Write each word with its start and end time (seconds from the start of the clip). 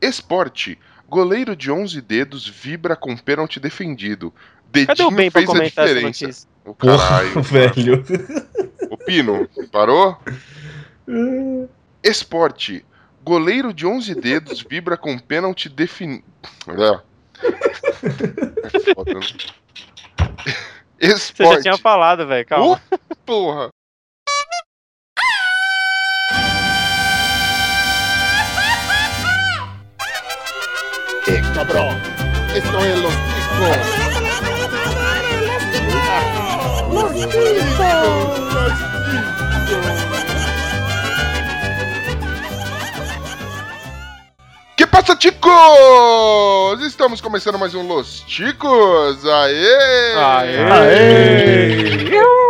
Esporte. 0.00 0.78
Goleiro 1.08 1.54
de 1.54 1.70
11 1.70 2.00
dedos 2.00 2.48
vibra 2.48 2.96
com 2.96 3.16
pênalti 3.16 3.60
defendido. 3.60 4.32
Dedinho 4.70 4.86
Cadê 4.88 5.02
o 5.04 5.10
Ben 5.10 5.30
pra 5.30 5.40
fez 5.40 5.48
a 5.48 5.52
comentar 5.52 5.84
essa 5.86 5.94
diferença. 5.94 6.48
O 6.64 6.74
caralho. 6.74 7.32
Porra, 7.32 7.42
velho. 7.42 8.04
O 8.90 8.96
Pino, 8.96 9.48
parou? 9.70 10.18
Esporte. 12.02 12.84
Goleiro 13.22 13.72
de 13.72 13.86
11 13.86 14.14
dedos 14.14 14.64
vibra 14.68 14.96
com 14.96 15.18
pênalti 15.18 15.68
definido. 15.68 16.24
É. 16.68 17.00
É 17.42 18.94
foda, 18.94 19.14
né? 19.14 19.20
Você 20.98 21.08
já 21.08 21.14
Esporte. 21.14 21.62
tinha 21.62 21.78
falado, 21.78 22.26
velho. 22.26 22.46
Calma. 22.46 22.80
Uh, 22.92 23.16
porra. 23.24 23.68
¡Eh, 31.66 31.72
cabrón! 31.72 32.00
¡Esto 32.54 32.78
es 32.84 32.98
los 32.98 33.12
discos! 33.12 33.76
¡Los 36.92 37.12
Que 44.76 44.86
passa, 44.86 45.16
ticos? 45.16 45.52
Estamos 46.86 47.20
começando 47.20 47.58
mais 47.58 47.74
um 47.74 47.86
Los 47.86 48.20
Ticos. 48.20 49.24
Aê! 49.24 50.14
Aê! 50.70 50.86
O 52.22 52.45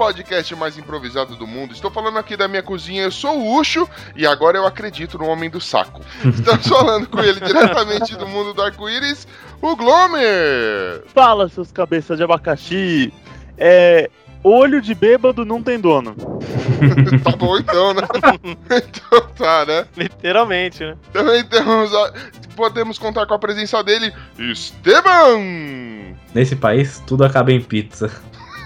podcast 0.00 0.56
mais 0.56 0.78
improvisado 0.78 1.36
do 1.36 1.46
mundo. 1.46 1.74
Estou 1.74 1.90
falando 1.90 2.18
aqui 2.18 2.34
da 2.34 2.48
minha 2.48 2.62
cozinha. 2.62 3.02
Eu 3.02 3.10
sou 3.10 3.38
o 3.38 3.58
Ucho 3.60 3.86
e 4.16 4.26
agora 4.26 4.56
eu 4.56 4.66
acredito 4.66 5.18
no 5.18 5.26
Homem 5.26 5.50
do 5.50 5.60
Saco. 5.60 6.00
Estamos 6.24 6.66
falando 6.66 7.06
com 7.06 7.20
ele 7.20 7.38
diretamente 7.38 8.16
do 8.16 8.26
mundo 8.26 8.54
do 8.54 8.62
arco-íris, 8.62 9.28
o 9.60 9.76
Glomer. 9.76 11.02
Fala, 11.14 11.50
seus 11.50 11.70
cabeças 11.70 12.16
de 12.16 12.24
abacaxi. 12.24 13.12
É. 13.58 14.08
Olho 14.42 14.80
de 14.80 14.94
bêbado 14.94 15.44
não 15.44 15.62
tem 15.62 15.78
dono. 15.78 16.16
Tá 17.22 17.36
bom 17.36 17.58
então, 17.58 17.92
né? 17.92 18.00
Então 18.72 19.20
tá, 19.36 19.66
né? 19.66 19.84
Literalmente, 19.94 20.82
né? 20.82 20.96
Também 21.12 21.44
temos. 21.44 21.94
a- 21.94 22.12
Podemos 22.56 22.98
contar 22.98 23.26
com 23.26 23.34
a 23.34 23.38
presença 23.38 23.82
dele, 23.84 24.10
Esteban! 24.38 26.14
Nesse 26.34 26.56
país, 26.56 27.02
tudo 27.06 27.22
acaba 27.24 27.52
em 27.52 27.60
pizza. 27.60 28.10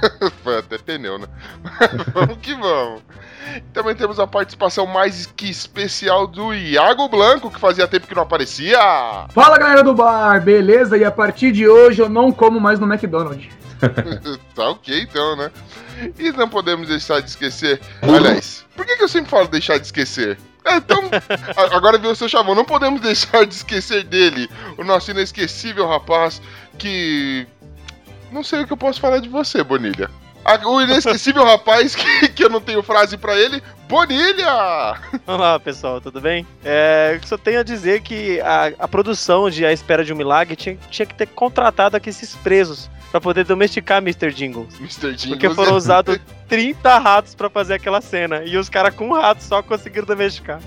Foi 0.43 0.59
até 0.59 0.79
pneu, 0.79 1.19
né? 1.19 1.27
vamos 2.13 2.39
que 2.39 2.55
vamos. 2.55 3.03
Também 3.73 3.95
temos 3.95 4.19
a 4.19 4.27
participação 4.27 4.87
mais 4.87 5.27
que 5.27 5.49
especial 5.49 6.27
do 6.27 6.55
Iago 6.55 7.09
Blanco, 7.09 7.51
que 7.51 7.61
fazia 7.61 7.87
tempo 7.87 8.07
que 8.07 8.15
não 8.15 8.23
aparecia. 8.23 8.79
Fala 9.31 9.59
galera 9.59 9.83
do 9.83 9.95
bar, 9.95 10.43
beleza? 10.43 10.97
E 10.97 11.05
a 11.05 11.11
partir 11.11 11.53
de 11.53 11.69
hoje 11.69 12.01
eu 12.01 12.09
não 12.09 12.33
como 12.33 12.61
mais 12.61 12.81
no 12.81 12.93
McDonald's. 12.93 13.49
tá 14.55 14.71
ok, 14.71 15.03
então, 15.03 15.37
né? 15.37 15.51
E 16.19 16.33
não 16.33 16.49
podemos 16.49 16.89
deixar 16.89 17.21
de 17.21 17.29
esquecer. 17.29 17.81
Aliás, 18.03 18.65
por 18.75 18.85
que, 18.85 18.97
que 18.97 19.03
eu 19.03 19.09
sempre 19.09 19.31
falo 19.31 19.47
deixar 19.49 19.79
de 19.79 19.87
esquecer? 19.87 20.39
É, 20.65 20.77
então, 20.77 21.03
agora 21.73 21.99
viu 21.99 22.11
o 22.11 22.17
seu 22.17 22.29
chavão. 22.29 22.55
Não 22.55 22.65
podemos 22.65 23.01
deixar 23.01 23.45
de 23.45 23.55
esquecer 23.55 24.05
dele, 24.05 24.49
o 24.79 24.85
nosso 24.85 25.11
inesquecível 25.11 25.87
rapaz 25.87 26.41
que. 26.79 27.47
Não 28.35 28.43
sei 28.43 28.63
o 28.63 28.67
que 28.67 28.73
eu 28.73 28.77
posso 28.77 29.01
falar 29.01 29.21
de 29.21 29.29
você, 29.29 29.63
Bonilha. 29.63 30.11
O 30.67 30.83
inesquecível 30.83 31.45
rapaz 31.47 31.95
que, 31.95 32.29
que 32.31 32.45
eu 32.45 32.51
não 32.51 32.61
tenho 32.61 32.83
frase 32.83 33.17
pra 33.17 33.37
ele, 33.39 33.63
Bonilha! 33.89 34.99
Olá, 35.25 35.61
pessoal, 35.61 36.01
tudo 36.01 36.21
bem? 36.21 36.45
É, 36.65 37.19
só 37.25 37.39
tenho 37.39 37.61
a 37.61 37.63
dizer 37.63 38.03
que 38.03 38.41
a, 38.41 38.73
a 38.81 38.89
produção 38.89 39.49
de 39.49 39.65
A 39.65 39.73
Espera 39.73 40.05
de 40.05 40.13
um 40.13 40.17
Milagre 40.17 40.57
tinha, 40.57 40.77
tinha 40.91 41.07
que 41.07 41.15
ter 41.15 41.29
contratado 41.29 41.97
aqui 41.97 42.11
esses 42.11 42.35
presos 42.35 42.91
pra 43.13 43.21
poder 43.21 43.45
domesticar 43.45 43.99
Mr. 43.99 44.33
Jingles. 44.33 44.75
Mr. 44.81 45.15
Jingles. 45.15 45.27
Porque 45.29 45.51
foram 45.51 45.77
usados 45.77 46.19
30 46.49 46.99
ratos 46.99 47.37
pra 47.37 47.49
fazer 47.49 47.75
aquela 47.75 48.01
cena. 48.01 48.43
E 48.45 48.57
os 48.59 48.69
caras 48.69 48.93
com 48.97 49.11
um 49.11 49.13
rato 49.13 49.45
só 49.45 49.63
conseguiram 49.63 50.07
domesticar. 50.09 50.61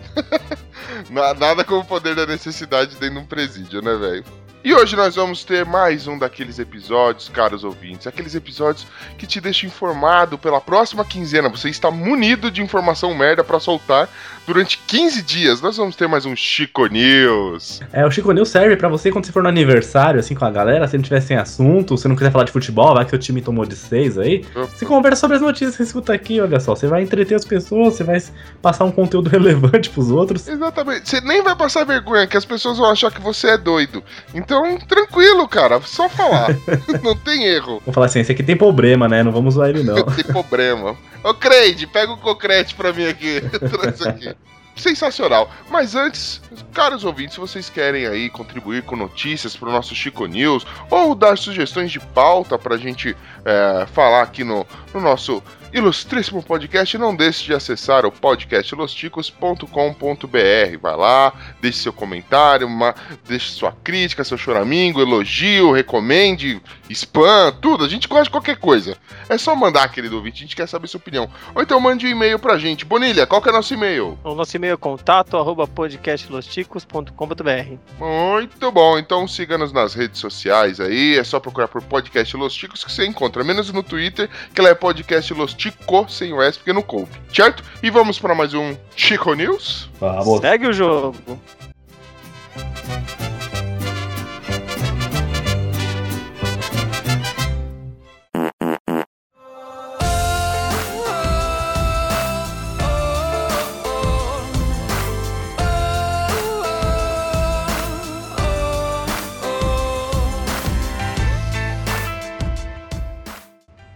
Na- 1.10 1.34
Nada 1.34 1.66
como 1.66 1.82
o 1.82 1.86
poder 1.86 2.16
da 2.16 2.26
necessidade 2.26 2.96
dentro 2.96 3.16
de 3.16 3.20
um 3.20 3.26
presídio, 3.26 3.82
né, 3.82 3.94
velho? 3.96 4.24
E 4.68 4.74
hoje 4.74 4.98
nós 4.98 5.16
vamos 5.16 5.46
ter 5.46 5.66
mais 5.66 6.08
um 6.08 6.20
daqueles 6.20 6.60
episódios, 6.60 7.30
caros 7.30 7.64
ouvintes. 7.64 8.06
Aqueles 8.06 8.36
episódios 8.36 8.86
que 9.18 9.26
te 9.26 9.40
deixam 9.40 9.70
informado 9.70 10.38
pela 10.38 10.60
próxima 10.60 11.06
quinzena. 11.06 11.48
Você 11.48 11.70
está 11.70 11.90
munido 11.90 12.52
de 12.52 12.62
informação 12.62 13.16
merda 13.16 13.46
pra 13.46 13.62
soltar 13.62 14.10
durante 14.48 14.80
15 14.88 15.22
dias. 15.24 15.62
Nós 15.62 15.76
vamos 15.76 15.96
ter 15.98 16.08
mais 16.08 16.26
um 16.26 16.34
Chico 16.34 16.88
News. 16.88 17.82
É, 17.92 18.06
o 18.06 18.10
Chico 18.10 18.32
News 18.32 18.48
serve 18.48 18.78
pra 18.78 18.88
você 18.88 19.12
quando 19.12 19.26
você 19.26 19.32
for 19.34 19.44
no 19.44 19.50
aniversário, 19.50 20.22
assim, 20.22 20.34
com 20.34 20.46
a 20.46 20.50
galera, 20.50 20.88
se 20.88 20.96
não 20.96 21.04
tiver 21.04 21.20
sem 21.20 21.36
assunto, 21.36 21.98
se 21.98 22.08
não 22.08 22.16
quiser 22.16 22.32
falar 22.32 22.46
de 22.46 22.54
futebol, 22.54 22.96
vai 22.96 23.04
que 23.04 23.14
o 23.14 23.20
time 23.20 23.42
tomou 23.42 23.66
de 23.66 23.76
seis 23.76 24.18
aí. 24.18 24.46
Você 24.56 24.86
conversa 24.86 25.20
sobre 25.20 25.36
as 25.36 25.44
notícias 25.44 25.72
que 25.72 25.78
você 25.78 25.84
escuta 25.84 26.14
aqui, 26.14 26.40
olha 26.40 26.62
só. 26.62 26.74
Você 26.74 26.88
vai 26.88 27.04
entreter 27.04 27.36
as 27.36 27.44
pessoas, 27.44 27.96
você 27.96 28.06
vai 28.06 28.24
passar 28.62 28.86
um 28.86 28.92
conteúdo 28.92 29.28
relevante 29.30 29.90
pros 29.90 30.10
outros. 30.10 30.48
Exatamente. 30.48 31.10
Você 31.10 31.20
nem 31.20 31.44
vai 31.44 31.56
passar 31.56 31.84
vergonha, 31.84 32.26
que 32.26 32.38
as 32.38 32.46
pessoas 32.46 32.78
vão 32.78 32.90
achar 32.90 33.12
que 33.12 33.22
você 33.22 33.50
é 33.50 33.58
doido. 33.58 34.02
Então, 34.34 34.78
tranquilo, 34.80 35.46
cara. 35.48 35.82
Só 35.82 36.08
falar. 36.08 36.56
Não 37.04 37.18
tem 37.18 37.44
erro. 37.44 37.82
Vou 37.84 37.94
falar 37.94 38.06
assim, 38.06 38.22
esse 38.22 38.32
aqui 38.32 38.44
tem 38.44 38.56
problema, 38.56 39.10
né? 39.10 39.24
Não 39.24 39.32
vamos 39.32 39.56
zoar 39.56 39.70
ele, 39.70 39.84
não. 39.84 40.04
Tem 40.18 40.24
problema. 40.24 40.96
Ô, 41.24 41.34
Creide, 41.34 41.86
pega 41.88 42.12
o 42.12 42.18
concrete 42.18 42.76
pra 42.76 42.94
mim 42.94 43.06
aqui. 43.06 43.42
Traz 43.42 44.02
aqui. 44.02 44.37
Sensacional. 44.78 45.52
Mas 45.70 45.96
antes, 45.96 46.42
caros 46.74 47.04
ouvintes, 47.04 47.34
se 47.34 47.40
vocês 47.40 47.70
querem 47.70 48.06
aí 48.06 48.30
contribuir 48.30 48.84
com 48.84 48.96
notícias 48.96 49.56
pro 49.56 49.72
nosso 49.72 49.96
Chico 49.96 50.26
News 50.26 50.66
ou 50.90 51.16
dar 51.16 51.38
sugestões 51.38 51.92
de 51.92 52.00
pauta 52.00 52.58
pra 52.58 52.78
gente 52.78 53.18
é, 53.44 53.86
falar 53.88 54.22
aqui 54.22 54.44
no, 54.44 54.66
no 54.94 55.02
nosso 55.02 55.42
ilustríssimo 55.74 56.44
podcast, 56.44 56.98
não 56.98 57.16
deixe 57.16 57.46
de 57.46 57.54
acessar 57.54 58.06
o 58.06 58.12
podcastlosticos.com.br. 58.12 60.78
Vai 60.82 60.96
lá, 60.96 61.34
deixe 61.62 61.80
seu 61.80 61.94
comentário, 61.94 62.68
uma, 62.68 62.96
deixe 63.28 63.52
sua 63.52 63.72
crítica, 63.72 64.24
seu 64.24 64.38
choramingo, 64.38 65.02
elogio, 65.02 65.72
recomende, 65.72 66.62
spam, 66.90 67.52
tudo. 67.62 67.84
A 67.84 67.90
gente 67.90 68.08
gosta 68.08 68.26
de 68.26 68.32
qualquer 68.32 68.58
coisa. 68.58 68.98
É 69.30 69.38
só 69.38 69.56
mandar, 69.56 69.90
querido 69.90 70.16
ouvinte, 70.16 70.38
a 70.38 70.42
gente 70.42 70.56
quer 70.56 70.68
saber 70.68 70.88
sua 70.88 71.00
opinião. 71.00 71.30
Ou 71.54 71.62
então 71.62 71.80
mande 71.80 72.06
um 72.06 72.10
e-mail 72.10 72.40
pra 72.40 72.58
gente. 72.58 72.86
Bonilha, 72.86 73.28
qual 73.28 73.42
que 73.42 73.50
é 73.50 73.52
nosso 73.52 73.74
e-mail? 73.74 74.18
O 74.24 74.34
nosso 74.34 74.56
e-mail 74.56 74.74
é 74.74 74.78
contato 74.78 75.38
arroba 75.38 75.68
podcastlosticos.com.br. 75.68 77.78
Muito 78.00 78.72
bom, 78.72 78.98
então 78.98 79.28
siga-nos 79.28 79.72
nas 79.72 79.94
redes 79.94 80.20
sociais 80.20 80.80
aí, 80.80 81.18
é 81.18 81.24
só 81.24 81.40
procurar 81.40 81.68
por 81.68 81.82
Podcast 81.82 82.36
Los 82.38 82.56
Ticos 82.56 82.84
que 82.84 82.92
você 82.92 83.06
encontra, 83.06 83.44
menos 83.44 83.72
no 83.72 83.84
Twitter, 83.84 84.30
que 84.54 84.62
lá 84.62 84.70
é 84.70 84.76
Podcast 84.76 85.34
Los 85.34 85.54
Tico, 85.58 86.08
sem 86.08 86.32
o 86.32 86.42
S, 86.42 86.58
porque 86.58 86.72
não 86.72 86.84
coube, 86.84 87.12
certo? 87.34 87.64
E 87.82 87.90
vamos 87.90 88.20
para 88.20 88.36
mais 88.36 88.54
um 88.54 88.78
Chico 88.96 89.34
News? 89.34 89.90
Vamos. 90.00 90.40
Segue 90.40 90.68
o 90.68 90.74
jogo. 90.74 91.18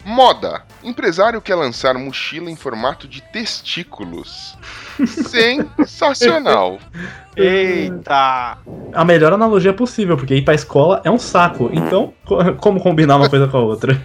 Moda. 0.03 0.70
Empresário 0.83 1.41
quer 1.41 1.55
lançar 1.55 1.93
mochila 1.95 2.49
em 2.49 2.55
formato 2.55 3.07
de 3.07 3.21
testículos. 3.21 4.55
Sensacional. 5.05 6.79
Eita! 7.37 8.57
A 8.93 9.05
melhor 9.05 9.31
analogia 9.31 9.71
possível, 9.73 10.17
porque 10.17 10.35
ir 10.35 10.41
pra 10.43 10.53
escola 10.53 11.01
é 11.05 11.09
um 11.09 11.17
saco. 11.17 11.69
Então, 11.71 12.13
co- 12.25 12.53
como 12.55 12.81
combinar 12.81 13.15
uma 13.15 13.29
coisa 13.29 13.47
com 13.47 13.57
a 13.57 13.61
outra? 13.61 14.01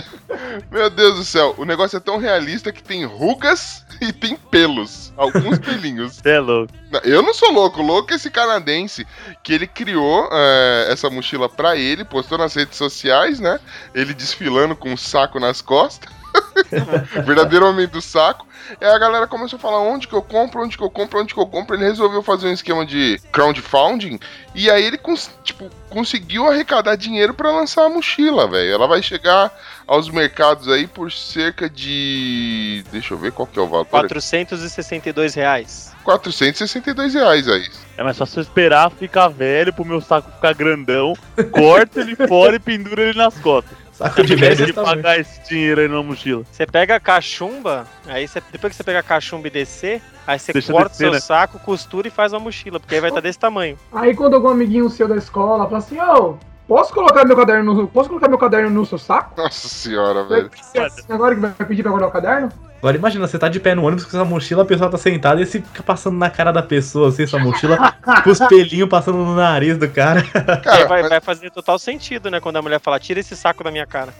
Meu 0.70 0.88
Deus 0.88 1.16
do 1.16 1.24
céu, 1.24 1.54
o 1.58 1.64
negócio 1.66 1.96
é 1.98 2.00
tão 2.00 2.16
realista 2.18 2.72
que 2.72 2.82
tem 2.82 3.04
rugas 3.04 3.84
e 4.00 4.10
tem 4.12 4.36
pelos. 4.50 5.12
Alguns 5.16 5.58
pelinhos. 5.58 6.14
Você 6.16 6.30
é 6.30 6.40
louco. 6.40 6.72
Eu 7.04 7.22
não 7.22 7.34
sou 7.34 7.52
louco, 7.52 7.82
louco 7.82 8.12
é 8.12 8.16
esse 8.16 8.30
canadense 8.30 9.06
que 9.42 9.52
ele 9.52 9.66
criou 9.66 10.28
é, 10.32 10.88
essa 10.90 11.10
mochila 11.10 11.48
pra 11.48 11.76
ele, 11.76 12.04
postou 12.04 12.38
nas 12.38 12.54
redes 12.54 12.76
sociais, 12.78 13.38
né? 13.38 13.60
Ele 13.94 14.14
desfilando 14.14 14.74
com 14.74 14.90
um 14.92 14.96
saco 14.96 15.38
nas 15.38 15.60
costas. 15.60 16.10
Verdadeiro 17.24 17.68
homem 17.68 17.86
do 17.86 18.00
saco. 18.00 18.46
E 18.80 18.84
aí 18.84 18.92
a 18.92 18.98
galera 18.98 19.26
começou 19.26 19.56
a 19.56 19.60
falar 19.60 19.80
onde 19.80 20.06
que 20.08 20.14
eu 20.14 20.22
compro, 20.22 20.62
onde 20.62 20.76
que 20.76 20.82
eu 20.82 20.90
compro, 20.90 21.20
onde 21.20 21.34
que 21.34 21.40
eu 21.40 21.46
compro. 21.46 21.74
Ele 21.76 21.84
resolveu 21.84 22.22
fazer 22.22 22.48
um 22.48 22.52
esquema 22.52 22.86
de 22.86 23.20
crowdfunding. 23.32 24.18
E 24.54 24.70
aí 24.70 24.84
ele 24.84 24.98
cons- 24.98 25.30
tipo, 25.42 25.68
conseguiu 25.90 26.46
arrecadar 26.48 26.96
dinheiro 26.96 27.34
pra 27.34 27.50
lançar 27.50 27.84
a 27.84 27.88
mochila, 27.88 28.48
velho. 28.48 28.72
Ela 28.72 28.86
vai 28.86 29.02
chegar 29.02 29.52
aos 29.86 30.08
mercados 30.08 30.68
aí 30.68 30.86
por 30.86 31.10
cerca 31.12 31.68
de. 31.68 32.84
Deixa 32.92 33.14
eu 33.14 33.18
ver 33.18 33.32
qual 33.32 33.46
que 33.46 33.58
é 33.58 33.62
o 33.62 33.66
valor. 33.68 33.86
462 33.86 35.34
reais. 35.34 35.92
462 36.04 37.14
reais 37.14 37.48
aí. 37.48 37.68
É 37.96 38.02
mais 38.02 38.16
só 38.16 38.24
você 38.26 38.40
esperar 38.40 38.90
ficar 38.90 39.28
velho 39.28 39.72
pro 39.72 39.84
meu 39.84 40.00
saco 40.00 40.30
ficar 40.32 40.54
grandão, 40.54 41.14
corta 41.50 42.00
ele 42.00 42.16
fora 42.16 42.56
e 42.56 42.58
pendura 42.58 43.02
ele 43.02 43.18
nas 43.18 43.34
costas. 43.38 43.76
Saco 44.02 44.22
de 44.24 44.32
Em 44.34 44.36
vez 44.36 44.40
velho 44.40 44.56
de 44.56 44.62
desse 44.62 44.72
tamanho. 44.74 44.96
pagar 44.96 45.18
esse 45.18 45.48
dinheiro 45.48 45.80
aí 45.80 45.88
na 45.88 46.02
mochila. 46.02 46.44
Você 46.50 46.66
pega 46.66 46.96
a 46.96 47.00
cachumba, 47.00 47.86
aí 48.06 48.26
você, 48.26 48.42
depois 48.52 48.72
que 48.72 48.76
você 48.76 48.84
pega 48.84 48.98
a 48.98 49.02
cachumba 49.02 49.46
e 49.48 49.50
descer, 49.50 50.02
aí 50.26 50.38
você 50.38 50.52
Deixa 50.52 50.72
corta 50.72 50.92
o 50.92 50.96
seu 50.96 51.12
né? 51.12 51.20
saco, 51.20 51.58
costura 51.60 52.08
e 52.08 52.10
faz 52.10 52.32
uma 52.32 52.40
mochila, 52.40 52.78
porque 52.80 52.94
aí 52.94 53.00
vai 53.00 53.10
estar 53.10 53.20
desse 53.20 53.38
tamanho. 53.38 53.78
Aí 53.92 54.14
quando 54.14 54.34
algum 54.34 54.48
amiguinho 54.48 54.88
seu 54.90 55.06
da 55.08 55.16
escola 55.16 55.64
fala 55.66 55.78
assim, 55.78 55.98
ô, 56.00 56.36
posso 56.68 56.92
colocar 56.92 57.24
meu 57.24 57.36
caderno 57.36 57.74
no. 57.74 57.88
Posso 57.88 58.08
colocar 58.08 58.28
meu 58.28 58.38
caderno 58.38 58.70
no 58.70 58.84
seu 58.86 58.98
saco? 58.98 59.40
Nossa 59.40 59.68
senhora, 59.68 60.24
velho. 60.24 60.50
Agora 61.08 61.34
que 61.34 61.40
vai 61.40 61.52
pedir 61.52 61.82
pra 61.82 61.90
guardar 61.90 62.08
o 62.08 62.12
caderno? 62.12 62.48
Agora 62.82 62.96
imagina, 62.96 63.28
você 63.28 63.38
tá 63.38 63.48
de 63.48 63.60
pé 63.60 63.76
no 63.76 63.84
ônibus 63.84 64.04
com 64.04 64.10
essa 64.16 64.24
mochila, 64.24 64.64
a 64.64 64.66
pessoa 64.66 64.90
tá 64.90 64.98
sentada 64.98 65.40
e 65.40 65.46
você 65.46 65.60
fica 65.62 65.84
passando 65.84 66.18
na 66.18 66.28
cara 66.28 66.50
da 66.50 66.64
pessoa, 66.64 67.10
assim, 67.10 67.22
essa 67.22 67.38
mochila, 67.38 67.94
com 68.24 68.30
os 68.30 68.40
pelinhos 68.40 68.88
passando 68.88 69.18
no 69.18 69.36
nariz 69.36 69.78
do 69.78 69.88
cara. 69.88 70.20
Cara, 70.64 70.86
vai, 70.88 71.00
mas- 71.02 71.08
vai 71.10 71.20
fazer 71.20 71.50
total 71.52 71.78
sentido, 71.78 72.28
né? 72.28 72.40
Quando 72.40 72.56
a 72.56 72.62
mulher 72.62 72.80
fala, 72.80 72.98
tira 72.98 73.20
esse 73.20 73.36
saco 73.36 73.62
da 73.62 73.70
minha 73.70 73.86
cara. 73.86 74.12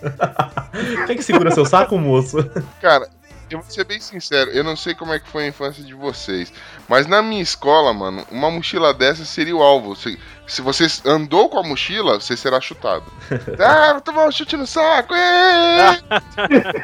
Quem 1.09 1.17
que 1.17 1.25
segura 1.25 1.51
seu 1.51 1.67
saco, 1.67 1.99
moço? 1.99 2.39
Cara, 2.81 3.09
eu 3.55 3.61
vou 3.61 3.71
ser 3.71 3.85
bem 3.85 4.01
sincero, 4.01 4.51
eu 4.51 4.65
não 4.65 4.75
sei 4.77 4.95
como 4.95 5.13
é 5.13 5.19
que 5.19 5.29
foi 5.29 5.45
a 5.45 5.49
infância 5.49 5.83
de 5.85 5.95
vocês, 5.95 6.53
mas 6.89 7.07
na 7.07 7.23
minha 7.23 7.43
escola, 7.43 7.93
mano, 7.93 8.27
uma 8.31 8.51
mochila 8.51 8.95
dessa 8.95 9.25
seria 9.25 9.55
o 9.55 9.63
alvo. 9.63 9.95
Se, 9.95 10.19
se 10.47 10.63
você 10.63 10.87
andou 11.05 11.49
com 11.49 11.59
a 11.59 11.63
mochila, 11.63 12.21
você 12.21 12.37
será 12.37 12.61
chutado. 12.61 13.05
ah, 13.59 13.93
vou 13.93 14.01
tomar 14.01 14.27
um 14.27 14.33
chute 14.33 14.57
no 14.57 14.67
saco! 14.67 15.15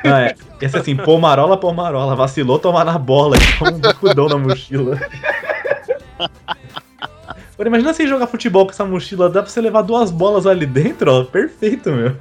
Não, 0.05 0.17
é, 0.17 0.35
ser 0.69 0.79
assim, 0.79 0.97
pomarola, 0.97 1.57
pomarola, 1.57 2.15
vacilou, 2.15 2.59
tomar 2.59 2.85
na 2.85 2.99
bola, 2.99 3.37
toma 3.59 3.71
um 3.71 3.81
bicudão 3.81 4.29
na 4.29 4.37
mochila. 4.39 5.01
Agora 7.55 7.69
imagina 7.69 7.93
você 7.93 8.07
jogar 8.07 8.27
futebol 8.27 8.67
com 8.67 8.73
essa 8.73 8.85
mochila, 8.85 9.29
dá 9.29 9.43
pra 9.43 9.51
você 9.51 9.61
levar 9.61 9.83
duas 9.83 10.11
bolas 10.11 10.47
ali 10.47 10.65
dentro, 10.67 11.13
ó, 11.13 11.25
perfeito, 11.25 11.91
meu. 11.91 12.17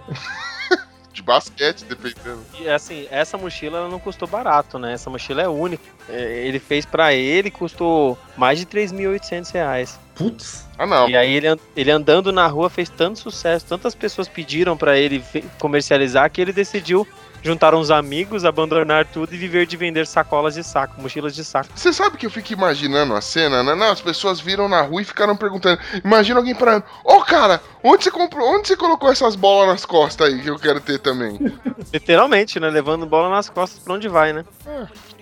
De 1.17 1.23
basquete, 1.23 1.83
dependendo. 1.83 2.45
E 2.59 2.69
assim, 2.69 3.07
essa 3.09 3.39
mochila 3.39 3.79
ela 3.79 3.89
não 3.89 3.97
custou 3.97 4.27
barato, 4.27 4.77
né? 4.77 4.93
Essa 4.93 5.09
mochila 5.09 5.41
é 5.41 5.47
única. 5.47 5.83
É, 6.07 6.45
Ele 6.45 6.59
fez 6.59 6.85
pra 6.85 7.11
ele, 7.11 7.49
custou 7.49 8.15
mais 8.37 8.59
de 8.59 8.67
3.800 8.67 9.51
reais. 9.51 9.99
Putz, 10.13 10.67
Ah, 10.77 10.85
não. 10.85 11.09
E 11.09 11.17
aí 11.17 11.33
ele, 11.33 11.47
ele 11.75 11.89
andando 11.89 12.31
na 12.31 12.45
rua 12.45 12.69
fez 12.69 12.87
tanto 12.87 13.17
sucesso, 13.17 13.65
tantas 13.65 13.95
pessoas 13.95 14.27
pediram 14.27 14.77
pra 14.77 14.95
ele 14.95 15.23
comercializar 15.57 16.29
que 16.29 16.39
ele 16.39 16.53
decidiu 16.53 17.07
juntar 17.43 17.73
uns 17.75 17.91
amigos, 17.91 18.45
abandonar 18.45 19.05
tudo 19.05 19.33
e 19.33 19.37
viver 19.37 19.65
de 19.65 19.77
vender 19.77 20.05
sacolas 20.05 20.53
de 20.53 20.63
saco, 20.63 21.01
mochilas 21.01 21.33
de 21.35 21.43
saco. 21.43 21.69
Você 21.75 21.93
sabe 21.93 22.17
que 22.17 22.25
eu 22.25 22.31
fico 22.31 22.53
imaginando 22.53 23.13
a 23.13 23.21
cena, 23.21 23.63
né? 23.63 23.75
Não, 23.75 23.91
as 23.91 24.01
pessoas 24.01 24.39
viram 24.39 24.67
na 24.67 24.81
rua 24.81 25.01
e 25.01 25.05
ficaram 25.05 25.35
perguntando. 25.35 25.79
Imagina 26.03 26.39
alguém 26.39 26.55
parando. 26.55 26.83
Ô, 27.03 27.21
cara, 27.21 27.61
onde 27.83 28.03
você 28.03 28.11
comprou? 28.11 28.47
Onde 28.47 28.67
você 28.67 28.75
colocou 28.75 29.11
essas 29.11 29.35
bolas 29.35 29.67
nas 29.67 29.85
costas 29.85 30.27
aí 30.27 30.41
que 30.41 30.49
eu 30.49 30.59
quero 30.59 30.79
ter 30.79 30.99
também? 30.99 31.39
Literalmente, 31.93 32.59
né? 32.59 32.69
Levando 32.69 33.05
bola 33.05 33.29
nas 33.29 33.49
costas 33.49 33.79
pra 33.79 33.93
onde 33.93 34.07
vai, 34.07 34.33
né? 34.33 34.43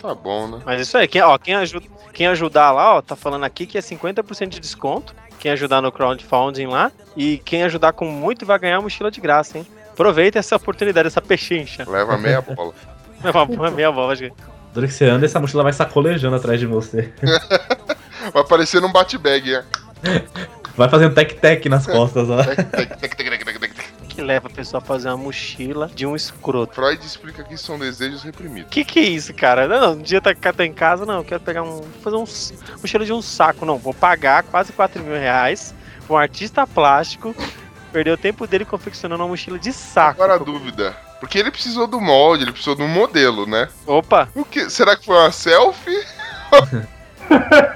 Tá 0.02 0.14
bom, 0.14 0.48
né? 0.48 0.62
Mas 0.66 0.82
isso 0.82 0.98
aí, 0.98 1.08
quem, 1.08 1.22
ó, 1.22 1.38
quem, 1.38 1.56
ajuda, 1.56 1.86
quem 2.14 2.28
ajudar 2.28 2.72
lá, 2.72 2.96
ó, 2.96 3.02
tá 3.02 3.16
falando 3.16 3.44
aqui 3.44 3.66
que 3.66 3.78
é 3.78 3.82
50% 3.82 4.50
de 4.50 4.60
desconto. 4.60 5.16
Quem 5.40 5.52
ajudar 5.52 5.82
no 5.82 5.92
crowdfunding 5.92 6.68
lá. 6.68 6.92
E 7.16 7.38
quem 7.40 7.64
ajudar 7.64 7.94
com 7.94 8.06
muito 8.06 8.46
vai 8.46 8.58
ganhar 8.58 8.78
a 8.78 8.82
mochila 8.82 9.12
de 9.12 9.22
graça, 9.22 9.58
hein? 9.58 9.68
Aproveita 9.96 10.40
essa 10.40 10.58
oportunidade, 10.58 11.08
essa 11.08 11.22
pechincha. 11.22 11.90
Leva 11.90 12.18
meia 12.18 12.42
bola. 12.42 12.74
Uma, 13.24 13.44
uma 13.44 13.72
meia 13.72 13.92
bola, 13.92 14.14
acho 14.14 14.24
que. 14.24 14.34
dura 14.72 14.86
que 14.86 14.94
você 14.94 15.06
anda, 15.06 15.26
essa 15.26 15.40
mochila 15.40 15.64
vai 15.64 15.74
sacolejando 15.74 16.36
atrás 16.36 16.60
de 16.60 16.68
você. 16.68 17.12
Vai 18.34 18.44
parecer 18.44 18.82
num 18.82 18.92
bate-bag, 18.92 19.52
né? 19.52 19.64
Vai 20.76 20.90
fazendo 20.90 21.14
tec-tec 21.14 21.70
nas 21.70 21.88
costas, 21.88 22.28
ó. 22.30 22.40
que 24.10 24.22
leva 24.22 24.48
a 24.48 24.50
pessoa 24.52 24.82
a 24.82 24.86
fazer 24.86 25.08
uma 25.08 25.18
mochila 25.18 25.90
de 25.94 26.06
um 26.06 26.16
escroto. 26.16 26.76
Freud 26.76 27.04
explica 27.06 27.44
que 27.44 27.58
são 27.58 27.80
desejos 27.80 28.24
reprimidos. 28.24 28.70
Que 28.70 28.84
que 28.84 29.00
é 29.00 29.04
isso, 29.04 29.34
cara? 29.34 29.68
Não, 29.68 29.80
não, 29.80 29.94
um 29.94 30.02
dia 30.02 30.20
tá, 30.20 30.34
tá 30.34 30.66
em 30.66 30.74
casa, 30.74 31.06
não, 31.06 31.18
eu 31.18 31.24
quero 31.24 31.40
pegar 31.40 31.64
um. 31.64 31.82
fazer 32.04 32.18
um 32.18 32.26
mochila 32.82 33.06
de 33.06 33.14
um 33.14 33.22
saco, 33.22 33.66
não. 33.66 33.78
Vou 33.78 33.94
pagar 33.94 34.44
quase 34.44 34.74
4 34.74 35.02
mil 35.02 35.16
reais 35.16 35.74
pra 36.06 36.16
um 36.16 36.20
artista 36.20 36.68
plástico. 36.68 37.34
Perder 37.96 38.12
o 38.12 38.18
tempo 38.18 38.46
dele 38.46 38.66
confeccionando 38.66 39.24
uma 39.24 39.30
mochila 39.30 39.58
de 39.58 39.72
saco. 39.72 40.22
Agora 40.22 40.34
a 40.34 40.44
dúvida. 40.44 40.94
Porque 41.18 41.40
ele 41.40 41.50
precisou 41.50 41.88
do 41.88 42.02
molde, 42.02 42.44
ele 42.44 42.52
precisou 42.52 42.76
de 42.76 42.82
um 42.84 42.90
modelo, 42.90 43.46
né? 43.46 43.70
Opa! 43.88 44.28
O 44.36 44.44
que? 44.44 44.70
Será 44.70 44.98
que 44.98 45.06
foi 45.06 45.16
uma 45.16 45.32
selfie? 45.32 46.04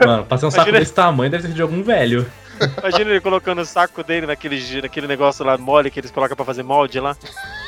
Mano, 0.05 0.25
pra 0.25 0.37
ser 0.37 0.45
um 0.45 0.51
saco 0.51 0.63
Imagina- 0.63 0.79
desse 0.79 0.93
tamanho, 0.93 1.31
deve 1.31 1.47
ser 1.47 1.53
de 1.53 1.61
algum 1.61 1.81
velho. 1.81 2.29
Imagina 2.79 3.11
ele 3.11 3.21
colocando 3.21 3.61
o 3.61 3.65
saco 3.65 4.03
dele 4.03 4.25
naquele, 4.27 4.81
naquele 4.81 5.07
negócio 5.07 5.45
lá 5.45 5.57
mole 5.57 5.89
que 5.91 5.99
eles 5.99 6.11
colocam 6.11 6.35
pra 6.35 6.45
fazer 6.45 6.63
molde 6.63 6.99
lá. 6.99 7.15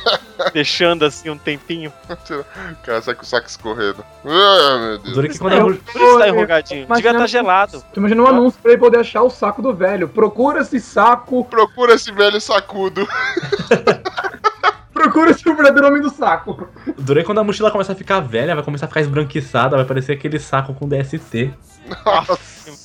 Deixando 0.54 1.06
assim 1.06 1.30
um 1.30 1.38
tempinho. 1.38 1.94
O 2.10 2.76
cara 2.84 3.02
sai 3.02 3.14
com 3.16 3.22
o 3.24 3.26
saco 3.26 3.48
escorrendo. 3.48 4.04
Ah, 4.26 4.78
meu 4.80 4.98
Deus. 5.00 5.14
Dura 5.16 5.28
que 5.30 5.38
quando 5.38 5.54
a 5.54 5.58
Eu- 5.58 5.76
Por 5.78 6.02
isso 6.02 6.20
tá 6.20 6.28
enrugadinho. 6.28 6.84
Imaginando- 6.86 6.96
Devia 6.96 7.12
estar 7.12 7.28
gelado. 7.28 7.84
Tu 7.94 8.00
imagina 8.00 8.24
um 8.24 8.28
anúncio 8.28 8.60
pra 8.62 8.72
ele 8.72 8.80
poder 8.80 9.00
achar 9.00 9.22
o 9.22 9.30
saco 9.30 9.62
do 9.62 9.74
velho. 9.74 10.08
Procura 10.08 10.62
esse 10.62 10.80
saco, 10.80 11.46
Procura 11.46 11.94
esse 11.94 12.12
velho 12.12 12.42
sacudo. 12.42 13.08
procura 14.94 15.32
esse 15.32 15.44
verdadeiro 15.44 15.88
homem 15.88 16.02
do 16.02 16.10
saco. 16.10 16.68
Que 16.86 17.24
quando 17.24 17.40
a 17.40 17.44
mochila 17.44 17.72
começa 17.72 17.92
a 17.94 17.96
ficar 17.96 18.20
velha, 18.20 18.56
vai 18.56 18.64
começar 18.64 18.86
a 18.86 18.90
ficar 18.90 19.02
esbranquiçada, 19.02 19.76
vai 19.76 19.86
parecer 19.86 20.14
aquele 20.14 20.40
saco 20.40 20.74
com 20.74 20.88
DST. 20.88 21.54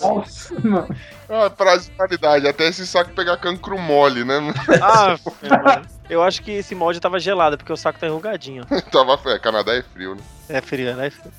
Nossa, 0.00 0.54
mano. 0.62 0.88
Ah, 1.28 1.50
prazo 1.50 1.90
de 1.90 1.96
validade. 1.96 2.46
Até 2.46 2.68
esse 2.68 2.86
saco 2.86 3.10
pegar 3.12 3.36
cancro 3.36 3.78
mole, 3.78 4.24
né? 4.24 4.34
Ah, 4.80 5.16
eu 6.08 6.22
acho 6.22 6.42
que 6.42 6.52
esse 6.52 6.74
molde 6.74 7.00
tava 7.00 7.18
gelado, 7.18 7.56
porque 7.56 7.72
o 7.72 7.76
saco 7.76 7.98
tá 7.98 8.06
enrugadinho. 8.06 8.64
Tava 8.92 9.18
é, 9.30 9.38
Canadá 9.38 9.74
é 9.74 9.82
frio, 9.82 10.14
né? 10.14 10.22
É 10.48 10.60
frio, 10.60 10.94
né? 10.94 11.06
É 11.08 11.10
frio. 11.10 11.32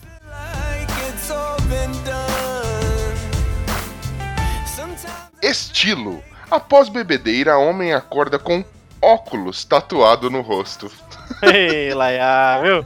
Estilo. 5.41 6.23
Após 6.49 6.89
bebedeira, 6.89 7.57
homem 7.57 7.93
acorda 7.93 8.37
com 8.39 8.63
óculos 9.01 9.63
tatuado 9.63 10.29
no 10.29 10.41
rosto. 10.41 10.91
Ei, 11.43 11.93
Laia, 11.93 12.61
viu? 12.61 12.85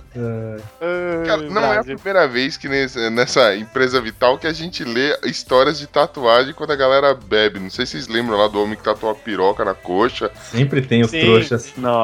Cara, 1.26 1.42
não 1.44 1.74
é 1.74 1.78
a 1.80 1.84
primeira 1.84 2.28
vez 2.28 2.58
que 2.58 2.68
nesse- 2.68 3.10
nessa 3.10 3.56
empresa 3.56 4.02
vital 4.02 4.38
que 4.38 4.48
a 4.48 4.54
gente 4.54 4.84
lê 4.84 5.18
histórias 5.26 5.80
de 5.80 5.88
tatuagem 5.88 6.54
quando 6.54 6.72
a 6.72 6.76
galera 6.76 7.14
bebe. 7.14 7.60
Não 7.60 7.70
sei 7.70 7.86
se 7.86 7.94
vocês 7.94 8.08
lembram 8.08 8.38
lá 8.38 8.48
do 8.48 8.62
homem 8.62 8.76
que 8.76 8.84
tatuou 8.84 9.12
a 9.12 9.16
piroca 9.16 9.64
na 9.64 9.74
coxa. 9.74 10.30
Sempre 10.42 10.82
tem 10.82 11.02
os 11.02 11.12
Sim. 11.12 11.22
trouxas. 11.22 11.74
Não, 11.78 11.98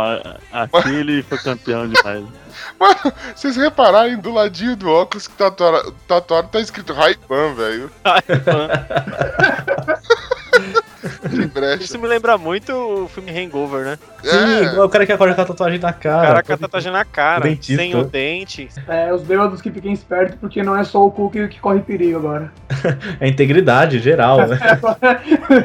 aquele 0.51 1.21
foi 1.23 1.37
campeão 1.37 1.87
demais. 1.87 2.23
Mano, 2.79 3.13
vocês 3.35 3.55
repararem 3.55 4.17
do 4.17 4.31
ladinho 4.33 4.75
do 4.75 4.89
óculos 4.89 5.27
que 5.27 5.33
tatuaram, 5.35 5.91
tatuaram 6.07 6.47
tá 6.47 6.59
escrito 6.59 6.93
Ray-Ban, 6.93 7.53
velho. 7.53 7.91
Brecha. 8.03 8.87
Isso 11.79 11.97
me 11.99 12.07
lembra 12.07 12.37
muito 12.37 12.71
o 12.73 13.07
filme 13.07 13.31
Hangover, 13.31 13.85
né? 13.85 13.99
Sim, 14.23 14.65
É, 14.77 14.81
o 14.83 14.89
cara 14.89 15.05
que 15.05 15.11
acorda 15.11 15.35
com 15.35 15.41
a 15.41 15.45
tatuagem 15.45 15.79
na 15.79 15.89
O 15.89 15.93
cara. 15.93 16.27
cara 16.27 16.43
com 16.43 16.53
a 16.53 16.57
tatuagem 16.57 16.91
na 16.91 17.05
cara, 17.05 17.43
Dentista. 17.43 17.81
sem 17.81 17.95
o 17.95 18.03
dente. 18.03 18.69
É, 18.87 19.13
os 19.13 19.21
bêbados 19.23 19.61
que 19.61 19.71
fiquem 19.71 19.93
espertos, 19.93 20.37
porque 20.39 20.63
não 20.63 20.75
é 20.77 20.83
só 20.83 21.03
o 21.05 21.11
cu 21.11 21.29
que, 21.29 21.47
que 21.47 21.59
corre 21.59 21.79
perigo 21.81 22.17
agora. 22.19 22.51
É 23.19 23.27
integridade 23.27 23.99
geral, 23.99 24.45
né? 24.47 24.59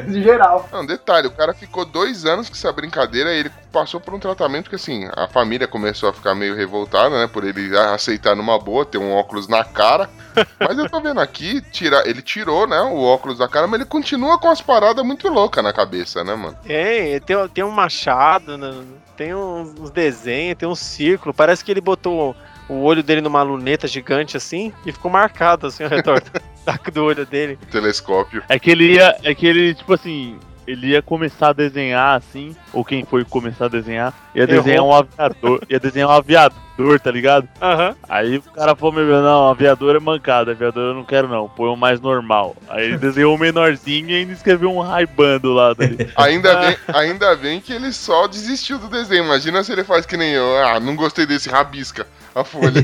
De 0.07 0.21
geral. 0.23 0.67
Não, 0.71 0.85
detalhe, 0.85 1.27
o 1.27 1.31
cara 1.31 1.53
ficou 1.53 1.85
dois 1.85 2.25
anos 2.25 2.49
com 2.49 2.55
essa 2.55 2.71
brincadeira 2.71 3.33
e 3.33 3.39
ele 3.39 3.51
passou 3.73 3.99
por 3.99 4.13
um 4.13 4.19
tratamento 4.19 4.69
que, 4.69 4.75
assim, 4.75 5.09
a 5.17 5.27
família 5.27 5.67
começou 5.67 6.07
a 6.07 6.13
ficar 6.13 6.35
meio 6.35 6.55
revoltada, 6.55 7.19
né? 7.19 7.27
Por 7.27 7.43
ele 7.43 7.75
aceitar 7.77 8.35
numa 8.35 8.57
boa, 8.59 8.85
ter 8.85 8.99
um 8.99 9.11
óculos 9.11 9.47
na 9.47 9.63
cara. 9.63 10.09
Mas 10.59 10.77
eu 10.77 10.87
tô 10.89 11.01
vendo 11.01 11.19
aqui, 11.19 11.59
tira, 11.71 12.07
ele 12.07 12.21
tirou, 12.21 12.67
né, 12.67 12.79
o 12.81 13.01
óculos 13.03 13.37
da 13.37 13.47
cara, 13.47 13.67
mas 13.67 13.79
ele 13.79 13.87
continua 13.89 14.39
com 14.39 14.49
as 14.49 14.61
paradas 14.61 15.05
muito 15.05 15.27
loucas 15.29 15.63
na 15.63 15.71
cabeça, 15.71 16.23
né, 16.23 16.33
mano? 16.33 16.57
Tem, 16.63 17.19
tem, 17.21 17.47
tem 17.49 17.63
um 17.63 17.69
machado, 17.69 18.57
né? 18.57 18.73
tem 19.15 19.33
uns, 19.35 19.79
uns 19.79 19.91
desenhos, 19.91 20.57
tem 20.57 20.67
um 20.67 20.73
círculo. 20.73 21.33
Parece 21.35 21.63
que 21.63 21.69
ele 21.69 21.81
botou 21.81 22.35
o 22.67 22.81
olho 22.81 23.03
dele 23.03 23.21
numa 23.21 23.43
luneta 23.43 23.87
gigante 23.87 24.35
assim 24.37 24.73
e 24.85 24.91
ficou 24.91 25.11
marcado 25.11 25.67
assim 25.67 25.83
ao 25.83 25.89
redor 25.89 26.19
do- 26.19 26.31
do 26.91 27.03
olho 27.03 27.25
dele. 27.27 27.59
O 27.61 27.65
telescópio. 27.67 28.43
É 28.49 28.57
que 28.57 28.71
ele 28.71 28.93
ia. 28.93 29.15
É 29.23 29.35
que 29.35 29.45
ele, 29.45 29.75
tipo 29.75 29.93
assim. 29.93 30.39
Ele 30.67 30.87
ia 30.87 31.01
começar 31.01 31.49
a 31.49 31.53
desenhar 31.53 32.17
assim, 32.17 32.55
ou 32.71 32.83
quem 32.83 33.03
foi 33.05 33.23
começar 33.25 33.65
a 33.65 33.69
desenhar, 33.69 34.13
ia 34.33 34.43
Errou. 34.43 34.63
desenhar 34.63 34.83
um 34.83 34.93
aviador, 34.93 35.61
ia 35.69 35.79
desenhar 35.79 36.09
um 36.09 36.11
aviador, 36.11 36.57
tá 37.01 37.11
ligado? 37.11 37.47
Aham. 37.61 37.95
Aí 38.09 38.37
o 38.37 38.41
cara 38.41 38.75
falou, 38.75 38.93
meu, 38.93 39.21
não, 39.21 39.49
aviador 39.49 39.95
é 39.95 39.99
mancada, 39.99 40.51
aviador 40.51 40.89
eu 40.89 40.93
não 40.93 41.03
quero 41.03 41.27
não, 41.27 41.47
põe 41.47 41.69
um 41.69 41.75
mais 41.75 42.01
normal. 42.01 42.55
Aí 42.67 42.85
ele 42.85 42.97
desenhou 42.97 43.35
um 43.35 43.37
menorzinho 43.37 44.09
e 44.09 44.15
ainda 44.15 44.33
escreveu 44.33 44.71
um 44.71 44.81
Ray-Ban 44.81 45.39
do 45.39 45.53
lado 45.53 45.81
ali. 45.83 46.09
Ainda 46.15 46.55
bem, 46.55 46.77
ainda 46.93 47.35
bem 47.35 47.61
que 47.61 47.73
ele 47.73 47.91
só 47.91 48.27
desistiu 48.27 48.79
do 48.79 48.87
desenho. 48.87 49.25
Imagina 49.25 49.63
se 49.63 49.71
ele 49.71 49.83
faz 49.83 50.05
que 50.05 50.17
nem 50.17 50.31
eu. 50.31 50.57
Ah, 50.57 50.79
não 50.79 50.95
gostei 50.95 51.25
desse 51.25 51.49
rabisca 51.49 52.07
a 52.33 52.43
folha. 52.43 52.83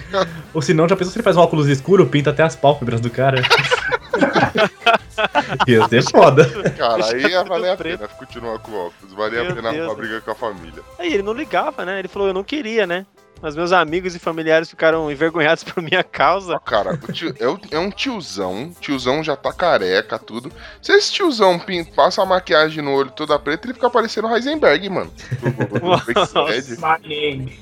Ou 0.52 0.60
se 0.60 0.74
não, 0.74 0.88
já 0.88 0.96
pensou 0.96 1.12
se 1.12 1.18
ele 1.18 1.24
faz 1.24 1.36
um 1.36 1.40
óculos 1.40 1.68
escuro, 1.68 2.06
pinta 2.06 2.30
até 2.30 2.42
as 2.42 2.54
pálpebras 2.54 3.00
do 3.00 3.10
cara. 3.10 3.42
Ia 5.66 5.88
ser 5.88 6.02
foda. 6.10 6.48
Cara, 6.76 7.06
aí 7.06 7.26
ia 7.26 7.44
valer 7.44 7.72
a 7.72 7.76
pena 7.76 8.08
continuar 8.08 8.58
com 8.58 8.72
o 8.72 8.86
óculos. 8.86 9.12
Valia 9.14 9.42
a 9.42 9.54
pena 9.54 9.70
Deus, 9.70 9.88
né? 9.88 9.94
briga 9.94 10.20
com 10.20 10.30
a 10.30 10.34
família. 10.34 10.82
Aí 10.98 11.12
ele 11.12 11.22
não 11.22 11.34
ligava, 11.34 11.84
né? 11.84 11.98
Ele 11.98 12.08
falou, 12.08 12.28
eu 12.28 12.34
não 12.34 12.42
queria, 12.42 12.86
né? 12.86 13.04
Mas 13.42 13.56
meus 13.56 13.72
amigos 13.72 14.14
e 14.14 14.18
familiares 14.18 14.68
ficaram 14.68 15.10
envergonhados 15.10 15.64
por 15.64 15.82
minha 15.82 16.04
causa. 16.04 16.56
Ó, 16.56 16.58
cara, 16.58 16.92
o 16.92 17.12
tio- 17.12 17.34
é, 17.40 17.76
é 17.76 17.78
um 17.78 17.90
tiozão. 17.90 18.70
Tiozão 18.80 19.24
já 19.24 19.34
tá 19.36 19.50
careca, 19.52 20.18
tudo. 20.18 20.52
Se 20.82 20.92
esse 20.92 21.10
tiozão 21.12 21.58
pin- 21.58 21.84
passa 21.84 22.22
a 22.22 22.26
maquiagem 22.26 22.84
no 22.84 22.92
olho 22.92 23.10
toda 23.10 23.38
preta, 23.38 23.66
ele 23.66 23.74
fica 23.74 23.88
parecendo 23.88 24.28
Heisenberg, 24.28 24.88
mano. 24.90 25.10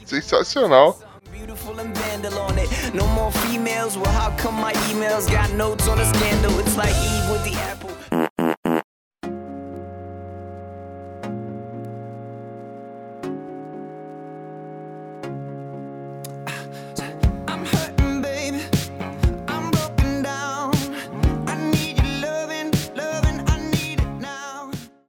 Sensacional. 0.05 0.99
Beautiful 1.33 1.79
and 1.81 1.93
vandal 1.95 2.39
on 2.41 2.59
it. 2.59 2.69
No 2.95 3.07
more 3.09 3.31
females. 3.33 3.97
Well, 3.97 4.13
how 4.13 4.31
come 4.43 4.61
my 4.61 4.73
emails 4.91 5.27
got 5.31 5.51
notes 5.55 5.87
on 5.89 6.01
a 6.01 6.05
scandal? 6.05 6.59
It's 6.61 6.77
like 6.77 6.91
Eve 6.91 7.31
with 7.31 7.45
the 7.45 7.57
apple. 7.71 8.28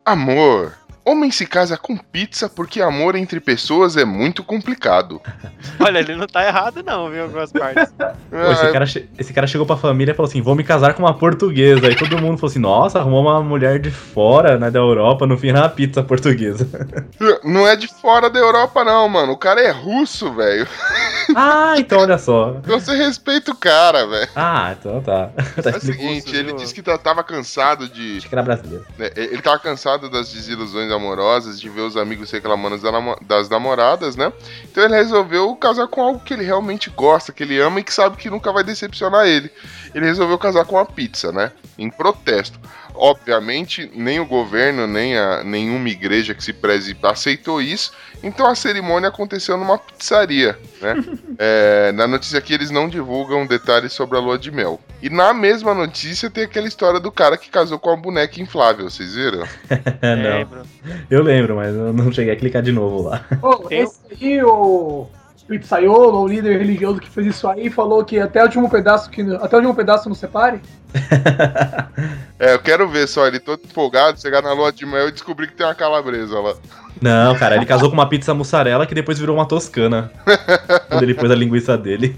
Amor. 0.09 0.78
Homem 1.09 1.31
se 1.31 1.45
casa 1.45 1.77
com 1.77 1.97
pizza 1.97 2.47
porque 2.49 2.81
amor 2.81 3.15
entre 3.15 3.39
pessoas 3.39 3.97
é 3.97 4.05
muito 4.05 4.43
complicado. 4.43 5.21
Olha, 5.79 5.99
ele 5.99 6.15
não 6.15 6.27
tá 6.27 6.45
errado 6.45 6.83
não, 6.83 7.09
viu? 7.09 7.23
Algumas 7.23 7.51
partes. 7.51 7.91
Pô, 7.97 8.51
esse, 8.51 8.71
cara, 8.71 8.85
esse 9.17 9.33
cara 9.33 9.47
chegou 9.47 9.65
pra 9.65 9.75
família 9.77 10.11
e 10.11 10.15
falou 10.15 10.29
assim: 10.29 10.41
vou 10.41 10.55
me 10.55 10.63
casar 10.63 10.93
com 10.93 11.03
uma 11.03 11.13
portuguesa. 11.13 11.87
Aí 11.87 11.95
todo 11.95 12.17
mundo 12.19 12.37
falou 12.37 12.49
assim: 12.49 12.59
nossa, 12.59 12.99
arrumou 12.99 13.21
uma 13.21 13.41
mulher 13.41 13.79
de 13.79 13.89
fora, 13.89 14.57
né, 14.57 14.69
da 14.69 14.79
Europa, 14.79 15.25
no 15.25 15.37
fim 15.37 15.49
era 15.49 15.61
uma 15.61 15.69
pizza 15.69 16.03
portuguesa. 16.03 16.67
não 17.43 17.67
é 17.67 17.75
de 17.75 17.87
fora 17.87 18.29
da 18.29 18.39
Europa, 18.39 18.83
não, 18.83 19.07
mano. 19.09 19.31
O 19.33 19.37
cara 19.37 19.61
é 19.61 19.71
russo, 19.71 20.31
velho. 20.33 20.67
ah, 21.35 21.75
então 21.77 21.99
olha 21.99 22.17
só. 22.17 22.55
Então 22.59 22.79
você 22.79 22.95
respeita 22.95 23.51
o 23.51 23.55
cara, 23.55 24.05
velho. 24.05 24.29
Ah, 24.35 24.75
então 24.79 25.01
tá. 25.01 25.29
tá 25.61 25.71
É 25.71 25.77
o 25.77 25.79
seguinte, 25.81 26.35
ele 26.35 26.49
viu? 26.49 26.55
disse 26.57 26.73
que 26.73 26.81
tá- 26.81 26.97
tava 26.97 27.23
cansado 27.23 27.87
de. 27.89 28.17
Acho 28.17 28.27
que 28.29 28.35
era 28.35 28.43
brasileiro. 28.43 28.85
né, 28.97 29.09
Ele 29.15 29.41
tava 29.41 29.59
cansado 29.59 30.09
das 30.09 30.31
desilusões 30.31 30.91
amorosas, 30.99 31.59
de 31.59 31.69
ver 31.69 31.81
os 31.81 31.97
amigos 31.97 32.29
reclamando 32.29 32.79
das 33.21 33.49
namoradas, 33.49 34.15
né? 34.15 34.31
Então 34.63 34.83
ele 34.83 34.95
resolveu 34.95 35.55
casar 35.55 35.87
com 35.87 36.01
algo 36.01 36.19
que 36.19 36.33
ele 36.33 36.43
realmente 36.43 36.89
gosta, 36.89 37.31
que 37.31 37.43
ele 37.43 37.59
ama 37.59 37.79
e 37.79 37.83
que 37.83 37.93
sabe 37.93 38.17
que 38.17 38.29
nunca 38.29 38.51
vai 38.51 38.63
decepcionar 38.63 39.25
ele. 39.25 39.51
Ele 39.93 40.05
resolveu 40.05 40.37
casar 40.37 40.65
com 40.65 40.75
uma 40.75 40.85
pizza, 40.85 41.31
né? 41.31 41.51
Em 41.77 41.89
protesto. 41.89 42.59
Obviamente, 42.93 43.89
nem 43.95 44.19
o 44.19 44.25
governo, 44.25 44.85
nem 44.85 45.17
a, 45.17 45.43
nenhuma 45.43 45.87
igreja 45.87 46.33
que 46.33 46.43
se 46.43 46.51
preze 46.51 46.97
aceitou 47.03 47.61
isso. 47.61 47.93
Então 48.21 48.45
a 48.45 48.55
cerimônia 48.55 49.07
aconteceu 49.07 49.57
numa 49.57 49.77
pizzaria, 49.77 50.57
né? 50.81 50.95
É, 51.41 51.93
na 51.93 52.05
notícia 52.05 52.37
aqui 52.37 52.53
eles 52.53 52.69
não 52.69 52.89
divulgam 52.89 53.47
detalhes 53.47 53.93
sobre 53.93 54.17
a 54.17 54.19
lua 54.19 54.37
de 54.37 54.51
mel. 54.51 54.77
E 55.01 55.09
na 55.09 55.33
mesma 55.33 55.73
notícia 55.73 56.29
tem 56.29 56.43
aquela 56.43 56.67
história 56.67 56.99
do 56.99 57.09
cara 57.09 57.37
que 57.37 57.49
casou 57.49 57.79
com 57.79 57.89
uma 57.91 57.95
boneca 57.95 58.41
inflável, 58.41 58.89
vocês 58.89 59.15
viram? 59.15 59.39
Não. 60.03 60.37
Lembro. 60.37 60.63
Eu 61.09 61.23
lembro, 61.23 61.55
mas 61.55 61.73
eu 61.73 61.93
não 61.93 62.11
cheguei 62.11 62.33
a 62.33 62.35
clicar 62.35 62.61
de 62.61 62.73
novo 62.73 63.03
lá. 63.03 63.25
Tem- 63.69 63.83
esse 63.83 63.99
aí, 64.11 64.43
o 64.43 65.07
pizzaiolo, 65.18 65.18
o 65.49 66.27
líder 66.27 66.57
religioso 66.59 66.99
que 66.99 67.09
fez 67.09 67.27
isso 67.27 67.47
aí, 67.47 67.69
falou 67.69 68.03
que 68.05 68.19
até 68.19 68.41
o 68.41 68.45
último 68.45 68.69
pedaço 68.69 69.09
que 69.09 69.21
até 69.21 69.55
o 69.55 69.59
último 69.59 69.75
pedaço 69.75 70.07
não 70.07 70.15
separe. 70.15 70.61
É, 72.41 72.53
eu 72.53 72.59
quero 72.59 72.87
ver 72.87 73.05
só 73.05 73.27
ele 73.27 73.37
todo 73.37 73.59
empolgado, 73.65 74.17
chegar 74.21 74.41
na 74.41 74.53
lua 74.53 74.71
de 74.71 74.85
mel 74.85 75.09
e 75.09 75.11
descobrir 75.11 75.47
que 75.47 75.55
tem 75.55 75.65
uma 75.65 75.75
calabresa 75.75 76.39
lá. 76.39 76.55
Não, 77.01 77.35
cara, 77.37 77.57
ele 77.57 77.65
casou 77.65 77.89
com 77.89 77.95
uma 77.95 78.07
pizza 78.07 78.33
mussarela 78.33 78.85
que 78.87 78.95
depois 78.95 79.19
virou 79.19 79.35
uma 79.35 79.45
toscana. 79.45 80.09
quando 80.87 81.03
ele 81.03 81.13
pôs 81.13 81.29
a 81.29 81.35
linguiça 81.35 81.77
dele. 81.77 82.15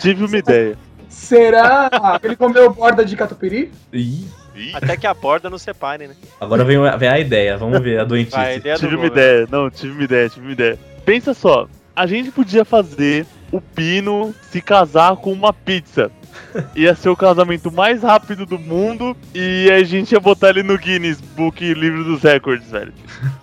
Tive 0.00 0.24
uma 0.24 0.36
ideia. 0.36 0.76
Será 1.08 1.88
que 2.20 2.26
ele 2.26 2.34
comeu 2.34 2.72
borda 2.72 3.04
de 3.04 3.14
catupiry? 3.14 3.70
Ih, 3.92 4.26
Até 4.74 4.96
que 4.96 5.06
a 5.06 5.14
borda 5.14 5.48
não 5.48 5.58
separe, 5.58 6.08
né? 6.08 6.14
agora 6.40 6.64
vem, 6.64 6.76
a- 6.84 6.96
vem 6.96 7.08
a 7.08 7.20
ideia, 7.20 7.56
vamos 7.56 7.80
ver 7.80 8.00
a 8.00 8.04
doentice. 8.04 8.36
Vai, 8.36 8.54
a 8.54 8.56
ideia 8.56 8.74
do 8.74 8.80
tive 8.80 8.96
uma 8.96 9.06
ideia. 9.06 9.46
Não, 9.48 9.70
tive 9.70 9.92
uma 9.92 10.02
ideia, 10.02 10.28
tive 10.28 10.46
uma 10.46 10.52
ideia. 10.52 10.78
Pensa 11.04 11.32
só, 11.34 11.68
a 11.98 12.06
gente 12.06 12.30
podia 12.30 12.64
fazer 12.64 13.26
o 13.50 13.60
Pino 13.60 14.32
se 14.52 14.62
casar 14.62 15.16
com 15.16 15.32
uma 15.32 15.52
pizza. 15.52 16.12
Ia 16.74 16.94
ser 16.94 17.08
o 17.08 17.16
casamento 17.16 17.70
mais 17.70 18.02
rápido 18.02 18.46
do 18.46 18.58
mundo 18.58 19.16
e 19.34 19.70
a 19.70 19.82
gente 19.84 20.12
ia 20.12 20.20
botar 20.20 20.50
ele 20.50 20.62
no 20.62 20.76
Guinness 20.78 21.20
Book 21.20 21.62
Livro 21.74 22.04
dos 22.04 22.22
Records, 22.22 22.70
velho. 22.70 22.92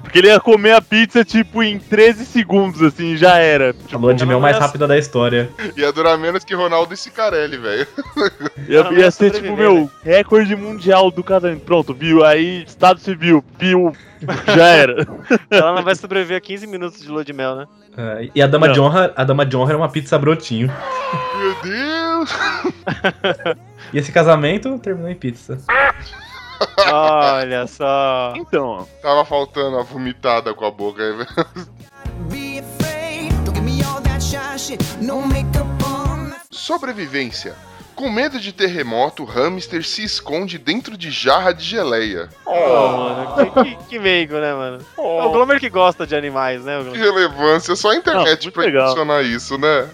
Porque 0.02 0.20
ele 0.20 0.28
ia 0.28 0.40
comer 0.40 0.74
a 0.74 0.82
pizza, 0.82 1.24
tipo, 1.26 1.62
em 1.62 1.78
13 1.80 2.26
segundos, 2.26 2.82
assim, 2.82 3.16
já 3.18 3.38
era. 3.38 3.72
A 3.72 3.74
Tipo, 3.74 3.98
lua 4.00 4.14
de 4.14 4.26
mel 4.26 4.40
mais 4.40 4.58
rápida 4.58 4.88
da 4.88 4.98
história. 4.98 5.50
ia 5.76 5.92
durar 5.92 6.18
menos 6.18 6.44
que 6.44 6.54
Ronaldo 6.56 6.94
e 6.94 6.98
Cicarelli, 6.98 7.58
velho. 7.58 7.88
ia, 8.68 8.80
ia 8.92 9.00
ia 9.00 9.12
ser, 9.12 9.32
tipo, 9.32 9.56
meu, 9.56 9.90
recorde 10.04 10.56
mundial 10.56 11.12
do 11.12 11.24
casamento. 11.24 11.62
Pronto, 11.62 11.94
viu? 11.94 12.24
Aí, 12.26 12.64
Estado 12.64 13.00
Civil, 13.00 13.44
viu? 13.60 13.92
Já 14.56 14.68
era. 14.68 15.06
Ela 15.52 15.76
não 15.76 15.84
vai 15.84 15.96
sobreviver 15.96 16.38
a 16.38 16.42
15 16.42 16.66
minutos 16.68 17.02
de 17.02 17.10
lua 17.10 17.24
de 17.24 17.34
mel, 17.34 17.56
né? 17.56 17.66
É, 17.98 18.30
e 18.34 18.42
a 18.42 18.48
dama 18.48 18.68
Não. 18.68 18.74
de 18.74 18.80
honra, 18.80 19.14
a 19.16 19.24
dama 19.24 19.46
de 19.46 19.56
honra 19.56 19.72
era 19.72 19.78
uma 19.78 19.90
pizza 19.90 20.18
brotinho. 20.18 20.72
Meu 21.38 21.56
Deus! 21.62 22.30
E 23.94 24.00
esse 24.00 24.12
casamento 24.12 24.78
terminou 24.80 25.10
em 25.10 25.16
pizza. 25.16 25.58
Olha 26.92 27.68
só. 27.68 28.34
Então, 28.36 28.88
Tava 29.02 29.24
faltando 29.24 29.78
a 29.78 29.84
vomitada 29.84 30.54
com 30.54 30.66
a 30.66 30.72
boca 30.72 31.04
aí, 31.04 31.12
on. 35.92 36.30
Sobrevivência. 36.52 37.56
Com 37.96 38.10
medo 38.10 38.40
de 38.40 38.52
terremoto, 38.52 39.24
o 39.24 39.26
hamster 39.26 39.86
se 39.86 40.04
esconde 40.04 40.58
dentro 40.58 40.98
de 40.98 41.10
jarra 41.10 41.54
de 41.54 41.64
geleia. 41.64 42.28
Oh, 42.46 42.88
mano, 42.98 43.54
que, 43.54 43.76
que, 43.76 43.84
que 43.86 44.00
meigo, 44.00 44.34
né, 44.34 44.54
mano? 44.54 44.86
É 44.98 45.02
o 45.24 45.32
Glomer 45.32 45.62
que 45.62 45.70
gosta 45.70 46.06
de 46.06 46.14
animais, 46.14 46.66
né? 46.66 46.78
Que 46.92 46.98
relevância, 46.98 47.74
só 47.76 47.92
a 47.92 47.96
internet 47.96 48.46
Não, 48.46 48.52
pra 48.52 48.64
legal. 48.66 48.84
impulsionar 48.84 49.24
isso, 49.24 49.58
né? 49.58 49.88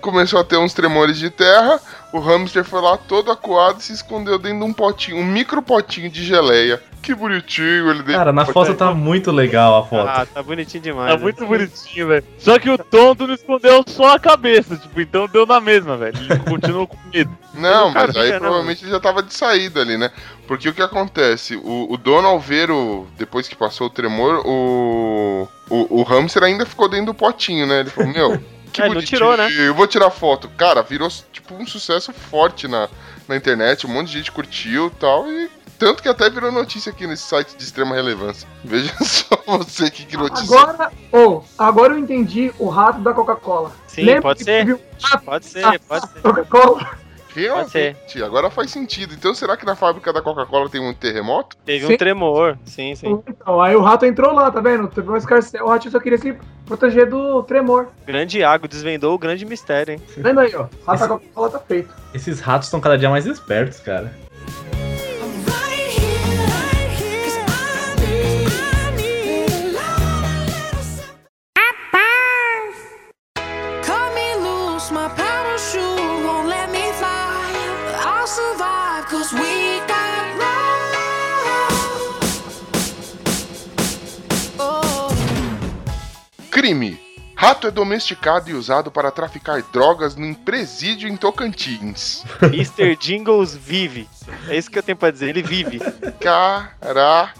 Começou 0.00 0.40
a 0.40 0.44
ter 0.44 0.56
uns 0.56 0.74
tremores 0.74 1.18
de 1.18 1.30
terra, 1.30 1.80
o 2.12 2.18
hamster 2.18 2.64
foi 2.64 2.80
lá 2.80 2.96
todo 2.96 3.30
acuado 3.30 3.80
e 3.80 3.82
se 3.82 3.92
escondeu 3.92 4.38
dentro 4.38 4.58
de 4.58 4.64
um 4.64 4.72
potinho, 4.72 5.16
um 5.16 5.24
micro 5.24 5.62
potinho 5.62 6.10
de 6.10 6.24
geleia. 6.24 6.80
Que 7.02 7.14
bonitinho, 7.16 7.90
ele 7.90 7.98
dentro 7.98 8.12
Cara, 8.12 8.32
na 8.32 8.46
foto 8.46 8.74
tá 8.74 8.94
muito 8.94 9.32
legal 9.32 9.82
a 9.82 9.86
foto. 9.86 10.08
Ah, 10.08 10.24
tá 10.24 10.40
bonitinho 10.40 10.84
demais. 10.84 11.10
Tá 11.10 11.16
né? 11.16 11.22
muito 11.22 11.44
bonitinho, 11.44 12.06
velho. 12.06 12.24
Só 12.38 12.60
que 12.60 12.70
o 12.70 12.78
tonto 12.78 13.26
não 13.26 13.34
escondeu 13.34 13.82
só 13.88 14.14
a 14.14 14.20
cabeça, 14.20 14.76
tipo, 14.76 15.00
então 15.00 15.26
deu 15.26 15.44
na 15.44 15.60
mesma, 15.60 15.96
velho. 15.96 16.16
Ele 16.16 16.38
continuou 16.48 16.86
com 16.86 16.96
medo. 17.12 17.36
Não, 17.54 17.90
mas 17.90 18.06
cabia, 18.06 18.22
aí 18.22 18.30
né, 18.30 18.38
provavelmente 18.38 18.84
ele 18.84 18.92
já 18.92 19.00
tava 19.00 19.20
de 19.20 19.34
saída 19.34 19.80
ali, 19.80 19.98
né? 19.98 20.12
Porque 20.46 20.68
o 20.68 20.72
que 20.72 20.80
acontece? 20.80 21.56
O, 21.56 21.92
o 21.92 21.96
dono, 21.96 22.28
ao 22.28 22.38
ver 22.38 22.70
o. 22.70 23.06
Depois 23.18 23.48
que 23.48 23.56
passou 23.56 23.88
o 23.88 23.90
tremor, 23.90 24.46
o, 24.46 25.48
o. 25.68 26.00
O 26.00 26.02
hamster 26.04 26.44
ainda 26.44 26.64
ficou 26.64 26.88
dentro 26.88 27.06
do 27.06 27.14
potinho, 27.14 27.66
né? 27.66 27.80
Ele 27.80 27.90
falou, 27.90 28.12
meu. 28.12 28.40
Que 28.72 28.82
É, 28.82 28.88
bonitinho, 28.88 29.06
tirou, 29.06 29.36
né? 29.36 29.48
Eu 29.52 29.74
vou 29.74 29.86
tirar 29.86 30.10
foto. 30.10 30.48
Cara, 30.56 30.82
virou 30.82 31.08
tipo 31.32 31.54
um 31.54 31.66
sucesso 31.66 32.12
forte 32.12 32.66
na, 32.66 32.88
na 33.28 33.36
internet. 33.36 33.86
Um 33.86 33.90
monte 33.90 34.08
de 34.08 34.18
gente 34.18 34.32
curtiu 34.32 34.86
e 34.86 34.90
tal. 34.90 35.30
E 35.30 35.50
tanto 35.78 36.02
que 36.02 36.08
até 36.08 36.30
virou 36.30 36.52
notícia 36.52 36.90
aqui 36.90 37.06
nesse 37.06 37.24
site 37.24 37.56
de 37.56 37.62
extrema 37.62 37.94
relevância. 37.94 38.48
Veja 38.64 38.94
só 39.02 39.36
você 39.46 39.90
que, 39.90 40.06
que 40.06 40.16
notícia. 40.16 40.58
Agora, 40.58 40.92
oh, 41.12 41.42
agora 41.58 41.94
eu 41.94 41.98
entendi 41.98 42.52
o 42.58 42.68
rato 42.68 43.00
da 43.00 43.12
Coca-Cola. 43.12 43.72
Sim, 43.86 44.02
Lembra 44.04 44.22
pode 44.22 44.44
ser. 44.44 44.74
um 44.74 44.78
rato 45.02 45.24
Pode 45.24 45.46
ser, 45.46 45.80
pode 45.80 46.08
ser. 46.08 46.20
Coca-Cola? 46.20 47.02
Realmente, 47.34 48.22
agora 48.22 48.50
faz 48.50 48.70
sentido. 48.70 49.14
Então 49.14 49.34
será 49.34 49.56
que 49.56 49.64
na 49.64 49.74
fábrica 49.74 50.12
da 50.12 50.20
Coca-Cola 50.20 50.68
tem 50.68 50.80
um 50.80 50.92
terremoto? 50.92 51.56
Teve 51.64 51.86
Sim. 51.86 51.94
um 51.94 51.96
tremor. 51.96 52.58
Sim, 52.64 52.94
sim. 52.94 53.22
Então, 53.26 53.60
aí 53.60 53.74
o 53.74 53.80
rato 53.80 54.04
entrou 54.04 54.32
lá, 54.32 54.50
tá 54.50 54.60
vendo? 54.60 54.88
Teve 54.88 55.10
um 55.10 55.16
escarcel, 55.16 55.64
o 55.64 55.68
ratinho 55.68 55.92
só 55.92 56.00
queria 56.00 56.18
se 56.18 56.36
proteger 56.66 57.08
do 57.08 57.42
tremor. 57.42 57.88
Grande 58.06 58.38
Iago 58.38 58.68
desvendou 58.68 59.14
o 59.14 59.18
grande 59.18 59.44
mistério, 59.44 59.94
hein? 59.94 60.00
Tá 60.00 60.22
vendo 60.22 60.40
aí, 60.40 60.54
ó? 60.54 60.62
O 60.62 60.86
rato 60.86 61.00
da 61.00 61.08
Coca-Cola 61.08 61.50
tá 61.50 61.58
feito. 61.58 61.94
Esses 62.14 62.40
ratos 62.40 62.68
estão 62.68 62.80
cada 62.80 62.98
dia 62.98 63.10
mais 63.10 63.26
espertos, 63.26 63.80
cara. 63.80 64.12
Crime. 86.62 86.96
Rato 87.34 87.66
é 87.66 87.72
domesticado 87.72 88.48
e 88.48 88.54
usado 88.54 88.88
para 88.88 89.10
traficar 89.10 89.60
drogas 89.72 90.14
num 90.14 90.32
presídio 90.32 91.08
em 91.08 91.16
Tocantins. 91.16 92.22
Mr. 92.40 92.94
Jingles 92.94 93.56
vive. 93.56 94.08
É 94.46 94.56
isso 94.56 94.70
que 94.70 94.78
eu 94.78 94.82
tenho 94.84 94.96
pra 94.96 95.10
dizer, 95.10 95.30
ele 95.30 95.42
vive. 95.42 95.80
Caraca. 96.20 97.34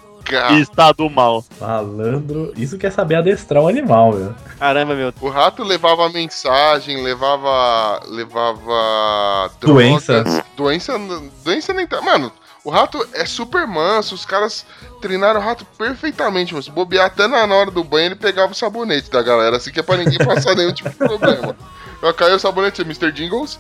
Estado 0.59 1.09
mal. 1.09 1.45
Malandro. 1.61 2.53
Isso 2.57 2.77
quer 2.77 2.91
saber 2.91 3.15
adestrar 3.15 3.63
um 3.63 3.69
animal, 3.69 4.13
meu. 4.13 4.35
Caramba, 4.59 4.97
meu. 4.97 5.15
O 5.21 5.29
rato 5.29 5.63
levava 5.63 6.09
mensagem, 6.09 7.01
levava. 7.01 8.01
levava. 8.09 9.53
Doença. 9.61 10.25
drogas. 10.25 10.45
Doença. 10.57 10.99
Doença 11.45 11.73
nem 11.73 11.87
tá. 11.87 12.03
Mano, 12.03 12.33
o 12.65 12.71
rato 12.71 13.07
é 13.13 13.27
super 13.27 13.67
manso, 13.67 14.15
os 14.15 14.25
caras 14.25 14.65
treinaram 15.01 15.41
o 15.41 15.43
rato 15.43 15.65
perfeitamente, 15.77 16.53
mano. 16.53 16.63
Se 16.63 16.71
bobear 16.71 17.07
até 17.07 17.27
na 17.27 17.45
hora 17.45 17.71
do 17.71 17.83
banho, 17.83 18.07
ele 18.07 18.15
pegava 18.15 18.53
o 18.53 18.55
sabonete 18.55 19.11
da 19.11 19.23
galera, 19.23 19.57
assim 19.57 19.73
que 19.73 19.81
é 19.81 19.83
pra 19.83 19.97
ninguém 19.97 20.19
passar 20.19 20.55
nenhum 20.55 20.73
tipo 20.73 20.91
de 20.91 20.97
problema. 20.97 21.57
Eu 22.01 22.15
caiu 22.15 22.37
o 22.37 22.39
sabonete, 22.39 22.83
é 22.83 22.85
Mr. 22.85 23.13
Jingles. 23.13 23.59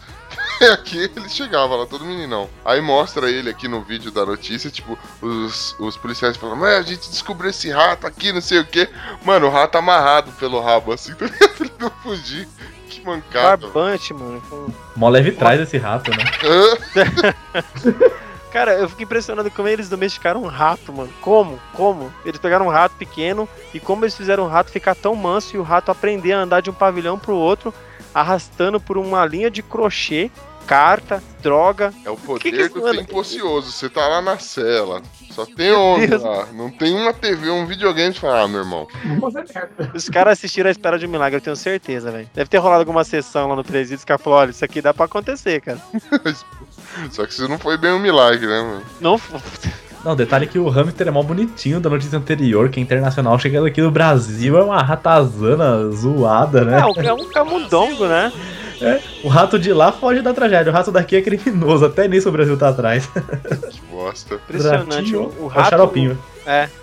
E 0.60 0.64
aqui 0.66 1.10
ele 1.16 1.28
chegava 1.28 1.76
lá, 1.76 1.86
todo 1.86 2.04
meninão. 2.04 2.50
Aí 2.64 2.80
mostra 2.80 3.30
ele 3.30 3.48
aqui 3.48 3.68
no 3.68 3.82
vídeo 3.82 4.10
da 4.10 4.26
notícia, 4.26 4.70
tipo, 4.70 4.98
os, 5.20 5.76
os 5.78 5.96
policiais 5.96 6.36
falam, 6.36 6.56
mas 6.56 6.74
a 6.74 6.82
gente 6.82 7.08
descobriu 7.08 7.50
esse 7.50 7.70
rato 7.70 8.06
aqui, 8.06 8.32
não 8.32 8.40
sei 8.40 8.58
o 8.58 8.64
que. 8.64 8.88
Mano, 9.24 9.46
o 9.46 9.50
rato 9.50 9.78
amarrado 9.78 10.32
pelo 10.32 10.60
rabo, 10.60 10.92
assim, 10.92 11.14
pra 11.14 11.28
ele 11.28 11.72
não 11.78 11.90
fugir. 12.02 12.48
Que 12.88 13.04
mancada. 13.04 13.68
Barbante, 13.68 14.12
mano. 14.12 14.42
Mó 14.94 15.08
leve 15.08 15.32
traz 15.32 15.60
esse 15.60 15.78
rato, 15.78 16.10
né? 16.10 16.22
Cara, 18.52 18.74
eu 18.74 18.86
fico 18.86 19.02
impressionado 19.02 19.50
como 19.50 19.66
eles 19.66 19.88
domesticaram 19.88 20.42
um 20.42 20.46
rato, 20.46 20.92
mano. 20.92 21.10
Como? 21.22 21.58
Como? 21.72 22.12
Eles 22.22 22.38
pegaram 22.38 22.66
um 22.66 22.70
rato 22.70 22.94
pequeno 22.96 23.48
e 23.72 23.80
como 23.80 24.04
eles 24.04 24.14
fizeram 24.14 24.44
o 24.44 24.48
rato 24.48 24.70
ficar 24.70 24.94
tão 24.94 25.16
manso 25.16 25.56
e 25.56 25.58
o 25.58 25.62
rato 25.62 25.90
aprender 25.90 26.32
a 26.32 26.40
andar 26.40 26.60
de 26.60 26.68
um 26.68 26.74
pavilhão 26.74 27.18
pro 27.18 27.34
outro, 27.34 27.72
arrastando 28.14 28.78
por 28.78 28.98
uma 28.98 29.24
linha 29.24 29.50
de 29.50 29.62
crochê, 29.62 30.30
carta, 30.66 31.22
droga. 31.42 31.92
É 32.04 32.10
o 32.10 32.16
poder 32.16 32.40
Que 32.42 32.50
que- 32.52 32.68
do 32.68 32.80
mano, 32.80 32.98
tempo 33.00 33.18
ocioso. 33.18 33.70
Você 33.70 33.88
tá 33.88 34.06
lá 34.08 34.20
na 34.22 34.38
cela, 34.38 35.02
só 35.30 35.44
tem 35.44 35.72
homem 35.72 36.08
lá. 36.08 36.46
Não 36.52 36.70
tem 36.70 36.94
uma 36.94 37.12
TV, 37.12 37.50
um 37.50 37.66
videogame. 37.66 38.14
Você 38.14 38.20
fala, 38.20 38.42
ah, 38.42 38.48
meu 38.48 38.60
irmão. 38.60 38.86
Os 39.94 40.08
caras 40.08 40.38
assistiram 40.38 40.68
a 40.68 40.70
espera 40.72 40.98
de 40.98 41.06
um 41.06 41.10
milagre, 41.10 41.36
eu 41.38 41.40
tenho 41.42 41.56
certeza, 41.56 42.10
velho. 42.10 42.28
Deve 42.34 42.48
ter 42.48 42.58
rolado 42.58 42.80
alguma 42.80 43.04
sessão 43.04 43.48
lá 43.48 43.56
no 43.56 43.64
presídio, 43.64 43.98
os 43.98 44.04
caras 44.04 44.22
falaram, 44.22 44.42
olha, 44.42 44.50
isso 44.50 44.64
aqui 44.64 44.80
dá 44.80 44.94
pra 44.94 45.04
acontecer, 45.06 45.60
cara. 45.60 45.78
Só 47.10 47.24
que 47.26 47.32
isso 47.32 47.48
não 47.48 47.58
foi 47.58 47.76
bem 47.76 47.92
um 47.92 47.98
milagre, 47.98 48.46
né, 48.46 48.60
mano? 48.62 48.82
Não, 49.00 49.20
Não, 50.04 50.16
detalhe 50.16 50.46
que 50.46 50.58
o 50.58 50.68
hamster 50.68 51.08
é 51.08 51.10
mó 51.10 51.22
bonitinho 51.22 51.80
da 51.80 51.88
notícia 51.88 52.18
anterior, 52.18 52.68
que 52.68 52.80
é 52.80 52.82
internacional, 52.82 53.38
chegando 53.38 53.66
aqui 53.66 53.80
no 53.80 53.90
Brasil 53.90 54.58
é 54.58 54.62
uma 54.62 54.82
ratazana 54.82 55.88
zoada, 55.90 56.64
né? 56.64 56.78
é, 56.98 57.06
é 57.06 57.12
um 57.14 57.28
camundongo, 57.30 58.06
né? 58.06 58.32
O 59.24 59.28
rato 59.28 59.58
de 59.58 59.72
lá 59.72 59.92
foge 59.92 60.20
da 60.22 60.32
tragédia, 60.34 60.70
o 60.70 60.74
rato 60.74 60.90
daqui 60.90 61.16
é 61.16 61.22
criminoso, 61.22 61.84
até 61.84 62.08
nisso 62.08 62.28
o 62.28 62.32
Brasil 62.32 62.56
tá 62.56 62.68
atrás. 62.68 63.06
Que 63.70 63.80
bosta. 63.90 64.34
Impressionante. 64.34 64.94
Ratinho, 64.96 65.20
O, 65.22 65.24
o 65.24 65.42
é 65.42 65.44
o 65.44 65.46
rato. 65.48 65.70
xaropinho. 65.70 66.18
É. 66.46 66.68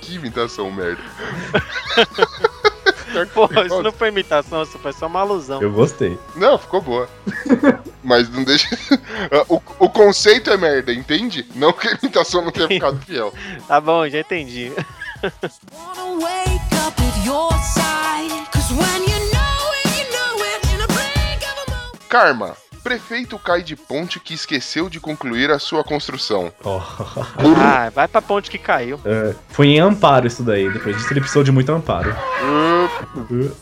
Que 0.00 0.14
imitação 0.16 0.70
merda. 0.70 1.02
Pô, 3.34 3.48
isso 3.66 3.82
não 3.82 3.92
foi 3.92 4.08
imitação, 4.08 4.62
isso 4.62 4.78
foi 4.78 4.92
só 4.92 5.06
uma 5.06 5.20
alusão. 5.20 5.60
Eu 5.60 5.70
gostei. 5.70 6.18
Não, 6.34 6.56
ficou 6.56 6.80
boa. 6.80 7.08
Mas 8.02 8.28
não 8.30 8.42
deixa. 8.42 8.68
o, 9.48 9.60
o 9.78 9.88
conceito 9.90 10.50
é 10.50 10.56
merda, 10.56 10.92
entende? 10.92 11.46
Não 11.54 11.72
que 11.72 11.88
a 11.88 11.92
imitação 11.92 12.42
não 12.42 12.50
tenha 12.50 12.68
ficado 12.68 12.98
fiel. 13.04 13.32
Tá 13.68 13.80
bom, 13.80 14.08
já 14.08 14.20
entendi. 14.20 14.72
Karma. 22.08 22.56
Prefeito 22.82 23.38
cai 23.38 23.62
de 23.62 23.76
ponte 23.76 24.18
que 24.18 24.34
esqueceu 24.34 24.88
de 24.90 24.98
concluir 24.98 25.52
a 25.52 25.58
sua 25.60 25.84
construção. 25.84 26.52
Ó. 26.64 26.80
Ah, 27.56 27.90
vai 27.90 28.08
pra 28.08 28.20
ponte 28.20 28.50
que 28.50 28.58
caiu. 28.58 29.00
É, 29.04 29.34
foi 29.50 29.68
em 29.68 29.78
amparo 29.80 30.26
isso 30.26 30.42
daí, 30.42 30.68
depois 30.70 30.96
disso 30.96 31.12
ele 31.12 31.20
precisou 31.20 31.44
de 31.44 31.52
muito 31.52 31.70
amparo. 31.70 32.14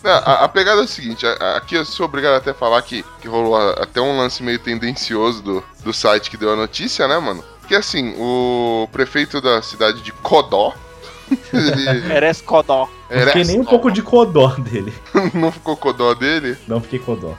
Não, 0.03 0.11
a, 0.11 0.45
a 0.45 0.49
pegada 0.49 0.81
é 0.81 0.85
o 0.85 0.89
seguinte, 0.89 1.27
a- 1.27 1.33
a- 1.39 1.57
aqui 1.59 1.75
eu 1.75 1.85
sou 1.85 2.07
obrigado 2.07 2.35
até 2.37 2.51
a 2.51 2.55
falar 2.55 2.81
que, 2.83 3.05
que 3.21 3.29
rolou 3.29 3.55
a- 3.57 3.73
até 3.83 4.01
um 4.01 4.17
lance 4.17 4.43
meio 4.43 4.59
tendencioso 4.59 5.43
do, 5.43 5.65
do 5.85 5.93
site 5.93 6.31
que 6.31 6.37
deu 6.39 6.53
a 6.53 6.57
notícia, 6.57 7.07
né, 7.07 7.19
mano? 7.19 7.45
Que 7.69 7.75
assim, 7.75 8.15
o 8.19 8.89
prefeito 8.91 9.41
da 9.41 9.61
cidade 9.63 10.01
de 10.03 10.13
Codó, 10.13 10.75
ele 11.53 12.13
Eres 12.15 12.41
Codó. 12.41 12.89
Não 13.11 13.27
fiquei 13.27 13.45
nem 13.45 13.61
um 13.61 13.65
pouco 13.65 13.91
de 13.91 14.03
codó 14.03 14.49
dele. 14.57 14.93
não 15.35 15.51
ficou 15.51 15.77
Codó 15.77 16.15
dele, 16.15 16.57
Não 16.69 16.81
fiquei 16.81 16.99
codó. 16.99 17.35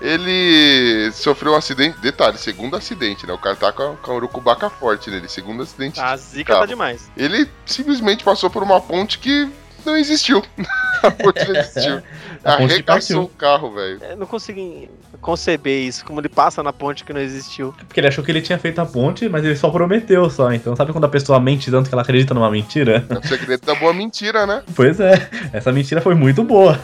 ele 0.00 1.10
sofreu 1.12 1.52
um 1.52 1.56
acidente, 1.56 1.98
detalhe, 2.00 2.38
segundo 2.38 2.76
acidente, 2.76 3.26
né? 3.26 3.32
O 3.32 3.38
cara 3.38 3.56
tá 3.56 3.72
com 3.72 3.82
a, 3.82 3.96
com 3.96 4.10
a 4.12 4.14
urucubaca 4.14 4.70
forte 4.70 5.10
nele, 5.10 5.28
segundo 5.28 5.62
acidente. 5.62 6.00
A 6.00 6.16
zica 6.16 6.52
Calma. 6.52 6.66
tá 6.66 6.66
demais. 6.72 7.10
Ele 7.16 7.48
simplesmente 7.66 8.22
passou 8.24 8.48
por 8.50 8.62
uma 8.62 8.80
ponte 8.80 9.18
que 9.18 9.48
não 9.84 9.96
existiu. 9.96 10.42
a 11.02 11.10
ponte 11.10 11.48
não 11.48 11.56
existiu. 11.56 12.02
A 12.44 12.54
Arregaçou 12.54 12.84
partiu. 12.84 13.22
o 13.22 13.28
carro, 13.28 13.72
velho. 13.72 14.00
Eu 14.02 14.16
não 14.16 14.26
consegui 14.26 14.88
conceber 15.20 15.86
isso, 15.86 16.04
como 16.04 16.20
ele 16.20 16.28
passa 16.28 16.62
na 16.62 16.72
ponte 16.72 17.04
que 17.04 17.12
não 17.12 17.20
existiu. 17.20 17.72
Porque 17.86 18.00
ele 18.00 18.08
achou 18.08 18.24
que 18.24 18.30
ele 18.30 18.40
tinha 18.40 18.58
feito 18.58 18.80
a 18.80 18.86
ponte, 18.86 19.28
mas 19.28 19.44
ele 19.44 19.56
só 19.56 19.70
prometeu 19.70 20.28
só. 20.28 20.52
Então 20.52 20.74
sabe 20.74 20.92
quando 20.92 21.04
a 21.04 21.08
pessoa 21.08 21.38
mente 21.38 21.70
tanto 21.70 21.88
que 21.88 21.94
ela 21.94 22.02
acredita 22.02 22.34
numa 22.34 22.50
mentira? 22.50 23.04
É 23.08 23.14
o 23.14 23.26
segredo 23.26 23.64
da 23.64 23.74
boa 23.74 23.92
mentira, 23.92 24.46
né? 24.46 24.62
Pois 24.74 24.98
é, 24.98 25.28
essa 25.52 25.70
mentira 25.70 26.00
foi 26.00 26.14
muito 26.14 26.42
boa. 26.42 26.78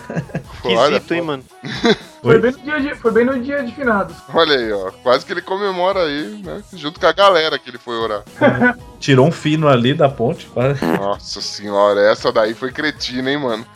Quesito, 0.63 1.15
hein, 1.15 1.23
mano? 1.23 1.45
Foi 2.29 2.35
Oi? 2.35 2.41
bem, 2.43 2.53
no 2.53 2.59
dia 2.59 2.81
de, 2.81 2.95
foi 2.97 3.11
bem 3.11 3.25
no 3.25 3.43
dia 3.43 3.63
de 3.65 3.75
finados. 3.75 4.15
olha 4.35 4.55
aí, 4.55 4.71
ó. 4.71 4.91
Quase 5.03 5.25
que 5.25 5.33
ele 5.33 5.41
comemora 5.41 6.01
aí, 6.05 6.43
né? 6.45 6.63
Junto 6.75 7.01
com 7.01 7.07
a 7.07 7.13
galera 7.13 7.59
que 7.59 7.71
ele 7.71 7.79
foi 7.79 7.97
orar. 7.97 8.23
Tirou 9.01 9.27
um 9.27 9.33
fino 9.33 9.67
ali 9.67 9.95
da 9.95 10.11
ponte. 10.11 10.45
quase. 10.47 10.85
Nossa 10.85 11.41
senhora, 11.41 12.01
essa 12.13 12.31
daí 12.31 12.53
foi 12.53 12.71
cretina, 12.71 13.31
hein, 13.31 13.39
mano? 13.39 13.67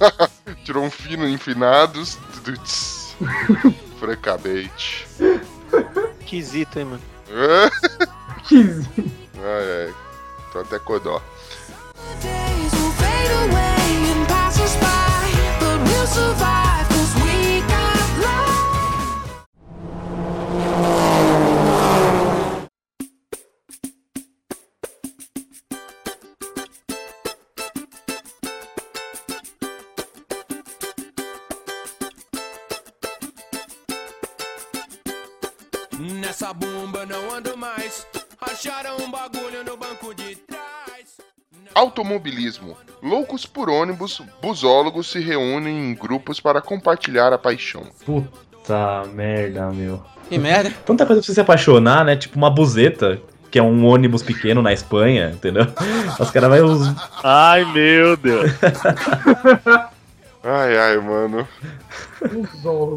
Tirou 0.62 0.84
um 0.84 0.90
fino 0.90 1.26
enfinados. 1.26 2.18
Tuduts. 2.44 3.16
Francamente. 3.98 5.06
Quesito, 6.26 6.78
hein, 6.78 6.84
mano? 6.84 7.02
Quis. 8.44 8.86
Ai, 9.38 9.86
ai. 9.86 9.94
Tô 10.52 10.58
até 10.60 10.78
codó. 10.78 11.22
Days 12.22 12.72
will 12.74 12.90
fade 12.92 13.32
away 13.50 14.12
and 14.12 14.26
pass 14.28 14.60
us 14.60 14.76
by. 14.76 15.32
But 15.60 15.80
we'll 15.88 16.06
survive 16.06 16.65
Automobilismo. 41.76 42.74
Loucos 43.02 43.44
por 43.44 43.68
ônibus, 43.68 44.22
busólogos 44.40 45.10
se 45.10 45.20
reúnem 45.20 45.90
em 45.90 45.94
grupos 45.94 46.40
para 46.40 46.62
compartilhar 46.62 47.34
a 47.34 47.38
paixão. 47.38 47.82
Puta 48.06 49.02
merda, 49.12 49.70
meu. 49.70 50.02
Que 50.26 50.38
merda. 50.38 50.72
Tanta 50.86 51.04
coisa 51.04 51.20
pra 51.20 51.26
você 51.26 51.34
se 51.34 51.40
apaixonar, 51.40 52.02
né? 52.02 52.16
Tipo 52.16 52.38
uma 52.38 52.48
buzeta, 52.48 53.20
que 53.50 53.58
é 53.58 53.62
um 53.62 53.84
ônibus 53.84 54.22
pequeno 54.22 54.62
na 54.62 54.72
Espanha, 54.72 55.32
entendeu? 55.34 55.66
Os 56.18 56.30
caras 56.30 56.48
vai 56.48 56.62
os. 56.62 56.80
Ai, 57.22 57.62
meu 57.66 58.16
Deus. 58.16 58.50
Ai, 60.48 60.76
ai, 60.78 60.96
mano. 60.98 61.46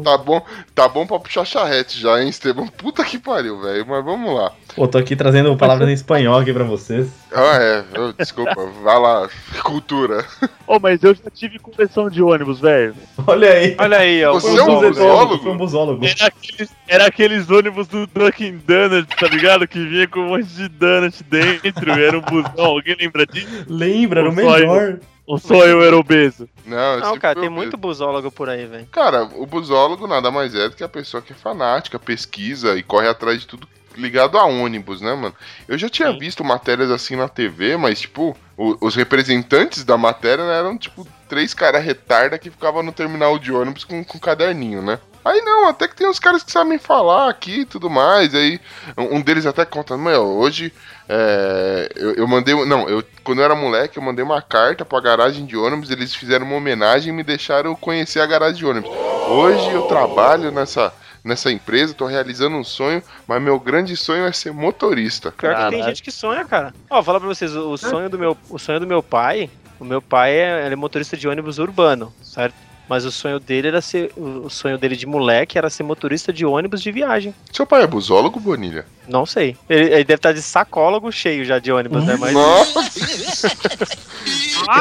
Tá 0.04 0.16
bom, 0.18 0.44
tá 0.72 0.88
bom 0.88 1.04
pra 1.06 1.18
puxar 1.18 1.44
charrete 1.44 2.00
já, 2.00 2.22
hein, 2.22 2.28
Esteban? 2.28 2.68
Puta 2.68 3.04
que 3.04 3.18
pariu, 3.18 3.60
velho. 3.60 3.84
Mas 3.88 4.04
vamos 4.04 4.32
lá. 4.34 4.52
Pô, 4.76 4.86
tô 4.86 4.96
aqui 4.98 5.16
trazendo 5.16 5.56
palavras 5.56 5.88
em 5.88 5.92
espanhol 5.92 6.38
aqui 6.38 6.52
pra 6.52 6.62
vocês. 6.62 7.08
Ah, 7.34 7.58
é. 7.60 7.84
Eu- 7.92 8.12
desculpa. 8.12 8.54
Vai 8.84 8.98
lá. 9.00 9.28
Cultura. 9.64 10.24
Ô, 10.66 10.78
mas 10.78 11.02
eu 11.02 11.12
já 11.12 11.28
tive 11.34 11.58
conversão 11.58 12.08
de 12.08 12.22
ônibus, 12.22 12.60
velho. 12.60 12.94
Olha 13.26 13.50
aí. 13.52 13.76
Olha 13.78 13.98
aí, 13.98 14.24
ó. 14.24 14.32
Você 14.34 14.56
é 14.56 14.62
um 14.62 14.80
busólogo? 14.80 15.42
Foi 15.42 15.52
um 15.52 15.56
busólogo. 15.58 16.04
Era 16.06 16.26
aqueles, 16.26 16.70
era 16.86 17.06
aqueles 17.06 17.50
ônibus 17.50 17.88
do 17.88 18.06
Dunkin' 18.06 18.58
Donuts, 18.64 19.16
tá 19.18 19.26
ligado? 19.26 19.66
Que 19.66 19.84
vinha 19.84 20.06
com 20.06 20.20
um 20.20 20.28
monte 20.28 20.46
de 20.46 20.68
donut 20.68 21.22
dentro. 21.24 21.90
Era 21.90 22.16
um 22.16 22.22
busão. 22.22 22.64
Alguém 22.66 22.96
lembra 22.98 23.26
disso? 23.26 23.64
Lembra, 23.68 24.20
era 24.20 24.30
o 24.30 24.34
Só 24.34 24.58
eu. 24.58 25.00
Ou 25.30 25.38
só 25.38 25.64
eu 25.64 25.80
era 25.82 25.96
obeso? 25.96 26.48
Não, 26.66 26.98
Não, 26.98 27.16
cara, 27.16 27.38
tem 27.38 27.48
o 27.48 27.52
muito 27.52 27.76
busólogo 27.76 28.32
por 28.32 28.48
aí, 28.48 28.66
velho. 28.66 28.86
Cara, 28.90 29.22
o 29.36 29.46
busólogo 29.46 30.08
nada 30.08 30.28
mais 30.28 30.54
é 30.56 30.68
do 30.68 30.74
que 30.74 30.82
a 30.82 30.88
pessoa 30.88 31.22
que 31.22 31.32
é 31.32 31.36
fanática, 31.36 32.00
pesquisa 32.00 32.76
e 32.76 32.82
corre 32.82 33.06
atrás 33.06 33.40
de 33.40 33.46
tudo 33.46 33.68
ligado 33.96 34.36
a 34.38 34.44
ônibus, 34.44 35.00
né, 35.00 35.14
mano? 35.14 35.34
Eu 35.68 35.78
já 35.78 35.88
tinha 35.88 36.10
Sim. 36.10 36.18
visto 36.18 36.42
matérias 36.42 36.90
assim 36.90 37.14
na 37.14 37.28
TV, 37.28 37.76
mas, 37.76 38.00
tipo, 38.00 38.36
o- 38.56 38.76
os 38.80 38.96
representantes 38.96 39.84
da 39.84 39.96
matéria 39.96 40.42
eram, 40.42 40.76
tipo, 40.76 41.06
três 41.28 41.54
caras 41.54 41.84
retarda 41.84 42.36
que 42.38 42.50
ficavam 42.50 42.82
no 42.82 42.90
terminal 42.92 43.38
de 43.38 43.52
ônibus 43.52 43.84
com, 43.84 44.02
com 44.02 44.18
caderninho, 44.18 44.82
né? 44.82 44.98
Aí 45.24 45.40
não, 45.42 45.68
até 45.68 45.86
que 45.86 45.96
tem 45.96 46.08
uns 46.08 46.18
caras 46.18 46.42
que 46.42 46.50
sabem 46.50 46.78
falar 46.78 47.28
aqui 47.28 47.60
e 47.60 47.64
tudo 47.64 47.90
mais. 47.90 48.34
Aí 48.34 48.60
um 48.96 49.20
deles 49.20 49.46
até 49.46 49.64
conta, 49.64 49.96
meu, 49.96 50.22
hoje 50.22 50.72
é, 51.08 51.90
eu, 51.96 52.14
eu 52.14 52.28
mandei. 52.28 52.54
Não, 52.64 52.88
eu, 52.88 53.02
quando 53.24 53.40
eu 53.40 53.44
era 53.44 53.54
moleque, 53.54 53.98
eu 53.98 54.02
mandei 54.02 54.24
uma 54.24 54.40
carta 54.40 54.84
pra 54.84 55.00
garagem 55.00 55.44
de 55.44 55.56
ônibus, 55.56 55.90
eles 55.90 56.14
fizeram 56.14 56.46
uma 56.46 56.56
homenagem 56.56 57.12
e 57.12 57.16
me 57.16 57.22
deixaram 57.22 57.74
conhecer 57.74 58.20
a 58.20 58.26
garagem 58.26 58.56
de 58.56 58.66
ônibus. 58.66 58.90
Hoje 59.28 59.70
eu 59.72 59.82
trabalho 59.82 60.50
nessa, 60.50 60.92
nessa 61.22 61.50
empresa, 61.50 61.94
tô 61.94 62.06
realizando 62.06 62.56
um 62.56 62.64
sonho, 62.64 63.02
mas 63.26 63.42
meu 63.42 63.58
grande 63.60 63.96
sonho 63.96 64.24
é 64.24 64.32
ser 64.32 64.52
motorista. 64.52 65.32
Pior 65.32 65.54
que 65.54 65.70
tem 65.70 65.82
gente 65.82 66.02
que 66.02 66.10
sonha, 66.10 66.44
cara. 66.44 66.72
Ó, 66.88 66.96
vou 66.96 67.04
falar 67.04 67.20
pra 67.20 67.28
vocês, 67.28 67.54
o 67.54 67.70
o 67.72 67.76
sonho 67.76 68.08
do 68.08 68.18
meu, 68.18 68.36
o 68.48 68.58
sonho 68.58 68.80
do 68.80 68.86
meu 68.86 69.02
pai, 69.02 69.50
o 69.78 69.84
meu 69.84 70.00
pai 70.00 70.32
é, 70.32 70.64
ele 70.64 70.74
é 70.74 70.76
motorista 70.76 71.16
de 71.16 71.28
ônibus 71.28 71.58
urbano, 71.58 72.12
certo? 72.22 72.69
Mas 72.90 73.04
o 73.04 73.12
sonho 73.12 73.38
dele 73.38 73.68
era 73.68 73.80
ser, 73.80 74.10
o 74.16 74.50
sonho 74.50 74.76
dele 74.76 74.96
de 74.96 75.06
moleque 75.06 75.56
era 75.56 75.70
ser 75.70 75.84
motorista 75.84 76.32
de 76.32 76.44
ônibus 76.44 76.82
de 76.82 76.90
viagem. 76.90 77.32
Seu 77.52 77.64
pai 77.64 77.84
é 77.84 77.86
busólogo, 77.86 78.40
Bonilha? 78.40 78.84
Não 79.10 79.26
sei. 79.26 79.56
Ele, 79.68 79.86
ele 79.86 80.04
deve 80.04 80.14
estar 80.14 80.32
de 80.32 80.40
sacólogo 80.40 81.10
cheio 81.10 81.44
já 81.44 81.58
de 81.58 81.72
ônibus, 81.72 82.04
né? 82.04 82.16
Mas 82.18 82.32
Nossa! 82.32 82.80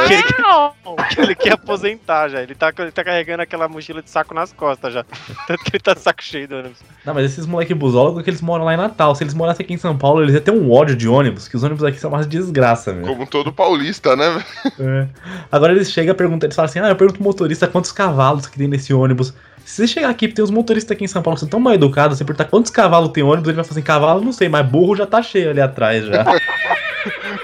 que 0.08 0.14
ele, 0.14 0.24
que 1.10 1.22
ele 1.22 1.36
quer 1.36 1.54
aposentar 1.54 2.30
já. 2.30 2.42
Ele 2.42 2.54
tá, 2.54 2.72
ele 2.78 2.92
tá 2.92 3.04
carregando 3.04 3.42
aquela 3.42 3.68
mochila 3.68 4.04
de 4.04 4.10
saco 4.10 4.34
nas 4.34 4.54
costas 4.54 4.94
já. 4.94 5.04
Tanto 5.48 5.64
que 5.64 5.76
ele 5.76 5.84
tá 5.84 5.96
de 5.96 6.02
saco 6.02 6.24
cheio 6.24 6.48
do 6.48 6.58
ônibus. 6.58 6.78
Não, 7.04 7.14
mas 7.14 7.26
esses 7.26 7.48
moleque 7.48 7.74
busólogos 7.74 8.24
que 8.24 8.30
eles 8.30 8.42
moram 8.42 8.66
lá 8.66 8.76
em 8.76 8.78
Natal. 8.78 9.16
Se 9.16 9.24
eles 9.24 9.34
morassem 9.34 9.64
aqui 9.64 9.74
em 9.74 9.78
São 9.78 9.98
Paulo, 9.98 10.22
eles 10.22 10.36
iam 10.36 10.42
ter 10.42 10.52
um 10.52 10.72
ódio 10.72 10.96
de 10.96 11.08
ônibus, 11.08 11.48
que 11.48 11.56
os 11.56 11.64
ônibus 11.64 11.84
aqui 11.84 12.00
são 12.00 12.12
uma 12.12 12.24
desgraça, 12.24 12.94
meu. 12.94 13.08
Como 13.08 13.26
todo 13.26 13.52
paulista, 13.52 14.16
né? 14.16 14.30
velho? 14.30 14.46
É. 14.80 15.08
Agora 15.52 15.74
eles 15.74 15.92
chegam 15.92 16.14
e 16.14 16.18
perguntam, 16.18 16.46
eles 16.46 16.56
falam 16.56 16.70
assim, 16.70 16.80
ah, 16.80 16.90
eu 16.90 16.96
pergunto 16.96 17.18
pro 17.18 17.28
motorista 17.28 17.68
quantos 17.68 17.92
cavalos 17.92 18.46
que 18.46 18.58
tem 18.58 18.68
nesse 18.68 18.94
ônibus. 18.94 19.34
Se 19.70 19.86
você 19.86 19.88
chegar 19.94 20.10
aqui, 20.10 20.28
tem 20.28 20.44
uns 20.44 20.50
motoristas 20.50 20.96
aqui 20.96 21.04
em 21.06 21.08
São 21.08 21.22
Paulo 21.22 21.36
que 21.36 21.42
são 21.42 21.48
tão 21.48 21.60
mal 21.60 21.76
educados, 21.76 22.18
você 22.18 22.26
perguntar 22.26 22.46
quantos 22.46 22.72
cavalos 22.72 23.12
tem 23.12 23.22
ônibus, 23.22 23.50
ele 23.50 23.56
vai 23.56 23.64
falar 23.64 23.74
assim, 23.74 23.84
cavalo 23.84 24.20
não 24.20 24.34
sei, 24.34 24.50
mas 24.50 24.68
burro 24.68 24.96
já 24.96 25.06
tá 25.06 25.22
cheio 25.22 25.52
ali 25.52 25.62
atrás 25.62 26.06
já. 26.06 26.26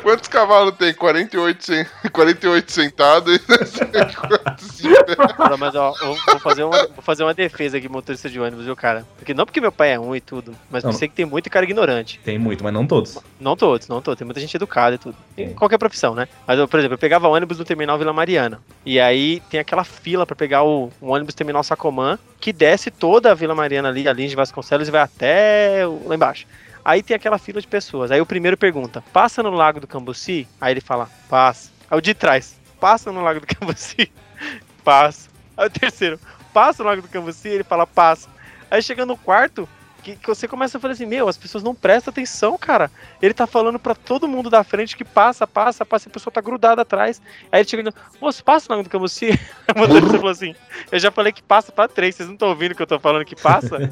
Quantos 0.05 0.27
cavalos 0.29 0.75
tem? 0.75 0.93
48, 0.93 1.63
sen... 1.65 1.85
48 2.11 2.71
sentados 2.71 3.35
e 3.35 3.41
não 3.49 3.57
sei 3.65 3.87
quantos 4.15 4.85
em 4.85 4.93
pé. 4.93 5.15
Não, 5.49 5.57
mas 5.57 5.73
ó, 5.73 5.93
eu 5.99 6.13
vou 6.27 6.39
fazer, 6.39 6.63
uma, 6.63 6.77
vou 6.89 7.01
fazer 7.01 7.23
uma 7.23 7.33
defesa 7.33 7.77
aqui, 7.77 7.89
motorista 7.89 8.29
de 8.29 8.39
ônibus, 8.39 8.65
viu, 8.65 8.75
cara? 8.75 9.03
Porque 9.17 9.33
não 9.33 9.45
porque 9.47 9.59
meu 9.59 9.71
pai 9.71 9.93
é 9.93 9.95
ruim 9.95 10.17
e 10.17 10.21
tudo, 10.21 10.53
mas 10.69 10.83
Não. 10.83 10.91
eu 10.91 10.93
sei 10.95 11.07
que 11.07 11.15
tem 11.15 11.25
muito 11.25 11.49
cara 11.49 11.65
ignorante. 11.65 12.19
tem 12.23 12.37
muito, 12.37 12.63
mas 12.63 12.71
não 12.71 12.85
todos. 12.85 13.17
Não 13.39 13.55
todos, 13.55 13.87
não 13.87 13.99
todos. 13.99 14.19
Tem 14.19 14.25
muita 14.25 14.39
gente 14.39 14.55
educada 14.55 14.93
e 14.95 14.99
tudo. 14.99 15.15
Em 15.35 15.53
qualquer 15.55 15.79
profissão, 15.79 16.13
né? 16.13 16.27
Mas, 16.45 16.59
eu, 16.59 16.67
por 16.67 16.79
exemplo, 16.79 16.93
eu 16.93 16.99
pegava 16.99 17.27
ônibus 17.27 17.57
no 17.57 17.65
terminal 17.65 17.97
Vila 17.97 18.13
Mariana. 18.13 18.61
E 18.85 18.99
aí 18.99 19.41
tem 19.49 19.59
aquela 19.59 19.83
fila 19.83 20.23
pra 20.25 20.35
pegar 20.35 20.63
o, 20.63 20.91
o 21.01 21.07
ônibus 21.09 21.33
terminal 21.33 21.63
Sacomã, 21.63 22.19
que 22.39 22.53
desce 22.53 22.91
toda 22.91 23.31
a 23.31 23.33
Vila 23.33 23.55
Mariana 23.55 23.89
ali, 23.89 24.07
a 24.07 24.13
linha 24.13 24.29
de 24.29 24.35
Vasconcelos, 24.35 24.87
e 24.87 24.91
vai 24.91 25.01
até 25.01 25.87
o- 25.87 26.03
lá 26.07 26.13
embaixo. 26.13 26.45
Aí 26.85 27.01
tem 27.01 27.15
aquela 27.15 27.39
fila 27.39 27.59
de 27.59 27.67
pessoas. 27.67 28.11
Aí 28.11 28.21
o 28.21 28.25
primeiro 28.27 28.55
pergunta: 28.55 29.03
passa 29.11 29.41
no 29.41 29.49
Lago 29.49 29.79
do 29.79 29.87
Cambuci? 29.87 30.47
Aí 30.61 30.71
ele 30.71 30.81
fala: 30.81 31.09
passa. 31.27 31.71
Aí 31.89 31.97
o 31.97 32.01
de 32.01 32.13
trás: 32.13 32.59
passa 32.79 33.11
no 33.11 33.23
Lago 33.23 33.39
do 33.39 33.47
Cambuci? 33.47 34.11
passa. 34.85 35.27
Aí 35.57 35.65
o 35.65 35.69
terceiro: 35.69 36.19
passa 36.53 36.83
no 36.83 36.89
Lago 36.89 37.01
do 37.01 37.07
Cambuci? 37.07 37.47
Ele 37.47 37.63
fala: 37.63 37.87
passa. 37.87 38.29
Aí 38.69 38.83
chega 38.83 39.03
no 39.03 39.17
quarto, 39.17 39.67
que, 40.05 40.15
que 40.15 40.27
você 40.27 40.47
começa 40.47 40.77
a 40.77 40.81
falar 40.81 40.93
assim: 40.93 41.07
meu, 41.07 41.27
as 41.27 41.37
pessoas 41.37 41.63
não 41.63 41.73
prestam 41.73 42.11
atenção, 42.11 42.55
cara. 42.57 42.91
Ele 43.19 43.33
tá 43.33 43.47
falando 43.47 43.79
pra 43.79 43.95
todo 43.95 44.27
mundo 44.27 44.49
da 44.49 44.63
frente 44.63 44.95
que 44.95 45.03
passa, 45.03 45.47
passa, 45.47 45.83
passa, 45.83 46.07
e 46.07 46.09
a 46.09 46.13
pessoa 46.13 46.31
tá 46.31 46.39
grudada 46.39 46.83
atrás. 46.83 47.19
Aí 47.51 47.61
ele 47.61 47.67
chega 47.67 47.81
e 47.81 47.91
diz, 47.91 48.01
moço, 48.21 48.43
passa 48.43 48.67
no 48.69 48.75
Lago 48.75 48.87
do 48.87 48.91
Cambuci? 48.91 49.29
A 49.67 49.77
motorista 49.77 50.17
falou 50.17 50.29
assim: 50.29 50.53
eu 50.91 50.99
já 50.99 51.09
falei 51.09 51.33
que 51.33 51.41
passa 51.41 51.71
pra 51.71 51.87
três, 51.87 52.15
vocês 52.15 52.27
não 52.27 52.35
estão 52.35 52.49
ouvindo 52.49 52.75
que 52.75 52.81
eu 52.81 52.87
tô 52.87 52.99
falando 52.99 53.25
que 53.25 53.35
passa? 53.35 53.79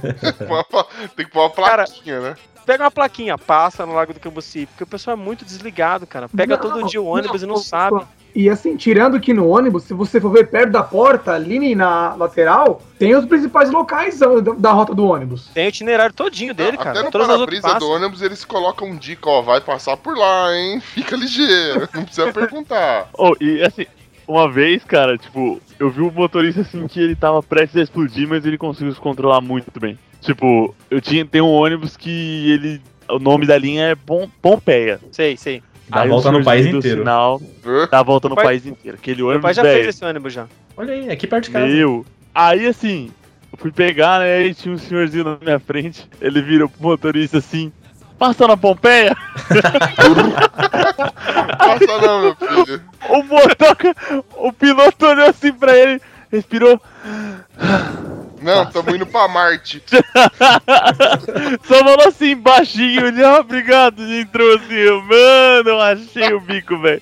Tem 1.16 1.26
que 1.26 1.32
pôr 1.32 1.42
uma 1.42 1.50
Cara, 1.50 1.86
plaquinha, 1.86 2.20
né? 2.20 2.36
Pega 2.66 2.84
uma 2.84 2.92
plaquinha, 2.92 3.38
passa 3.38 3.86
no 3.86 3.94
Lago 3.94 4.14
do 4.14 4.20
Cambuci, 4.20 4.66
porque 4.66 4.84
o 4.84 4.88
pessoal 4.88 5.18
é 5.18 5.20
muito 5.20 5.46
desligado, 5.46 6.06
cara. 6.08 6.30
Pega 6.30 6.56
Não, 6.56 6.62
todo 6.62 6.88
dia 6.88 7.02
o 7.02 7.06
ônibus 7.06 7.44
e 7.44 7.46
não 7.46 7.56
não, 7.56 7.62
sabe. 7.62 8.02
E 8.36 8.50
assim, 8.50 8.76
tirando 8.76 9.20
que 9.20 9.32
no 9.34 9.48
ônibus, 9.48 9.84
se 9.84 9.94
você 9.94 10.20
for 10.20 10.32
ver 10.32 10.50
perto 10.50 10.72
da 10.72 10.82
porta, 10.82 11.34
ali 11.34 11.76
na 11.76 12.16
lateral, 12.16 12.82
tem 12.98 13.16
os 13.16 13.26
principais 13.26 13.70
locais 13.70 14.18
da, 14.20 14.28
da 14.58 14.72
rota 14.72 14.96
do 14.96 15.06
ônibus. 15.06 15.50
Tem 15.54 15.68
o 15.68 15.70
itinerário 15.70 16.14
todinho 16.16 16.54
dele, 16.54 16.76
Até 16.76 16.84
cara. 16.84 17.04
no 17.04 17.12
Todas 17.12 17.30
as 17.30 17.40
outras 17.40 17.60
para-brisa 17.60 17.86
do 17.86 17.92
ônibus 17.92 18.22
eles 18.24 18.44
colocam 18.44 18.88
um 18.88 18.96
dica, 18.96 19.30
ó, 19.30 19.42
vai 19.42 19.62
passar 19.62 19.98
por 19.98 20.18
lá, 20.18 20.52
hein? 20.56 20.80
Fica 20.94 21.16
ligeiro, 21.16 21.88
não 21.94 22.06
precisa 22.06 22.32
perguntar. 22.34 23.08
Oh, 23.16 23.36
e 23.40 23.62
assim, 23.62 23.86
uma 24.28 24.52
vez, 24.52 24.84
cara, 24.84 25.18
tipo, 25.18 25.62
eu 25.80 25.90
vi 25.90 26.02
um 26.02 26.12
motorista 26.12 26.62
assim 26.62 26.88
que 26.88 27.00
ele 27.00 27.16
tava 27.16 27.42
prestes 27.44 27.78
a 27.78 27.84
explodir, 27.84 28.28
mas 28.28 28.46
ele 28.46 28.58
conseguiu 28.58 28.94
se 28.94 29.00
controlar 29.00 29.40
muito 29.42 29.80
bem. 29.80 29.98
Tipo, 30.24 30.74
eu 30.90 31.00
tinha 31.02 31.26
tem 31.26 31.42
um 31.42 31.52
ônibus 31.52 31.96
que 31.98 32.52
ele. 32.52 32.82
O 33.10 33.20
nome 33.20 33.46
da 33.46 33.58
linha 33.58 33.88
é 33.90 33.96
Pom- 33.96 34.30
Pompeia. 34.42 35.00
Sei, 35.12 35.36
sei. 35.38 35.62
Dá 35.90 36.00
a 36.00 36.04
Aí 36.04 36.10
volta 36.10 36.32
no 36.32 36.44
país 36.44 36.66
inteiro. 36.66 37.00
Sinal, 37.00 37.42
dá 37.92 38.00
a 38.00 38.04
volta 38.04 38.30
no 38.30 38.36
pai- 38.36 38.46
país 38.46 38.66
inteiro. 38.66 38.98
Aquele 38.98 39.18
Meu 39.18 39.28
ônibus 39.28 39.44
pai 39.44 39.54
já 39.54 39.62
fez 39.64 39.88
esse 39.88 40.06
ônibus 40.06 40.32
já. 40.34 40.48
Olha 40.78 40.94
aí, 40.94 41.10
aqui 41.12 41.28
perto 41.28 41.44
de 41.46 41.52
casa. 41.52 41.68
Meu. 41.68 42.06
Aí 42.34 42.66
assim, 42.66 43.12
eu 43.52 43.58
fui 43.58 43.72
pegar, 43.72 44.20
né? 44.22 44.44
E 44.48 44.54
tinha 44.54 44.74
um 44.74 44.78
senhorzinho 44.78 45.26
na 45.26 45.38
minha 45.42 45.60
frente. 45.60 46.10
Ele 46.22 46.42
virou 46.42 46.70
pro 46.70 46.82
motorista 46.82 47.38
assim. 47.40 47.72
Passa 48.18 48.48
na 48.48 48.56
Pompeia! 48.56 49.14
Passa 51.58 51.98
não, 52.02 52.22
meu 52.22 52.36
filho. 52.36 52.82
O 53.10 53.24
motoca, 53.24 53.96
o 54.38 54.54
piloto 54.54 55.06
olhou 55.06 55.28
assim 55.28 55.52
pra 55.52 55.78
ele, 55.78 56.02
respirou, 56.32 56.80
Não, 58.44 58.66
tamo 58.66 58.96
indo 58.96 59.06
pra 59.06 59.28
Marte. 59.28 59.82
só 61.64 61.76
falou 61.80 62.08
assim 62.08 62.36
baixinho, 62.36 63.08
ele, 63.08 63.24
ah, 63.26 63.40
obrigado, 63.40 64.04
e 64.04 64.22
entrou 64.22 64.56
assim, 64.56 64.86
mano, 65.08 65.70
eu 65.70 65.82
achei 65.82 66.34
o 66.34 66.40
bico, 66.40 66.78
velho. 66.80 67.02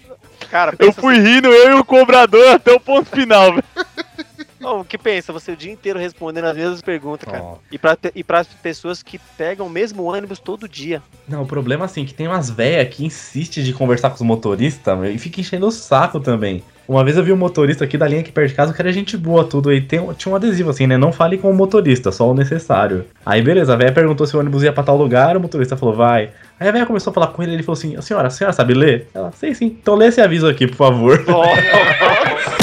Cara, 0.49 0.73
Eu 0.79 0.91
fui 0.91 1.17
rindo, 1.17 1.47
eu 1.47 1.77
e 1.77 1.79
o 1.79 1.85
cobrador 1.85 2.55
até 2.55 2.73
o 2.73 2.79
ponto 2.79 3.09
final, 3.09 3.53
velho. 3.53 3.63
O 4.63 4.83
que 4.83 4.97
pensa? 4.97 5.33
Você 5.33 5.51
o 5.51 5.55
dia 5.55 5.71
inteiro 5.71 5.97
respondendo 5.97 6.45
as 6.45 6.55
mesmas 6.55 6.81
perguntas, 6.81 7.29
cara. 7.29 7.43
Ó. 7.43 7.55
E 7.71 7.77
pra, 7.77 7.97
e 8.15 8.23
pra 8.23 8.45
pessoas 8.61 9.01
que 9.01 9.19
pegam 9.37 9.67
o 9.67 9.69
mesmo 9.69 10.03
ônibus 10.03 10.39
todo 10.39 10.69
dia. 10.69 11.01
Não, 11.27 11.43
o 11.43 11.45
problema 11.45 11.85
assim, 11.85 12.05
que 12.05 12.13
tem 12.13 12.27
umas 12.27 12.49
véias 12.49 12.93
que 12.93 13.05
insistem 13.05 13.63
de 13.63 13.73
conversar 13.73 14.09
com 14.09 14.15
os 14.15 14.21
motoristas 14.21 14.97
meu, 14.97 15.11
e 15.11 15.17
fica 15.17 15.41
enchendo 15.41 15.67
o 15.67 15.71
saco 15.71 16.19
também. 16.19 16.63
Uma 16.87 17.05
vez 17.05 17.15
eu 17.15 17.23
vi 17.23 17.31
um 17.31 17.37
motorista 17.37 17.85
aqui 17.85 17.97
da 17.97 18.07
linha 18.07 18.19
aqui 18.19 18.31
perto 18.31 18.49
de 18.49 18.55
casa, 18.55 18.73
que 18.73 18.81
era 18.81 18.91
gente 18.91 19.15
boa, 19.15 19.45
tudo 19.45 19.69
aí. 19.69 19.79
Tem, 19.79 20.01
tinha 20.13 20.31
um 20.31 20.35
adesivo 20.35 20.71
assim, 20.71 20.85
né? 20.87 20.97
Não 20.97 21.13
fale 21.13 21.37
com 21.37 21.49
o 21.49 21.53
motorista, 21.53 22.11
só 22.11 22.29
o 22.29 22.33
necessário. 22.33 23.05
Aí 23.25 23.41
beleza, 23.41 23.73
a 23.73 23.77
véia 23.77 23.91
perguntou 23.91 24.27
se 24.27 24.35
o 24.35 24.39
ônibus 24.39 24.63
ia 24.63 24.73
pra 24.73 24.83
tal 24.83 24.97
lugar, 24.97 25.37
o 25.37 25.39
motorista 25.39 25.77
falou, 25.77 25.95
vai. 25.95 26.31
Aí 26.59 26.67
a 26.67 26.71
véia 26.71 26.85
começou 26.85 27.11
a 27.11 27.13
falar 27.13 27.27
com 27.27 27.41
ele, 27.41 27.53
ele 27.53 27.63
falou 27.63 27.77
assim, 27.77 27.95
a 27.95 28.01
senhora, 28.01 28.27
a 28.27 28.31
senhora 28.31 28.53
sabe 28.53 28.73
ler? 28.73 29.07
Ela, 29.13 29.31
sei 29.31 29.55
sim, 29.55 29.67
então 29.67 29.95
lê 29.95 30.07
esse 30.07 30.19
aviso 30.19 30.47
aqui, 30.47 30.67
por 30.67 30.75
favor. 30.75 31.23
Não, 31.25 31.41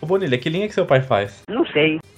Ô 0.00 0.06
Bonilha, 0.06 0.36
que 0.38 0.48
linha 0.50 0.68
que 0.68 0.74
seu 0.74 0.84
pai 0.86 1.00
faz? 1.02 1.42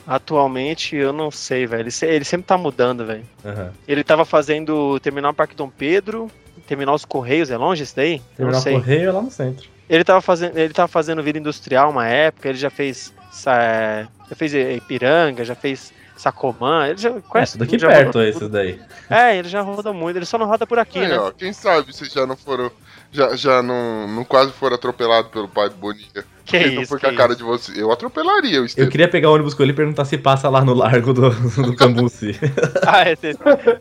Atualmente, 0.06 0.96
eu 0.96 1.12
não 1.12 1.30
sei, 1.30 1.66
velho. 1.66 1.82
Ele, 1.82 1.90
se- 1.90 2.06
ele 2.06 2.24
sempre 2.24 2.46
tá 2.46 2.58
mudando, 2.58 3.06
velho. 3.06 3.24
Aham. 3.44 3.72
Ele 3.86 4.02
tava 4.02 4.24
fazendo 4.24 4.98
Terminal 5.00 5.32
Parque 5.32 5.54
Dom 5.54 5.68
Pedro, 5.70 6.30
Terminal 6.66 6.94
os 6.94 7.04
Correios, 7.04 7.50
é 7.50 7.56
longe 7.56 7.82
esse 7.82 7.94
daí? 7.94 8.14
Eu 8.14 8.18
não 8.18 8.26
Terminal 8.36 8.60
sei. 8.62 8.72
Correio 8.74 9.08
é 9.08 9.12
lá 9.12 9.22
no 9.22 9.30
centro. 9.30 9.68
Ele 9.88 10.04
tava 10.04 10.20
fazendo, 10.20 10.56
ele 10.58 10.72
tava 10.72 10.88
fazendo 10.88 11.22
Vila 11.22 11.38
Industrial 11.38 11.90
uma 11.90 12.06
época, 12.06 12.48
ele 12.48 12.58
já 12.58 12.70
fez 12.70 13.12
sa- 13.30 14.08
já 14.28 14.34
fez 14.36 14.54
Ipiranga, 14.54 15.44
já 15.44 15.54
fez 15.54 15.92
Sacomã, 16.16 16.88
ele 16.88 16.98
já 16.98 17.10
É, 17.10 17.20
conhece 17.20 17.52
tudo 17.52 17.64
aqui 17.64 17.78
já 17.78 17.88
perto 17.88 18.06
rodou 18.06 18.22
esses 18.22 18.48
daí. 18.48 18.80
É, 19.10 19.36
ele 19.36 19.48
já 19.48 19.60
roda 19.60 19.92
muito, 19.92 20.16
ele 20.16 20.24
só 20.26 20.38
não 20.38 20.46
roda 20.46 20.66
por 20.66 20.78
aqui, 20.78 20.98
Aí, 21.00 21.08
né? 21.08 21.18
ó, 21.18 21.30
quem 21.32 21.52
sabe 21.52 21.92
vocês 21.92 22.12
já 22.12 22.26
não 22.26 22.36
foram. 22.36 22.70
Já, 23.12 23.36
já 23.36 23.62
não, 23.62 24.08
não 24.08 24.24
quase 24.24 24.52
foram 24.52 24.74
atropelados 24.74 25.30
pelo 25.30 25.46
pai 25.46 25.68
do 25.68 25.76
Bonilha. 25.76 26.24
Que 26.44 26.58
não 26.70 26.82
isso, 26.82 26.88
foi 26.88 26.98
que 26.98 27.06
com 27.06 27.12
a 27.12 27.14
cara 27.16 27.32
isso. 27.32 27.38
de 27.38 27.44
você. 27.44 27.80
Eu 27.80 27.92
atropelaria 27.92 28.54
o 28.58 28.62
Eu 28.62 28.64
Estevam. 28.64 28.90
queria 28.90 29.06
pegar 29.06 29.30
o 29.30 29.34
ônibus 29.34 29.54
com 29.54 29.62
ele 29.62 29.72
e 29.72 29.74
perguntar 29.74 30.04
se 30.04 30.18
passa 30.18 30.48
lá 30.48 30.64
no 30.64 30.74
largo 30.74 31.12
do, 31.12 31.30
do 31.30 31.76
Cambuci. 31.76 32.38
Ah, 32.84 33.08
é, 33.08 33.12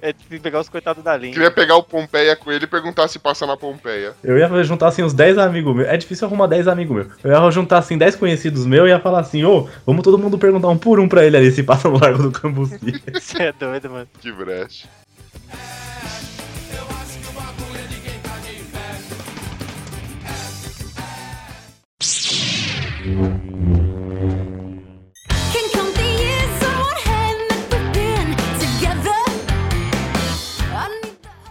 é, 0.02 0.14
tem 0.14 0.26
que 0.30 0.40
pegar 0.40 0.60
os 0.60 0.70
coitados 0.70 1.04
da 1.04 1.18
linha. 1.18 1.34
Queria 1.34 1.50
pegar 1.50 1.76
o 1.76 1.84
Pompeia 1.84 2.36
com 2.36 2.52
ele 2.52 2.66
e 2.66 2.68
perguntar 2.68 3.08
se 3.08 3.18
passa 3.18 3.48
na 3.48 3.58
Pompeia. 3.58 4.14
Eu 4.24 4.38
ia 4.38 4.64
juntar 4.64 4.90
assim 4.90 5.02
uns 5.02 5.14
10 5.14 5.38
amigos 5.40 5.76
meus. 5.76 5.88
É 5.88 5.98
difícil 5.98 6.28
arrumar 6.28 6.48
10 6.48 6.68
amigos 6.68 6.96
meus. 6.96 7.08
Eu 7.24 7.32
ia 7.32 7.52
juntar 7.52 7.80
assim 7.80 7.98
10 7.98 8.16
conhecidos 8.16 8.66
meus 8.66 8.88
e 8.88 8.90
ia 8.90 9.00
falar 9.00 9.22
assim: 9.22 9.44
ô, 9.44 9.68
vamos 9.86 10.04
todo 10.04 10.20
mundo 10.20 10.38
perguntar 10.38 10.68
um 10.68 10.78
por 10.78 11.00
um 11.00 11.10
pra 11.10 11.26
ele 11.26 11.38
ali 11.38 11.52
se 11.52 11.64
passa 11.64 11.90
no 11.90 12.00
largo 12.00 12.22
do 12.24 12.32
Cambuci. 12.32 12.80
Você 13.12 13.44
é 13.44 13.52
doido, 13.54 13.90
mano. 13.90 14.08
Que 14.20 14.32
brecha. 14.32 14.88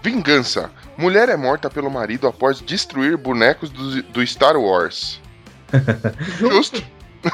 Vingança. 0.02 0.70
Mulher 0.96 1.28
é 1.28 1.36
morta 1.36 1.68
pelo 1.68 1.90
marido 1.90 2.28
após 2.28 2.60
destruir 2.60 3.16
bonecos 3.16 3.68
do, 3.70 4.00
do 4.04 4.24
Star 4.24 4.56
Wars. 4.56 5.20
Justo. 6.38 6.80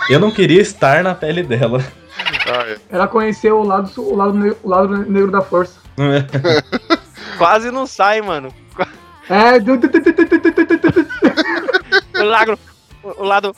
Eu 0.08 0.18
não 0.18 0.30
queria 0.30 0.62
estar 0.62 1.04
na 1.04 1.14
pele 1.14 1.42
dela. 1.42 1.84
Ah, 2.46 2.64
é. 2.70 2.78
Ela 2.88 3.06
conheceu 3.06 3.58
o 3.60 3.64
lado, 3.64 3.92
o 4.00 4.16
lado, 4.16 4.56
o 4.62 4.68
lado 4.68 4.96
negro 5.10 5.30
da 5.30 5.42
força. 5.42 5.78
Quase 7.36 7.70
não 7.70 7.86
sai, 7.86 8.22
mano. 8.22 8.50
É, 9.28 9.60
do, 9.60 9.76
O 13.16 13.24
lado. 13.24 13.54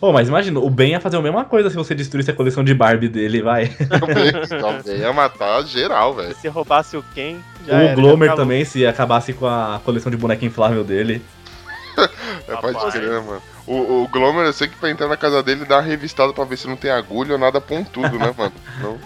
oh, 0.00 0.12
mas 0.12 0.28
imagina, 0.28 0.60
o 0.60 0.68
Ben 0.68 0.90
ia 0.90 1.00
fazer 1.00 1.16
a 1.16 1.22
mesma 1.22 1.44
coisa 1.44 1.70
se 1.70 1.76
você 1.76 1.94
destruísse 1.94 2.30
a 2.30 2.34
coleção 2.34 2.62
de 2.62 2.74
Barbie 2.74 3.08
dele, 3.08 3.40
vai. 3.40 3.64
o 3.66 4.82
Ben 4.82 4.98
ia 4.98 5.12
matar 5.12 5.64
geral, 5.64 6.14
velho. 6.14 6.34
Se 6.36 6.48
roubasse 6.48 6.96
o 6.96 7.02
Ken. 7.14 7.36
o 7.66 7.70
era, 7.70 7.94
Glomer 7.94 8.34
também, 8.34 8.64
se 8.64 8.86
acabasse 8.86 9.32
com 9.32 9.46
a 9.46 9.80
coleção 9.84 10.10
de 10.10 10.16
boneca 10.16 10.44
inflável 10.44 10.84
dele. 10.84 11.22
é, 12.48 12.56
pode 12.56 12.92
crer, 12.92 13.22
mano. 13.22 13.42
O, 13.66 14.02
o 14.02 14.08
Glomer, 14.08 14.46
eu 14.46 14.52
sei 14.52 14.68
que 14.68 14.76
pra 14.76 14.90
entrar 14.90 15.08
na 15.08 15.16
casa 15.16 15.42
dele 15.42 15.64
dá 15.64 15.76
uma 15.76 15.82
revistada 15.82 16.32
pra 16.32 16.44
ver 16.44 16.56
se 16.56 16.68
não 16.68 16.76
tem 16.76 16.90
agulha 16.90 17.32
ou 17.32 17.38
nada 17.38 17.60
pontudo, 17.60 18.18
né, 18.18 18.32
mano? 18.36 18.52
Não, 18.80 18.98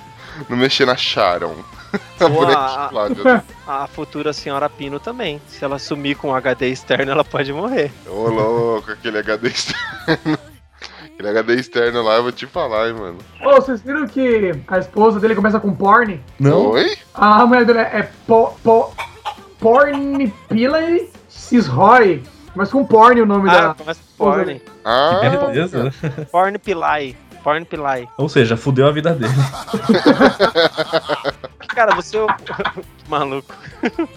não 0.49 0.57
mexer 0.57 0.85
na 0.85 0.97
Sharon. 0.97 1.55
A 2.21 2.29
boneca 2.29 2.59
a- 2.61 2.87
inflável. 2.87 3.43
A 3.67 3.87
futura 3.87 4.33
senhora 4.33 4.69
Pino 4.69 4.99
também. 5.01 5.41
Se 5.49 5.65
ela 5.65 5.79
sumir 5.79 6.17
com 6.17 6.35
HD 6.35 6.69
externo, 6.69 7.11
ela 7.13 7.25
pode 7.25 7.53
morrer. 7.53 7.91
Ô, 8.07 8.29
louco, 8.29 8.93
aquele 8.93 9.19
HD 9.19 9.49
externo. 9.49 10.39
Aquele 11.15 11.29
HD 11.39 11.55
externo 11.57 12.03
lá, 12.03 12.15
eu 12.17 12.23
vou 12.23 12.33
te 12.33 12.47
falar, 12.47 12.89
hein, 12.89 12.95
mano. 12.95 13.19
Ô, 13.45 13.53
vocês 13.57 13.83
viram 13.83 14.07
que 14.07 14.53
a 14.67 14.79
esposa 14.79 15.21
dele 15.21 15.35
começa 15.35 15.61
com 15.61 15.75
porn? 15.75 16.19
Não? 16.39 16.71
Oi? 16.71 16.97
A 17.13 17.45
mulher 17.45 17.67
dele 17.67 17.81
é 17.81 18.09
po, 18.27 18.55
po, 18.65 18.91
Porn 19.59 20.33
Pillay 20.49 21.11
Cisroy. 21.29 22.23
Mas 22.55 22.71
com 22.73 22.85
porn 22.87 23.21
o 23.21 23.27
nome 23.27 23.49
Ah, 23.51 23.53
dela. 23.53 23.75
começa 23.75 24.01
com 24.17 24.25
porn. 24.25 24.63
Ah, 24.85 25.21
Beleza. 25.53 25.93
Porn 26.33 26.59
Pilai. 26.59 27.15
Porn 27.43 27.65
Pilai. 27.65 28.09
Ou 28.17 28.29
seja, 28.29 28.57
fudeu 28.57 28.87
a 28.87 28.93
vida 28.93 29.13
dele. 29.15 29.33
Cara, 31.69 31.95
você. 31.95 32.17
é 32.17 32.23
o- 32.23 32.27
Maluco. 33.09 33.55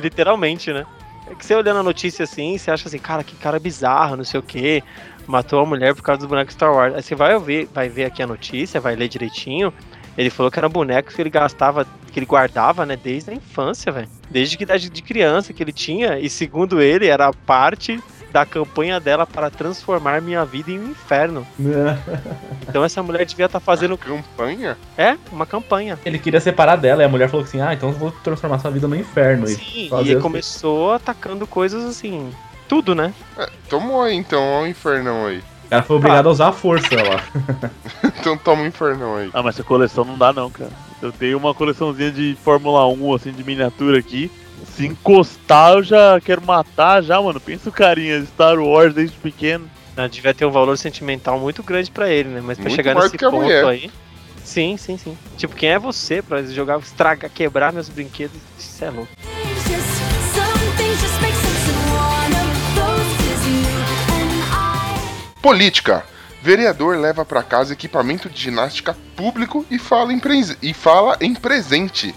Literalmente, 0.00 0.72
né? 0.72 0.84
É 1.30 1.34
que 1.34 1.44
você 1.46 1.54
olhando 1.54 1.80
a 1.80 1.82
notícia 1.82 2.24
assim, 2.24 2.58
você 2.58 2.70
acha 2.70 2.88
assim, 2.88 2.98
cara, 2.98 3.22
que 3.22 3.36
cara 3.36 3.58
bizarro, 3.58 4.16
não 4.16 4.24
sei 4.24 4.40
o 4.40 4.42
quê. 4.42 4.82
Matou 5.26 5.60
a 5.60 5.66
mulher 5.66 5.94
por 5.94 6.02
causa 6.02 6.22
do 6.22 6.28
boneco 6.28 6.52
Star 6.52 6.72
Wars. 6.72 6.94
Aí 6.94 7.02
você 7.02 7.14
vai 7.14 7.38
ver, 7.38 7.68
vai 7.72 7.88
ver 7.88 8.04
aqui 8.06 8.22
a 8.22 8.26
notícia, 8.26 8.80
vai 8.80 8.96
ler 8.96 9.08
direitinho. 9.08 9.72
Ele 10.18 10.28
falou 10.28 10.50
que 10.50 10.58
era 10.58 10.68
bonecos 10.68 11.14
que 11.14 11.22
ele 11.22 11.30
gastava, 11.30 11.86
que 12.12 12.18
ele 12.18 12.26
guardava, 12.26 12.84
né, 12.84 12.96
desde 12.96 13.30
a 13.30 13.34
infância, 13.34 13.92
velho. 13.92 14.08
Desde 14.28 14.56
que 14.56 14.64
idade 14.64 14.90
de 14.90 15.02
criança 15.02 15.52
que 15.52 15.62
ele 15.62 15.72
tinha. 15.72 16.18
E 16.18 16.28
segundo 16.28 16.80
ele, 16.82 17.06
era 17.06 17.32
parte 17.32 18.02
da 18.32 18.46
campanha 18.46 19.00
dela 19.00 19.26
para 19.26 19.50
transformar 19.50 20.20
minha 20.20 20.44
vida 20.44 20.70
em 20.70 20.78
um 20.78 20.90
inferno. 20.90 21.46
Então 22.68 22.84
essa 22.84 23.02
mulher 23.02 23.24
devia 23.24 23.46
estar 23.46 23.60
fazendo. 23.60 23.96
campanha? 23.98 24.76
É, 24.96 25.16
uma 25.32 25.46
campanha. 25.46 25.98
Ele 26.04 26.18
queria 26.18 26.40
separar 26.40 26.76
dela 26.76 27.02
e 27.02 27.04
a 27.04 27.08
mulher 27.08 27.28
falou 27.28 27.44
assim: 27.44 27.60
Ah, 27.60 27.74
então 27.74 27.90
eu 27.90 27.94
vou 27.94 28.10
transformar 28.10 28.58
sua 28.58 28.70
vida 28.70 28.86
no 28.86 28.96
inferno. 28.96 29.46
E 29.46 29.54
Sim, 29.54 29.88
fazer 29.88 30.02
e 30.02 30.06
ele 30.06 30.12
assim. 30.14 30.22
começou 30.22 30.92
atacando 30.92 31.46
coisas 31.46 31.84
assim. 31.84 32.32
Tudo, 32.68 32.94
né? 32.94 33.12
Tomou 33.68 34.02
aí, 34.02 34.14
então, 34.14 34.40
ó 34.40 34.62
o 34.62 34.66
infernão 34.66 35.26
aí. 35.26 35.42
Ela 35.70 35.82
foi 35.82 35.96
obrigada 35.96 36.28
a 36.28 36.32
usar 36.32 36.48
a 36.48 36.52
força 36.52 36.96
lá. 36.96 37.70
Então 38.20 38.36
toma 38.36 38.62
o 38.62 38.66
infernão 38.66 39.16
aí. 39.16 39.30
Ah, 39.32 39.42
mas 39.42 39.54
essa 39.54 39.64
coleção 39.64 40.04
não 40.04 40.18
dá 40.18 40.30
não, 40.30 40.50
cara. 40.50 40.70
Eu 41.00 41.10
tenho 41.10 41.38
uma 41.38 41.54
coleçãozinha 41.54 42.10
de 42.10 42.36
Fórmula 42.44 42.86
1, 42.86 43.14
assim, 43.14 43.32
de 43.32 43.42
miniatura 43.42 43.98
aqui. 43.98 44.30
Se 44.64 44.86
encostar, 44.86 45.72
eu 45.72 45.82
já 45.82 46.20
quero 46.20 46.42
matar 46.42 47.02
já, 47.02 47.20
mano. 47.20 47.40
Pensa 47.40 47.68
o 47.68 47.72
carinha 47.72 48.20
de 48.20 48.26
Star 48.26 48.58
Wars 48.58 48.94
desde 48.94 49.16
pequeno. 49.16 49.70
Ela 49.96 50.08
devia 50.08 50.32
ter 50.32 50.44
um 50.44 50.50
valor 50.50 50.76
sentimental 50.78 51.38
muito 51.38 51.62
grande 51.62 51.90
pra 51.90 52.08
ele, 52.08 52.28
né? 52.28 52.40
Mas 52.42 52.56
pra 52.56 52.64
Muito 52.68 52.76
chegar 52.76 52.94
nesse 52.94 53.18
ponto 53.18 53.36
mulher. 53.36 53.64
aí. 53.66 53.90
Sim, 54.44 54.76
sim, 54.76 54.96
sim. 54.96 55.16
Tipo, 55.36 55.54
quem 55.54 55.70
é 55.70 55.78
você 55.78 56.22
pra 56.22 56.42
jogar, 56.42 56.78
estragar, 56.80 57.30
quebrar 57.30 57.72
meus 57.72 57.88
brinquedos? 57.88 58.36
Isso 58.58 58.84
é 58.84 58.90
louco. 58.90 59.12
Política. 65.42 66.04
Vereador 66.42 66.96
leva 66.96 67.24
pra 67.24 67.42
casa 67.42 67.74
equipamento 67.74 68.30
de 68.30 68.40
ginástica 68.40 68.96
público 69.14 69.66
e 69.70 69.78
fala 69.78 70.12
em, 70.12 70.20
e 70.62 70.72
fala 70.72 71.18
em 71.20 71.34
presente. 71.34 72.14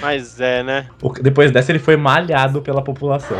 Mas 0.00 0.40
é, 0.40 0.62
né? 0.62 0.86
O- 1.02 1.12
Depois 1.12 1.50
dessa, 1.50 1.72
ele 1.72 1.78
foi 1.78 1.96
malhado 1.96 2.62
pela 2.62 2.82
população. 2.82 3.36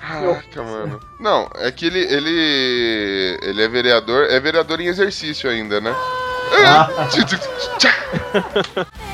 Caraca, 0.00 0.62
mano. 0.62 1.00
Não, 1.20 1.48
é 1.56 1.70
que 1.70 1.86
ele, 1.86 2.00
ele. 2.00 3.38
Ele 3.42 3.62
é 3.62 3.68
vereador. 3.68 4.26
É 4.30 4.40
vereador 4.40 4.80
em 4.80 4.86
exercício 4.86 5.48
ainda, 5.48 5.80
né? 5.80 5.92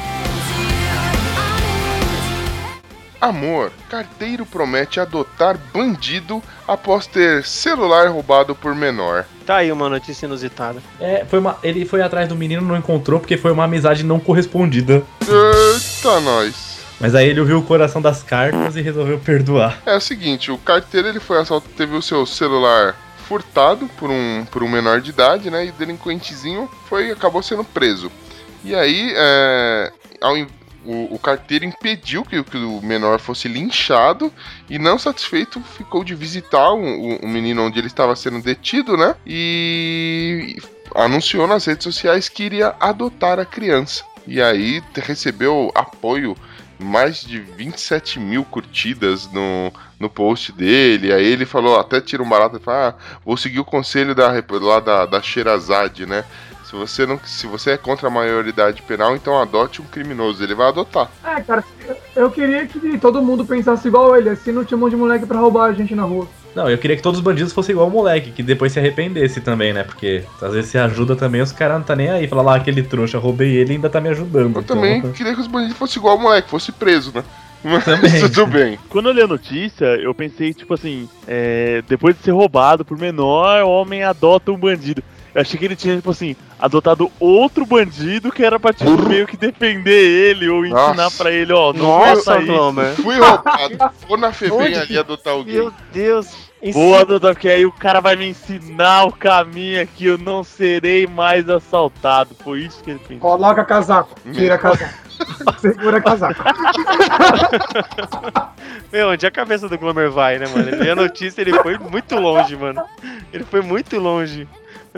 Amor, 3.21 3.73
carteiro 3.91 4.47
promete 4.47 5.01
adotar 5.01 5.59
bandido 5.73 6.41
após 6.67 7.07
ter 7.07 7.45
celular 7.45 8.09
roubado 8.09 8.55
por 8.55 8.75
menor. 8.75 9.25
Tá 9.45 9.57
aí 9.57 9.73
uma 9.73 9.89
notícia 9.89 10.27
inusitada. 10.27 10.81
É, 11.01 11.25
foi 11.25 11.41
uma, 11.41 11.59
ele 11.63 11.85
foi 11.85 12.01
atrás 12.01 12.29
do 12.29 12.37
menino, 12.37 12.63
não 12.63 12.77
encontrou 12.77 13.19
porque 13.19 13.37
foi 13.37 13.51
uma 13.51 13.65
amizade 13.65 14.05
não 14.05 14.21
correspondida. 14.21 15.03
Eita, 15.23 16.21
nós. 16.21 16.79
Mas 17.01 17.15
aí 17.15 17.29
ele 17.29 17.41
ouviu 17.41 17.59
o 17.59 17.63
coração 17.63 18.01
das 18.01 18.23
cartas 18.23 18.77
e 18.77 18.83
resolveu 18.83 19.19
perdoar. 19.19 19.81
É 19.85 19.97
o 19.97 20.01
seguinte, 20.01 20.51
o 20.51 20.59
carteiro 20.59 21.09
ele 21.09 21.21
foi 21.21 21.39
assaltado, 21.41 21.75
teve 21.77 21.97
o 21.97 22.03
seu 22.03 22.25
celular 22.27 22.97
furtado 23.29 23.89
por 23.99 24.11
um, 24.11 24.45
por 24.51 24.63
um 24.63 24.69
menor 24.69 25.01
de 25.01 25.11
idade, 25.11 25.51
né? 25.51 25.67
E 25.67 25.71
o 25.71 25.73
delinquentezinho 25.73 26.69
foi 26.89 27.11
acabou 27.11 27.43
sendo 27.43 27.63
preso. 27.63 28.11
E 28.65 28.75
aí, 28.75 29.13
é, 29.17 29.93
ao 30.21 30.37
o, 30.89 31.15
o 31.15 31.19
carteiro 31.19 31.65
impediu 31.67 32.25
que, 32.25 32.43
que 32.43 32.57
o 32.57 32.81
menor 32.83 33.21
fosse 33.21 33.47
linchado 33.47 34.33
e 34.71 34.79
não 34.79 34.99
satisfeito 34.99 35.61
ficou 35.61 36.03
de 36.03 36.15
visitar 36.15 36.71
o, 36.73 36.81
o- 36.83 37.17
o 37.25 37.29
menino 37.29 37.63
onde 37.63 37.79
ele 37.79 37.89
estava 37.89 38.17
sendo 38.17 38.41
detido, 38.41 38.97
né? 38.97 39.15
E 39.27 40.57
anunciou 40.95 41.47
nas 41.47 41.65
redes 41.67 41.85
sociais 41.85 42.29
que 42.29 42.43
iria 42.45 42.75
adotar 42.81 43.39
a 43.39 43.45
criança. 43.45 44.03
E 44.27 44.41
aí 44.41 44.83
recebeu 44.97 45.71
apoio 45.75 46.37
mais 46.79 47.23
de 47.23 47.41
27 47.41 48.21
mil 48.21 48.45
curtidas 48.45 49.31
no, 49.33 49.73
no 49.99 50.09
post 50.09 50.53
dele. 50.53 51.13
Aí 51.13 51.27
ele 51.27 51.45
falou, 51.45 51.79
até 51.79 52.01
tira 52.01 52.23
um 52.23 52.29
barato 52.29 52.57
e 52.57 52.61
fala: 52.61 52.97
ah, 52.99 53.19
vou 53.25 53.37
seguir 53.37 53.59
o 53.61 53.65
conselho 53.65 54.15
da, 54.15 54.33
lá 54.61 54.81
da, 54.81 55.05
da 55.07 55.21
Sherazade, 55.21 56.07
né? 56.07 56.25
Se 56.69 56.77
você, 56.77 57.07
não, 57.07 57.19
se 57.25 57.47
você 57.47 57.71
é 57.71 57.77
contra 57.79 58.09
a 58.09 58.11
maioridade 58.11 58.83
penal, 58.83 59.17
então 59.17 59.41
adote 59.41 59.81
um 59.81 59.87
criminoso. 59.87 60.45
Ele 60.45 60.55
vai 60.55 60.69
adotar. 60.69 61.11
É, 61.25 61.41
cara, 61.41 61.65
eu- 62.15 62.31
queria 62.31 62.67
que 62.67 62.99
todo 62.99 63.23
mundo 63.23 63.43
pensasse 63.43 63.89
igual 63.89 64.15
ele, 64.15 64.29
assim 64.29 64.53
não 64.53 64.67
tinha 64.67 64.77
um 64.77 64.81
monte 64.81 64.91
de 64.91 64.97
moleque 64.97 65.25
pra 65.25 65.39
roubar 65.39 65.71
a 65.71 65.73
gente 65.73 65.95
na 65.95 66.03
rua. 66.03 66.29
Não, 66.55 66.69
eu 66.69 66.77
queria 66.77 66.95
que 66.95 67.03
todos 67.03 67.21
os 67.21 67.25
bandidos 67.25 67.55
fossem 67.55 67.73
igual 67.73 67.89
o 67.89 67.91
moleque, 67.91 68.33
que 68.33 68.43
depois 68.43 68.71
se 68.71 68.79
arrependesse 68.79 69.41
também, 69.41 69.73
né? 69.73 69.83
Porque 69.83 70.25
às 70.43 70.53
vezes 70.53 70.71
se 70.71 70.77
ajuda 70.77 71.17
também, 71.17 71.41
os 71.41 71.53
caras 71.53 71.79
não 71.79 71.85
tá 71.85 71.97
nem 71.97 72.11
aí. 72.11 72.29
Fala 72.29 72.43
lá, 72.43 72.57
aquele 72.57 72.83
trouxa, 72.83 73.19
roubei 73.19 73.57
ele 73.57 73.73
e 73.73 73.77
ainda 73.77 73.89
tá 73.89 73.99
me 73.99 74.11
ajudando. 74.11 74.57
Eu 74.57 74.61
então- 74.61 74.77
também 74.77 75.01
queria 75.13 75.35
que 75.35 75.41
os 75.41 75.47
bandidos 75.47 75.77
fossem 75.79 75.99
igual 76.01 76.17
o 76.17 76.21
moleque, 76.21 76.51
fosse 76.51 76.71
preso, 76.71 77.13
né? 77.15 77.25
Mas 77.65 77.83
Também. 77.85 78.21
tudo 78.29 78.47
bem. 78.47 78.79
Quando 78.91 79.09
eu 79.09 79.13
li 79.15 79.23
a 79.23 79.27
notícia, 79.27 79.87
eu 79.97 80.15
pensei, 80.15 80.53
tipo 80.53 80.75
assim, 80.75 81.09
é, 81.27 81.83
depois 81.89 82.15
de 82.15 82.23
ser 82.23 82.33
roubado 82.33 82.85
por 82.85 82.99
menor, 82.99 83.63
o 83.65 83.71
homem 83.71 84.05
adota 84.05 84.53
um 84.53 84.57
bandido. 84.59 85.03
Eu 85.39 85.43
achei 85.43 85.57
que 85.57 85.65
ele 85.65 85.77
tinha, 85.77 85.95
tipo 85.95 86.11
assim, 86.11 86.35
adotado 86.59 87.13
outro 87.21 87.65
bandido 87.65 88.33
que 88.33 88.45
era 88.45 88.59
pra, 88.59 88.73
tipo, 88.73 88.91
meio 89.09 89.25
que 89.25 89.37
defender 89.37 89.93
ele 89.93 90.49
ou 90.49 90.67
ensinar 90.67 90.97
Nossa. 90.97 91.17
pra 91.17 91.31
ele, 91.31 91.53
ó, 91.53 91.73
não 91.73 91.85
Nossa, 91.85 92.17
faça 92.17 92.39
isso. 92.41 92.53
Glomer. 92.53 92.95
Fui 92.97 93.17
roubado. 93.17 93.95
Vou 94.09 94.17
na 94.17 94.33
Febem 94.33 94.77
ali 94.77 94.99
adotar 94.99 95.35
alguém. 95.35 95.55
Meu 95.55 95.73
Deus. 95.93 96.51
Vou 96.73 96.99
adotar, 96.99 97.35
porque 97.35 97.49
aí 97.49 97.65
o 97.65 97.71
cara 97.71 98.01
vai 98.01 98.17
me 98.17 98.31
ensinar 98.31 99.05
o 99.05 99.13
caminho 99.13 99.81
aqui, 99.81 100.07
eu 100.07 100.19
não 100.19 100.43
serei 100.43 101.07
mais 101.07 101.49
assaltado. 101.49 102.35
Foi 102.43 102.63
isso 102.63 102.83
que 102.83 102.91
ele 102.91 102.99
pensou. 102.99 103.21
Coloca 103.21 103.65
casaco, 103.65 104.17
tira 104.33 104.59
casaco. 104.59 104.93
Segura 105.61 106.01
casaco. 106.01 106.43
Meu, 108.91 109.11
onde 109.11 109.25
a 109.25 109.31
cabeça 109.31 109.69
do 109.69 109.79
Glomer 109.79 110.11
vai, 110.11 110.37
né, 110.39 110.49
mano? 110.49 110.69
Ele 110.69 110.91
a 110.91 110.97
notícia 110.97 111.43
ele 111.43 111.53
foi 111.63 111.79
muito 111.79 112.17
longe, 112.17 112.57
mano. 112.57 112.83
Ele 113.33 113.45
foi 113.45 113.61
muito 113.61 114.01
longe. 114.01 114.49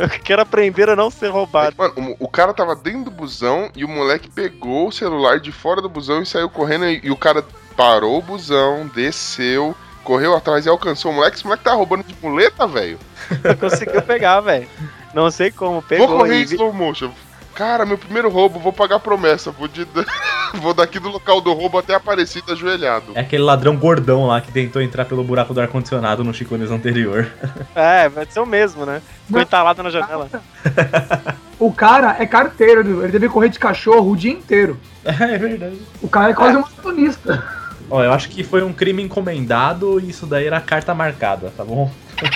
Eu 0.01 0.09
quero 0.25 0.41
aprender 0.41 0.89
a 0.89 0.97
não 0.97 1.11
ser 1.11 1.29
roubado. 1.29 1.75
Mano, 1.77 2.17
o, 2.19 2.25
o 2.25 2.29
cara 2.29 2.55
tava 2.55 2.75
dentro 2.75 3.05
do 3.05 3.11
busão 3.11 3.71
e 3.77 3.85
o 3.85 3.89
moleque 3.89 4.31
pegou 4.31 4.89
o 4.89 4.93
celular 4.93 5.39
de 5.39 5.53
fora 5.53 5.83
do 5.83 5.89
busão 5.89 6.23
e 6.23 6.27
saiu 6.27 6.49
correndo. 6.49 6.87
E, 6.87 7.01
e 7.05 7.11
o 7.11 7.17
cara 7.17 7.45
parou 7.77 8.19
o 8.19 8.23
busão, 8.23 8.91
desceu, 8.95 9.77
correu 10.03 10.35
atrás 10.35 10.65
e 10.65 10.69
alcançou 10.69 11.11
o 11.11 11.15
moleque. 11.15 11.37
Esse 11.37 11.45
moleque 11.45 11.65
tá 11.65 11.75
roubando 11.75 12.05
de 12.05 12.17
muleta, 12.23 12.67
velho. 12.67 12.99
Conseguiu 13.61 14.01
pegar, 14.03 14.41
velho. 14.41 14.69
Não 15.13 15.31
sei 15.31 15.51
como, 15.51 15.83
pegou. 15.83 16.09
Vou 16.09 16.19
correr 16.19 16.41
em 16.41 16.45
slow 16.45 16.73
motion. 16.73 17.13
Cara, 17.61 17.85
meu 17.85 17.99
primeiro 17.99 18.31
roubo, 18.31 18.59
vou 18.59 18.73
pagar 18.73 18.97
a 18.97 18.99
promessa. 18.99 19.51
Vou, 19.51 19.69
de- 19.69 19.87
vou 20.63 20.73
daqui 20.73 20.99
do 20.99 21.11
local 21.11 21.43
do 21.43 21.53
roubo 21.53 21.77
até 21.77 21.95
Aparecida 21.95 22.55
ajoelhado. 22.55 23.13
É 23.15 23.21
aquele 23.21 23.43
ladrão 23.43 23.77
gordão 23.77 24.25
lá 24.27 24.41
que 24.41 24.51
tentou 24.51 24.81
entrar 24.81 25.05
pelo 25.05 25.23
buraco 25.23 25.53
do 25.53 25.61
ar-condicionado 25.61 26.25
no 26.25 26.33
Chicones 26.33 26.71
anterior. 26.71 27.31
É, 27.77 28.09
vai 28.09 28.25
ser 28.31 28.41
o 28.41 28.47
mesmo, 28.47 28.87
né? 28.87 29.03
Ficou 29.27 29.43
entalado 29.43 29.83
na 29.83 29.91
janela. 29.91 30.31
O 31.61 31.71
cara 31.71 32.17
é 32.19 32.25
carteiro, 32.25 32.83
viu? 32.83 33.03
ele 33.03 33.13
deve 33.13 33.29
correr 33.29 33.51
de 33.51 33.59
cachorro 33.59 34.11
o 34.13 34.17
dia 34.17 34.33
inteiro. 34.33 34.81
É 35.05 35.13
verdade. 35.37 35.79
O 36.01 36.09
cara 36.09 36.31
é 36.31 36.35
quase 36.35 36.57
um 36.57 36.63
maratonista. 36.63 37.45
Ó, 37.91 38.03
eu 38.03 38.11
acho 38.15 38.31
que 38.31 38.43
foi 38.43 38.63
um 38.63 38.73
crime 38.73 39.03
encomendado 39.03 40.01
e 40.01 40.09
isso 40.09 40.25
daí 40.25 40.47
era 40.47 40.59
carta 40.63 40.95
marcada, 40.95 41.53
tá 41.55 41.63
bom? 41.63 41.91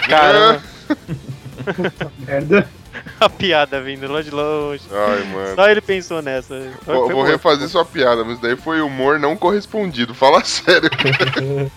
Caramba, 0.06 0.60
Merda. 2.18 2.68
a 3.20 3.28
piada 3.28 3.80
vindo 3.80 4.10
lá 4.10 4.22
de 4.22 4.30
longe. 4.30 4.82
Ai, 4.90 5.24
mano. 5.24 5.54
Só 5.54 5.68
ele 5.68 5.80
pensou 5.80 6.22
nessa. 6.22 6.54
Foi- 6.84 6.94
Vou, 6.94 7.04
foi 7.06 7.14
vou 7.14 7.24
bom. 7.24 7.30
refazer 7.30 7.68
sua 7.68 7.84
piada, 7.84 8.24
mas 8.24 8.38
daí 8.38 8.56
foi 8.56 8.80
humor 8.80 9.18
não 9.18 9.36
correspondido. 9.36 10.14
Fala 10.14 10.44
sério. 10.44 10.90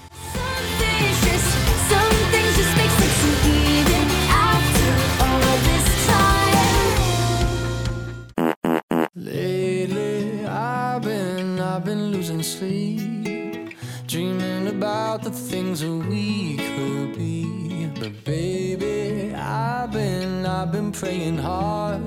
Lately, 9.15 10.45
I've 10.45 11.01
been, 11.01 11.60
I've 11.60 11.84
been 11.86 12.12
losing 12.12 12.43
sleep, 12.43 13.75
dreaming 14.06 14.67
about 14.67 15.23
the 15.23 15.32
things 15.32 15.80
that 15.80 15.91
we 15.91 16.58
could 16.58 17.17
be. 17.17 17.26
Baby, 18.27 19.33
I've 19.33 19.89
been, 19.93 20.45
I've 20.45 20.69
been 20.69 20.91
praying 20.91 21.37
hard. 21.37 22.01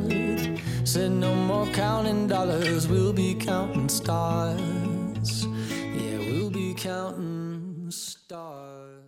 Said 0.84 1.12
no 1.12 1.34
more 1.34 1.66
counting 1.68 2.26
dollars, 2.26 2.86
we'll 2.86 3.14
be 3.14 3.34
counting 3.34 3.88
stars. 3.88 5.46
Yeah, 5.72 6.18
we'll 6.18 6.50
be 6.50 6.74
counting 6.74 7.86
stars. 7.90 9.00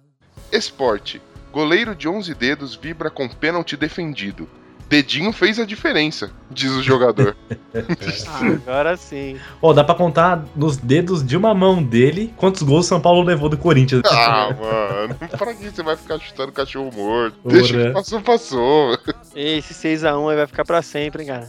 Esporte. 0.51 1.20
Goleiro 1.53 1.94
de 1.94 2.09
11 2.09 2.35
dedos 2.35 2.75
vibra 2.75 3.11
com 3.11 3.29
pênalti 3.29 3.77
defendido. 3.77 4.48
Dedinho 4.92 5.33
fez 5.33 5.59
a 5.59 5.64
diferença, 5.64 6.31
diz 6.50 6.70
o 6.70 6.83
jogador. 6.83 7.35
Agora 8.66 8.94
sim. 8.98 9.38
Ó, 9.62 9.72
dá 9.72 9.83
pra 9.83 9.94
contar 9.94 10.44
nos 10.55 10.76
dedos 10.76 11.24
de 11.24 11.35
uma 11.35 11.55
mão 11.55 11.83
dele 11.83 12.31
quantos 12.37 12.62
gols 12.62 12.85
o 12.85 12.88
São 12.90 13.00
Paulo 13.00 13.22
levou 13.22 13.48
do 13.48 13.57
Corinthians. 13.57 14.02
ah, 14.05 14.50
mano, 14.55 15.14
pra 15.38 15.55
que 15.55 15.70
você 15.70 15.83
vai 15.83 15.96
ficar 15.96 16.18
chutando 16.18 16.52
cachorro 16.52 16.90
morto? 16.94 17.38
Porra. 17.38 17.55
Deixa 17.55 17.87
que 17.87 17.90
passou, 17.90 18.20
passou. 18.20 18.98
Esse 19.35 19.72
6x1 19.72 20.31
aí 20.31 20.37
vai 20.37 20.46
ficar 20.46 20.66
pra 20.66 20.83
sempre, 20.83 21.22
hein, 21.22 21.28
cara. 21.28 21.48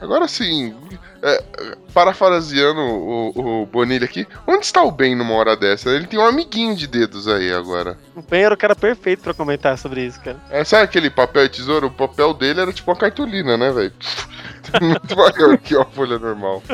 Agora 0.00 0.28
sim, 0.28 0.74
é, 1.22 1.42
parafraseando 1.92 2.80
o, 2.80 3.62
o 3.62 3.66
Bonilha 3.66 4.04
aqui, 4.04 4.26
onde 4.46 4.66
está 4.66 4.82
o 4.82 4.90
Ben 4.90 5.14
numa 5.14 5.34
hora 5.34 5.56
dessa? 5.56 5.90
Ele 5.90 6.06
tem 6.06 6.18
um 6.18 6.26
amiguinho 6.26 6.76
de 6.76 6.86
dedos 6.86 7.26
aí 7.26 7.52
agora. 7.52 7.96
O 8.14 8.22
Ben 8.22 8.42
era 8.42 8.54
o 8.54 8.58
cara 8.58 8.74
perfeito 8.76 9.22
pra 9.22 9.32
comentar 9.32 9.78
sobre 9.78 10.04
isso, 10.04 10.20
cara. 10.20 10.36
É, 10.50 10.64
sabe 10.64 10.84
aquele 10.84 11.08
papel 11.08 11.44
e 11.44 11.48
tesouro? 11.48 11.86
O 11.86 11.90
papel 11.90 12.34
dele 12.34 12.60
era 12.60 12.72
tipo 12.72 12.90
uma 12.90 12.96
cartolina, 12.96 13.56
né, 13.56 13.70
velho? 13.70 13.92
Muito 14.82 15.16
maior 15.16 15.56
que 15.58 15.74
uma 15.76 15.86
folha 15.86 16.18
normal. 16.18 16.62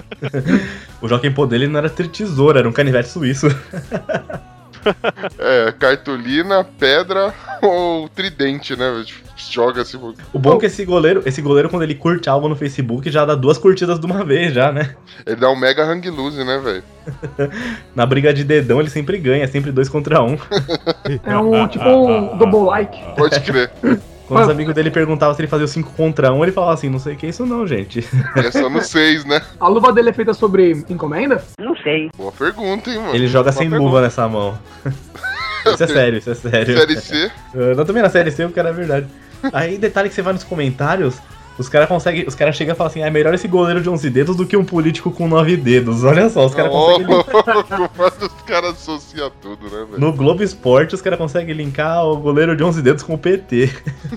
O 1.02 1.08
Joaquim 1.08 1.32
Pô 1.32 1.46
dele 1.46 1.66
não 1.66 1.78
era 1.78 1.88
ter 1.88 2.08
tesoura, 2.08 2.58
era 2.58 2.68
um 2.68 2.72
canivete 2.72 3.08
suíço. 3.08 3.46
É, 5.38 5.72
cartolina, 5.72 6.64
pedra 6.78 7.34
ou 7.62 8.08
tridente, 8.08 8.76
né? 8.76 9.04
Joga 9.36 9.82
assim. 9.82 9.98
O 10.32 10.38
bom 10.38 10.56
é 10.56 10.60
que 10.60 10.66
esse 10.66 10.84
goleiro, 10.84 11.22
esse 11.24 11.40
goleiro, 11.40 11.68
quando 11.68 11.82
ele 11.82 11.94
curte 11.94 12.28
algo 12.28 12.48
no 12.48 12.54
Facebook, 12.54 13.10
já 13.10 13.24
dá 13.24 13.34
duas 13.34 13.56
curtidas 13.56 13.98
de 13.98 14.06
uma 14.06 14.24
vez, 14.24 14.52
já, 14.52 14.70
né? 14.70 14.94
Ele 15.26 15.36
dá 15.36 15.50
um 15.50 15.56
mega 15.56 15.84
hang 15.84 16.08
loose, 16.10 16.44
né, 16.44 16.58
velho? 16.58 16.82
Na 17.94 18.04
briga 18.04 18.34
de 18.34 18.44
dedão 18.44 18.80
ele 18.80 18.90
sempre 18.90 19.18
ganha, 19.18 19.48
sempre 19.48 19.72
dois 19.72 19.88
contra 19.88 20.22
um. 20.22 20.38
É 21.24 21.36
um 21.38 21.66
tipo 21.68 21.88
um 21.88 22.36
double 22.36 22.66
like. 22.66 22.98
Pode 23.16 23.40
crer. 23.40 23.70
Quando 24.30 24.44
os 24.44 24.50
amigos 24.50 24.74
dele 24.74 24.90
perguntavam 24.92 25.34
se 25.34 25.40
ele 25.40 25.48
fazia 25.48 25.64
o 25.64 25.68
5 25.68 25.92
contra 25.92 26.32
1, 26.32 26.44
ele 26.44 26.52
falava 26.52 26.74
assim, 26.74 26.88
não 26.88 27.00
sei 27.00 27.14
o 27.14 27.16
que 27.16 27.26
é 27.26 27.28
isso 27.30 27.44
não, 27.44 27.66
gente. 27.66 28.06
É 28.36 28.50
só 28.50 28.70
no 28.70 28.80
6, 28.80 29.24
né? 29.24 29.42
A 29.58 29.66
luva 29.66 29.92
dele 29.92 30.10
é 30.10 30.12
feita 30.12 30.32
sobre 30.32 30.84
encomenda? 30.88 31.42
Boa 32.16 32.30
pergunta, 32.30 32.90
hein, 32.90 32.98
mano? 32.98 33.14
Ele 33.14 33.26
joga 33.26 33.50
Boa 33.50 33.60
sem 33.60 33.68
pergunta. 33.68 33.88
luva 33.90 34.02
nessa 34.02 34.28
mão. 34.28 34.56
Isso 35.66 35.84
é 35.84 35.86
sério, 35.86 36.18
isso 36.18 36.30
é 36.30 36.34
sério. 36.34 36.78
Série 36.78 36.96
C. 36.96 37.30
Eu 37.52 37.76
não 37.76 37.84
também 37.84 38.02
na 38.02 38.08
série 38.08 38.30
C, 38.30 38.48
cara 38.48 38.70
é 38.70 38.72
verdade. 38.72 39.06
Aí, 39.52 39.76
detalhe 39.76 40.08
que 40.08 40.14
você 40.14 40.22
vai 40.22 40.32
nos 40.32 40.42
comentários, 40.42 41.18
os 41.60 41.68
caras 41.68 41.88
conseguem. 41.88 42.24
Os 42.26 42.34
caras 42.34 42.56
chegam 42.56 42.74
e 42.74 42.76
falam 42.76 42.90
assim, 42.90 43.02
ah, 43.02 43.06
é 43.06 43.10
melhor 43.10 43.34
esse 43.34 43.46
goleiro 43.46 43.82
de 43.82 43.88
11 43.88 44.08
dedos 44.10 44.36
do 44.36 44.46
que 44.46 44.56
um 44.56 44.64
político 44.64 45.10
com 45.10 45.28
9 45.28 45.56
dedos. 45.56 46.02
Olha 46.04 46.28
só, 46.30 46.46
os 46.46 46.54
caras 46.54 46.72
Oh, 46.74 46.98
conseguem. 47.04 47.16
os 48.26 48.42
caras 48.46 48.70
associam 48.70 49.30
tudo, 49.40 49.64
né, 49.64 49.84
velho? 49.90 50.00
No 50.00 50.12
Globo 50.12 50.42
Esporte, 50.42 50.94
os 50.94 51.02
caras 51.02 51.18
conseguem 51.18 51.54
linkar 51.54 52.04
o 52.06 52.16
goleiro 52.16 52.56
de 52.56 52.64
11 52.64 52.82
dedos 52.82 53.02
com 53.02 53.14
o 53.14 53.18
PT. 53.18 53.70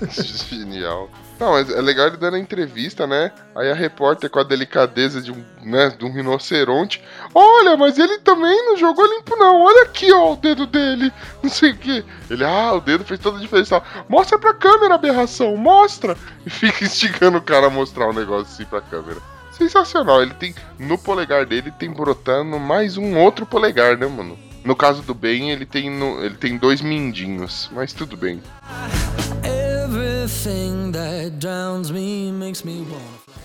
Genial. 0.50 1.10
Não, 1.40 1.52
mas 1.54 1.70
é 1.70 1.82
legal 1.82 2.08
ele 2.08 2.18
dando 2.18 2.36
a 2.36 2.40
entrevista, 2.40 3.06
né? 3.08 3.32
Aí 3.56 3.70
a 3.70 3.74
repórter 3.74 4.30
com 4.30 4.40
a 4.40 4.44
delicadeza 4.44 5.22
de 5.22 5.32
um, 5.32 5.44
né, 5.64 5.90
de 5.90 6.06
um 6.06 6.12
rinoceronte. 6.14 7.04
Olha, 7.34 7.76
mas 7.76 7.98
ele 7.98 8.20
também 8.20 8.66
não 8.66 8.78
jogou 8.78 9.06
limpo, 9.06 9.36
não. 9.36 9.62
Olha 9.62 9.84
aqui, 9.84 10.12
ó, 10.14 10.34
o 10.34 10.36
dedo 10.38 10.66
dele. 10.68 11.12
Não 11.44 11.50
sei 11.50 11.72
o 11.72 11.78
quê. 11.78 12.06
Ele, 12.30 12.46
ah, 12.46 12.74
o 12.74 12.80
dedo 12.80 13.04
fez 13.04 13.20
toda 13.20 13.38
a 13.38 13.42
diferença. 13.42 13.82
Mostra 14.08 14.40
pra 14.40 14.54
câmera, 14.54 14.96
aberração, 14.96 15.58
mostra. 15.58 16.16
E 16.46 16.50
fica 16.50 16.84
instigando 16.86 17.38
o 17.38 17.42
cara 17.42 17.68
a 17.68 17.70
mostrar 17.70 18.08
o 18.10 18.14
negócio 18.14 18.54
assim 18.54 18.64
pra 18.66 18.80
câmera. 18.80 19.20
Sensacional. 19.52 20.22
Ele 20.22 20.34
tem. 20.36 20.56
No 20.80 20.98
polegar 20.98 21.46
dele 21.46 21.72
tem 21.72 21.92
brotando 21.92 22.58
mais 22.60 22.96
um 22.96 23.18
outro 23.18 23.46
polegar, 23.46 23.98
né, 23.98 24.08
mano? 24.08 24.38
No 24.64 24.76
caso 24.76 25.02
do 25.02 25.14
Ben, 25.14 25.52
ele 25.52 25.66
tem, 25.66 25.90
no- 25.90 26.24
ele 26.24 26.36
tem 26.36 26.58
dois 26.58 26.80
mindinhos. 26.80 27.70
Mas 27.74 27.92
tudo 27.92 28.16
bem. 28.16 28.42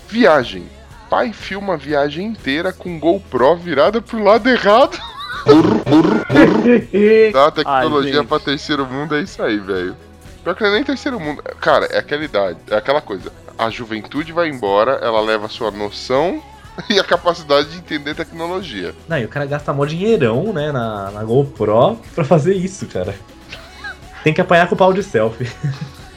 Viagem. 0.07 0.69
Pai 1.09 1.33
filma 1.33 1.73
a 1.73 1.77
viagem 1.77 2.27
inteira 2.27 2.71
com 2.71 2.97
GoPro 2.99 3.57
virada 3.57 4.01
pro 4.01 4.23
lado 4.23 4.47
errado. 4.47 4.97
Da 7.33 7.51
tecnologia 7.51 8.19
Ai, 8.19 8.25
pra 8.25 8.39
terceiro 8.39 8.85
mundo 8.85 9.15
é 9.15 9.21
isso 9.21 9.41
aí, 9.41 9.57
velho. 9.57 9.95
Pior 10.43 10.55
que 10.55 10.63
não 10.63 10.69
é 10.69 10.73
nem 10.73 10.83
terceiro 10.83 11.19
mundo. 11.19 11.43
Cara, 11.59 11.85
é 11.87 11.97
aquela 11.97 12.23
idade, 12.23 12.59
é 12.69 12.75
aquela 12.75 13.01
coisa. 13.01 13.31
A 13.57 13.69
juventude 13.69 14.31
vai 14.31 14.47
embora, 14.47 14.99
ela 15.01 15.19
leva 15.19 15.47
a 15.47 15.49
sua 15.49 15.71
noção 15.71 16.41
e 16.89 16.99
a 16.99 17.03
capacidade 17.03 17.69
de 17.69 17.77
entender 17.77 18.15
tecnologia. 18.15 18.95
Não, 19.07 19.17
e 19.17 19.25
o 19.25 19.29
cara 19.29 19.45
gasta 19.45 19.73
mó 19.73 19.85
dinheirão, 19.85 20.53
né, 20.53 20.71
na, 20.71 21.11
na 21.11 21.23
GoPro 21.23 21.99
pra 22.15 22.23
fazer 22.23 22.53
isso, 22.53 22.85
cara. 22.85 23.15
Tem 24.23 24.33
que 24.33 24.41
apanhar 24.41 24.67
com 24.67 24.75
o 24.75 24.77
pau 24.77 24.93
de 24.93 25.03
selfie. 25.03 25.49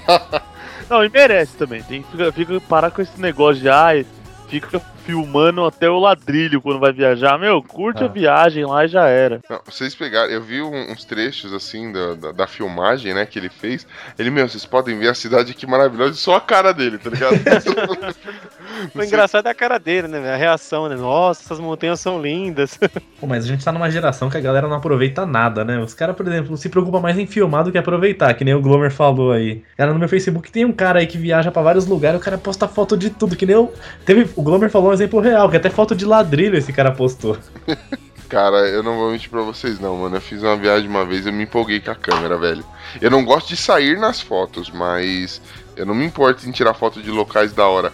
Não, 0.92 1.02
e 1.02 1.08
merece 1.08 1.56
também. 1.56 1.82
Tem 1.82 2.02
que 2.02 2.10
ficar, 2.10 2.30
fica- 2.32 2.60
parar 2.68 2.90
com 2.90 3.00
esse 3.00 3.18
negócio 3.18 3.62
de 3.62 3.68
ai, 3.70 4.04
fica 4.48 4.78
filmando 5.06 5.64
até 5.64 5.88
o 5.88 5.98
ladrilho 5.98 6.60
quando 6.60 6.78
vai 6.78 6.92
viajar. 6.92 7.38
Meu, 7.38 7.62
curte 7.62 8.02
Ah. 8.02 8.06
a 8.06 8.08
viagem 8.08 8.66
lá 8.66 8.84
e 8.84 8.88
já 8.88 9.06
era. 9.08 9.40
Não, 9.48 9.58
vocês 9.64 9.94
pegaram, 9.94 10.30
eu 10.30 10.42
vi 10.42 10.60
um- 10.60 10.92
uns 10.92 11.02
trechos 11.04 11.52
assim 11.54 11.90
da, 11.90 12.14
da, 12.14 12.32
da 12.32 12.46
filmagem, 12.46 13.14
né, 13.14 13.24
que 13.24 13.38
ele 13.38 13.48
fez. 13.48 13.86
Ele, 14.18 14.30
meu, 14.30 14.46
vocês 14.46 14.66
podem 14.66 14.98
ver 14.98 15.08
a 15.08 15.14
cidade 15.14 15.52
aqui 15.52 15.66
maravilhosa 15.66 16.12
e 16.12 16.16
só 16.16 16.36
a 16.36 16.40
cara 16.42 16.72
dele, 16.74 16.98
tá 16.98 17.08
ligado? 17.08 17.34
O 18.94 19.02
engraçado 19.02 19.46
é 19.46 19.50
a 19.50 19.54
cara 19.54 19.78
dele, 19.78 20.08
né? 20.08 20.32
A 20.32 20.36
reação, 20.36 20.88
né? 20.88 20.96
Nossa, 20.96 21.42
essas 21.42 21.58
montanhas 21.58 22.00
são 22.00 22.20
lindas. 22.20 22.78
Pô, 23.20 23.26
mas 23.26 23.44
a 23.44 23.48
gente 23.48 23.64
tá 23.64 23.72
numa 23.72 23.90
geração 23.90 24.28
que 24.28 24.36
a 24.36 24.40
galera 24.40 24.68
não 24.68 24.76
aproveita 24.76 25.24
nada, 25.26 25.64
né? 25.64 25.78
Os 25.78 25.94
caras, 25.94 26.16
por 26.16 26.26
exemplo, 26.26 26.56
se 26.56 26.68
preocupam 26.68 27.00
mais 27.00 27.18
em 27.18 27.26
filmar 27.26 27.64
do 27.64 27.72
que 27.72 27.78
aproveitar, 27.78 28.34
que 28.34 28.44
nem 28.44 28.54
o 28.54 28.60
Glomer 28.60 28.90
falou 28.90 29.32
aí. 29.32 29.62
Cara, 29.76 29.92
no 29.92 29.98
meu 29.98 30.08
Facebook 30.08 30.50
tem 30.50 30.64
um 30.64 30.72
cara 30.72 31.00
aí 31.00 31.06
que 31.06 31.18
viaja 31.18 31.50
pra 31.50 31.62
vários 31.62 31.86
lugares, 31.86 32.20
o 32.20 32.24
cara 32.24 32.38
posta 32.38 32.66
foto 32.68 32.96
de 32.96 33.10
tudo, 33.10 33.36
que 33.36 33.46
nem 33.46 33.54
eu. 33.54 33.72
Teve, 34.04 34.28
o 34.36 34.42
Glomer 34.42 34.70
falou 34.70 34.90
um 34.90 34.92
exemplo 34.94 35.20
real, 35.20 35.48
que 35.50 35.56
até 35.56 35.70
foto 35.70 35.94
de 35.94 36.04
ladrilho 36.04 36.56
esse 36.56 36.72
cara 36.72 36.92
postou. 36.92 37.36
Cara, 38.32 38.66
eu 38.66 38.82
não 38.82 38.96
vou 38.96 39.10
mentir 39.10 39.28
pra 39.28 39.42
vocês 39.42 39.78
não, 39.78 39.94
mano. 39.94 40.16
Eu 40.16 40.20
fiz 40.22 40.42
uma 40.42 40.56
viagem 40.56 40.88
uma 40.88 41.04
vez, 41.04 41.26
eu 41.26 41.32
me 41.34 41.42
empolguei 41.42 41.80
com 41.80 41.90
a 41.90 41.94
câmera, 41.94 42.38
velho. 42.38 42.64
Eu 42.98 43.10
não 43.10 43.22
gosto 43.26 43.48
de 43.48 43.58
sair 43.58 43.98
nas 43.98 44.22
fotos, 44.22 44.70
mas 44.70 45.38
eu 45.76 45.84
não 45.84 45.94
me 45.94 46.06
importo 46.06 46.48
em 46.48 46.50
tirar 46.50 46.72
foto 46.72 47.02
de 47.02 47.10
locais 47.10 47.52
da 47.52 47.66
hora. 47.66 47.92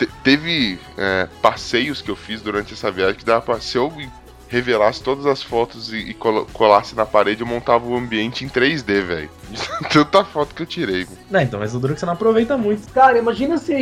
Te- 0.00 0.08
teve 0.24 0.78
é, 0.96 1.28
passeios 1.42 2.00
que 2.00 2.10
eu 2.10 2.16
fiz 2.16 2.40
durante 2.40 2.72
essa 2.72 2.90
viagem 2.90 3.16
que 3.16 3.24
dava 3.24 3.42
pra. 3.42 3.60
Se 3.60 3.76
eu 3.76 3.92
revelasse 4.48 5.02
todas 5.02 5.26
as 5.26 5.42
fotos 5.42 5.92
e, 5.92 5.96
e 5.98 6.14
colasse 6.14 6.96
na 6.96 7.04
parede, 7.06 7.42
eu 7.42 7.46
montava 7.46 7.86
o 7.86 7.94
ambiente 7.96 8.44
em 8.44 8.48
3D, 8.48 9.02
velho. 9.02 9.30
De 9.50 9.88
Tanta 9.88 10.24
foto 10.24 10.54
que 10.54 10.62
eu 10.62 10.66
tirei. 10.66 11.04
mano. 11.04 11.16
Não, 11.30 11.40
então, 11.40 11.60
mas 11.60 11.74
o 11.74 11.78
duro 11.78 11.92
que 11.94 12.00
você 12.00 12.06
não 12.06 12.14
aproveita 12.14 12.56
muito. 12.56 12.90
Cara, 12.92 13.18
imagina 13.18 13.58
se 13.58 13.74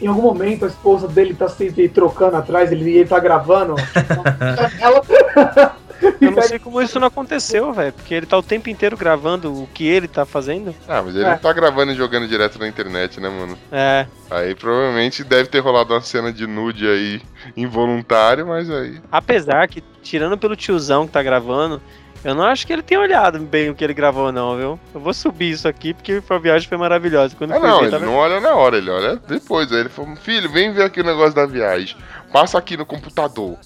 em 0.00 0.06
algum 0.06 0.22
momento 0.22 0.64
a 0.64 0.68
esposa 0.68 1.06
dele 1.06 1.34
tá 1.34 1.48
sempre 1.48 1.88
trocando 1.88 2.36
atrás, 2.36 2.72
ele, 2.72 2.90
ele 2.90 3.08
tá 3.08 3.20
gravando. 3.20 3.74
ela, 4.80 5.02
Eu 6.20 6.30
não 6.30 6.42
sei 6.42 6.58
como 6.58 6.80
isso 6.82 6.98
não 7.00 7.08
aconteceu, 7.08 7.72
velho. 7.72 7.92
Porque 7.92 8.14
ele 8.14 8.26
tá 8.26 8.36
o 8.38 8.42
tempo 8.42 8.68
inteiro 8.70 8.96
gravando 8.96 9.52
o 9.62 9.66
que 9.68 9.86
ele 9.86 10.06
tá 10.08 10.24
fazendo. 10.24 10.74
Ah, 10.88 11.02
mas 11.02 11.14
ele 11.14 11.24
É. 11.24 11.30
não 11.30 11.38
tá 11.38 11.52
gravando 11.52 11.92
e 11.92 11.94
jogando 11.94 12.28
direto 12.28 12.58
na 12.58 12.68
internet, 12.68 13.20
né, 13.20 13.28
mano? 13.28 13.58
É. 13.72 14.06
Aí 14.30 14.54
provavelmente 14.54 15.22
deve 15.24 15.48
ter 15.48 15.60
rolado 15.60 15.92
uma 15.94 16.00
cena 16.00 16.32
de 16.32 16.46
nude 16.46 16.86
aí 16.86 17.22
involuntário, 17.56 18.46
mas 18.46 18.70
aí. 18.70 19.00
Apesar 19.10 19.66
que, 19.68 19.82
tirando 20.02 20.38
pelo 20.38 20.54
tiozão 20.56 21.06
que 21.06 21.12
tá 21.12 21.22
gravando, 21.22 21.80
eu 22.24 22.34
não 22.34 22.44
acho 22.44 22.66
que 22.66 22.72
ele 22.72 22.82
tenha 22.82 23.00
olhado 23.00 23.38
bem 23.40 23.70
o 23.70 23.74
que 23.74 23.84
ele 23.84 23.94
gravou, 23.94 24.32
não, 24.32 24.56
viu? 24.56 24.80
Eu 24.94 25.00
vou 25.00 25.12
subir 25.14 25.50
isso 25.50 25.68
aqui 25.68 25.92
porque 25.94 26.22
a 26.28 26.38
viagem 26.38 26.68
foi 26.68 26.78
maravilhosa. 26.78 27.34
Quando 27.36 27.52
Ah, 27.52 27.58
não, 27.58 27.78
ver, 27.78 27.84
ele 27.84 27.90
tava- 27.92 28.06
não 28.06 28.14
olha 28.14 28.40
na 28.40 28.54
hora, 28.54 28.78
ele 28.78 28.90
olha 28.90 29.16
depois. 29.16 29.70
Aí 29.72 29.80
ele 29.80 29.88
falou: 29.88 30.14
Filho, 30.16 30.50
vem 30.50 30.72
ver 30.72 30.84
aqui 30.84 31.00
o 31.00 31.04
negócio 31.04 31.34
da 31.34 31.46
viagem. 31.46 31.96
Passa 32.32 32.58
aqui 32.58 32.76
no 32.76 32.84
computador. 32.86 33.56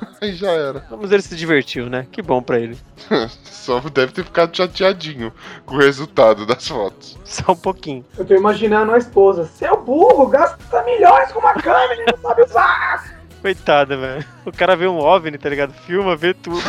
Aí 0.20 0.34
já 0.34 0.50
era. 0.50 0.84
Mas 0.90 1.12
ele 1.12 1.22
se 1.22 1.36
divertiu, 1.36 1.88
né? 1.88 2.06
Que 2.10 2.22
bom 2.22 2.42
pra 2.42 2.58
ele. 2.58 2.78
Só 3.44 3.80
deve 3.80 4.12
ter 4.12 4.24
ficado 4.24 4.56
chateadinho 4.56 5.32
com 5.64 5.76
o 5.76 5.78
resultado 5.78 6.46
das 6.46 6.66
fotos. 6.66 7.18
Só 7.24 7.52
um 7.52 7.56
pouquinho. 7.56 8.04
Eu 8.16 8.24
tô 8.24 8.34
imaginando 8.34 8.92
a 8.92 8.98
esposa. 8.98 9.44
Seu 9.44 9.76
burro, 9.76 10.26
gasta 10.26 10.82
milhões 10.82 11.32
com 11.32 11.40
uma 11.40 11.54
câmera 11.54 12.02
e 12.02 12.12
não 12.12 12.18
sabe 12.18 12.42
usar. 12.42 13.18
Coitada, 13.40 13.96
velho. 13.96 14.24
O 14.44 14.52
cara 14.52 14.76
vê 14.76 14.88
um 14.88 14.98
OVNI, 14.98 15.38
tá 15.38 15.48
ligado? 15.48 15.72
Filma, 15.72 16.16
vê 16.16 16.34
tudo. 16.34 16.62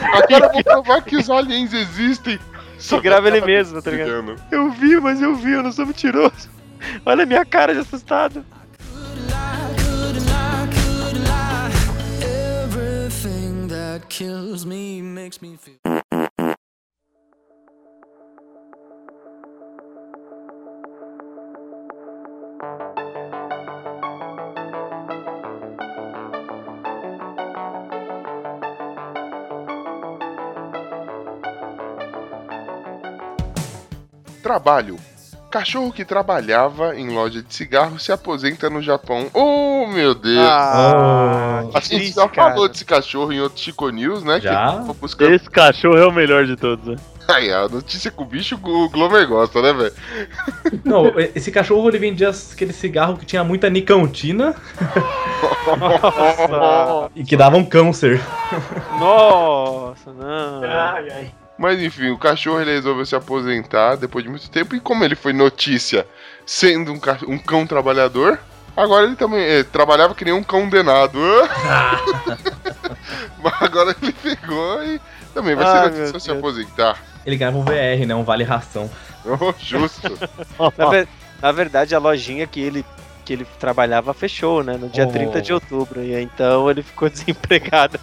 Agora 0.00 0.52
vou 0.52 0.64
provar 0.64 1.02
que 1.02 1.16
os 1.16 1.28
aliens 1.28 1.72
existem. 1.72 2.38
Só 2.78 3.00
grava 3.00 3.28
ele 3.28 3.40
mesmo, 3.42 3.80
tá 3.80 3.90
ligado? 3.90 4.08
Ligando. 4.08 4.36
Eu 4.50 4.70
vi, 4.70 4.98
mas 4.98 5.20
eu 5.20 5.34
vi, 5.34 5.52
eu 5.52 5.62
não 5.62 5.72
sou 5.72 5.86
mentiroso. 5.86 6.48
Olha 7.04 7.22
a 7.22 7.26
minha 7.26 7.44
cara 7.44 7.72
de 7.72 7.80
assustado. 7.80 8.44
Kills 14.08 14.64
me 14.66 15.02
makes 15.02 15.40
me 15.42 15.56
feel. 15.56 15.74
Trabalho. 34.42 35.13
Cachorro 35.54 35.92
que 35.92 36.04
trabalhava 36.04 36.96
em 36.96 37.10
loja 37.10 37.40
de 37.40 37.54
cigarro 37.54 37.96
se 37.96 38.10
aposenta 38.10 38.68
no 38.68 38.82
Japão. 38.82 39.30
Oh, 39.32 39.86
meu 39.86 40.12
Deus! 40.12 40.36
Ah, 40.36 41.62
que 41.70 41.76
a 41.76 41.80
gente 41.80 41.96
triste, 41.96 42.14
já 42.16 42.28
cara. 42.28 42.50
falou 42.50 42.68
desse 42.68 42.84
cachorro 42.84 43.32
em 43.32 43.40
outro 43.40 43.60
Chico 43.62 43.88
News, 43.88 44.24
né? 44.24 44.40
Já? 44.40 44.72
Buscando. 45.00 45.32
Esse 45.32 45.48
cachorro 45.48 45.96
é 45.96 46.04
o 46.04 46.10
melhor 46.10 46.44
de 46.44 46.56
todos, 46.56 46.84
né? 46.84 46.96
Aí, 47.32 47.52
a 47.52 47.68
notícia 47.68 48.10
com 48.10 48.24
o 48.24 48.26
bicho 48.26 48.56
o 48.60 48.88
Glomer 48.88 49.28
gosta, 49.28 49.62
né, 49.62 49.72
velho? 49.72 49.94
Não, 50.84 51.12
esse 51.36 51.52
cachorro 51.52 51.88
ele 51.88 51.98
vendia 52.00 52.30
aquele 52.30 52.72
cigarro 52.72 53.16
que 53.16 53.24
tinha 53.24 53.44
muita 53.44 53.70
nicotina 53.70 54.56
Nossa, 55.78 57.10
e 57.14 57.22
que 57.22 57.36
dava 57.36 57.56
um 57.56 57.64
câncer. 57.64 58.20
nossa, 58.98 60.12
não. 60.12 60.64
Ai, 60.64 61.10
ai. 61.12 61.34
Mas 61.58 61.80
enfim, 61.80 62.10
o 62.10 62.18
cachorro 62.18 62.60
ele 62.60 62.72
resolveu 62.72 63.06
se 63.06 63.14
aposentar 63.14 63.96
depois 63.96 64.24
de 64.24 64.30
muito 64.30 64.50
tempo. 64.50 64.74
E 64.74 64.80
como 64.80 65.04
ele 65.04 65.14
foi 65.14 65.32
notícia 65.32 66.06
sendo 66.44 66.92
um, 66.92 66.98
ca- 66.98 67.18
um 67.28 67.38
cão 67.38 67.66
trabalhador, 67.66 68.38
agora 68.76 69.06
ele 69.06 69.14
também 69.16 69.40
eh, 69.40 69.62
trabalhava 69.62 70.14
que 70.14 70.24
nem 70.24 70.34
um 70.34 70.42
cão 70.42 70.68
denado. 70.68 71.18
Mas 73.42 73.54
agora 73.60 73.94
ele 74.02 74.12
pegou 74.12 74.82
e 74.84 75.00
também 75.32 75.54
vai 75.54 75.64
Ai, 75.66 75.72
ser 75.92 75.98
notícia 75.98 76.20
se 76.20 76.30
aposentar. 76.30 76.98
Ele 77.24 77.36
ganhava 77.36 77.56
um 77.58 77.64
VR, 77.64 78.04
né? 78.06 78.14
Um 78.14 78.24
vale 78.24 78.44
ração. 78.44 78.90
Oh, 79.26 79.54
justo. 79.58 80.18
Na, 80.76 80.90
ver- 80.90 81.08
na 81.40 81.50
verdade, 81.50 81.94
a 81.94 81.98
lojinha 81.98 82.46
que 82.46 82.60
ele, 82.60 82.84
que 83.24 83.32
ele 83.32 83.46
trabalhava 83.58 84.12
fechou, 84.12 84.62
né? 84.62 84.76
No 84.76 84.88
dia 84.88 85.06
Oh. 85.06 85.10
30 85.12 85.40
de 85.42 85.52
outubro. 85.52 86.02
E 86.02 86.14
aí, 86.14 86.22
então 86.24 86.70
ele 86.70 86.82
ficou 86.82 87.08
desempregado. 87.10 87.98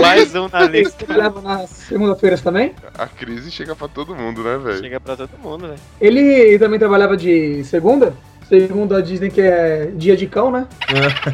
Mais 0.00 0.34
um 0.34 0.48
na 0.48 0.60
Você 0.60 0.66
lista. 0.68 1.04
trabalhava 1.06 1.40
nas 1.40 1.70
segunda-feiras 1.70 2.40
também? 2.42 2.74
A 2.96 3.06
crise 3.06 3.50
chega 3.50 3.74
pra 3.76 3.88
todo 3.88 4.14
mundo, 4.14 4.42
né, 4.42 4.56
velho? 4.58 4.78
Chega 4.78 5.00
pra 5.00 5.16
todo 5.16 5.30
mundo, 5.42 5.68
velho. 5.68 5.80
Ele 6.00 6.58
também 6.58 6.78
trabalhava 6.78 7.16
de 7.16 7.62
segunda? 7.64 8.14
Segunda 8.48 9.02
dizem 9.02 9.30
que 9.30 9.40
é 9.40 9.86
dia 9.94 10.16
de 10.16 10.26
cão, 10.26 10.50
né? 10.50 10.66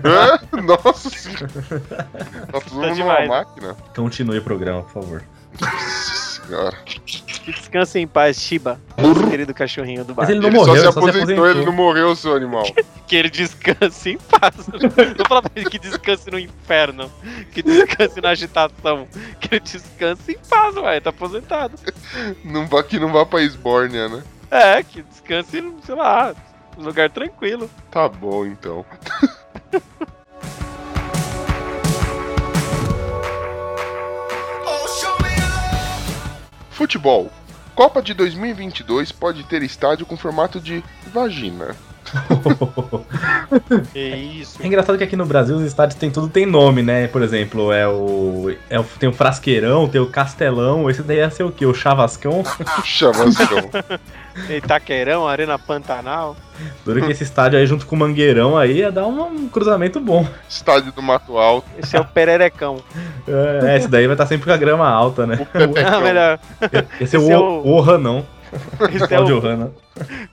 Hã? 0.05 0.38
Nossa 0.62 1.11
senhora. 1.11 1.51
Tá 2.53 2.61
todo 2.61 2.74
mundo 2.74 2.95
numa 2.99 3.26
máquina. 3.26 3.76
Continue 3.97 4.38
o 4.38 4.43
programa, 4.45 4.82
por 4.82 4.93
favor. 5.03 5.22
Que 6.84 7.53
descanse 7.53 7.98
em 7.98 8.07
paz, 8.07 8.40
Shiba. 8.40 8.80
Nosso 8.98 9.26
querido 9.28 9.55
cachorrinho 9.55 10.05
do 10.05 10.14
bar. 10.14 10.22
Mas 10.24 10.30
ele 10.30 10.40
não 10.40 10.48
Ele 10.48 10.57
morreu, 10.59 10.74
só 10.74 10.74
se 10.74 10.78
ele 10.80 10.86
só 10.86 10.92
se 10.92 10.98
aposentou, 10.98 11.20
aposentou. 11.22 11.51
ele 11.51 11.64
não 11.64 11.72
morreu, 11.72 12.14
seu 12.16 12.34
animal. 12.36 12.64
Que 13.11 13.16
ele 13.16 13.28
descanse 13.28 14.11
em 14.11 14.18
paz. 14.18 14.55
Não 14.70 15.24
fala 15.26 15.42
pra 15.42 15.51
ele 15.57 15.68
que 15.68 15.80
descanse 15.80 16.30
no 16.30 16.38
inferno. 16.38 17.11
Que 17.51 17.61
descanse 17.61 18.20
na 18.20 18.28
agitação. 18.28 19.09
Que 19.40 19.57
ele 19.57 19.61
descanse 19.64 20.30
em 20.30 20.38
paz, 20.48 20.76
ué. 20.76 21.01
Tá 21.01 21.11
aposentado. 21.11 21.76
Não 22.44 22.68
vá, 22.68 22.84
que 22.84 23.01
não 23.01 23.12
vá 23.12 23.26
pra 23.26 23.42
Esbórnia, 23.42 24.09
né? 24.09 24.22
É, 24.48 24.80
que 24.84 25.03
descanse, 25.03 25.61
sei 25.84 25.94
lá, 25.96 26.32
num 26.78 26.84
lugar 26.84 27.11
tranquilo. 27.11 27.68
Tá 27.90 28.09
bom, 28.09 28.46
então. 28.46 28.86
Futebol. 36.81 37.31
Copa 37.74 38.01
de 38.01 38.14
2022 38.14 39.12
pode 39.12 39.45
ter 39.45 39.62
estádio 39.62 40.07
com 40.07 40.16
formato 40.16 40.59
de 40.59 40.83
vagina. 41.12 41.76
Que 43.93 43.99
isso. 43.99 44.62
É 44.62 44.66
engraçado 44.66 44.97
que 44.97 45.05
aqui 45.05 45.14
no 45.14 45.26
Brasil 45.26 45.57
os 45.57 45.62
estádios 45.62 45.99
tem 45.99 46.11
tudo 46.11 46.28
tem 46.28 46.47
nome, 46.47 46.83
né? 46.83 47.07
Por 47.09 47.20
exemplo, 47.22 47.70
é 47.70 47.87
o, 47.87 48.51
é 48.70 48.81
o 48.81 48.85
tem 48.85 49.11
o 49.11 49.12
Frasqueirão, 49.12 49.89
tem 49.89 50.01
o 50.01 50.07
Castelão, 50.07 50.89
esse 50.89 51.03
daí 51.03 51.18
ia 51.18 51.31
ser 51.31 51.43
o 51.43 51.53
quê? 51.53 51.66
O 51.66 51.74
Chavascão? 51.74 52.43
Chavascão. 52.83 53.68
Itaquerão, 54.49 55.26
Arena 55.28 55.59
Pantanal. 55.59 56.37
Duro 56.85 57.05
que 57.05 57.12
esse 57.12 57.22
estádio 57.24 57.59
aí 57.59 57.66
junto 57.66 57.87
com 57.87 57.97
o 57.97 57.99
Mangueirão 57.99 58.57
aí 58.57 58.78
ia 58.78 58.93
dar 58.93 59.07
um, 59.07 59.22
um 59.26 59.49
cruzamento 59.49 59.99
bom. 60.01 60.26
Estádio 60.49 60.93
do 60.93 61.03
Mato 61.03 61.39
Alto. 61.39 61.66
Esse 61.78 61.97
é 61.97 62.01
o 62.01 62.05
Pererecão. 62.05 62.83
É, 63.26 63.76
esse 63.76 63.89
daí 63.89 64.07
vai 64.07 64.14
estar 64.14 64.26
sempre 64.26 64.47
com 64.47 64.53
a 64.53 64.57
grama 64.57 64.89
alta, 64.89 65.26
né? 65.26 65.47
Não, 65.91 66.01
melhor. 66.01 66.39
Esse 67.01 67.16
é 67.16 67.18
Esse 67.18 67.28
o, 67.28 67.31
é 67.33 67.39
o- 67.39 67.62
o 67.66 67.81
Ranão. 67.81 68.26
Esse 68.93 69.14
é 69.14 69.20
o 69.20 69.39
Hanna. 69.39 69.70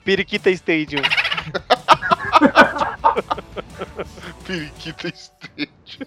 Periquita 0.04 0.50
Stadium. 0.50 1.02
Periquita 4.46 5.08
State. 5.08 6.00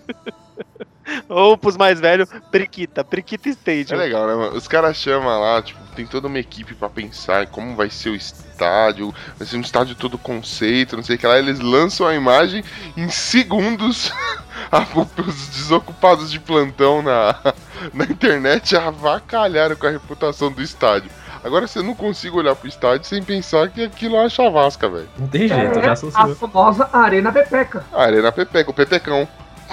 Ou 1.29 1.57
pros 1.57 1.77
mais 1.77 1.99
velhos. 1.99 2.29
Periquita 2.51 3.01
É 3.11 3.49
Stadium. 3.49 3.97
legal, 3.97 4.27
né, 4.27 4.35
mano? 4.35 4.55
Os 4.57 4.67
caras 4.67 4.95
chamam 4.97 5.39
lá, 5.39 5.61
tipo, 5.61 5.79
tem 5.95 6.05
toda 6.05 6.27
uma 6.27 6.39
equipe 6.39 6.73
pra 6.73 6.89
pensar 6.89 7.43
em 7.43 7.47
como 7.47 7.75
vai 7.75 7.89
ser 7.89 8.09
o 8.09 8.15
estádio, 8.15 9.13
vai 9.37 9.47
ser 9.47 9.57
um 9.57 9.61
estádio 9.61 9.95
todo 9.95 10.17
conceito, 10.17 10.95
não 10.95 11.03
sei 11.03 11.15
o 11.15 11.19
que 11.19 11.27
lá. 11.27 11.37
Eles 11.37 11.59
lançam 11.59 12.07
a 12.07 12.13
imagem 12.15 12.63
em 12.95 13.09
segundos. 13.09 14.11
a- 14.71 14.85
Os 15.27 15.47
desocupados 15.49 16.31
de 16.31 16.39
plantão 16.39 17.01
na, 17.01 17.35
na 17.93 18.05
internet 18.05 18.75
avacalharam 18.75 19.75
com 19.75 19.87
a 19.87 19.91
reputação 19.91 20.51
do 20.51 20.61
estádio. 20.61 21.09
Agora 21.43 21.65
você 21.67 21.81
não 21.81 21.95
consigo 21.95 22.37
olhar 22.37 22.55
pro 22.55 22.67
estádio 22.69 23.07
sem 23.07 23.23
pensar 23.23 23.67
que 23.69 23.83
aquilo 23.83 24.15
é 24.15 24.19
uma 24.19 24.29
chavasca, 24.29 24.87
velho. 24.87 25.09
Não 25.17 25.27
tem 25.27 25.47
jeito, 25.47 25.79
É 25.79 25.81
já 25.83 25.89
a 25.89 25.93
associou. 25.93 26.35
famosa 26.35 26.87
Arena 26.93 27.31
Pepeca. 27.31 27.83
A 27.91 28.03
Arena 28.03 28.31
Pepeca, 28.31 28.69
o 28.69 28.73
Pepecão. 28.73 29.27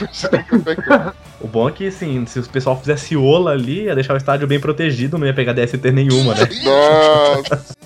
O 1.41 1.47
bom 1.47 1.69
é 1.69 1.73
que, 1.73 1.87
assim, 1.87 2.27
se 2.27 2.41
o 2.41 2.49
pessoal 2.49 2.77
fizesse 2.79 3.17
ola 3.17 3.53
ali, 3.53 3.85
ia 3.85 3.95
deixar 3.95 4.15
o 4.15 4.17
estádio 4.17 4.47
bem 4.47 4.59
protegido, 4.59 5.17
não 5.19 5.27
ia 5.27 5.33
pegar 5.33 5.53
DST 5.53 5.91
nenhuma, 5.93 6.35
né? 6.35 6.49
Nossa. 6.65 7.77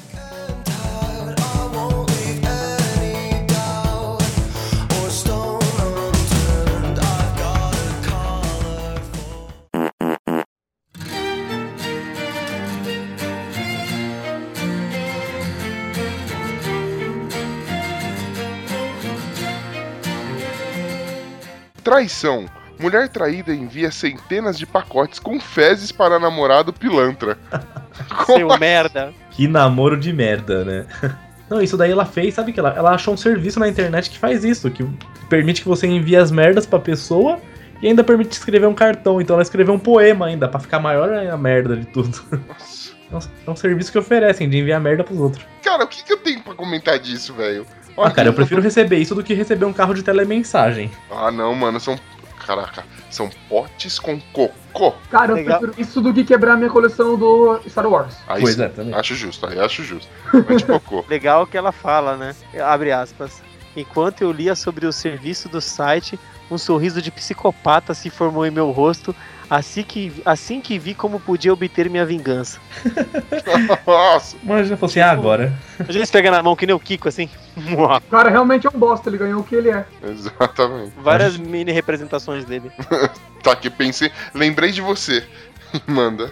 Traição. 21.93 22.47
Mulher 22.81 23.07
traída 23.11 23.55
envia 23.55 23.91
centenas 23.91 24.59
de 24.59 24.65
pacotes 24.65 25.19
com 25.19 25.39
fezes 25.39 25.93
para 25.93 26.19
namorado 26.19 26.73
pilantra. 26.73 27.37
Seu 28.25 28.49
merda. 28.59 29.13
Que 29.31 29.47
namoro 29.47 30.01
de 30.01 30.11
merda, 30.11 30.65
né? 30.65 30.87
Não, 31.51 31.61
isso 31.61 31.77
daí 31.77 31.91
ela 31.91 32.07
fez, 32.07 32.33
sabe 32.33 32.51
que 32.51 32.59
ela, 32.59 32.73
ela 32.75 32.93
achou 32.93 33.13
um 33.13 33.17
serviço 33.17 33.61
na 33.61 33.69
internet 33.69 34.09
que 34.09 34.19
faz 34.19 34.43
isso, 34.43 34.71
que 34.71 34.89
permite 35.29 35.61
que 35.61 35.69
você 35.69 35.87
envie 35.87 36.17
as 36.17 36.31
merdas 36.31 36.65
pra 36.65 36.79
pessoa 36.79 37.39
E 37.83 37.89
ainda 37.89 38.03
permite 38.03 38.33
escrever 38.33 38.67
um 38.67 38.75
cartão, 38.75 39.21
então 39.21 39.35
ela 39.35 39.43
escreveu 39.43 39.75
um 39.75 39.79
poema 39.79 40.25
ainda, 40.25 40.49
pra 40.49 40.59
ficar 40.59 40.81
maior 40.81 41.13
a 41.13 41.37
merda 41.37 41.77
de 41.77 41.85
tudo. 41.85 42.25
Nossa. 42.49 42.93
É 43.13 43.17
um, 43.17 43.21
é 43.49 43.51
um 43.51 43.57
serviço 43.57 43.93
que 43.93 43.99
oferecem, 43.99 44.49
de 44.49 44.57
enviar 44.57 44.81
merda 44.81 45.05
pros 45.05 45.21
outros. 45.21 45.45
Cara, 45.63 45.85
o 45.85 45.87
que, 45.87 46.03
que 46.03 46.13
eu 46.15 46.17
tenho 46.17 46.41
pra 46.43 46.55
comentar 46.55 46.99
disso, 46.99 47.35
velho? 47.35 47.67
Ah, 47.97 48.11
cara, 48.11 48.29
eu 48.29 48.33
prefiro 48.33 48.61
receber 48.63 48.97
isso 48.99 49.15
do 49.15 49.23
que 49.23 49.35
receber 49.35 49.65
um 49.65 49.73
carro 49.73 49.95
de 49.95 50.03
telemensagem. 50.03 50.91
Ah, 51.11 51.31
não, 51.31 51.55
mano, 51.55 51.79
são. 51.81 51.99
Caraca, 52.47 52.85
são 53.09 53.31
potes 53.49 54.01
com 54.01 54.21
cocô. 54.33 54.95
Cara, 55.11 55.31
eu 55.33 55.37
Legal. 55.37 55.61
prefiro 55.61 55.81
isso 55.81 56.01
do 56.01 56.13
que 56.13 56.25
quebrar 56.25 56.57
minha 56.57 56.69
coleção 56.71 57.17
do 57.17 57.61
Star 57.69 57.87
Wars. 57.87 58.17
Aí 58.27 58.41
Pois 58.41 58.57
sim, 58.57 58.63
é, 58.63 58.69
também. 58.69 58.95
acho 58.95 59.15
justo, 59.15 59.47
aí 59.47 59.61
acho 59.61 59.85
justo. 59.85 60.09
Mas 60.49 60.63
cocô. 60.65 61.05
Legal 61.09 61.47
que 61.47 61.57
ela 61.57 61.71
fala, 61.71 62.17
né? 62.17 62.35
Abre 62.61 62.91
aspas. 62.91 63.41
Enquanto 63.77 64.23
eu 64.23 64.33
lia 64.33 64.57
sobre 64.57 64.87
o 64.87 64.93
serviço 64.93 65.49
do 65.49 65.61
site, 65.61 66.19
um 66.51 66.59
sorriso 66.59 67.01
de 67.01 67.13
psicopata 67.13 67.95
se 67.95 68.11
formou 68.11 68.45
em 68.45 68.51
meu 68.51 68.71
rosto 68.73 69.15
assim 69.53 69.83
que, 69.83 70.23
assim 70.25 70.61
que 70.63 70.79
vi 70.79 70.95
como 70.95 71.21
podia 71.21 71.53
obter 71.53 71.91
minha 71.91 72.07
vingança. 72.07 72.59
Nossa, 73.87 74.37
Mas 74.43 74.69
já 74.69 74.77
falou 74.79 74.91
assim, 74.91 75.01
ah, 75.01 75.11
agora. 75.11 75.53
A 75.79 75.93
gente 75.93 76.11
pega 76.11 76.31
na 76.31 76.43
mão 76.43 76.57
que 76.57 76.67
nem 76.67 76.75
o 76.75 76.81
Kiko, 76.81 77.09
assim. 77.09 77.29
O 77.57 78.11
cara 78.11 78.31
realmente 78.31 78.67
é 78.67 78.71
um 78.71 78.79
bosta, 78.79 79.11
ele 79.11 79.19
ganhou 79.19 79.41
o 79.41 79.45
que 79.45 79.55
ele 79.55 79.71
é. 79.71 79.85
exatamente. 80.03 80.93
Várias 80.97 81.37
mini 81.37 81.71
representações 81.71 82.45
dele. 82.45 82.71
Tá 83.43 83.51
aqui, 83.51 83.69
pensei, 83.69 84.09
lembrei 84.33 84.71
de 84.71 84.81
você. 84.81 85.27
Manda. 85.85 86.31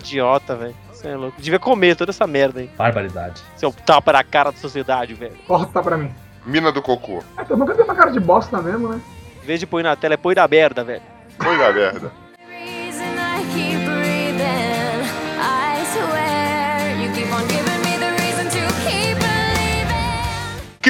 Idiota, 0.00 0.56
velho. 0.56 0.74
Você 0.92 1.06
é 1.06 1.14
louco. 1.14 1.40
Devia 1.40 1.60
comer 1.60 1.94
toda 1.94 2.10
essa 2.10 2.26
merda 2.26 2.58
aí. 2.58 2.68
Barbaridade. 2.76 3.40
Seu 3.56 3.72
tapa 3.72 4.12
na 4.12 4.24
cara 4.24 4.50
da 4.50 4.58
sociedade, 4.58 5.14
velho. 5.14 5.36
Corta 5.46 5.80
pra 5.80 5.96
mim. 5.96 6.10
Mina 6.44 6.72
do 6.72 6.82
cocô. 6.82 7.22
É, 7.38 7.44
todo 7.44 7.56
mundo 7.56 7.72
tem 7.72 7.84
uma 7.84 7.94
cara 7.94 8.10
de 8.10 8.18
bosta 8.18 8.60
mesmo, 8.60 8.88
né? 8.88 9.00
Em 9.40 9.46
vez 9.46 9.60
de 9.60 9.66
pôr 9.66 9.84
na 9.84 9.94
tela, 9.94 10.14
é 10.14 10.16
põe 10.16 10.34
na 10.34 10.48
merda, 10.48 10.82
velho. 10.82 11.02
Foi 11.38 11.56
da 11.56 11.72
merda. 11.72 12.12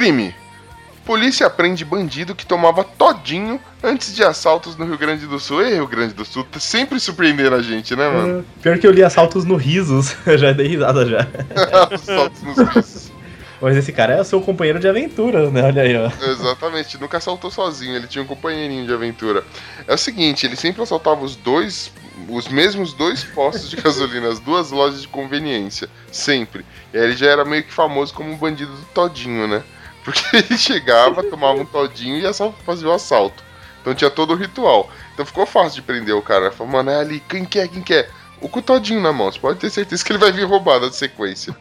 Crime. 0.01 0.35
Polícia 1.05 1.51
prende 1.51 1.85
bandido 1.85 2.35
que 2.35 2.47
tomava 2.47 2.83
todinho 2.83 3.61
antes 3.83 4.15
de 4.15 4.25
assaltos 4.25 4.75
no 4.75 4.87
Rio 4.87 4.97
Grande 4.97 5.27
do 5.27 5.39
Sul. 5.39 5.63
E 5.63 5.75
Rio 5.75 5.87
Grande 5.87 6.15
do 6.15 6.25
Sul 6.25 6.43
tá 6.43 6.59
sempre 6.59 6.99
surpreendendo 6.99 7.55
a 7.55 7.61
gente, 7.61 7.95
né, 7.95 8.09
mano? 8.09 8.43
Pior 8.63 8.79
que 8.79 8.87
eu 8.87 8.93
li 8.93 9.05
assaltos 9.05 9.45
no 9.45 9.57
risos, 9.57 10.17
eu 10.25 10.39
já 10.39 10.53
dei 10.53 10.69
risada 10.69 11.05
já. 11.05 11.29
assaltos 11.93 12.43
nos 12.43 12.57
rios. 12.57 13.13
Mas 13.61 13.77
esse 13.77 13.93
cara 13.93 14.15
é 14.15 14.21
o 14.23 14.25
seu 14.25 14.41
companheiro 14.41 14.81
de 14.81 14.89
aventura, 14.89 15.51
né? 15.51 15.65
Olha 15.65 15.83
aí, 15.83 15.95
ó. 15.95 16.11
Exatamente, 16.31 16.99
nunca 16.99 17.19
assaltou 17.19 17.51
sozinho, 17.51 17.95
ele 17.95 18.07
tinha 18.07 18.25
um 18.25 18.27
companheirinho 18.27 18.87
de 18.87 18.95
aventura. 18.95 19.45
É 19.87 19.93
o 19.93 19.99
seguinte, 19.99 20.47
ele 20.47 20.57
sempre 20.57 20.83
assaltava 20.83 21.23
os 21.23 21.37
dois, 21.37 21.93
os 22.27 22.49
mesmos 22.49 22.95
dois 22.95 23.23
postos 23.23 23.69
de 23.69 23.77
gasolina, 23.85 24.29
as 24.29 24.41
duas 24.41 24.71
lojas 24.71 25.03
de 25.03 25.09
conveniência, 25.09 25.91
sempre. 26.11 26.65
E 26.95 26.97
aí 26.97 27.05
ele 27.05 27.17
já 27.19 27.27
era 27.27 27.45
meio 27.45 27.65
que 27.65 27.71
famoso 27.73 28.15
como 28.15 28.33
um 28.33 28.37
bandido 28.39 28.73
do 28.73 28.87
todinho, 28.95 29.47
né? 29.47 29.63
Porque 30.05 30.23
ele 30.37 30.57
chegava, 30.59 31.23
tomava 31.23 31.61
um 31.61 31.65
todinho 31.67 32.17
e 32.19 32.27
assal- 32.27 32.55
fazia 32.65 32.89
o 32.89 32.93
assalto. 32.93 33.43
Então 33.81 33.95
tinha 33.95 34.11
todo 34.11 34.33
o 34.33 34.37
ritual. 34.37 34.91
Então 35.15 35.25
ficou 35.25 35.47
fácil 35.47 35.77
de 35.77 35.83
prender 35.83 36.15
o 36.15 36.23
cara. 36.23 36.51
Falou, 36.51 36.73
mano, 36.73 36.91
é 36.91 37.01
ali, 37.01 37.21
quem 37.29 37.45
quer, 37.45 37.69
quem 37.69 37.83
quer? 37.83 38.11
O 38.41 38.49
com 38.49 38.59
o 38.61 38.63
todinho 38.63 39.01
na 39.03 39.13
mão, 39.13 39.31
você 39.31 39.39
pode 39.39 39.59
ter 39.59 39.69
certeza 39.71 40.03
que 40.05 40.13
ele 40.13 40.19
vai 40.19 40.33
vir 40.33 40.45
roubado 40.45 40.89
de 40.89 40.97
sequência. 40.97 41.55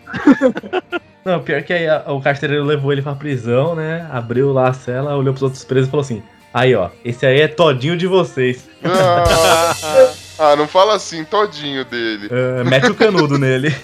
Não, 1.25 1.41
pior 1.41 1.61
que 1.63 1.73
aí 1.73 1.87
a- 1.87 2.05
o 2.07 2.21
carcereiro 2.21 2.63
levou 2.63 2.91
ele 2.93 3.01
pra 3.01 3.13
prisão, 3.13 3.75
né? 3.75 4.07
Abriu 4.11 4.53
lá 4.53 4.69
a 4.69 4.73
cela, 4.73 5.15
olhou 5.17 5.33
pros 5.33 5.43
outros 5.43 5.63
presos 5.65 5.87
e 5.87 5.91
falou 5.91 6.01
assim: 6.03 6.23
Aí, 6.53 6.73
ó, 6.73 6.89
esse 7.03 7.25
aí 7.25 7.41
é 7.41 7.47
todinho 7.47 7.97
de 7.97 8.07
vocês. 8.07 8.67
Ah, 8.83 9.75
ah, 10.51 10.55
não 10.55 10.67
fala 10.67 10.95
assim, 10.95 11.23
todinho 11.25 11.83
dele. 11.83 12.29
Ah, 12.31 12.63
mete 12.63 12.89
o 12.89 12.95
canudo 12.95 13.37
nele. 13.37 13.75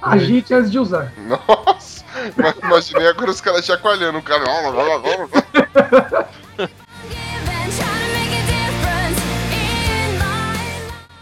Agite 0.00 0.52
antes 0.54 0.70
de 0.70 0.78
usar. 0.78 1.12
Nossa! 1.26 2.01
Mas 2.36 2.56
imaginei 2.58 3.08
agora 3.08 3.30
os 3.30 3.40
caras 3.40 3.64
chacoalhando 3.64 4.18
o 4.18 4.22
cara. 4.22 4.44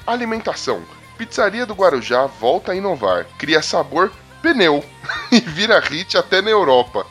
Alimentação. 0.06 0.82
Pizzaria 1.16 1.66
do 1.66 1.74
Guarujá 1.74 2.26
volta 2.26 2.72
a 2.72 2.76
inovar. 2.76 3.26
Cria 3.38 3.62
sabor 3.62 4.10
pneu. 4.42 4.84
e 5.30 5.40
vira 5.40 5.78
hit 5.80 6.16
até 6.16 6.42
na 6.42 6.50
Europa. 6.50 7.06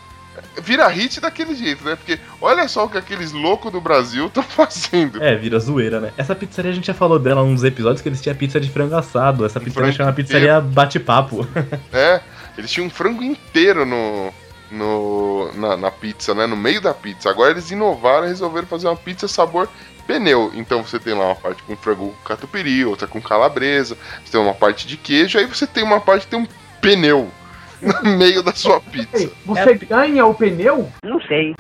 Vira 0.62 0.88
hit 0.88 1.22
daquele 1.22 1.56
jeito, 1.56 1.84
né? 1.84 1.96
Porque 1.96 2.20
olha 2.42 2.68
só 2.68 2.86
o 2.86 2.90
que 2.90 2.98
aqueles 2.98 3.32
loucos 3.32 3.72
do 3.72 3.80
Brasil 3.80 4.28
estão 4.28 4.44
fazendo. 4.44 5.24
É, 5.24 5.36
vira 5.36 5.60
zoeira, 5.60 6.00
né? 6.00 6.12
Essa 6.18 6.36
pizzaria 6.36 6.72
a 6.72 6.74
gente 6.74 6.88
já 6.88 6.94
falou 6.94 7.20
dela 7.20 7.44
nos 7.44 7.64
episódios 7.64 8.02
que 8.02 8.10
eles 8.10 8.22
tinham 8.22 8.36
pizza 8.36 8.60
de 8.60 8.70
frango 8.70 8.96
assado. 8.96 9.46
Essa 9.46 9.60
pizzaria 9.60 9.92
frango 9.92 9.98
chama 9.98 10.14
pizzaria 10.14 10.60
bate-papo. 10.60 11.48
É, 11.94 12.22
eles 12.60 12.72
tinham 12.72 12.88
um 12.88 12.90
frango 12.90 13.24
inteiro 13.24 13.86
no, 13.86 14.34
no 14.70 15.52
na, 15.54 15.78
na 15.78 15.90
pizza, 15.90 16.36
né? 16.36 16.46
No 16.46 16.58
meio 16.58 16.82
da 16.82 16.94
pizza. 16.94 17.30
Agora 17.30 17.52
eles 17.52 17.72
inovaram 17.72 18.26
e 18.26 18.30
resolveram 18.30 18.68
fazer 18.68 18.88
uma 18.88 18.98
pizza 18.98 19.28
sabor 19.28 19.70
pneu. 20.06 20.52
Então 20.54 20.84
você 20.84 21.00
tem 21.00 21.14
lá 21.14 21.28
uma 21.28 21.36
parte 21.36 21.64
com 21.64 21.76
frango 21.78 22.14
catupiry, 22.26 22.84
outra 22.84 23.08
com 23.08 23.22
calabresa, 23.22 23.98
você 24.24 24.32
tem 24.32 24.42
uma 24.42 24.54
parte 24.54 24.86
de 24.86 24.98
queijo, 24.98 25.40
aí 25.40 25.46
você 25.46 25.66
tem 25.66 25.84
uma 25.84 26.02
parte 26.02 26.26
que 26.26 26.32
tem 26.32 26.40
um 26.40 26.48
pneu 26.82 27.30
no 28.04 28.18
meio 28.18 28.44
da 28.44 28.54
sua 28.54 28.82
pizza. 28.82 29.32
Você 29.46 29.74
ganha 29.76 30.26
o 30.26 30.34
pneu? 30.34 30.92
Sei 31.28 31.56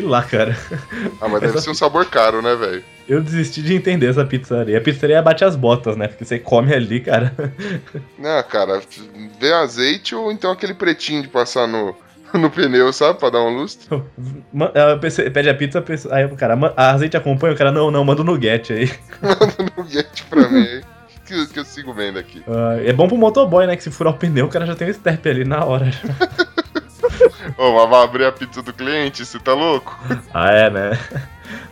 lá, 0.00 0.22
cara. 0.22 0.56
Ah, 1.20 1.28
mas 1.28 1.40
deve 1.40 1.60
ser 1.60 1.70
um 1.70 1.74
sabor 1.74 2.06
caro, 2.06 2.40
né, 2.42 2.54
velho? 2.54 2.82
Eu 3.08 3.20
desisti 3.22 3.62
de 3.62 3.74
entender 3.74 4.08
essa 4.08 4.24
pizzaria. 4.24 4.78
A 4.78 4.80
pizzaria 4.80 5.22
bate 5.22 5.44
as 5.44 5.54
botas, 5.54 5.96
né? 5.96 6.08
Porque 6.08 6.24
você 6.24 6.38
come 6.38 6.74
ali, 6.74 7.00
cara. 7.00 7.32
Não, 8.18 8.42
cara, 8.42 8.80
vê 9.40 9.52
azeite 9.52 10.14
ou 10.14 10.32
então 10.32 10.50
aquele 10.50 10.74
pretinho 10.74 11.22
de 11.22 11.28
passar 11.28 11.68
no, 11.68 11.94
no 12.34 12.50
pneu, 12.50 12.92
sabe? 12.92 13.18
Pra 13.18 13.30
dar 13.30 13.42
um 13.42 13.50
lustre. 13.56 13.86
Pede 15.32 15.48
a 15.50 15.54
pizza, 15.54 15.84
aí 16.10 16.24
o 16.24 16.36
cara, 16.36 16.56
"Ma- 16.56 16.72
a 16.76 16.90
azeite 16.90 17.16
acompanha? 17.16 17.54
O 17.54 17.56
cara, 17.56 17.70
não, 17.70 17.90
não, 17.90 18.04
manda 18.04 18.22
o 18.22 18.24
nuggete 18.24 18.72
aí. 18.72 18.92
Manda 19.22 19.54
no 19.76 19.84
guete 19.84 20.24
pra 20.24 20.48
mim 20.48 20.60
aí, 20.62 20.82
que, 21.26 21.46
que 21.46 21.58
eu 21.60 21.64
sigo 21.64 21.92
vendo 21.94 22.18
aqui. 22.18 22.42
Ah, 22.48 22.76
é 22.84 22.92
bom 22.92 23.06
pro 23.06 23.16
motoboy, 23.16 23.66
né? 23.68 23.76
Que 23.76 23.82
se 23.84 23.90
furar 23.90 24.12
o 24.14 24.16
pneu, 24.16 24.46
o 24.46 24.48
cara 24.50 24.66
já 24.66 24.74
tem 24.74 24.90
o 24.90 24.94
step 24.94 25.28
ali 25.28 25.44
na 25.44 25.64
hora. 25.64 25.86
Ô, 27.58 27.72
mas 27.72 27.90
vai 27.90 28.04
abrir 28.04 28.24
a 28.24 28.32
pizza 28.32 28.62
do 28.62 28.72
cliente, 28.72 29.24
você 29.24 29.38
tá 29.38 29.54
louco? 29.54 29.98
ah, 30.34 30.50
é, 30.50 30.70
né? 30.70 30.98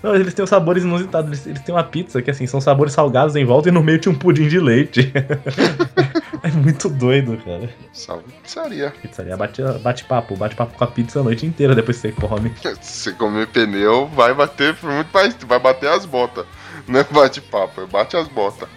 Não, 0.02 0.14
eles 0.14 0.32
têm 0.32 0.46
sabores 0.46 0.84
inusitados. 0.84 1.28
Eles, 1.30 1.46
eles 1.46 1.60
têm 1.62 1.74
uma 1.74 1.84
pizza 1.84 2.22
que, 2.22 2.30
assim, 2.30 2.46
são 2.46 2.60
sabores 2.60 2.92
salgados 2.92 3.36
em 3.36 3.44
volta 3.44 3.68
e 3.68 3.72
no 3.72 3.82
meio 3.82 3.98
tinha 3.98 4.12
um 4.12 4.18
pudim 4.18 4.48
de 4.48 4.58
leite. 4.58 5.12
é 6.42 6.48
muito 6.50 6.88
doido, 6.88 7.36
cara. 7.38 7.68
Salve 7.92 8.24
pizzaria. 8.42 8.92
Pizzaria 9.02 9.36
bate, 9.36 9.62
bate 9.82 10.04
papo, 10.04 10.36
bate 10.36 10.54
papo 10.54 10.76
com 10.76 10.84
a 10.84 10.86
pizza 10.86 11.20
a 11.20 11.22
noite 11.22 11.44
inteira 11.44 11.74
depois 11.74 12.00
que 12.00 12.08
você 12.08 12.12
come. 12.12 12.52
Se 12.80 13.10
você 13.10 13.12
comer 13.12 13.46
pneu, 13.48 14.06
vai 14.08 14.32
bater 14.32 14.76
muito 14.82 15.08
mais. 15.12 15.36
Vai 15.46 15.58
bater 15.58 15.90
as 15.90 16.06
botas. 16.06 16.46
Não 16.86 17.00
é 17.00 17.04
bate-papo, 17.04 17.80
é 17.80 17.86
bate 17.86 18.16
as 18.16 18.28
botas. 18.28 18.68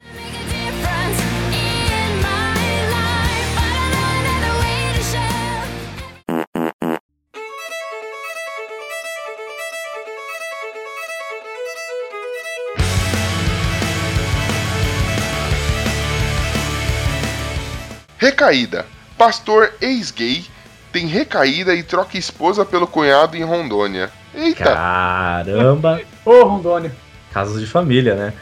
Recaída. 18.18 18.86
Pastor 19.18 19.74
ex-gay 19.82 20.46
tem 20.92 21.06
recaída 21.08 21.74
e 21.74 21.84
troca 21.84 22.18
esposa 22.18 22.66
pelo 22.66 22.88
cunhado 22.88 23.36
em 23.36 23.44
Rondônia. 23.44 24.10
Eita! 24.34 24.64
Caramba! 24.64 26.02
Ô, 26.26 26.44
Rondônia. 26.44 26.96
Casos 27.34 27.60
de 27.60 27.68
família, 27.68 28.16
né? 28.16 28.34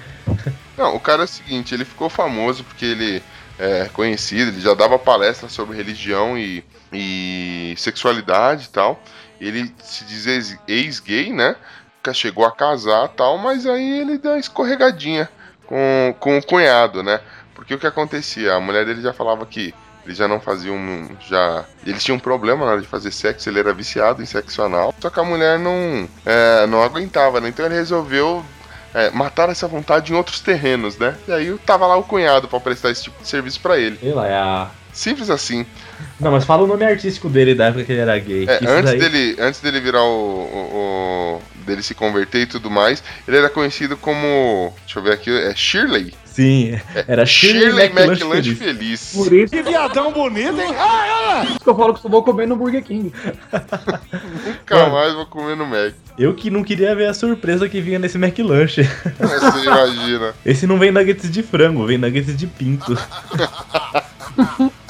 Não, 0.78 0.96
o 0.96 1.00
cara 1.00 1.24
é 1.24 1.26
o 1.26 1.28
seguinte, 1.28 1.74
ele 1.74 1.86
ficou 1.86 2.10
famoso 2.10 2.64
porque 2.64 2.86
ele 2.86 3.24
é 3.58 3.90
conhecido, 3.94 4.52
ele 4.52 4.60
já 4.60 4.74
dava 4.74 5.00
palestras 5.00 5.52
sobre 5.52 5.78
religião 5.78 6.38
e, 6.38 6.64
e 6.92 7.74
sexualidade 7.78 8.66
e 8.66 8.70
tal. 8.70 9.02
Ele 9.40 9.74
se 9.84 10.04
diz 10.06 10.28
ex- 10.28 10.58
ex-gay, 10.68 11.32
né? 11.32 11.56
Que 12.04 12.14
Chegou 12.14 12.46
a 12.46 12.52
casar 12.52 13.06
e 13.06 13.18
tal, 13.18 13.38
mas 13.38 13.66
aí 13.66 14.02
ele 14.02 14.18
deu 14.18 14.32
uma 14.32 14.40
escorregadinha 14.40 15.28
com, 15.66 16.16
com 16.20 16.38
o 16.38 16.44
cunhado, 16.46 17.02
né? 17.02 17.20
Porque 17.56 17.74
o 17.74 17.80
que 17.80 17.88
acontecia? 17.88 18.54
A 18.54 18.60
mulher 18.60 18.86
dele 18.86 19.02
já 19.02 19.14
falava 19.14 19.46
que 19.46 19.74
eles 20.06 20.18
já 20.18 20.28
não 20.28 20.40
faziam. 20.40 21.10
já 21.28 21.66
Eles 21.86 22.04
tinham 22.04 22.18
um 22.18 22.20
problema 22.20 22.64
na 22.66 22.74
hora 22.74 22.82
de 22.82 22.88
fazer 22.88 23.12
sexo, 23.12 23.50
ele 23.50 23.60
era 23.60 23.74
viciado 23.74 24.22
em 24.22 24.26
sexo 24.26 24.62
anal. 24.62 24.94
Só 25.02 25.10
que 25.10 25.20
a 25.20 25.24
mulher 25.24 25.58
não, 25.58 26.08
é, 26.26 26.68
não 26.68 26.84
aguentava, 26.84 27.42
né? 27.42 27.50
Então 27.50 27.66
ele 27.66 27.74
resolveu 27.76 28.46
é, 28.94 29.10
matar 29.10 29.50
essa 29.50 29.68
vontade 29.68 30.12
em 30.14 30.16
outros 30.16 30.42
terrenos, 30.42 30.98
né? 30.98 31.16
E 31.28 31.32
aí 31.32 31.58
tava 31.66 31.88
lá 31.88 31.98
o 31.98 32.04
cunhado 32.04 32.48
pra 32.48 32.60
prestar 32.60 32.92
esse 32.92 33.04
tipo 33.04 33.20
de 33.22 33.28
serviço 33.28 33.60
pra 33.62 33.80
ele. 33.80 33.98
Sei 33.98 34.14
lá, 34.14 34.28
é 34.28 34.36
a. 34.36 34.70
Simples 34.94 35.30
assim. 35.30 35.66
Não, 36.18 36.32
mas 36.32 36.46
fala 36.46 36.64
o 36.64 36.68
nome 36.68 36.86
artístico 36.86 37.28
dele 37.28 37.54
da 37.54 37.66
época 37.66 37.84
que 37.84 37.92
ele 37.92 38.00
era 38.02 38.18
gay. 38.18 38.46
É, 38.48 38.60
antes, 38.66 38.92
daí- 38.92 39.00
dele, 39.00 39.36
antes 39.42 39.60
dele 39.60 39.82
virar 39.82 40.02
o, 40.04 40.08
o- 40.08 41.40
o- 41.42 41.42
dele 41.66 41.84
se 41.84 41.94
converter 41.94 42.42
e 42.44 42.46
tudo 42.46 42.70
mais, 42.72 43.04
ele 43.28 43.36
era 43.38 43.50
conhecido 43.50 43.98
como. 43.98 44.74
Deixa 44.86 45.00
eu 45.00 45.04
ver 45.04 45.14
aqui, 45.14 45.30
é 45.30 45.54
Shirley. 45.54 46.14
Sim, 46.36 46.78
era 47.08 47.26
Shirley, 47.26 47.86
McLanche 47.86 48.24
McLanche 48.26 48.56
feliz. 48.56 48.60
feliz. 48.60 49.14
Por 49.14 49.32
isso 49.34 49.54
Que 49.54 49.62
viadão 49.64 50.12
bonito, 50.12 50.60
hein? 50.60 50.76
que 51.64 51.70
eu 51.70 51.76
falo 51.76 51.94
que 51.94 52.02
só 52.02 52.10
vou 52.10 52.24
comer 52.24 52.46
no 52.46 52.58
Burger 52.58 52.84
King. 52.84 53.14
Nunca 54.46 54.76
Mano. 54.76 54.92
mais 54.94 55.14
vou 55.14 55.26
comer 55.28 55.56
no 55.56 55.66
Mac. 55.66 55.94
Eu 56.18 56.34
que 56.34 56.50
não 56.50 56.62
queria 56.62 56.94
ver 56.94 57.08
a 57.08 57.14
surpresa 57.14 57.70
que 57.70 57.80
vinha 57.80 58.00
nesse 58.00 58.18
McLanche. 58.18 58.84
Você 58.84 59.66
imagina. 59.66 60.34
Esse 60.46 60.68
não 60.68 60.78
vem 60.78 60.92
nuggets 60.92 61.32
de 61.32 61.42
frango, 61.42 61.86
vem 61.86 61.98
nuggets 61.98 62.36
de 62.36 62.48
pinto. 62.48 62.98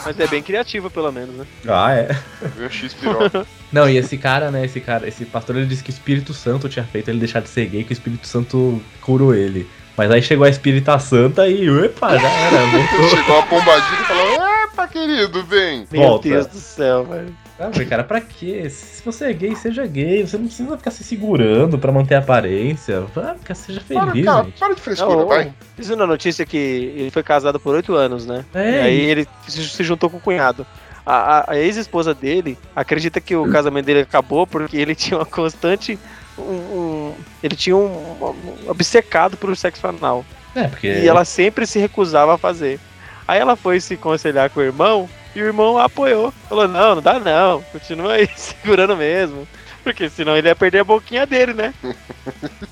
Mas 0.04 0.20
é 0.20 0.28
bem 0.28 0.42
criativo, 0.42 0.90
pelo 0.90 1.12
menos, 1.12 1.36
né? 1.36 1.46
Ah, 1.68 1.94
é. 1.94 2.16
Viu 2.58 2.70
X 2.70 2.94
piroca. 2.94 3.46
Não, 3.72 3.90
e 3.90 3.98
esse 3.98 4.18
cara, 4.18 4.50
né, 4.52 4.64
esse 4.64 4.80
cara, 4.80 5.08
esse 5.08 5.26
pastor, 5.26 5.58
ele 5.58 5.66
disse 5.66 5.84
que 5.84 5.90
o 5.90 5.94
Espírito 5.94 6.34
Santo 6.34 6.70
tinha 6.70 6.86
feito 6.86 7.10
ele 7.10 7.20
deixar 7.20 7.42
de 7.42 7.50
ser 7.50 7.66
gay, 7.66 7.84
que 7.84 7.92
o 7.92 7.94
Espírito 7.94 8.28
Santo 8.28 8.80
curou 9.02 9.34
ele. 9.34 9.68
Mas 9.98 10.12
aí 10.12 10.22
chegou 10.22 10.46
a 10.46 10.50
Espírita 10.50 11.00
Santa 11.00 11.48
e, 11.48 11.68
epa, 11.86 12.18
já 12.18 12.30
era, 12.30 12.58
voltou. 12.68 13.10
Chegou 13.18 13.40
a 13.40 13.44
pombadinha 13.44 14.02
e 14.02 14.06
falou: 14.06 14.48
Epa, 14.66 14.88
querido, 14.88 15.44
vem. 15.46 15.88
Meu 15.92 16.02
Volta. 16.02 16.28
Deus 16.30 16.48
do 16.48 16.58
céu, 16.58 17.06
velho. 17.06 17.36
Ah, 17.58 17.70
cara, 17.88 18.04
pra 18.04 18.20
quê? 18.20 18.70
Se 18.70 19.02
você 19.02 19.26
é 19.30 19.34
gay, 19.34 19.56
seja 19.56 19.88
gay. 19.88 20.28
Você 20.28 20.38
não 20.38 20.48
precisa 20.48 20.76
ficar 20.78 20.92
se 20.92 21.06
segurando 21.06 21.80
pra 21.80 21.90
manter 21.94 22.16
a 22.16 22.20
aparência. 22.20 23.06
Fica- 23.40 23.56
seja 23.56 23.82
Para, 23.88 24.08
feliz, 24.08 24.26
cara, 24.26 24.44
gente. 24.44 24.60
para 24.60 24.76
de 24.76 24.82
frescura, 24.82 25.16
Não, 25.16 25.28
vai. 25.28 25.54
Isso 25.80 25.96
na 25.96 26.06
notícia 26.06 26.46
que 26.46 26.58
ele 26.58 27.10
foi 27.12 27.24
casado 27.24 27.58
por 27.58 27.74
oito 27.76 27.96
anos, 27.96 28.26
né? 28.26 28.44
É, 28.54 28.72
E 28.72 28.80
aí 28.82 29.00
ele 29.10 29.28
se 29.48 29.64
se 29.70 29.84
juntou 29.86 30.10
com 30.10 30.18
o 30.18 30.20
cunhado. 30.20 30.68
A, 31.06 31.38
a- 31.38 31.52
a 31.52 31.58
ex-esposa 31.58 32.14
dele 32.14 32.58
acredita 32.76 33.22
que 33.22 33.34
o 33.36 33.50
casamento 33.50 33.86
dele 33.86 34.02
acabou 34.02 34.46
porque 34.46 34.76
ele 34.76 34.94
tinha 34.96 35.18
uma 35.18 35.26
constante. 35.26 35.98
Um, 36.38 36.42
um- 36.42 37.16
ele 37.42 37.56
tinha 37.56 37.76
um, 37.76 37.88
um 37.88 38.70
obcecado 38.70 39.38
por 39.38 39.56
sexo 39.56 39.88
anal. 39.88 40.26
É, 40.56 40.68
porque. 40.68 40.88
E 40.88 41.08
ela 41.08 41.26
sempre 41.26 41.66
se 41.66 41.80
recusava 41.80 42.36
a 42.36 42.38
fazer. 42.38 42.80
Aí 43.28 43.40
ela 43.40 43.56
foi 43.56 43.80
se 43.80 43.98
conselhar 43.98 44.50
com 44.50 44.60
o 44.60 44.64
irmão 44.64 45.10
e 45.36 45.42
o 45.42 45.46
irmão 45.46 45.78
a 45.78 45.86
apoiou. 45.86 46.32
Falou: 46.48 46.68
Não, 46.68 46.96
não 46.96 47.02
dá 47.02 47.20
não, 47.20 47.62
continua 47.72 48.14
aí 48.14 48.30
segurando 48.36 48.96
mesmo. 48.96 49.48
Porque 49.84 50.10
senão 50.10 50.36
ele 50.36 50.48
ia 50.48 50.56
perder 50.56 50.80
a 50.80 50.84
boquinha 50.84 51.26
dele, 51.28 51.54
né? 51.54 51.74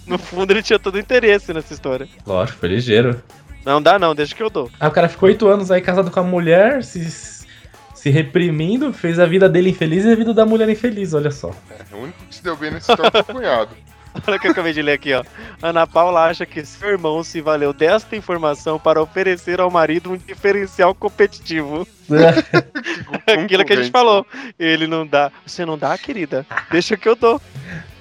No 0.07 0.17
fundo 0.17 0.51
ele 0.51 0.63
tinha 0.63 0.77
todo 0.79 0.95
o 0.95 0.99
interesse 0.99 1.53
nessa 1.53 1.73
história. 1.73 2.07
Lógico, 2.25 2.59
foi 2.59 2.69
ligeiro. 2.69 3.21
Não 3.65 3.81
dá 3.81 3.97
não, 3.97 4.13
deixa 4.13 4.35
que 4.35 4.43
eu 4.43 4.49
dou. 4.49 4.69
Aí 4.79 4.87
o 4.87 4.91
cara 4.91 5.07
ficou 5.07 5.27
oito 5.29 5.47
anos 5.47 5.71
aí 5.71 5.79
casado 5.81 6.11
com 6.11 6.19
a 6.19 6.23
mulher, 6.23 6.83
se, 6.83 7.09
se 8.03 8.09
reprimindo, 8.09 8.91
fez 8.91 9.17
a 9.17 9.25
vida 9.25 9.47
dele 9.47 9.69
infeliz 9.69 10.03
e 10.03 10.11
a 10.11 10.15
vida 10.15 10.33
da 10.33 10.45
mulher 10.45 10.67
infeliz, 10.67 11.13
olha 11.13 11.31
só. 11.31 11.51
É, 11.71 11.95
o 11.95 11.99
único 11.99 12.17
que 12.25 12.35
se 12.35 12.43
deu 12.43 12.57
bem 12.57 12.69
nesse 12.69 12.91
história 12.91 13.09
foi 13.09 13.21
o 13.21 13.37
cunhado. 13.37 13.69
Olha 14.27 14.37
o 14.37 14.39
que 14.39 14.47
eu 14.47 14.51
acabei 14.51 14.73
de 14.73 14.81
ler 14.81 14.93
aqui, 14.93 15.13
ó. 15.13 15.23
Ana 15.61 15.87
Paula 15.87 16.25
acha 16.25 16.45
que 16.45 16.63
seu 16.65 16.89
irmão 16.89 17.23
se 17.23 17.41
valeu 17.41 17.73
desta 17.73 18.15
informação 18.15 18.77
para 18.79 19.01
oferecer 19.01 19.59
ao 19.59 19.71
marido 19.71 20.11
um 20.11 20.17
diferencial 20.17 20.93
competitivo. 20.93 21.87
Aquilo 23.27 23.65
que 23.65 23.73
a 23.73 23.75
gente 23.75 23.91
Concorrente. 23.91 23.91
falou. 23.91 24.25
Ele 24.59 24.87
não 24.87 25.05
dá. 25.07 25.31
Você 25.45 25.65
não 25.65 25.77
dá, 25.77 25.97
querida? 25.97 26.45
Deixa 26.71 26.95
que 26.95 27.07
eu 27.09 27.15
dou. 27.15 27.41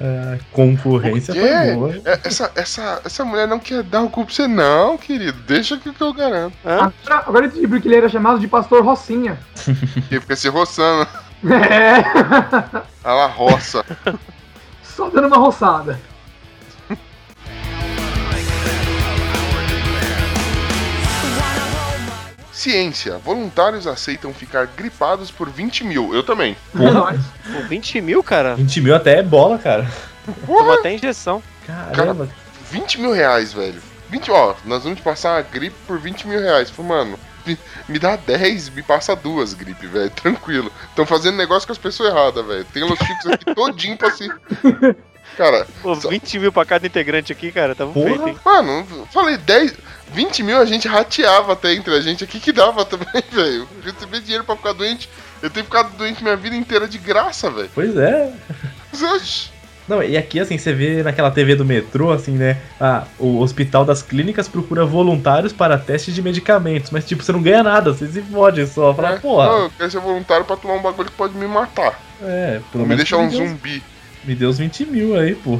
A 0.01 0.39
concorrência 0.53 1.33
foi 1.33 1.75
boa. 1.75 1.95
É, 2.05 2.21
essa, 2.25 2.51
essa, 2.57 3.01
essa 3.05 3.25
mulher 3.25 3.47
não 3.47 3.59
quer 3.59 3.83
dar 3.83 4.03
o 4.03 4.11
cu 4.11 4.25
pra 4.25 4.35
você, 4.35 4.47
não, 4.49 4.99
querido. 4.99 5.41
Deixa 5.43 5.77
que 5.79 5.91
eu 5.99 6.13
garanto. 6.13 6.57
Hã? 6.65 6.93
Agora, 7.07 7.25
agora 7.27 7.45
eu 7.47 7.51
entendi 7.51 7.69
porque 7.69 7.89
ele 7.89 7.97
era 7.97 8.09
chamado 8.09 8.39
de 8.41 8.49
Pastor 8.49 8.85
Rocinha. 8.85 9.39
Porque 9.95 10.21
fica 10.21 10.37
se 10.37 10.49
roçando. 10.49 11.07
É, 11.45 12.83
A 13.05 13.13
la 13.15 13.27
roça. 13.27 13.85
Só 14.95 15.09
dando 15.09 15.26
uma 15.26 15.38
roçada. 15.38 15.99
Ciência. 22.53 23.18
Voluntários 23.18 23.86
aceitam 23.88 24.32
ficar 24.32 24.66
gripados 24.66 25.30
por 25.30 25.51
20 25.51 25.82
mil. 25.84 26.14
Eu 26.14 26.22
também. 26.22 26.57
É 26.78 26.90
nóis. 26.90 27.20
Pô, 27.53 27.61
20 27.62 28.01
mil, 28.01 28.22
cara? 28.22 28.55
20 28.55 28.80
mil 28.80 28.95
até 28.95 29.18
é 29.18 29.22
bola, 29.22 29.59
cara. 29.59 29.90
Tomou 30.47 30.72
até 30.72 30.95
injeção. 30.95 31.43
Caramba. 31.66 32.28
20 32.70 33.01
mil 33.01 33.12
reais, 33.12 33.53
velho. 33.53 33.82
20, 34.11 34.30
ó, 34.30 34.55
nós 34.64 34.84
vamos 34.84 34.99
te 34.99 35.03
passar 35.03 35.36
uma 35.36 35.43
gripe 35.43 35.74
por 35.86 35.99
20 35.99 36.28
mil 36.28 36.38
reais. 36.38 36.70
Falei, 36.70 36.88
mano, 36.90 37.18
me, 37.47 37.59
me 37.88 37.99
dá 37.99 38.16
10, 38.16 38.70
me 38.70 38.82
passa 38.82 39.14
duas 39.16 39.55
gripe, 39.55 39.86
velho. 39.86 40.11
Tranquilo. 40.16 40.72
Estão 40.88 41.07
fazendo 41.07 41.36
negócio 41.36 41.66
com 41.66 41.72
as 41.72 41.78
pessoas 41.78 42.11
erradas, 42.11 42.45
velho. 42.47 42.64
Tem 42.72 42.82
Los 42.82 42.99
Chicos 42.99 43.26
aqui 43.32 43.55
todinho 43.55 43.97
pra 43.97 44.11
se. 44.11 44.28
Cara, 45.36 45.66
Pô, 45.80 45.95
20 45.95 46.38
mil 46.40 46.53
pra 46.53 46.64
cada 46.66 46.86
integrante 46.86 47.32
aqui, 47.32 47.51
cara. 47.51 47.74
Tava 47.74 47.90
Porra. 47.93 48.07
feito, 48.07 48.28
hein? 48.28 48.38
mano, 48.45 49.09
falei 49.11 49.38
10. 49.38 49.74
20 50.12 50.43
mil 50.43 50.59
a 50.59 50.66
gente 50.66 50.86
rateava 50.86 51.55
até 51.55 51.72
entre 51.72 51.95
a 51.95 52.01
gente 52.03 52.22
aqui 52.22 52.38
que 52.38 52.53
dava 52.53 52.84
também, 52.86 53.22
velho. 53.30 53.66
Receber 53.82 54.20
dinheiro 54.20 54.45
pra 54.45 54.57
ficar 54.57 54.72
doente. 54.74 55.09
Eu 55.40 55.49
tenho 55.49 55.64
ficado 55.64 55.97
doente 55.97 56.22
minha 56.22 56.36
vida 56.36 56.55
inteira 56.55 56.86
de 56.86 56.99
graça, 56.99 57.51
velho. 57.51 57.70
Pois 57.74 57.97
é. 57.97 58.30
Oxi. 59.14 59.51
Não, 59.89 60.03
e 60.03 60.16
aqui, 60.16 60.39
assim, 60.39 60.57
você 60.57 60.72
vê 60.72 61.03
naquela 61.03 61.30
TV 61.30 61.57
do 61.57 61.64
metrô, 61.64 62.11
assim, 62.12 62.33
né? 62.37 62.62
Ah, 62.78 63.05
o 63.18 63.39
Hospital 63.41 63.85
das 63.85 64.03
Clínicas 64.03 64.49
procura 64.49 64.85
voluntários 64.87 65.53
para 65.53 65.76
testes 65.78 66.14
de 66.14 66.22
medicamentos. 66.22 66.91
Mas, 66.91 67.05
tipo, 67.05 67.22
você 67.22 67.33
não 67.33 67.43
ganha 67.43 67.62
nada, 67.62 67.93
você 67.93 68.07
se 68.11 68.22
fode 68.22 68.66
só. 68.66 68.95
Fala, 68.95 69.14
É. 69.14 69.18
porra. 69.18 69.47
Não, 69.49 69.59
eu 69.64 69.70
quero 69.70 69.91
ser 69.91 70.01
voluntário 70.01 70.45
pra 70.47 70.57
tomar 70.57 70.74
um 70.74 70.83
bagulho 70.83 71.11
que 71.11 71.16
pode 71.16 71.37
me 71.37 71.47
matar. 71.47 72.01
É, 72.20 72.61
pelo 72.70 72.85
me 72.85 72.91
menos. 72.91 72.97
deixar 73.05 73.16
um 73.18 73.26
me 73.26 73.30
zumbi. 73.30 73.83
Me 74.24 74.35
deu 74.37 74.49
uns 74.51 74.59
20 74.59 74.87
mil 74.87 75.16
aí, 75.16 75.35
pô. 75.35 75.59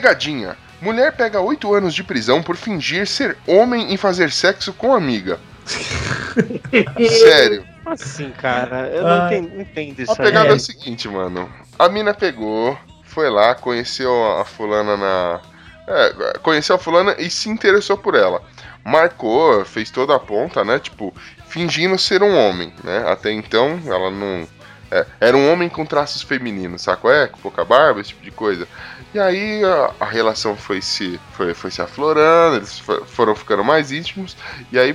Pegadinha. 0.00 0.56
Mulher 0.78 1.12
pega 1.16 1.40
8 1.40 1.72
anos 1.74 1.94
de 1.94 2.04
prisão 2.04 2.42
por 2.42 2.54
fingir 2.54 3.06
ser 3.06 3.34
homem 3.46 3.94
e 3.94 3.96
fazer 3.96 4.30
sexo 4.30 4.74
com 4.74 4.92
amiga. 4.94 5.40
Sério. 7.08 7.64
Como 7.82 7.94
assim, 7.94 8.30
cara? 8.30 8.88
Eu 8.88 9.02
não 9.02 9.10
Ah. 9.22 9.26
entendo, 9.26 9.54
não 9.54 9.60
entendo 9.62 10.00
isso 10.02 10.12
A 10.12 10.16
pegada 10.16 10.46
aí. 10.48 10.52
é 10.52 10.56
a 10.56 10.58
seguinte, 10.58 11.08
mano. 11.08 11.50
A 11.78 11.88
mina 11.88 12.12
pegou, 12.12 12.78
foi 13.04 13.30
lá, 13.30 13.54
conheceu 13.54 14.12
a 14.38 14.44
fulana 14.44 14.96
na. 14.98 15.40
É, 15.88 16.38
conheceu 16.42 16.76
a 16.76 16.78
fulana 16.78 17.14
e 17.18 17.30
se 17.30 17.48
interessou 17.48 17.96
por 17.96 18.14
ela. 18.14 18.42
Marcou, 18.84 19.64
fez 19.64 19.90
toda 19.90 20.14
a 20.14 20.20
ponta, 20.20 20.62
né? 20.62 20.78
Tipo, 20.78 21.14
fingindo 21.48 21.98
ser 21.98 22.22
um 22.22 22.36
homem, 22.36 22.70
né? 22.84 23.04
Até 23.08 23.32
então, 23.32 23.80
ela 23.86 24.10
não. 24.10 24.46
é, 24.90 25.06
era 25.20 25.36
um 25.36 25.50
homem 25.50 25.68
com 25.70 25.86
traços 25.86 26.22
femininos, 26.22 26.82
saco? 26.82 27.08
É, 27.10 27.28
com 27.28 27.38
pouca 27.38 27.64
barba, 27.64 28.00
esse 28.00 28.10
tipo 28.10 28.22
de 28.22 28.30
coisa. 28.30 28.68
E 29.16 29.18
aí 29.18 29.64
a, 29.64 29.94
a 30.00 30.04
relação 30.04 30.54
foi 30.54 30.82
se, 30.82 31.18
foi, 31.32 31.54
foi 31.54 31.70
se 31.70 31.80
aflorando, 31.80 32.56
eles 32.56 32.78
fo- 32.78 33.02
foram 33.06 33.34
ficando 33.34 33.64
mais 33.64 33.90
íntimos. 33.90 34.36
E 34.70 34.78
aí 34.78 34.94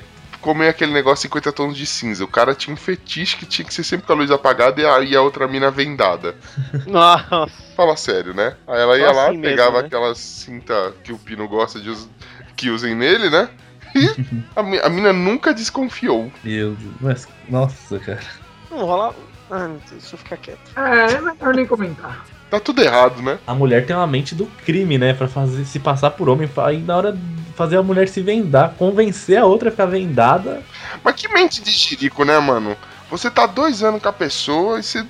meio 0.56 0.70
aquele 0.70 0.92
negócio 0.94 1.24
50 1.24 1.52
tons 1.52 1.76
de 1.76 1.88
cinza. 1.88 2.24
O 2.24 2.28
cara 2.28 2.54
tinha 2.54 2.72
um 2.72 2.78
fetiche 2.78 3.36
que 3.36 3.48
tinha 3.48 3.66
que 3.66 3.74
ser 3.74 3.84
sempre 3.84 4.06
com 4.06 4.14
a 4.14 4.16
luz 4.16 4.30
apagada 4.30 4.80
e 4.80 4.86
a, 4.86 5.00
e 5.00 5.16
a 5.16 5.22
outra 5.24 5.48
mina 5.48 5.72
vendada. 5.72 6.36
Nossa. 6.86 7.52
Fala 7.76 7.96
sério, 7.98 8.32
né? 8.32 8.56
Aí 8.68 8.80
ela 8.80 8.96
ia 8.96 9.08
Só 9.08 9.12
lá, 9.12 9.24
assim 9.30 9.38
mesmo, 9.38 9.58
pegava 9.58 9.82
né? 9.82 9.88
aquela 9.88 10.14
cinta 10.14 10.94
que 11.04 11.12
o 11.12 11.18
Pino 11.18 11.48
gosta 11.48 11.80
de 11.80 11.90
us- 11.90 12.08
que 12.56 12.70
usem 12.70 12.94
nele, 12.94 13.28
né? 13.32 13.50
E 13.96 14.08
a, 14.56 14.86
a 14.86 14.90
mina 14.90 15.12
nunca 15.12 15.52
desconfiou. 15.52 16.32
Meu 16.44 16.74
Deus. 16.76 16.94
Mas, 17.02 17.28
nossa, 17.50 17.98
cara. 17.98 18.22
Não 18.70 18.86
rola. 18.86 19.16
Ah, 19.50 19.68
deixa 19.90 20.14
eu 20.14 20.20
ficar 20.20 20.38
quieto. 20.38 20.60
É, 20.76 21.14
é 21.14 21.22
melhor 21.22 21.56
nem 21.56 21.66
comentar. 21.66 22.24
Tá 22.52 22.60
tudo 22.60 22.84
errado, 22.84 23.22
né? 23.22 23.39
A 23.47 23.56
mulher 23.56 23.86
tem 23.86 23.95
uma 23.95 24.06
mente 24.06 24.36
do 24.36 24.45
crime, 24.45 24.97
né? 24.97 25.14
Pra 25.14 25.30
fazer, 25.30 25.64
se 25.64 25.80
passar 25.80 26.12
por 26.12 26.28
homem. 26.28 26.49
Aí 26.58 26.80
na 26.80 26.97
hora 26.97 27.14
de 27.14 27.20
fazer 27.56 27.78
a 27.78 27.84
mulher 27.84 28.10
se 28.10 28.22
vendar, 28.22 28.76
convencer 28.78 29.38
a 29.38 29.45
outra 29.45 29.70
a 29.70 29.72
ficar 29.72 29.86
vendada. 29.86 30.62
Mas 31.02 31.16
que 31.16 31.30
mente 31.30 31.62
de 31.62 31.72
jirico, 31.72 32.26
né, 32.26 32.38
mano? 32.39 32.76
Você 33.10 33.32
tá 33.32 33.45
dois 33.45 33.82
anos 33.82 34.02
com 34.02 34.10
a 34.10 34.14
pessoa 34.14 34.80
e 34.80 34.84
você. 34.84 35.06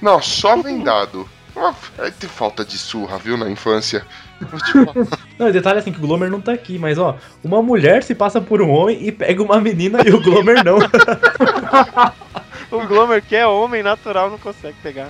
Não, 0.00 0.22
só 0.22 0.56
vendado. 0.56 1.28
Ah, 1.54 1.74
é, 1.98 2.10
Tem 2.10 2.30
falta 2.30 2.64
de 2.64 2.78
surra, 2.78 3.18
viu, 3.18 3.36
na 3.36 3.50
infância. 3.50 4.06
Não, 5.38 5.48
e 5.48 5.52
detalhe 5.52 5.78
assim 5.78 5.92
que 5.92 5.98
o 5.98 6.02
Glomer 6.02 6.30
não 6.30 6.40
tá 6.40 6.52
aqui, 6.52 6.78
mas 6.78 6.98
ó, 6.98 7.16
uma 7.42 7.62
mulher 7.62 8.02
se 8.02 8.14
passa 8.14 8.40
por 8.40 8.60
um 8.60 8.70
homem 8.70 9.06
e 9.06 9.12
pega 9.12 9.42
uma 9.42 9.58
menina 9.60 10.00
e 10.06 10.10
o 10.10 10.22
Glomer 10.22 10.62
não. 10.62 10.78
O 12.70 12.86
Glomer, 12.86 13.22
que 13.22 13.36
é 13.36 13.46
homem 13.46 13.82
natural, 13.82 14.28
não 14.28 14.38
consegue 14.38 14.76
pegar. 14.82 15.08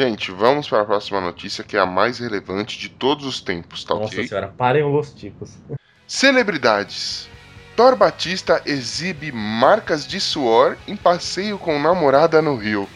Gente, 0.00 0.30
vamos 0.30 0.66
para 0.66 0.80
a 0.80 0.84
próxima 0.86 1.20
notícia, 1.20 1.62
que 1.62 1.76
é 1.76 1.80
a 1.80 1.84
mais 1.84 2.20
relevante 2.20 2.78
de 2.78 2.88
todos 2.88 3.26
os 3.26 3.38
tempos, 3.38 3.84
tá 3.84 3.94
Nossa 3.94 4.06
ok? 4.14 4.26
senhora, 4.26 4.48
parem 4.48 4.82
os 4.82 5.12
ticos. 5.12 5.50
Celebridades. 6.06 7.28
Thor 7.76 7.94
Batista 7.96 8.62
exibe 8.64 9.30
marcas 9.30 10.06
de 10.06 10.18
suor 10.18 10.78
em 10.88 10.96
passeio 10.96 11.58
com 11.58 11.78
namorada 11.78 12.40
no 12.40 12.56
Rio. 12.56 12.88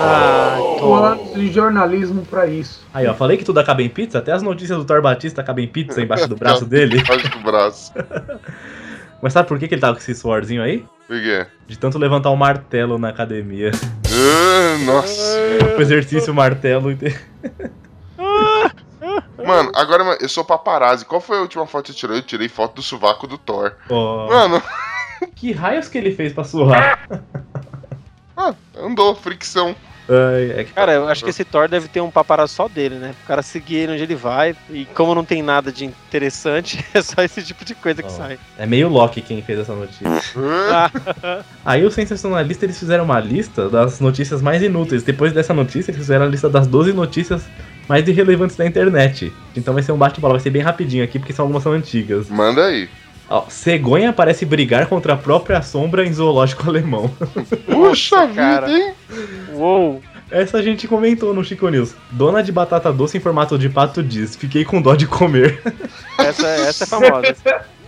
Ah, 0.00 0.56
Tô 0.80 1.38
de 1.38 1.52
jornalismo 1.52 2.26
pra 2.26 2.48
isso. 2.48 2.84
Aí, 2.92 3.06
ó, 3.06 3.14
falei 3.14 3.36
que 3.36 3.44
tudo 3.44 3.60
acaba 3.60 3.80
em 3.80 3.88
pizza, 3.88 4.18
até 4.18 4.32
as 4.32 4.42
notícias 4.42 4.76
do 4.76 4.84
Thor 4.84 5.00
Batista 5.00 5.42
acabam 5.42 5.62
em 5.64 5.68
pizza 5.68 6.02
embaixo 6.02 6.26
do 6.26 6.34
braço 6.34 6.66
dele. 6.66 6.98
Embaixo 6.98 7.28
do 7.30 7.38
braço. 7.38 7.92
Mas 9.22 9.32
sabe 9.32 9.46
por 9.46 9.60
que, 9.60 9.68
que 9.68 9.74
ele 9.76 9.80
tava 9.80 9.92
com 9.94 10.00
esse 10.00 10.16
suorzinho 10.16 10.60
aí? 10.60 10.84
Por 11.06 11.20
quê? 11.20 11.46
De 11.68 11.78
tanto 11.78 11.98
levantar 11.98 12.30
o 12.30 12.36
martelo 12.36 12.98
na 12.98 13.10
academia. 13.10 13.70
Ah, 14.14 14.76
nossa. 14.84 15.38
O 15.78 15.80
exercício 15.80 16.34
martelo. 16.34 16.90
inte- 16.92 17.18
Mano, 19.44 19.72
agora 19.74 20.16
eu 20.20 20.28
sou 20.28 20.44
paparazzi. 20.44 21.04
Qual 21.04 21.20
foi 21.20 21.38
a 21.38 21.40
última 21.40 21.66
foto 21.66 21.86
que 21.86 21.92
você 21.92 21.98
tirou? 21.98 22.16
Eu 22.16 22.22
tirei 22.22 22.48
foto 22.48 22.76
do 22.76 22.82
sovaco 22.82 23.26
do 23.26 23.36
Thor. 23.36 23.72
Ó, 23.90 24.28
Mano, 24.28 24.62
que 25.34 25.50
raios 25.52 25.88
que 25.88 25.98
ele 25.98 26.14
fez 26.14 26.32
pra 26.32 26.44
suar? 26.44 27.08
ah, 28.36 28.54
andou, 28.76 29.14
fricção. 29.16 29.74
Ai, 30.08 30.60
é 30.60 30.64
que 30.64 30.72
Cara, 30.72 30.92
eu 30.92 31.08
acho 31.08 31.22
que 31.22 31.30
esse 31.30 31.44
Thor 31.44 31.68
deve 31.68 31.88
ter 31.88 32.00
um 32.00 32.10
paparazzo 32.10 32.54
só 32.54 32.68
dele, 32.68 32.96
né? 32.96 33.14
O 33.22 33.26
cara 33.26 33.42
seguir 33.42 33.76
ele 33.76 33.92
onde 33.92 34.02
ele 34.02 34.14
vai. 34.14 34.54
E 34.70 34.84
como 34.86 35.14
não 35.14 35.24
tem 35.24 35.42
nada 35.42 35.70
de 35.70 35.84
interessante, 35.84 36.84
é 36.92 37.02
só 37.02 37.22
esse 37.22 37.42
tipo 37.42 37.64
de 37.64 37.74
coisa 37.74 38.02
que 38.02 38.10
sai. 38.10 38.38
é 38.58 38.66
meio 38.66 38.88
Loki 38.88 39.20
quem 39.20 39.42
fez 39.42 39.60
essa 39.60 39.74
notícia. 39.74 40.10
Aí 41.64 41.84
os 41.84 41.94
sensacionalistas 41.94 42.62
eles 42.62 42.78
fizeram 42.78 43.04
uma 43.04 43.20
lista 43.20 43.68
das 43.68 44.00
notícias 44.00 44.42
mais 44.42 44.62
inúteis. 44.62 45.02
Depois 45.02 45.32
dessa 45.32 45.54
notícia, 45.54 45.90
eles 45.90 46.00
fizeram 46.00 46.26
a 46.26 46.28
lista 46.28 46.48
das 46.48 46.66
12 46.66 46.92
notícias 46.92 47.44
mais 47.88 48.06
irrelevantes 48.06 48.56
da 48.56 48.66
internet. 48.66 49.32
Então 49.56 49.74
vai 49.74 49.82
ser 49.82 49.92
um 49.92 49.98
bate-bola, 49.98 50.34
vai 50.34 50.40
ser 50.40 50.50
bem 50.50 50.62
rapidinho 50.62 51.04
aqui, 51.04 51.18
porque 51.18 51.32
são 51.32 51.44
algumas 51.44 51.62
são 51.62 51.72
antigas. 51.72 52.28
Manda 52.28 52.66
aí. 52.66 52.88
Ó, 53.32 53.44
cegonha 53.48 54.12
parece 54.12 54.44
brigar 54.44 54.86
contra 54.86 55.14
a 55.14 55.16
própria 55.16 55.62
sombra 55.62 56.04
em 56.06 56.12
zoológico 56.12 56.68
alemão. 56.68 57.10
Puxa 57.66 58.26
vida, 58.26 58.34
cara. 58.42 58.70
hein? 58.70 58.94
Uou! 59.54 60.02
Essa 60.30 60.58
a 60.58 60.62
gente 60.62 60.86
comentou 60.88 61.32
no 61.34 61.44
Chico 61.44 61.68
News. 61.68 61.94
Dona 62.10 62.42
de 62.42 62.50
batata 62.52 62.92
doce 62.92 63.16
em 63.18 63.20
formato 63.20 63.58
de 63.58 63.68
pato 63.68 64.02
diz: 64.02 64.34
Fiquei 64.36 64.64
com 64.64 64.80
dó 64.80 64.94
de 64.94 65.06
comer. 65.06 65.60
Essa, 66.18 66.46
essa 66.46 66.84
é 66.84 66.86
famosa. 66.86 67.36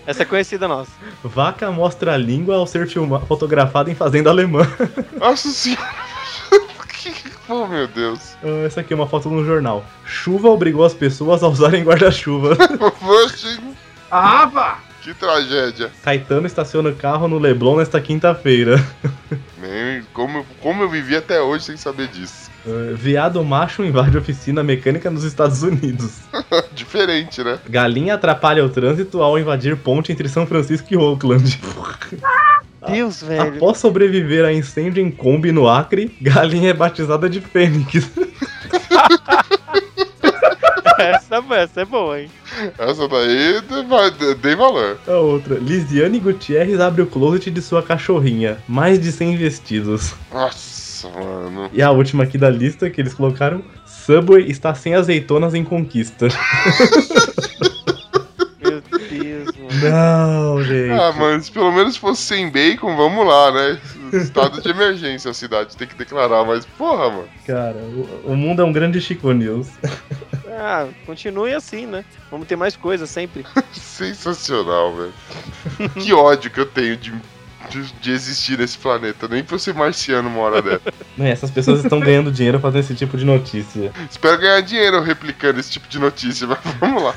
Essa 0.06 0.22
é 0.22 0.24
conhecida 0.26 0.68
nossa. 0.68 0.90
Vaca 1.22 1.70
mostra 1.70 2.12
a 2.12 2.16
língua 2.18 2.56
ao 2.56 2.66
ser 2.66 2.86
fotografada 3.26 3.90
em 3.90 3.94
fazenda 3.94 4.28
alemã. 4.28 4.66
Nossa 5.18 5.48
senhora. 5.48 5.88
Que- 6.88 7.14
oh, 7.48 7.66
meu 7.66 7.86
Deus. 7.88 8.36
Ah, 8.42 8.66
Essa 8.66 8.80
aqui 8.80 8.92
é 8.92 8.96
uma 8.96 9.06
foto 9.06 9.30
no 9.30 9.44
jornal. 9.46 9.82
Chuva 10.04 10.48
obrigou 10.48 10.84
as 10.84 10.92
pessoas 10.92 11.42
a 11.42 11.48
usarem 11.48 11.82
guarda-chuva. 11.84 12.56
Vá! 14.10 14.78
Que 15.04 15.14
tragédia. 15.14 15.90
Caetano 16.02 16.46
estaciona 16.46 16.88
o 16.88 16.94
carro 16.96 17.28
no 17.28 17.38
Leblon 17.38 17.76
nesta 17.76 18.00
quinta-feira. 18.00 18.82
Nem, 19.60 20.02
como, 20.12 20.38
eu- 20.38 20.46
como 20.60 20.82
eu 20.82 20.88
vivi 20.88 21.14
até 21.16 21.40
hoje 21.40 21.64
sem 21.66 21.76
saber 21.76 22.08
disso. 22.08 22.50
Ah, 22.66 22.92
Viado 22.94 23.44
macho 23.44 23.84
invade 23.84 24.16
oficina 24.16 24.62
mecânica 24.62 25.10
nos 25.10 25.22
Estados 25.24 25.62
Unidos. 25.62 26.20
Diferente, 26.74 27.42
né? 27.44 27.58
Galinha 27.68 28.14
atrapalha 28.14 28.64
o 28.64 28.68
trânsito 28.70 29.22
ao 29.22 29.38
invadir 29.38 29.76
ponte 29.76 30.10
entre 30.10 30.28
São 30.28 30.46
Francisco 30.46 30.86
e 30.90 30.96
Oakland. 30.96 31.60
Deus, 32.88 33.22
velho. 33.22 33.56
Após 33.56 33.78
sobreviver 33.78 34.44
a 34.44 34.52
incêndio 34.52 35.02
em 35.02 35.10
Kombi 35.10 35.50
no 35.52 35.66
Acre, 35.68 36.14
galinha 36.20 36.70
é 36.70 36.74
batizada 36.74 37.30
de 37.30 37.40
Fênix. 37.40 38.10
Essa, 40.98 41.42
essa 41.56 41.80
é 41.80 41.84
boa, 41.84 42.20
hein? 42.20 42.30
Essa 42.78 43.08
daí 43.08 43.60
dei- 43.62 44.34
dei 44.36 44.54
valor. 44.56 44.98
A 45.06 45.12
outra, 45.16 45.56
Lisiane 45.58 46.18
Gutierrez 46.20 46.80
abre 46.80 47.02
o 47.02 47.06
closet 47.06 47.50
de 47.50 47.60
sua 47.62 47.82
cachorrinha. 47.82 48.58
Mais 48.68 49.00
de 49.00 49.10
100 49.10 49.36
vestidos. 49.36 50.14
Nossa, 50.32 51.08
mano. 51.10 51.70
E 51.72 51.82
a 51.82 51.90
última 51.90 52.24
aqui 52.24 52.38
da 52.38 52.48
lista 52.50 52.88
que 52.90 53.00
eles 53.00 53.14
colocaram, 53.14 53.62
Subway 53.86 54.48
está 54.50 54.74
sem 54.74 54.94
azeitonas 54.94 55.54
em 55.54 55.64
conquista. 55.64 56.28
Meu 58.60 58.80
Deus, 59.10 59.48
mano. 59.56 59.90
Não, 59.90 60.62
gente. 60.62 60.90
Ah, 60.92 61.12
mano, 61.12 61.42
se 61.42 61.50
pelo 61.50 61.72
menos 61.72 61.96
fosse 61.96 62.22
sem 62.22 62.50
bacon, 62.50 62.96
vamos 62.96 63.26
lá, 63.26 63.50
né? 63.52 63.78
Estado 64.16 64.60
de 64.60 64.68
emergência 64.68 65.30
a 65.30 65.34
cidade 65.34 65.76
tem 65.76 65.86
que 65.86 65.94
declarar, 65.94 66.44
mas 66.44 66.64
porra, 66.64 67.10
mano. 67.10 67.28
Cara, 67.46 67.76
o, 67.76 68.32
o 68.32 68.36
mundo 68.36 68.62
é 68.62 68.64
um 68.64 68.72
grande 68.72 69.00
Chico 69.00 69.32
News. 69.32 69.68
Ah, 70.56 70.86
continue 71.04 71.52
assim, 71.52 71.84
né? 71.84 72.04
Vamos 72.30 72.46
ter 72.46 72.54
mais 72.54 72.76
coisas 72.76 73.10
sempre. 73.10 73.44
Sensacional, 73.74 74.94
velho. 74.94 75.90
Que 76.00 76.12
ódio 76.12 76.48
que 76.48 76.60
eu 76.60 76.66
tenho 76.66 76.96
de, 76.96 77.12
de, 77.68 77.92
de 78.00 78.12
existir 78.12 78.56
nesse 78.56 78.78
planeta. 78.78 79.26
Nem 79.26 79.42
pra 79.42 79.56
eu 79.56 79.58
ser 79.58 79.74
marciano 79.74 80.28
uma 80.28 80.38
hora 80.40 80.62
dessa. 80.62 80.92
Né, 81.16 81.30
Essas 81.30 81.50
pessoas 81.50 81.82
estão 81.82 81.98
ganhando 81.98 82.30
dinheiro 82.30 82.60
fazendo 82.60 82.80
esse 82.80 82.94
tipo 82.94 83.16
de 83.16 83.24
notícia. 83.24 83.92
Espero 84.08 84.38
ganhar 84.38 84.60
dinheiro 84.60 85.00
replicando 85.00 85.58
esse 85.58 85.72
tipo 85.72 85.88
de 85.88 85.98
notícia, 85.98 86.46
mas 86.46 86.58
vamos 86.78 87.02
lá. 87.02 87.14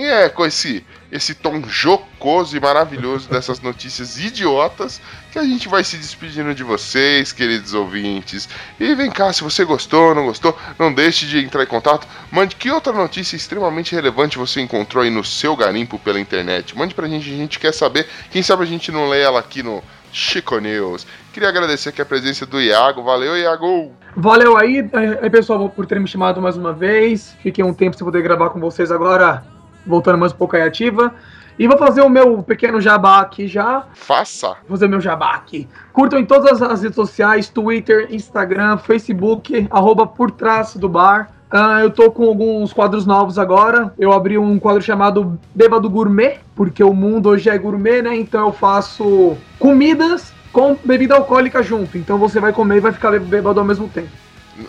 E 0.00 0.04
é 0.06 0.30
com 0.30 0.46
esse, 0.46 0.82
esse 1.12 1.34
tom 1.34 1.62
jocoso 1.68 2.56
e 2.56 2.60
maravilhoso 2.60 3.28
dessas 3.28 3.60
notícias 3.60 4.18
idiotas 4.18 4.98
que 5.30 5.38
a 5.38 5.44
gente 5.44 5.68
vai 5.68 5.84
se 5.84 5.98
despedindo 5.98 6.54
de 6.54 6.64
vocês, 6.64 7.32
queridos 7.32 7.74
ouvintes. 7.74 8.48
E 8.80 8.94
vem 8.94 9.10
cá, 9.10 9.30
se 9.30 9.44
você 9.44 9.62
gostou, 9.62 10.14
não 10.14 10.24
gostou, 10.24 10.56
não 10.78 10.90
deixe 10.90 11.26
de 11.26 11.44
entrar 11.44 11.64
em 11.64 11.66
contato. 11.66 12.08
Mande 12.32 12.56
que 12.56 12.70
outra 12.70 12.94
notícia 12.94 13.36
extremamente 13.36 13.94
relevante 13.94 14.38
você 14.38 14.62
encontrou 14.62 15.04
aí 15.04 15.10
no 15.10 15.22
seu 15.22 15.54
garimpo 15.54 15.98
pela 15.98 16.18
internet. 16.18 16.74
Mande 16.74 16.94
pra 16.94 17.06
gente, 17.06 17.30
a 17.30 17.36
gente 17.36 17.58
quer 17.58 17.74
saber. 17.74 18.08
Quem 18.30 18.42
sabe 18.42 18.62
a 18.62 18.66
gente 18.66 18.90
não 18.90 19.06
lê 19.06 19.20
ela 19.20 19.38
aqui 19.38 19.62
no 19.62 19.84
Chico 20.10 20.58
News. 20.58 21.06
Queria 21.30 21.50
agradecer 21.50 21.90
aqui 21.90 22.00
a 22.00 22.06
presença 22.06 22.46
do 22.46 22.58
Iago. 22.58 23.02
Valeu, 23.02 23.36
Iago! 23.36 23.92
Valeu 24.16 24.56
aí, 24.56 24.88
aí 25.20 25.28
pessoal, 25.30 25.68
por 25.68 25.84
terem 25.84 26.02
me 26.02 26.08
chamado 26.08 26.40
mais 26.40 26.56
uma 26.56 26.72
vez. 26.72 27.36
Fiquei 27.42 27.62
um 27.62 27.74
tempo 27.74 27.96
sem 27.96 28.04
poder 28.04 28.22
gravar 28.22 28.48
com 28.48 28.58
vocês 28.58 28.90
agora, 28.90 29.44
voltando 29.86 30.18
mais 30.18 30.32
um 30.32 30.36
pouco 30.36 30.56
aí 30.56 30.62
ativa. 30.62 31.14
E 31.58 31.68
vou 31.68 31.76
fazer 31.76 32.00
o 32.00 32.08
meu 32.08 32.42
pequeno 32.42 32.80
jabá 32.80 33.20
aqui 33.20 33.46
já. 33.46 33.84
Faça! 33.92 34.48
Vou 34.66 34.70
fazer 34.70 34.86
o 34.86 34.88
meu 34.88 35.00
jabá 35.00 35.34
aqui. 35.34 35.68
Curtam 35.92 36.18
em 36.18 36.24
todas 36.24 36.62
as 36.62 36.82
redes 36.82 36.96
sociais, 36.96 37.50
Twitter, 37.50 38.08
Instagram, 38.10 38.78
Facebook, 38.78 39.68
arroba 39.70 40.06
por 40.06 40.30
trás 40.30 40.74
do 40.74 40.88
bar. 40.88 41.30
Ah, 41.50 41.80
eu 41.82 41.90
tô 41.90 42.10
com 42.10 42.24
alguns 42.24 42.72
quadros 42.72 43.04
novos 43.04 43.38
agora. 43.38 43.92
Eu 43.98 44.12
abri 44.12 44.38
um 44.38 44.58
quadro 44.58 44.80
chamado 44.80 45.38
Bêbado 45.54 45.90
Gourmet, 45.90 46.38
porque 46.54 46.82
o 46.82 46.94
mundo 46.94 47.28
hoje 47.28 47.50
é 47.50 47.58
gourmet, 47.58 48.00
né? 48.00 48.16
Então 48.16 48.46
eu 48.46 48.52
faço 48.52 49.36
comidas 49.58 50.32
com 50.52 50.76
bebida 50.84 51.16
alcoólica 51.16 51.62
junto. 51.62 51.98
Então 51.98 52.16
você 52.16 52.40
vai 52.40 52.52
comer 52.52 52.76
e 52.76 52.80
vai 52.80 52.92
ficar 52.92 53.18
bêbado 53.18 53.60
ao 53.60 53.66
mesmo 53.66 53.88
tempo. 53.88 54.08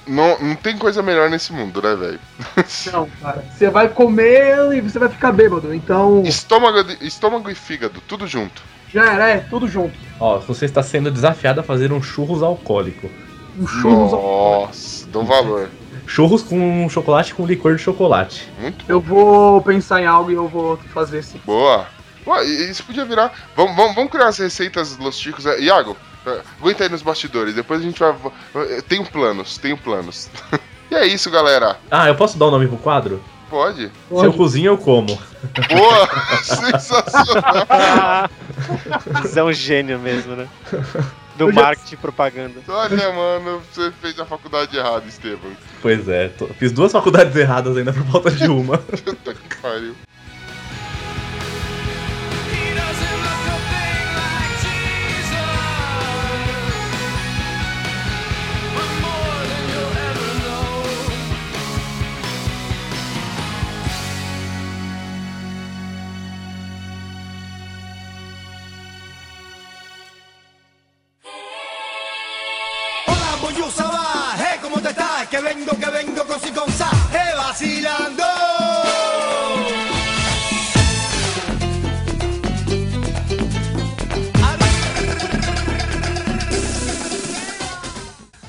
Não, 0.07 0.39
não 0.39 0.55
tem 0.55 0.77
coisa 0.77 1.01
melhor 1.01 1.29
nesse 1.29 1.51
mundo, 1.53 1.81
né, 1.81 1.95
velho? 1.95 2.19
Não, 2.91 3.07
cara. 3.21 3.43
Você 3.51 3.69
vai 3.69 3.89
comer 3.89 4.73
e 4.73 4.81
você 4.81 4.97
vai 4.99 5.09
ficar 5.09 5.31
bêbado. 5.31 5.73
Então, 5.73 6.23
Estômago, 6.25 6.83
de- 6.83 7.05
estômago 7.05 7.49
e 7.49 7.55
fígado, 7.55 8.01
tudo 8.07 8.25
junto. 8.27 8.61
já 8.93 9.11
era, 9.13 9.29
é, 9.29 9.37
tudo 9.39 9.67
junto. 9.67 9.97
Ó, 10.19 10.39
você 10.39 10.65
está 10.65 10.81
sendo 10.83 11.09
desafiado 11.11 11.59
a 11.59 11.63
fazer 11.63 11.91
um 11.91 12.01
churros 12.01 12.41
alcoólico. 12.43 13.09
Um 13.59 13.67
churros. 13.67 14.11
Nossa, 14.11 15.07
dou 15.07 15.25
valor. 15.25 15.69
Churros 16.07 16.41
com 16.43 16.87
chocolate 16.89 17.33
com 17.33 17.45
licor 17.45 17.75
de 17.75 17.81
chocolate. 17.81 18.49
Muito 18.59 18.83
Eu 18.87 18.99
vou 18.99 19.61
pensar 19.61 20.01
em 20.01 20.05
algo 20.05 20.31
e 20.31 20.35
eu 20.35 20.47
vou 20.47 20.77
fazer 20.93 21.23
sim. 21.23 21.39
boa. 21.45 21.87
Pô, 22.23 22.39
e- 22.41 22.69
isso 22.69 22.83
podia 22.83 23.03
virar. 23.05 23.31
Vamos, 23.55 23.75
vamos, 23.75 23.95
vamos 23.95 24.11
criar 24.11 24.27
as 24.27 24.37
receitas 24.37 24.97
Los 24.97 25.17
Chicos. 25.19 25.45
É, 25.45 25.59
Iago, 25.59 25.97
aguenta 26.59 26.83
aí 26.83 26.89
nos 26.89 27.01
bastidores. 27.01 27.55
Depois 27.55 27.81
a 27.81 27.83
gente 27.83 27.99
vai. 27.99 28.13
Tenho 28.87 29.05
planos, 29.05 29.57
tenho 29.57 29.77
planos. 29.77 30.29
e 30.91 30.95
é 30.95 31.05
isso, 31.05 31.29
galera. 31.31 31.77
Ah, 31.89 32.07
eu 32.07 32.15
posso 32.15 32.37
dar 32.37 32.47
o 32.47 32.51
nome 32.51 32.67
pro 32.67 32.77
quadro? 32.77 33.23
Pode? 33.49 33.91
Se 34.07 34.25
eu 34.25 34.31
cozinho, 34.33 34.67
eu 34.71 34.77
como. 34.77 35.07
Boa! 35.69 36.09
Sensacional! 36.41 38.29
Você 39.21 39.39
é 39.39 39.43
um 39.43 39.51
gênio 39.51 39.99
mesmo, 39.99 40.35
né? 40.35 40.47
Do 41.37 41.49
Eu 41.49 41.53
marketing 41.53 41.95
e 41.95 41.97
propaganda. 41.97 42.59
Olha, 42.67 43.11
mano, 43.13 43.61
você 43.71 43.91
fez 44.01 44.19
a 44.19 44.25
faculdade 44.25 44.77
errada, 44.77 45.05
Estevam. 45.07 45.51
Pois 45.81 46.07
é, 46.07 46.27
tô- 46.27 46.47
fiz 46.47 46.71
duas 46.71 46.91
faculdades 46.91 47.35
erradas 47.35 47.75
ainda 47.77 47.91
por 47.93 48.05
falta 48.05 48.31
de 48.31 48.47
uma. 48.47 48.77
Puta 48.77 49.33
que 49.33 49.55
pariu. 49.61 49.95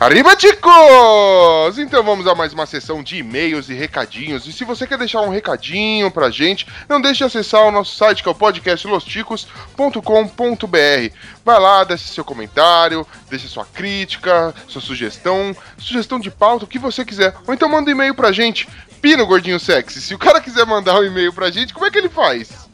Arriba, 0.03 0.35
chicos! 0.37 1.79
Então 1.79 2.03
vamos 2.03 2.27
a 2.27 2.35
mais 2.35 2.53
uma 2.53 2.67
sessão 2.67 3.05
de 3.05 3.19
e-mails 3.19 3.69
e 3.69 3.75
recadinhos. 3.75 4.49
E 4.49 4.53
se 4.53 4.65
você 4.65 4.85
quer 4.85 4.99
deixar 4.99 5.21
um 5.21 5.29
recadinho 5.29 6.11
pra 6.11 6.29
gente, 6.29 6.67
não 6.89 7.01
deixe 7.01 7.19
de 7.19 7.25
acessar 7.25 7.63
o 7.63 7.71
nosso 7.71 7.95
site 7.95 8.21
que 8.21 8.29
é 8.29 8.33
o 8.33 8.35
podcastlosticos.com.br. 8.35 11.17
Vai 11.45 11.61
lá, 11.61 11.85
deixe 11.85 12.09
seu 12.09 12.25
comentário, 12.25 13.07
deixe 13.31 13.47
sua 13.47 13.65
crítica, 13.65 14.53
sua 14.67 14.81
sugestão, 14.81 15.55
sugestão 15.79 16.19
de 16.19 16.33
pauta, 16.33 16.65
o 16.65 16.69
que 16.69 16.81
você 16.81 17.05
quiser. 17.05 17.37
Ou 17.47 17.55
então 17.55 17.69
manda 17.69 17.89
um 17.89 17.93
e-mail 17.93 18.17
pra 18.17 18.33
gente, 18.33 18.69
Pino 19.01 19.25
Gordinho 19.25 19.61
Sexy. 19.61 20.01
Se 20.01 20.17
o 20.17 20.19
cara 20.19 20.41
quiser 20.41 20.67
mandar 20.67 20.99
um 20.99 21.05
e-mail 21.05 21.33
pra 21.33 21.49
gente, 21.49 21.73
como 21.73 21.87
é 21.87 21.93
que 21.93 21.99
ele 21.99 22.09
faz? 22.09 22.69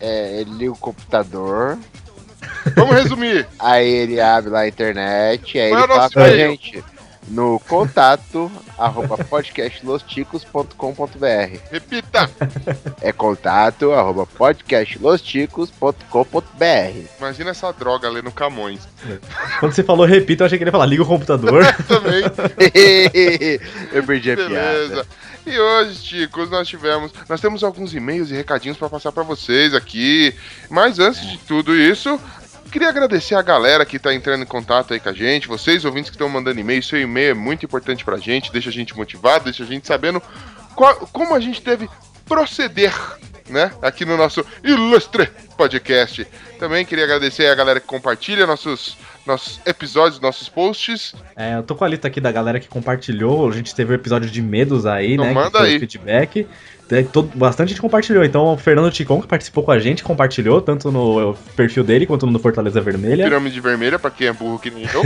É, 0.00 0.40
ele 0.40 0.54
liga 0.54 0.72
o 0.72 0.76
computador, 0.76 1.78
Vamos 2.74 2.94
resumir. 2.94 3.46
aí 3.58 3.88
ele 3.88 4.20
abre 4.20 4.50
lá 4.50 4.60
a 4.60 4.68
internet, 4.68 5.58
aí 5.58 5.70
Qual 5.70 5.80
é 5.80 5.84
ele 5.84 5.92
o 5.92 5.96
fala 5.96 6.10
pra 6.10 6.36
gente 6.36 6.84
no 7.30 7.60
contato 7.60 8.50
arroba 8.78 9.18
podcastlosticos.com.br 9.18 11.58
Repita. 11.70 12.30
É 13.00 13.12
contato 13.12 13.92
arroba 13.92 14.26
podcastlosticos.com.br 14.26 17.08
Imagina 17.18 17.50
essa 17.50 17.70
droga 17.72 18.08
lendo 18.08 18.32
Camões. 18.32 18.88
Quando 19.60 19.72
você 19.72 19.82
falou 19.82 20.06
repita, 20.06 20.42
eu 20.42 20.46
achei 20.46 20.56
que 20.58 20.64
ele 20.64 20.68
ia 20.68 20.72
falar 20.72 20.86
liga 20.86 21.02
o 21.02 21.06
computador. 21.06 21.64
Também. 21.86 22.22
Eu 23.92 24.02
perdi 24.04 24.32
a 24.32 24.36
Beleza. 24.36 24.88
piada. 24.88 25.06
E 25.50 25.58
hoje, 25.58 25.94
chicos, 25.94 26.50
nós 26.50 26.68
tivemos. 26.68 27.10
Nós 27.28 27.40
temos 27.40 27.64
alguns 27.64 27.94
e-mails 27.94 28.30
e 28.30 28.34
recadinhos 28.34 28.76
pra 28.76 28.88
passar 28.88 29.12
pra 29.12 29.22
vocês 29.22 29.74
aqui. 29.74 30.34
Mas 30.68 30.98
antes 30.98 31.22
de 31.26 31.38
tudo 31.38 31.74
isso. 31.74 32.20
Queria 32.70 32.90
agradecer 32.90 33.34
a 33.34 33.40
galera 33.40 33.86
que 33.86 33.98
tá 33.98 34.12
entrando 34.12 34.42
em 34.42 34.46
contato 34.46 34.92
aí 34.92 35.00
com 35.00 35.08
a 35.08 35.12
gente, 35.14 35.48
vocês 35.48 35.86
ouvintes 35.86 36.10
que 36.10 36.16
estão 36.16 36.28
mandando 36.28 36.60
e-mail, 36.60 36.82
seu 36.82 37.00
e-mail 37.00 37.30
é 37.30 37.34
muito 37.34 37.64
importante 37.64 38.04
pra 38.04 38.18
gente, 38.18 38.52
deixa 38.52 38.68
a 38.68 38.72
gente 38.72 38.94
motivado, 38.94 39.44
deixa 39.44 39.62
a 39.62 39.66
gente 39.66 39.86
sabendo 39.86 40.20
qual- 40.74 41.08
como 41.10 41.34
a 41.34 41.40
gente 41.40 41.62
deve 41.62 41.88
proceder, 42.26 42.92
né, 43.48 43.72
aqui 43.80 44.04
no 44.04 44.18
nosso 44.18 44.44
ilustre 44.62 45.30
podcast. 45.56 46.26
Também 46.58 46.84
queria 46.84 47.04
agradecer 47.04 47.46
a 47.46 47.54
galera 47.54 47.80
que 47.80 47.86
compartilha 47.86 48.46
nossos, 48.46 48.98
nossos 49.28 49.60
episódios, 49.64 50.20
nossos 50.20 50.48
posts. 50.48 51.14
É, 51.36 51.54
eu 51.56 51.62
tô 51.62 51.76
com 51.76 51.84
a 51.84 51.88
lista 51.88 52.08
aqui 52.08 52.20
da 52.20 52.32
galera 52.32 52.58
que 52.58 52.66
compartilhou. 52.68 53.48
A 53.48 53.52
gente 53.52 53.72
teve 53.74 53.92
o 53.92 53.94
episódio 53.94 54.28
de 54.28 54.42
medos 54.42 54.86
aí, 54.86 55.12
Então 55.12 55.24
né? 55.26 55.32
manda 55.32 55.60
aí. 55.62 55.78
feedback. 55.78 56.46
É, 56.90 57.02
todo- 57.02 57.30
bastante 57.36 57.68
gente 57.68 57.82
compartilhou. 57.82 58.24
Então, 58.24 58.54
o 58.54 58.56
Fernando 58.56 58.90
Ticon, 58.90 59.20
que 59.20 59.26
participou 59.28 59.62
com 59.62 59.70
a 59.70 59.78
gente, 59.78 60.02
compartilhou, 60.02 60.62
tanto 60.62 60.90
no 60.90 61.36
perfil 61.54 61.84
dele 61.84 62.06
quanto 62.06 62.26
no 62.26 62.38
Fortaleza 62.38 62.80
Vermelha. 62.80 63.24
Pirâmide 63.24 63.60
Vermelha, 63.60 63.98
pra 63.98 64.10
quem 64.10 64.26
é 64.28 64.32
burro 64.32 64.58
que 64.58 64.70
nem 64.70 64.84
eu. 64.94 65.02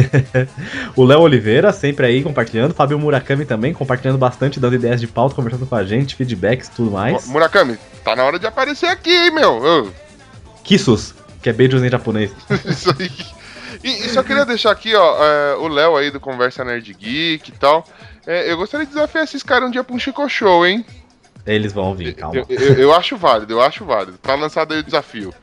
O 0.95 1.05
Léo 1.05 1.21
Oliveira, 1.21 1.73
sempre 1.73 2.07
aí 2.07 2.23
compartilhando. 2.23 2.73
Fábio 2.73 2.99
Murakami 3.01 3.45
também, 3.45 3.75
compartilhando 3.75 4.17
bastante, 4.17 4.61
dando 4.61 4.77
ideias 4.77 5.01
de 5.01 5.09
pauta, 5.09 5.35
conversando 5.35 5.67
com 5.67 5.75
a 5.75 5.83
gente, 5.83 6.15
feedbacks 6.15 6.69
tudo 6.69 6.93
mais. 6.93 7.27
Murakami, 7.27 7.77
tá 8.05 8.15
na 8.15 8.23
hora 8.23 8.39
de 8.39 8.47
aparecer 8.47 8.87
aqui, 8.87 9.11
hein, 9.11 9.33
meu. 9.33 9.93
Kissus, 10.63 11.13
que 11.43 11.49
é 11.49 11.53
beijos 11.53 11.83
em 11.83 11.89
japonês. 11.91 12.31
Isso 12.65 12.95
aí. 12.97 13.11
E, 13.83 13.89
e 13.89 14.09
só 14.11 14.23
queria 14.23 14.45
deixar 14.45 14.71
aqui, 14.71 14.95
ó, 14.95 15.17
é, 15.25 15.55
o 15.57 15.69
Léo 15.69 15.97
aí 15.97 16.11
do 16.11 16.21
Conversa 16.21 16.65
Nerd 16.65 16.93
Geek 16.95 17.51
e 17.51 17.53
tal. 17.53 17.87
É, 18.27 18.51
eu 18.51 18.57
gostaria 18.57 18.87
de 18.87 18.93
desafiar 18.93 19.25
esses 19.25 19.43
caras 19.43 19.69
um 19.69 19.71
dia 19.73 19.83
pra 19.85 19.95
um 19.95 19.99
Chico 19.99 20.29
Show, 20.29 20.67
hein? 20.67 20.85
Eles 21.47 21.73
vão 21.73 21.95
vir, 21.95 22.15
calma. 22.15 22.37
Eu, 22.37 22.47
eu- 22.49 22.75
eu 22.75 22.95
acho 22.95 23.17
válido, 23.17 23.53
eu 23.53 23.61
acho 23.61 23.85
válido. 23.85 24.17
Tá 24.19 24.35
lançado 24.35 24.73
aí 24.75 24.81
o 24.81 24.85
desafio. 24.85 25.35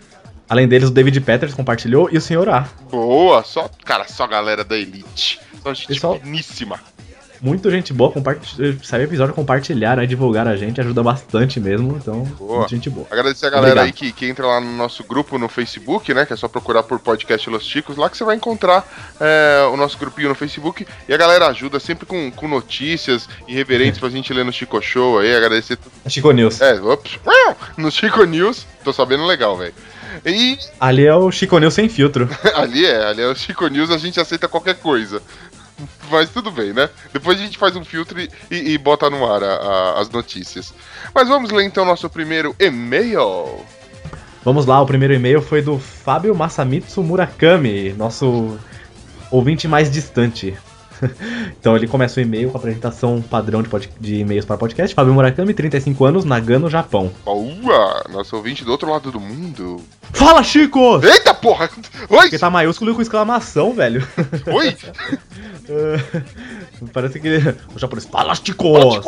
Além 0.47 0.67
deles, 0.67 0.89
o 0.89 0.91
David 0.91 1.19
Peters 1.21 1.53
compartilhou 1.53 2.09
e 2.11 2.17
o 2.17 2.21
Sr. 2.21 2.49
A. 2.49 2.67
Boa, 2.89 3.43
só, 3.43 3.69
cara, 3.86 4.07
só 4.07 4.25
galera 4.25 4.63
da 4.63 4.77
Elite. 4.77 5.39
Só 5.61 5.73
gente 5.73 5.88
Pessoal- 5.89 6.19
finíssima. 6.19 6.80
Muito 7.41 7.71
gente 7.71 7.93
boa, 7.93 8.11
compartilha, 8.11 8.77
saiu 8.83 9.05
episódio, 9.05 9.33
compartilharam, 9.33 10.01
aí 10.01 10.07
divulgaram 10.07 10.51
a 10.51 10.57
gente, 10.57 10.81
ajuda 10.81 11.01
bastante 11.01 11.59
mesmo, 11.59 11.97
então, 11.97 12.23
Boa. 12.37 12.67
gente 12.67 12.89
boa. 12.89 13.07
Agradecer 13.09 13.45
a 13.45 13.49
galera 13.49 13.81
Obrigado. 13.81 13.85
aí 13.85 13.91
que, 13.93 14.11
que 14.11 14.25
entra 14.25 14.45
lá 14.45 14.59
no 14.59 14.71
nosso 14.75 15.03
grupo 15.03 15.37
no 15.37 15.47
Facebook, 15.47 16.13
né? 16.13 16.25
Que 16.25 16.33
é 16.33 16.35
só 16.35 16.47
procurar 16.47 16.83
por 16.83 16.99
Podcast 16.99 17.49
Los 17.49 17.63
Chicos. 17.63 17.95
Lá 17.95 18.09
que 18.09 18.17
você 18.17 18.23
vai 18.23 18.35
encontrar 18.35 18.85
é, 19.19 19.67
o 19.71 19.77
nosso 19.77 19.97
grupinho 19.97 20.29
no 20.29 20.35
Facebook. 20.35 20.85
E 21.07 21.13
a 21.13 21.17
galera 21.17 21.47
ajuda 21.47 21.79
sempre 21.79 22.05
com, 22.05 22.29
com 22.31 22.47
notícias 22.47 23.29
irreverentes 23.47 23.99
pra 23.99 24.09
gente 24.09 24.33
ler 24.33 24.43
no 24.43 24.51
Chico 24.51 24.81
Show 24.81 25.19
aí. 25.19 25.33
Agradecer. 25.33 25.77
Chico 26.07 26.31
News. 26.31 26.59
É, 26.59 26.79
ops, 26.81 27.19
no 27.77 27.89
Chico 27.89 28.23
News. 28.25 28.65
Tô 28.83 28.91
sabendo 28.91 29.25
legal, 29.25 29.57
velho. 29.57 29.73
E 30.25 30.57
Ali 30.79 31.05
é 31.05 31.15
o 31.15 31.31
Chico 31.31 31.57
News 31.59 31.73
sem 31.73 31.87
filtro. 31.87 32.27
ali 32.55 32.85
é, 32.85 33.05
ali 33.05 33.21
é 33.21 33.27
o 33.27 33.35
Chico 33.35 33.67
News, 33.67 33.91
a 33.91 33.97
gente 33.97 34.19
aceita 34.19 34.47
qualquer 34.47 34.75
coisa. 34.75 35.21
Mas 36.11 36.30
tudo 36.30 36.51
bem, 36.51 36.73
né? 36.73 36.89
Depois 37.13 37.39
a 37.39 37.43
gente 37.43 37.57
faz 37.57 37.75
um 37.75 37.84
filtro 37.86 38.19
e, 38.19 38.30
e- 38.51 38.77
bota 38.77 39.09
no 39.09 39.25
ar 39.32 39.43
a- 39.43 39.47
a- 39.55 39.99
as 40.01 40.09
notícias. 40.09 40.73
Mas 41.13 41.27
vamos 41.27 41.51
ler 41.51 41.63
então 41.65 41.86
nosso 41.86 42.09
primeiro 42.09 42.55
e-mail. 42.59 43.59
Vamos 44.43 44.65
lá, 44.65 44.82
o 44.82 44.86
primeiro 44.86 45.13
e-mail 45.13 45.41
foi 45.41 45.61
do 45.61 45.77
Fábio 45.77 46.34
Masamitsu 46.34 47.03
Murakami, 47.03 47.93
nosso 47.93 48.57
ouvinte 49.30 49.67
mais 49.67 49.91
distante. 49.91 50.57
então 51.59 51.75
ele 51.77 51.88
começa 51.88 52.19
o 52.19 52.23
e-mail 52.23 52.49
com 52.49 52.57
a 52.57 52.59
apresentação 52.59 53.21
padrão 53.21 53.61
de, 53.63 53.69
pod- 53.69 53.89
de 53.99 54.15
e-mails 54.15 54.45
para 54.45 54.57
podcast. 54.57 54.93
Fábio 54.95 55.13
Murakami, 55.13 55.53
35 55.53 56.03
anos, 56.05 56.25
Nagano, 56.25 56.69
Japão. 56.69 57.11
Boa! 57.23 58.03
Nosso 58.09 58.36
ouvinte 58.36 58.65
do 58.65 58.71
outro 58.71 58.89
lado 58.91 59.11
do 59.11 59.19
mundo. 59.19 59.82
Fala, 60.13 60.43
Chico! 60.43 60.99
Eita 61.05 61.34
porra! 61.34 61.69
Oi! 62.09 62.17
Porque 62.21 62.38
tá 62.39 62.49
maiúsculo 62.49 62.91
e 62.91 62.95
com 62.95 63.01
exclamação, 63.01 63.73
velho. 63.73 64.05
Oi! 64.53 64.75
Parece 66.93 67.20
que 67.20 67.28
ele... 67.28 67.55
o 67.76 67.80
japonês, 67.80 68.05
fala, 68.05 68.36
Chico! 68.36 68.67
Ó, 68.67 69.01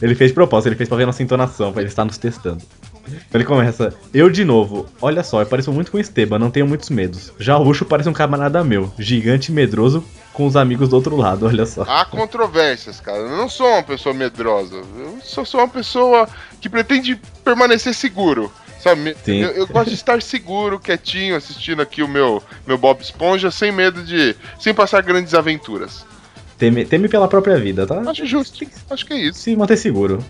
Ele 0.00 0.14
fez 0.14 0.30
de 0.30 0.34
propósito, 0.34 0.68
ele 0.68 0.76
fez 0.76 0.88
pra 0.88 0.98
ver 0.98 1.06
nossa 1.06 1.22
entonação, 1.22 1.72
pra 1.72 1.82
ele 1.82 1.90
estar 1.90 2.04
nos 2.04 2.18
testando. 2.18 2.62
Então 3.06 3.38
ele 3.40 3.44
começa, 3.44 3.94
eu 4.14 4.30
de 4.30 4.44
novo, 4.44 4.86
olha 5.00 5.22
só, 5.22 5.42
eu 5.42 5.46
pareço 5.46 5.70
muito 5.70 5.90
com 5.90 5.98
o 5.98 6.00
Esteban, 6.00 6.38
não 6.38 6.50
tenho 6.50 6.66
muitos 6.66 6.88
medos. 6.88 7.32
Já 7.38 7.58
o 7.58 7.66
Ucho 7.66 7.84
parece 7.84 8.08
um 8.08 8.14
camarada 8.14 8.64
meu, 8.64 8.92
gigante 8.98 9.52
e 9.52 9.54
medroso 9.54 10.02
com 10.32 10.46
os 10.46 10.56
amigos 10.56 10.88
do 10.88 10.96
outro 10.96 11.16
lado, 11.16 11.46
olha 11.46 11.66
só. 11.66 11.82
Há 11.82 12.04
controvérsias, 12.04 13.00
cara. 13.00 13.18
Eu 13.18 13.36
não 13.36 13.48
sou 13.48 13.68
uma 13.68 13.82
pessoa 13.82 14.14
medrosa. 14.14 14.76
Eu 14.76 15.18
só 15.22 15.44
sou 15.44 15.60
uma 15.60 15.68
pessoa 15.68 16.28
que 16.60 16.68
pretende 16.68 17.20
permanecer 17.44 17.94
seguro. 17.94 18.50
Sabe? 18.84 19.16
Sim. 19.24 19.38
Eu, 19.40 19.48
eu 19.52 19.66
gosto 19.66 19.88
de 19.88 19.94
estar 19.94 20.20
seguro, 20.20 20.78
quietinho, 20.78 21.34
assistindo 21.34 21.80
aqui 21.80 22.02
o 22.02 22.08
meu, 22.08 22.42
meu 22.66 22.76
Bob 22.76 23.00
Esponja, 23.00 23.50
sem 23.50 23.72
medo 23.72 24.02
de. 24.04 24.36
sem 24.60 24.74
passar 24.74 25.02
grandes 25.02 25.32
aventuras. 25.32 26.04
Teme, 26.58 26.84
teme 26.84 27.08
pela 27.08 27.26
própria 27.26 27.56
vida, 27.58 27.86
tá? 27.86 27.98
Acho 28.06 28.26
justo. 28.26 28.62
Acho 28.90 29.06
que 29.06 29.14
é 29.14 29.16
isso. 29.16 29.38
Se 29.38 29.56
manter 29.56 29.78
seguro. 29.78 30.22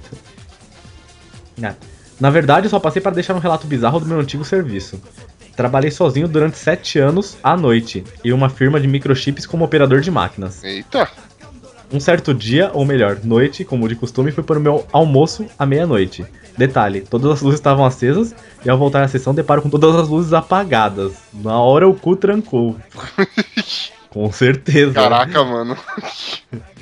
Ah, 1.61 1.74
Na 2.20 2.30
verdade, 2.30 2.66
eu 2.66 2.70
só 2.70 2.78
passei 2.78 3.02
para 3.02 3.11
deixar 3.11 3.34
um 3.34 3.40
relato 3.40 3.66
bizarro 3.66 3.98
do 3.98 4.07
meu 4.07 4.20
antigo 4.20 4.44
serviço. 4.44 5.02
Trabalhei 5.57 5.90
sozinho 5.90 6.28
durante 6.28 6.57
7 6.57 7.00
anos 7.00 7.36
à 7.42 7.57
noite, 7.57 8.05
em 8.24 8.32
uma 8.32 8.48
firma 8.48 8.80
de 8.80 8.86
microchips 8.86 9.46
como 9.46 9.64
operador 9.64 10.00
de 10.00 10.12
máquinas. 10.12 10.62
Eita! 10.62 11.11
Um 11.95 12.01
certo 12.01 12.34
dia, 12.34 12.72
ou 12.74 12.84
melhor, 12.84 13.20
noite, 13.22 13.64
como 13.64 13.88
de 13.88 13.95
costume, 13.95 14.32
fui 14.32 14.42
para 14.42 14.59
o 14.59 14.61
meu 14.61 14.84
almoço 14.92 15.47
à 15.57 15.64
meia-noite. 15.64 16.26
Detalhe, 16.59 17.03
todas 17.03 17.30
as 17.30 17.40
luzes 17.40 17.61
estavam 17.61 17.84
acesas 17.84 18.34
e 18.64 18.68
ao 18.68 18.76
voltar 18.76 19.05
à 19.05 19.07
sessão 19.07 19.32
deparo 19.32 19.62
com 19.62 19.70
todas 19.70 19.95
as 19.95 20.09
luzes 20.09 20.32
apagadas. 20.32 21.12
Na 21.32 21.57
hora 21.61 21.86
o 21.88 21.95
cu 21.95 22.16
trancou. 22.16 22.76
com 24.11 24.32
certeza. 24.32 24.92
Caraca, 24.92 25.45
mano. 25.45 25.76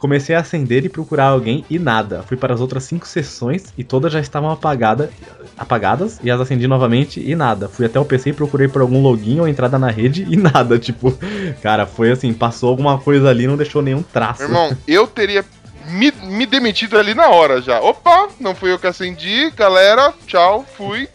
Comecei 0.00 0.34
a 0.34 0.40
acender 0.40 0.82
e 0.82 0.88
procurar 0.88 1.26
alguém 1.26 1.62
e 1.68 1.78
nada. 1.78 2.22
Fui 2.22 2.34
para 2.34 2.54
as 2.54 2.60
outras 2.60 2.84
cinco 2.84 3.06
sessões 3.06 3.66
e 3.76 3.84
todas 3.84 4.10
já 4.10 4.18
estavam 4.18 4.50
apagada, 4.50 5.10
apagadas 5.58 6.18
e 6.24 6.30
as 6.30 6.40
acendi 6.40 6.66
novamente 6.66 7.20
e 7.20 7.36
nada. 7.36 7.68
Fui 7.68 7.84
até 7.84 8.00
o 8.00 8.04
PC 8.04 8.30
e 8.30 8.32
procurei 8.32 8.66
por 8.66 8.80
algum 8.80 9.02
login 9.02 9.40
ou 9.40 9.46
entrada 9.46 9.78
na 9.78 9.90
rede 9.90 10.26
e 10.26 10.34
nada. 10.40 10.78
Tipo, 10.78 11.14
cara, 11.62 11.84
foi 11.84 12.10
assim, 12.10 12.32
passou 12.32 12.70
alguma 12.70 12.98
coisa 12.98 13.28
ali 13.28 13.46
não 13.46 13.58
deixou 13.58 13.82
nenhum 13.82 14.02
traço. 14.02 14.42
Irmão, 14.42 14.74
eu 14.88 15.06
teria 15.06 15.44
me, 15.88 16.10
me 16.10 16.46
demitido 16.46 16.98
ali 16.98 17.14
na 17.14 17.28
hora 17.28 17.60
já. 17.60 17.78
Opa, 17.80 18.30
não 18.40 18.54
fui 18.54 18.72
eu 18.72 18.78
que 18.78 18.86
acendi, 18.86 19.50
galera. 19.50 20.14
Tchau, 20.26 20.64
fui. 20.76 21.06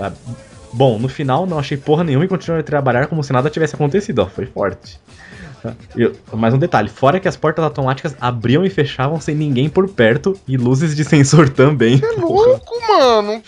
Ah, 0.00 0.12
Bom, 0.72 0.98
no 0.98 1.08
final 1.08 1.46
não 1.46 1.58
achei 1.58 1.76
porra 1.76 2.04
nenhuma 2.04 2.24
e 2.24 2.28
continuei 2.28 2.60
a 2.60 2.64
trabalhar 2.64 3.06
como 3.06 3.24
se 3.24 3.32
nada 3.32 3.50
tivesse 3.50 3.74
acontecido, 3.74 4.20
ó, 4.20 4.26
foi 4.26 4.46
forte. 4.46 5.00
Eu- 5.96 6.14
mais 6.32 6.54
um 6.54 6.58
detalhe, 6.58 6.88
fora 6.88 7.18
que 7.20 7.28
as 7.28 7.36
portas 7.36 7.64
automáticas 7.64 8.14
abriam 8.20 8.64
e 8.64 8.70
fechavam 8.70 9.20
sem 9.20 9.34
ninguém 9.34 9.68
por 9.68 9.88
perto 9.88 10.38
e 10.46 10.56
luzes 10.56 10.94
de 10.94 11.04
sensor 11.04 11.48
também. 11.50 12.00
É 12.02 12.20
louco, 12.20 12.74
mano. 12.88 13.42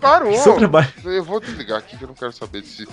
Parou. 0.00 0.34
Seu 0.36 0.54
trabalho. 0.56 0.88
Eu 1.04 1.24
vou 1.24 1.40
desligar 1.40 1.78
aqui 1.78 1.96
que 1.96 2.04
eu 2.04 2.08
não 2.08 2.14
quero 2.14 2.32
saber 2.32 2.62
desse. 2.62 2.86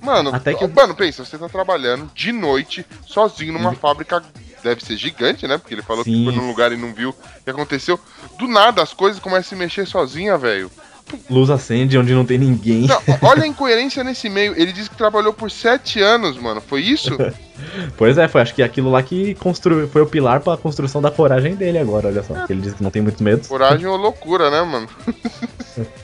Mano, 0.00 0.32
Até 0.34 0.54
que 0.54 0.66
mano, 0.68 0.94
pensa, 0.94 1.24
você 1.24 1.36
tá 1.36 1.48
trabalhando 1.48 2.08
de 2.14 2.30
noite, 2.30 2.86
sozinho 3.06 3.52
numa 3.52 3.72
fábrica, 3.74 4.22
deve 4.62 4.84
ser 4.84 4.96
gigante, 4.96 5.48
né? 5.48 5.58
Porque 5.58 5.74
ele 5.74 5.82
falou 5.82 6.04
que 6.04 6.10
Sim. 6.12 6.24
foi 6.24 6.34
num 6.34 6.46
lugar 6.46 6.70
e 6.70 6.76
não 6.76 6.94
viu 6.94 7.10
o 7.10 7.14
que 7.44 7.50
aconteceu. 7.50 7.98
Do 8.38 8.46
nada, 8.46 8.82
as 8.82 8.92
coisas 8.92 9.20
começam 9.20 9.40
a 9.40 9.48
se 9.50 9.56
mexer 9.56 9.86
sozinha, 9.86 10.38
velho. 10.38 10.70
Luz 11.30 11.50
acende 11.50 11.98
onde 11.98 12.14
não 12.14 12.24
tem 12.24 12.38
ninguém. 12.38 12.86
Não, 12.86 13.00
olha 13.22 13.44
a 13.44 13.46
incoerência 13.46 14.02
nesse 14.02 14.28
meio. 14.28 14.54
Ele 14.56 14.72
disse 14.72 14.90
que 14.90 14.96
trabalhou 14.96 15.32
por 15.32 15.50
sete 15.50 16.00
anos, 16.00 16.36
mano. 16.38 16.60
Foi 16.60 16.80
isso? 16.80 17.16
Pois 17.96 18.18
é, 18.18 18.26
foi 18.26 18.40
acho 18.40 18.52
que 18.52 18.62
aquilo 18.62 18.90
lá 18.90 19.00
que 19.00 19.34
construiu, 19.36 19.88
foi 19.88 20.02
o 20.02 20.06
pilar 20.06 20.40
pra 20.40 20.56
construção 20.56 21.00
da 21.00 21.10
coragem 21.10 21.54
dele 21.54 21.78
agora, 21.78 22.08
olha 22.08 22.22
só. 22.22 22.34
Ele 22.50 22.60
diz 22.60 22.74
que 22.74 22.82
não 22.82 22.90
tem 22.90 23.00
muito 23.00 23.22
medo. 23.22 23.46
Coragem 23.46 23.86
ou 23.86 23.96
loucura, 23.96 24.50
né, 24.50 24.60
mano? 24.62 24.88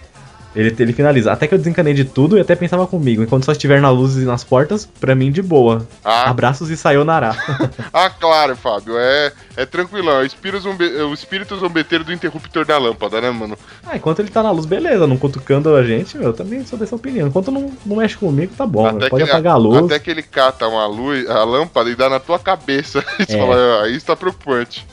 Ele, 0.54 0.74
ele 0.80 0.92
finaliza. 0.92 1.30
Até 1.32 1.46
que 1.46 1.54
eu 1.54 1.58
desencanei 1.58 1.94
de 1.94 2.04
tudo 2.04 2.36
e 2.36 2.40
até 2.40 2.56
pensava 2.56 2.84
comigo. 2.86 3.22
Enquanto 3.22 3.44
só 3.44 3.52
estiver 3.52 3.80
na 3.80 3.88
luz 3.88 4.16
e 4.16 4.24
nas 4.24 4.42
portas, 4.42 4.84
pra 4.84 5.14
mim 5.14 5.30
de 5.30 5.40
boa. 5.40 5.86
Ah, 6.04 6.28
Abraços 6.28 6.70
e 6.70 6.76
sayonara. 6.76 7.30
ah 7.92 8.10
claro, 8.10 8.56
Fábio. 8.56 8.94
É, 8.98 9.32
é 9.56 9.64
tranquilão. 9.64 10.14
É 10.18 10.22
o 10.22 10.26
espírito, 10.26 10.60
zombe, 10.62 10.84
é 10.98 11.04
o 11.04 11.14
espírito 11.14 11.56
zombeteiro 11.56 12.02
do 12.02 12.12
interruptor 12.12 12.64
da 12.64 12.78
lâmpada, 12.78 13.20
né, 13.20 13.30
mano? 13.30 13.56
ah, 13.86 13.96
enquanto 13.96 14.18
ele 14.18 14.30
tá 14.30 14.42
na 14.42 14.50
luz, 14.50 14.66
beleza. 14.66 15.06
Não 15.06 15.16
cutucando 15.16 15.74
a 15.76 15.84
gente, 15.84 16.16
eu 16.16 16.32
também 16.32 16.66
sou 16.66 16.76
dessa 16.78 16.96
opinião. 16.96 17.28
Enquanto 17.28 17.52
não, 17.52 17.70
não 17.86 17.96
mexe 17.96 18.16
comigo, 18.16 18.52
tá 18.58 18.66
bom. 18.66 18.86
Até 18.86 19.08
Pode 19.08 19.10
que 19.10 19.22
ele- 19.22 19.30
apagar 19.30 19.54
a 19.54 19.56
luz. 19.58 19.84
Até 19.84 19.98
que 20.00 20.10
ele 20.10 20.22
cata 20.22 20.66
uma 20.66 20.86
luz, 20.86 21.30
a 21.30 21.44
lâmpada 21.44 21.88
e 21.90 21.94
dá 21.94 22.08
na 22.10 22.18
tua 22.18 22.38
cabeça. 22.40 23.04
E 23.20 23.34
É. 23.34 23.38
fala, 23.38 23.54
"Ah, 23.56 23.82
aí 23.84 23.94
está 23.94 24.16
preocupante. 24.16 24.84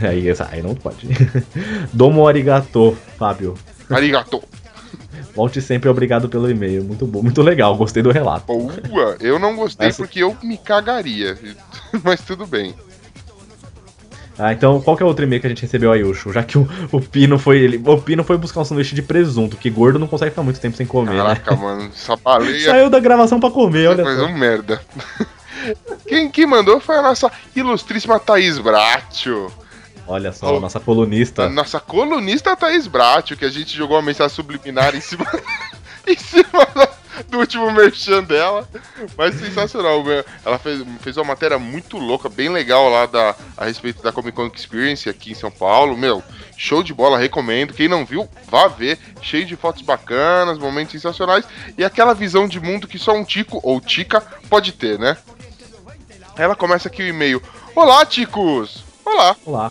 Aí, 0.00 0.26
aí 0.50 0.62
não 0.62 0.74
pode. 0.74 1.06
Domo 1.92 2.26
arigato, 2.26 2.96
Fábio. 3.18 3.54
Arigato. 3.90 4.42
Volte 5.34 5.60
sempre, 5.60 5.88
obrigado 5.88 6.28
pelo 6.28 6.50
e-mail. 6.50 6.82
Muito 6.84 7.06
bom, 7.06 7.22
muito 7.22 7.42
legal, 7.42 7.76
gostei 7.76 8.02
do 8.02 8.10
relato. 8.10 8.46
Boa. 8.46 9.16
Eu 9.20 9.38
não 9.38 9.56
gostei 9.56 9.88
Essa- 9.88 9.98
porque 10.02 10.22
eu 10.22 10.36
me 10.42 10.56
cagaria. 10.58 11.38
Mas 12.02 12.20
tudo 12.20 12.46
bem. 12.46 12.74
Ah, 14.40 14.52
então 14.52 14.80
qual 14.80 14.96
que 14.96 15.02
é 15.02 15.06
o 15.06 15.08
outro 15.08 15.24
e-mail 15.24 15.40
que 15.40 15.48
a 15.48 15.50
gente 15.50 15.62
recebeu 15.62 15.90
aí, 15.90 16.04
Ucho? 16.04 16.32
Já 16.32 16.44
que 16.44 16.56
o, 16.56 16.68
o 16.92 17.00
Pino 17.00 17.38
foi. 17.40 17.58
Ele, 17.58 17.82
o 17.84 18.00
Pino 18.00 18.22
foi 18.22 18.38
buscar 18.38 18.60
um 18.60 18.64
sanduíche 18.64 18.94
de 18.94 19.02
presunto, 19.02 19.56
que 19.56 19.68
gordo 19.68 19.98
não 19.98 20.06
consegue 20.06 20.30
ficar 20.30 20.44
muito 20.44 20.60
tempo 20.60 20.76
sem 20.76 20.86
comer, 20.86 21.10
né? 21.10 21.16
Caraca, 21.16 21.56
mano. 21.56 21.90
Essa 21.92 22.14
baleia 22.16 22.64
Saiu 22.70 22.88
da 22.88 23.00
gravação 23.00 23.40
pra 23.40 23.50
comer, 23.50 23.88
olha 23.88 24.04
Mas 24.04 24.20
um 24.20 24.32
merda. 24.32 24.80
Quem, 26.06 26.30
quem 26.30 26.46
mandou 26.46 26.78
foi 26.80 26.96
a 26.96 27.02
nossa 27.02 27.30
ilustríssima 27.54 28.18
Thaís 28.20 28.58
Bratio. 28.58 29.52
Olha 30.08 30.32
só, 30.32 30.56
a 30.56 30.60
nossa 30.60 30.80
colunista. 30.80 31.44
A 31.44 31.48
nossa 31.50 31.78
colunista 31.78 32.56
Thaís 32.56 32.86
Bratio, 32.86 33.36
que 33.36 33.44
a 33.44 33.50
gente 33.50 33.76
jogou 33.76 33.98
uma 33.98 34.02
mensagem 34.02 34.34
subliminar 34.34 34.96
em 34.96 35.02
cima, 35.02 35.26
em 36.08 36.16
cima 36.16 36.66
do, 37.28 37.38
último 37.38 37.70
merchan 37.70 38.24
dela. 38.24 38.66
Mas 39.18 39.34
sensacional. 39.34 40.02
meu. 40.02 40.24
Ela 40.42 40.58
fez, 40.58 40.82
fez 41.02 41.18
uma 41.18 41.26
matéria 41.26 41.58
muito 41.58 41.98
louca, 41.98 42.30
bem 42.30 42.48
legal 42.48 42.88
lá 42.88 43.04
da, 43.04 43.36
a 43.54 43.66
respeito 43.66 44.02
da 44.02 44.10
Comic 44.10 44.34
Con 44.34 44.46
Experience 44.46 45.10
aqui 45.10 45.32
em 45.32 45.34
São 45.34 45.50
Paulo. 45.50 45.94
Meu, 45.94 46.22
show 46.56 46.82
de 46.82 46.94
bola, 46.94 47.18
recomendo. 47.18 47.74
Quem 47.74 47.86
não 47.86 48.06
viu, 48.06 48.26
vá 48.46 48.66
ver. 48.66 48.98
Cheio 49.20 49.44
de 49.44 49.56
fotos 49.56 49.82
bacanas, 49.82 50.56
momentos 50.56 50.92
sensacionais. 50.92 51.44
E 51.76 51.84
aquela 51.84 52.14
visão 52.14 52.48
de 52.48 52.58
mundo 52.58 52.88
que 52.88 52.98
só 52.98 53.12
um 53.12 53.24
Tico 53.24 53.60
ou 53.62 53.78
Tica 53.78 54.22
pode 54.48 54.72
ter, 54.72 54.98
né? 54.98 55.18
Ela 56.34 56.56
começa 56.56 56.88
aqui 56.88 57.02
o 57.02 57.08
e-mail. 57.08 57.42
Olá, 57.74 58.06
Ticos! 58.06 58.82
Olá! 59.04 59.36
Olá. 59.44 59.70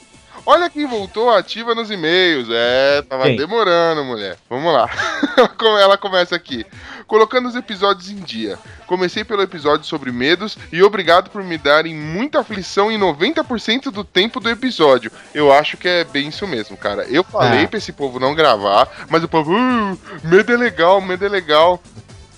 Olha 0.50 0.70
quem 0.70 0.86
voltou 0.88 1.30
ativa 1.30 1.76
nos 1.76 1.92
e-mails. 1.92 2.48
É, 2.50 3.02
tava 3.02 3.26
Quem? 3.26 3.36
demorando, 3.36 4.02
mulher. 4.06 4.38
Vamos 4.50 4.72
lá. 4.74 4.90
Ela 5.36 5.48
come- 5.50 5.82
Ela 5.82 5.98
começa 5.98 6.36
aqui. 6.38 6.66
Colocando 7.06 7.50
os 7.50 7.56
episódios 7.56 8.10
em 8.10 8.16
dia. 8.22 8.58
Comecei 8.86 9.26
pelo 9.26 9.42
episódio 9.42 9.86
sobre 9.86 10.10
medos 10.10 10.58
e 10.72 10.82
obrigado 10.82 11.30
por 11.30 11.44
me 11.44 11.58
darem 11.58 11.94
muita 11.94 12.40
aflição 12.40 12.90
em 12.90 12.98
90% 12.98 13.92
do 13.92 14.06
tempo 14.06 14.40
do 14.40 14.50
episódio. 14.50 15.12
Eu 15.34 15.52
acho 15.52 15.76
que 15.76 15.88
é 15.88 16.04
bem 16.06 16.30
isso 16.30 16.48
mesmo, 16.48 16.78
cara. 16.78 17.04
Eu 17.10 17.26
falei 17.26 17.66
Ah. 17.66 17.68
pra 17.68 17.78
esse 17.78 17.92
povo 17.92 18.18
não 18.18 18.34
gravar, 18.34 18.88
mas 19.10 19.24
o 19.24 19.28
povo, 19.28 19.52
"Uh, 19.54 20.00
medo 20.24 20.54
é 20.54 20.58
legal, 20.58 21.02
medo 21.02 21.26
é 21.26 21.30
legal. 21.30 21.82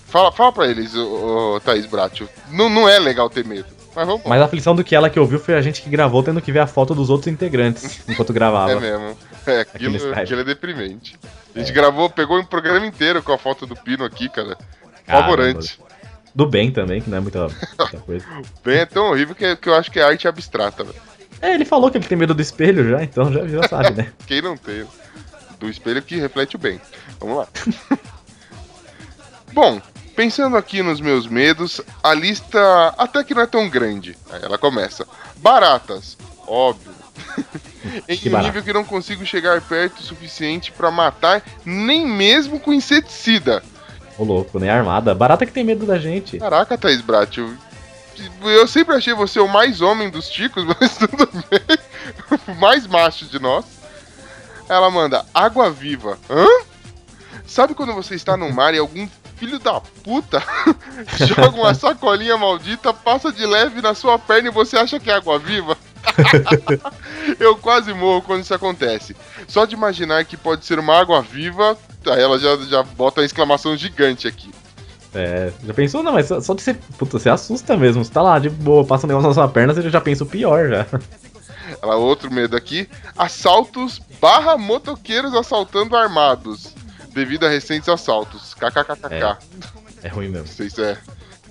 Fala, 0.08 0.32
fala 0.32 0.52
pra 0.52 0.66
eles, 0.66 0.92
ô, 0.96 1.54
ô, 1.54 1.60
Thaís 1.60 1.86
Bratio. 1.86 2.28
Não, 2.50 2.68
não 2.68 2.88
é 2.88 2.98
legal 2.98 3.30
ter 3.30 3.44
medo. 3.44 3.79
Mas 3.94 4.06
vamos. 4.06 4.22
Mas 4.24 4.40
a 4.40 4.44
aflição 4.44 4.74
do 4.74 4.84
que 4.84 4.94
ela 4.94 5.10
que 5.10 5.18
ouviu 5.18 5.38
foi 5.38 5.54
a 5.54 5.62
gente 5.62 5.82
que 5.82 5.90
gravou 5.90 6.22
tendo 6.22 6.40
que 6.40 6.52
ver 6.52 6.60
a 6.60 6.66
foto 6.66 6.94
dos 6.94 7.10
outros 7.10 7.26
integrantes 7.32 8.00
enquanto 8.08 8.32
gravava. 8.32 8.72
É 8.72 8.80
mesmo. 8.80 9.16
É, 9.46 9.60
aquilo, 9.60 10.14
aquilo 10.14 10.40
é 10.40 10.44
deprimente. 10.44 11.18
A 11.54 11.58
gente 11.58 11.72
gravou, 11.72 12.08
pegou 12.08 12.38
um 12.38 12.44
programa 12.44 12.86
inteiro 12.86 13.22
com 13.22 13.32
a 13.32 13.38
foto 13.38 13.66
do 13.66 13.74
Pino 13.74 14.04
aqui, 14.04 14.28
cara. 14.28 14.56
Favorante. 15.06 15.78
Do 16.32 16.46
bem 16.46 16.70
também, 16.70 17.00
que 17.00 17.10
não 17.10 17.18
é 17.18 17.20
muita, 17.20 17.48
muita 17.48 17.98
coisa. 18.06 18.24
Bem, 18.64 18.78
é 18.78 18.86
tão 18.86 19.10
horrível 19.10 19.34
que, 19.34 19.56
que 19.56 19.68
eu 19.68 19.74
acho 19.74 19.90
que 19.90 19.98
é 19.98 20.04
arte 20.04 20.28
abstrata, 20.28 20.84
velho. 20.84 20.96
É, 21.42 21.54
ele 21.54 21.64
falou 21.64 21.90
que 21.90 21.98
ele 21.98 22.06
tem 22.06 22.18
medo 22.18 22.34
do 22.34 22.42
espelho 22.42 22.88
já, 22.88 23.02
então 23.02 23.32
já, 23.32 23.46
já 23.46 23.66
sabe, 23.66 23.90
né? 23.90 24.12
Quem 24.26 24.42
não 24.42 24.56
tem? 24.56 24.86
Do 25.58 25.68
espelho 25.68 26.02
que 26.02 26.16
reflete 26.16 26.56
o 26.56 26.58
bem. 26.58 26.80
Vamos 27.18 27.38
lá. 27.38 27.48
Bom, 29.52 29.80
pensando 30.20 30.54
aqui 30.54 30.82
nos 30.82 31.00
meus 31.00 31.26
medos, 31.26 31.80
a 32.02 32.12
lista 32.12 32.94
até 32.98 33.24
que 33.24 33.32
não 33.34 33.40
é 33.40 33.46
tão 33.46 33.70
grande. 33.70 34.14
Aí 34.30 34.42
ela 34.42 34.58
começa. 34.58 35.08
Baratas, 35.36 36.18
óbvio. 36.46 36.92
em 38.06 38.18
Que 38.18 38.28
um 38.28 38.32
barato. 38.32 38.48
nível 38.48 38.62
que 38.62 38.70
não 38.74 38.84
consigo 38.84 39.24
chegar 39.24 39.62
perto 39.62 40.00
o 40.00 40.02
suficiente 40.02 40.72
pra 40.72 40.90
matar, 40.90 41.42
nem 41.64 42.06
mesmo 42.06 42.60
com 42.60 42.70
inseticida. 42.70 43.62
Ô 44.18 44.24
louco, 44.24 44.58
nem 44.58 44.68
armada. 44.68 45.14
Barata 45.14 45.46
que 45.46 45.52
tem 45.52 45.64
medo 45.64 45.86
da 45.86 45.98
gente. 45.98 46.36
Caraca, 46.38 46.76
Thaís 46.76 47.00
Brat, 47.00 47.38
eu, 47.38 47.54
eu 48.42 48.68
sempre 48.68 48.94
achei 48.96 49.14
você 49.14 49.40
o 49.40 49.48
mais 49.48 49.80
homem 49.80 50.10
dos 50.10 50.28
ticos, 50.28 50.66
mas 50.78 50.98
tudo 50.98 51.26
bem. 51.48 51.78
O 52.46 52.54
mais 52.56 52.86
macho 52.86 53.24
de 53.24 53.38
nós. 53.38 53.64
Ela 54.68 54.90
manda 54.90 55.24
água 55.32 55.70
viva. 55.70 56.18
Hã? 56.28 56.46
Sabe 57.46 57.74
quando 57.74 57.94
você 57.94 58.14
está 58.14 58.36
no 58.36 58.52
mar 58.52 58.74
e 58.74 58.78
algum 58.78 59.08
filho 59.40 59.58
da 59.58 59.80
puta 59.80 60.42
joga 61.26 61.56
uma 61.56 61.72
sacolinha 61.72 62.36
maldita, 62.36 62.92
passa 62.92 63.32
de 63.32 63.46
leve 63.46 63.80
na 63.80 63.94
sua 63.94 64.18
perna 64.18 64.48
e 64.48 64.52
você 64.52 64.76
acha 64.76 65.00
que 65.00 65.10
é 65.10 65.14
água 65.14 65.38
viva? 65.38 65.78
eu 67.40 67.56
quase 67.56 67.94
morro 67.94 68.20
quando 68.20 68.42
isso 68.42 68.52
acontece. 68.52 69.16
Só 69.48 69.64
de 69.64 69.74
imaginar 69.74 70.26
que 70.26 70.36
pode 70.36 70.66
ser 70.66 70.78
uma 70.78 70.94
água 70.94 71.22
viva, 71.22 71.76
aí 72.06 72.20
ela 72.20 72.38
já, 72.38 72.54
já 72.58 72.82
bota 72.82 73.22
a 73.22 73.24
exclamação 73.24 73.74
gigante 73.76 74.28
aqui. 74.28 74.50
É, 75.14 75.50
já 75.64 75.74
pensou? 75.74 76.02
Não, 76.02 76.12
mas 76.12 76.26
só, 76.26 76.40
só 76.40 76.54
de 76.54 76.62
ser. 76.62 76.76
Puta, 76.98 77.18
você 77.18 77.28
assusta 77.28 77.76
mesmo. 77.76 78.04
Você 78.04 78.12
tá 78.12 78.22
lá 78.22 78.38
de 78.38 78.48
boa, 78.48 78.84
passa 78.84 79.06
um 79.06 79.08
negócio 79.08 79.28
na 79.28 79.34
sua 79.34 79.48
perna, 79.48 79.74
você 79.74 79.90
já 79.90 80.00
pensa 80.00 80.22
o 80.22 80.26
pior 80.26 80.68
já. 80.68 80.86
Ela, 81.82 81.96
outro 81.96 82.30
medo 82.30 82.56
aqui. 82.56 82.88
Assaltos 83.16 84.00
barra 84.20 84.56
motoqueiros 84.56 85.34
assaltando 85.34 85.96
armados. 85.96 86.74
Devido 87.12 87.44
a 87.46 87.48
recentes 87.48 87.88
assaltos. 87.88 88.54
KKKKK. 88.54 89.38
É 90.02 90.08
ruim 90.08 90.28
mesmo. 90.28 90.46
Não 90.46 90.52
sei 90.54 90.70
se 90.70 90.82
é, 90.82 90.96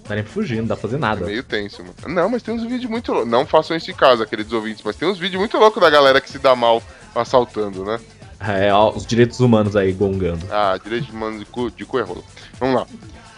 dá 0.08 0.16
nem 0.16 0.24
fugir, 0.24 0.58
não 0.58 0.66
dá 0.68 0.76
pra 0.76 0.82
fazer 0.84 0.96
é 0.96 1.00
nada. 1.00 1.26
meio 1.26 1.44
tenso, 1.44 1.84
mano. 1.84 1.96
Não, 2.08 2.30
mas 2.30 2.42
tem 2.42 2.54
uns 2.54 2.64
vídeos 2.64 2.90
muito 2.90 3.12
loucos. 3.12 3.30
Não 3.30 3.46
façam 3.46 3.76
isso 3.78 3.92
em 3.92 3.94
casa, 3.96 4.26
queridos 4.26 4.54
ouvintes, 4.54 4.82
mas 4.84 4.96
tem 4.96 5.08
uns 5.08 5.20
vídeos 5.20 5.40
muito 5.40 5.58
loucos 5.58 5.82
da 5.82 5.90
galera 5.90 6.20
que 6.22 6.30
se 6.30 6.40
dá 6.40 6.56
mal 6.56 6.82
assaltando, 7.14 7.84
né? 7.84 8.00
É, 8.40 8.74
ó, 8.74 8.90
os 8.92 9.06
direitos 9.06 9.40
humanos 9.42 9.76
aí 9.76 9.92
gongando. 9.92 10.46
Ah, 10.50 10.80
direito 10.82 11.08
de 11.08 11.14
mano 11.14 11.38
de 11.40 11.46
cu, 11.46 11.70
de 11.70 11.86
cu 11.86 12.00
é 12.00 12.04
rolo. 12.04 12.24
Vamos 12.60 12.76
lá. 12.76 12.88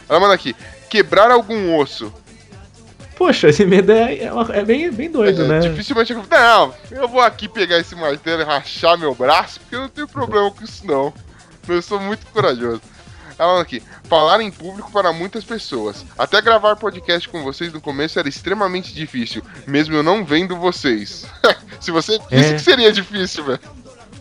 Ela 0.08 0.20
manda 0.20 0.34
aqui. 0.34 0.56
Quebrar 0.90 1.32
algum 1.32 1.76
osso. 1.78 2.14
Poxa, 3.18 3.50
esse 3.50 3.66
medo 3.66 3.92
é, 3.92 4.24
é, 4.24 4.34
uma- 4.34 4.56
é 4.56 4.64
bem, 4.64 4.92
bem 4.92 5.10
doido, 5.12 5.44
É, 5.44 5.48
né? 5.48 5.60
Dificilmente 5.60 6.14
eu. 6.14 6.24
Não, 6.30 6.74
eu 6.90 7.08
vou 7.08 7.22
aqui 7.22 7.48
pegar 7.48 7.78
esse 7.80 7.96
martelo 7.96 8.42
e 8.42 8.46
rachar 8.46 8.98
meu 8.98 9.14
braço, 9.14 9.60
porque 9.60 9.76
eu 9.76 9.82
não 9.82 9.90
tenho 9.90 10.08
problema 10.08 10.50
com 10.52 10.64
isso, 10.64 10.86
não. 10.86 11.14
Eu 11.68 11.82
sou 11.82 12.00
muito 12.00 12.26
corajoso. 12.28 12.82
Ela 13.40 13.62
aqui. 13.62 13.82
Falar 14.04 14.42
em 14.42 14.52
público 14.52 14.92
para 14.92 15.12
muitas 15.14 15.44
pessoas. 15.44 16.06
Até 16.18 16.42
gravar 16.42 16.76
podcast 16.76 17.28
com 17.30 17.44
vocês 17.44 17.72
no 17.74 17.82
começo 17.82 18.20
era 18.20 18.30
extremamente 18.30 18.94
difícil, 18.94 19.42
mesmo 19.66 19.96
eu 19.96 20.04
não 20.04 20.24
vendo 20.24 20.56
vocês. 20.58 21.26
Se 21.80 21.90
você 21.92 22.20
disse 22.30 22.52
É. 22.52 22.54
que 22.54 22.60
seria 22.60 22.92
difícil, 22.92 23.44
velho. 23.46 23.60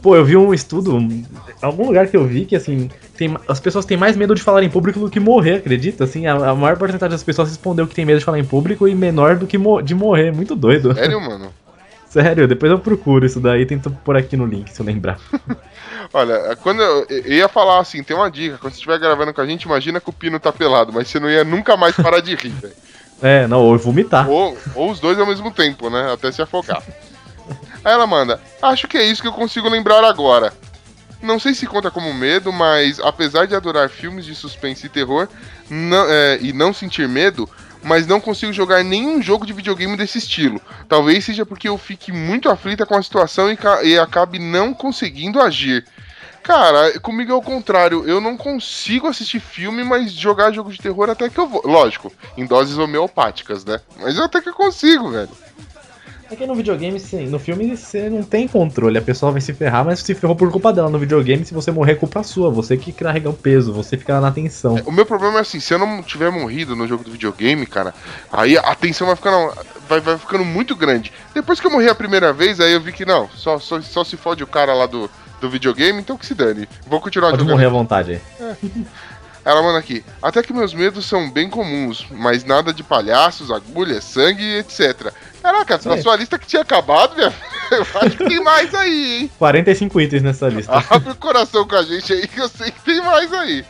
Pô, 0.01 0.16
eu 0.16 0.24
vi 0.24 0.34
um 0.34 0.55
estudo, 0.55 0.97
um- 0.97 1.24
algum 1.61 1.86
lugar 1.86 2.07
que 2.09 2.16
eu 2.16 2.26
vi 2.26 2.47
que, 2.47 2.57
assim, 2.57 2.91
tem, 3.18 3.36
as 3.47 3.61
pessoas 3.61 3.84
têm 3.84 3.99
mais 3.99 4.16
medo 4.16 4.34
de 4.34 4.41
falar 4.43 4.62
em 4.62 4.70
público 4.70 4.99
do 4.99 5.11
que 5.11 5.20
morrer, 5.20 5.57
acredita? 5.57 6.05
Assim, 6.05 6.26
a, 6.26 6.32
a 6.32 6.55
maior 6.55 6.78
porcentagem 6.78 7.11
das 7.12 7.22
pessoas 7.22 7.49
respondeu 7.51 7.86
que 7.86 7.95
tem 7.95 8.07
medo 8.07 8.18
de 8.20 8.24
falar 8.24 8.38
em 8.38 8.45
público 8.45 8.88
e 8.88 8.95
menor 8.95 9.36
do 9.36 9.47
que 9.47 9.59
mo- 9.59 9.82
de 9.82 9.95
morrer. 9.95 10.32
Muito 10.32 10.57
doido. 10.57 10.95
Sério, 10.95 11.20
mano? 11.20 11.53
Sério, 12.09 12.49
depois 12.49 12.72
eu 12.72 12.78
procuro 12.78 13.26
isso 13.26 13.38
daí, 13.38 13.66
tento 13.66 13.91
pôr 13.91 14.16
aqui 14.16 14.36
no 14.38 14.47
link, 14.47 14.72
se 14.72 14.80
eu 14.80 14.86
lembrar. 14.86 15.18
Olha, 16.12 16.56
quando 16.56 16.82
eu, 16.82 17.06
eu 17.08 17.32
ia 17.32 17.48
falar 17.48 17.78
assim, 17.78 18.02
tem 18.02 18.16
uma 18.16 18.30
dica, 18.30 18.58
quando 18.58 18.72
você 18.72 18.78
estiver 18.78 18.98
gravando 18.98 19.32
com 19.32 19.40
a 19.40 19.46
gente, 19.46 19.62
imagina 19.62 20.00
que 20.00 20.11
o 20.11 20.12
Pino 20.12 20.40
tá 20.40 20.52
pelado, 20.52 20.92
mas 20.92 21.08
você 21.08 21.20
não 21.20 21.30
ia 21.30 21.44
nunca 21.44 21.76
mais 21.76 21.94
parar 21.94 22.20
de 22.20 22.34
rir, 22.34 22.50
velho. 22.50 22.74
É, 23.22 23.46
não, 23.46 23.61
ou 23.61 23.78
vomitar. 23.78 24.28
Ou, 24.28 24.56
ou 24.74 24.90
os 24.90 24.98
dois 24.98 25.18
ao 25.18 25.26
mesmo 25.26 25.50
tempo, 25.52 25.88
né? 25.90 26.12
Até 26.12 26.32
se 26.32 26.40
afogar. 26.42 26.82
Aí 27.84 27.92
ela 27.92 28.06
manda, 28.06 28.40
acho 28.62 28.88
que 28.88 28.96
é 28.98 29.04
isso 29.04 29.22
que 29.22 29.28
eu 29.28 29.32
consigo 29.32 29.68
lembrar 29.68 30.02
agora. 30.04 30.52
Não 31.22 31.38
sei 31.38 31.54
se 31.54 31.66
conta 31.66 31.90
como 31.90 32.12
medo, 32.14 32.50
mas 32.52 32.98
apesar 32.98 33.46
de 33.46 33.54
adorar 33.54 33.88
filmes 33.90 34.24
de 34.24 34.34
suspense 34.34 34.86
e 34.86 34.88
terror 34.88 35.28
não- 35.68 36.06
é, 36.08 36.38
e 36.40 36.52
não 36.52 36.72
sentir 36.72 37.06
medo, 37.08 37.48
mas 37.82 38.06
não 38.06 38.20
consigo 38.20 38.52
jogar 38.52 38.84
nenhum 38.84 39.22
jogo 39.22 39.46
de 39.46 39.52
videogame 39.52 39.96
desse 39.96 40.18
estilo. 40.18 40.60
Talvez 40.88 41.24
seja 41.24 41.46
porque 41.46 41.68
eu 41.68 41.78
fique 41.78 42.12
muito 42.12 42.48
aflita 42.48 42.86
com 42.86 42.96
a 42.96 43.02
situação 43.02 43.50
e, 43.50 43.58
e 43.84 43.98
acabe 43.98 44.38
não 44.38 44.74
conseguindo 44.74 45.40
agir. 45.40 45.84
Cara, 46.42 46.98
comigo 47.00 47.32
é 47.32 47.34
o 47.34 47.42
contrário. 47.42 48.08
Eu 48.08 48.20
não 48.20 48.36
consigo 48.36 49.06
assistir 49.06 49.40
filme, 49.40 49.84
mas 49.84 50.12
jogar 50.12 50.52
jogo 50.52 50.72
de 50.72 50.78
terror 50.78 51.10
até 51.10 51.28
que 51.28 51.38
eu 51.38 51.46
vou. 51.46 51.62
Lógico, 51.64 52.12
em 52.36 52.46
doses 52.46 52.78
homeopáticas, 52.78 53.64
né? 53.64 53.80
Mas 54.00 54.16
eu 54.16 54.24
até 54.24 54.40
que 54.40 54.52
consigo, 54.52 55.10
velho. 55.10 55.30
É 56.30 56.36
que 56.36 56.46
no 56.46 56.54
videogame, 56.54 57.00
sim, 57.00 57.26
no 57.26 57.40
filme 57.40 57.76
você 57.76 58.08
não 58.08 58.22
tem 58.22 58.46
controle, 58.46 58.96
a 58.96 59.02
pessoa 59.02 59.32
vai 59.32 59.40
se 59.40 59.52
ferrar, 59.52 59.84
mas 59.84 59.98
se 59.98 60.14
ferrou 60.14 60.36
por 60.36 60.48
culpa 60.52 60.72
dela. 60.72 60.88
No 60.88 60.96
videogame, 60.96 61.44
se 61.44 61.52
você 61.52 61.72
morrer, 61.72 61.92
é 61.92 61.94
culpa 61.96 62.22
sua, 62.22 62.48
você 62.48 62.76
que 62.76 62.92
carrega 62.92 63.28
o 63.28 63.32
peso, 63.32 63.72
você 63.72 63.96
fica 63.96 64.14
lá 64.14 64.20
na 64.20 64.30
tensão. 64.30 64.76
O 64.86 64.92
meu 64.92 65.04
problema 65.04 65.38
é 65.38 65.40
assim, 65.40 65.58
se 65.58 65.74
eu 65.74 65.78
não 65.78 66.04
tiver 66.04 66.30
morrido 66.30 66.76
no 66.76 66.86
jogo 66.86 67.02
do 67.02 67.10
videogame, 67.10 67.66
cara, 67.66 67.92
aí 68.32 68.56
a 68.56 68.76
tensão 68.76 69.08
vai 69.08 69.16
ficando, 69.16 69.52
vai, 69.88 70.00
vai 70.00 70.16
ficando 70.16 70.44
muito 70.44 70.76
grande. 70.76 71.12
Depois 71.34 71.58
que 71.58 71.66
eu 71.66 71.70
morri 71.70 71.88
a 71.88 71.96
primeira 71.96 72.32
vez, 72.32 72.60
aí 72.60 72.74
eu 72.74 72.80
vi 72.80 72.92
que 72.92 73.04
não, 73.04 73.28
só, 73.30 73.58
só, 73.58 73.80
só 73.80 74.04
se 74.04 74.16
fode 74.16 74.44
o 74.44 74.46
cara 74.46 74.72
lá 74.72 74.86
do, 74.86 75.10
do 75.40 75.50
videogame, 75.50 75.98
então 75.98 76.16
que 76.16 76.26
se 76.26 76.34
dane. 76.34 76.68
Vou 76.86 77.00
continuar 77.00 77.30
Pode 77.30 77.42
jogando. 77.42 77.54
morrer 77.56 77.66
à 77.66 77.70
vontade 77.70 78.12
aí. 78.12 78.70
Ela 79.44 79.62
manda 79.62 79.78
aqui. 79.78 80.04
Até 80.22 80.42
que 80.42 80.52
meus 80.52 80.74
medos 80.74 81.06
são 81.06 81.30
bem 81.30 81.48
comuns, 81.48 82.06
mas 82.10 82.44
nada 82.44 82.72
de 82.72 82.82
palhaços, 82.82 83.50
agulhas, 83.50 84.04
sangue, 84.04 84.58
etc. 84.58 85.12
Caraca, 85.43 85.80
na 85.84 85.95
É. 85.97 86.03
sua 86.03 86.16
lista 86.16 86.38
que 86.38 86.47
tinha 86.47 86.62
acabado, 86.62 87.14
minha 87.16 87.32
eu 87.70 87.82
acho 88.03 88.16
que 88.16 88.24
tem 88.28 88.43
mais 88.43 88.74
aí, 88.74 89.20
hein? 89.22 89.30
45 89.38 90.01
itens 90.01 90.22
nessa 90.22 90.49
lista. 90.49 90.72
Abre 90.91 91.12
o 91.12 91.16
coração 91.16 91.66
com 91.66 91.76
a 91.76 91.82
gente 91.82 92.12
aí 92.12 92.26
que 92.28 92.41
eu 92.41 92.49
sei 92.49 92.70
que 92.70 92.80
tem 92.80 93.01
mais 93.03 93.32
aí. 93.32 93.64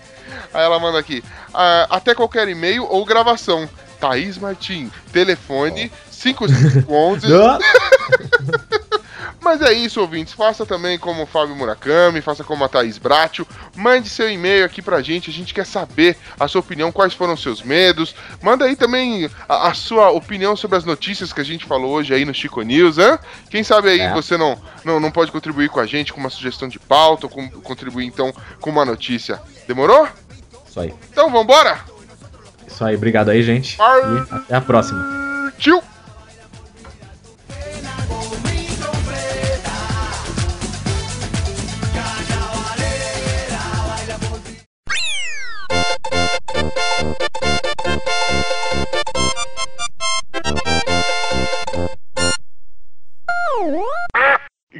Aí 0.54 0.64
ela 0.64 0.78
manda 0.78 0.98
aqui. 0.98 1.22
"Ah, 1.52 1.86
até 1.90 2.14
qualquer 2.14 2.48
e-mail 2.48 2.84
ou 2.84 3.04
gravação. 3.04 3.68
Thaís 4.00 4.38
Martim. 4.38 4.90
Telefone 5.12 5.92
5511. 6.10 7.26
Mas 9.42 9.62
é 9.62 9.72
isso, 9.72 10.00
ouvintes. 10.00 10.34
Faça 10.34 10.66
também 10.66 10.98
como 10.98 11.22
o 11.22 11.26
Fábio 11.26 11.56
Murakami, 11.56 12.20
faça 12.20 12.44
como 12.44 12.62
a 12.62 12.68
Thaís 12.68 12.98
Bratio. 12.98 13.46
Mande 13.74 14.08
seu 14.08 14.30
e-mail 14.30 14.64
aqui 14.66 14.82
pra 14.82 15.00
gente. 15.00 15.30
A 15.30 15.32
gente 15.32 15.54
quer 15.54 15.64
saber 15.64 16.16
a 16.38 16.46
sua 16.46 16.60
opinião, 16.60 16.92
quais 16.92 17.14
foram 17.14 17.32
os 17.32 17.42
seus 17.42 17.62
medos. 17.62 18.14
Manda 18.42 18.66
aí 18.66 18.76
também 18.76 19.30
a, 19.48 19.68
a 19.68 19.74
sua 19.74 20.10
opinião 20.10 20.54
sobre 20.54 20.76
as 20.76 20.84
notícias 20.84 21.32
que 21.32 21.40
a 21.40 21.44
gente 21.44 21.64
falou 21.64 21.90
hoje 21.92 22.12
aí 22.12 22.24
no 22.26 22.34
Chico 22.34 22.60
News, 22.60 22.98
hein? 22.98 23.18
Quem 23.50 23.64
sabe 23.64 23.88
aí 23.88 24.00
É. 24.00 24.12
você 24.12 24.36
não, 24.36 24.58
não, 24.84 25.00
não 25.00 25.10
pode 25.10 25.32
contribuir 25.32 25.70
com 25.70 25.80
a 25.80 25.86
gente 25.86 26.12
com 26.12 26.20
uma 26.20 26.30
sugestão 26.30 26.68
de 26.68 26.78
pauta 26.78 27.26
ou 27.26 27.30
com- 27.30 27.48
contribuir 27.48 28.04
então 28.06 28.32
com 28.60 28.68
uma 28.70 28.84
notícia. 28.84 29.40
Demorou? 29.66 30.06
Isso 30.68 30.78
aí. 30.80 30.94
Então 31.10 31.30
vambora! 31.30 31.80
Isso 32.66 32.84
aí, 32.84 32.94
obrigado 32.94 33.30
aí, 33.30 33.42
gente. 33.42 33.78
E 33.80 34.34
até 34.34 34.54
a 34.56 34.60
próxima. 34.60 35.52
Tchau! 35.58 35.82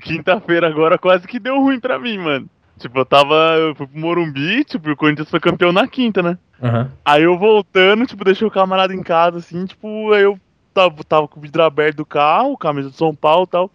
Quinta-feira 0.00 0.66
agora 0.66 0.98
quase 0.98 1.26
que 1.26 1.38
deu 1.38 1.60
ruim 1.60 1.78
pra 1.78 1.98
mim, 1.98 2.18
mano. 2.18 2.48
Tipo, 2.78 3.00
eu 3.00 3.04
tava. 3.04 3.34
Eu 3.58 3.74
fui 3.74 3.86
pro 3.86 3.98
Morumbi, 3.98 4.64
tipo, 4.64 4.88
e 4.88 4.92
o 4.92 4.96
Corinthians 4.96 5.28
foi 5.28 5.38
campeão 5.38 5.70
na 5.70 5.86
quinta, 5.86 6.22
né? 6.22 6.38
Aham. 6.62 6.90
Aí 7.04 7.22
eu 7.22 7.38
voltando, 7.38 8.06
tipo, 8.06 8.24
deixei 8.24 8.46
o 8.46 8.50
camarada 8.50 8.94
em 8.94 9.02
casa, 9.02 9.38
assim, 9.38 9.66
tipo, 9.66 10.12
aí 10.12 10.22
eu 10.22 10.38
tava, 10.72 11.04
tava 11.04 11.28
com 11.28 11.38
o 11.38 11.42
vidro 11.42 11.62
aberto 11.62 11.98
do 11.98 12.06
carro, 12.06 12.56
camisa 12.56 12.90
de 12.90 12.96
São 12.96 13.14
Paulo 13.14 13.44
e 13.44 13.50
tal. 13.50 13.70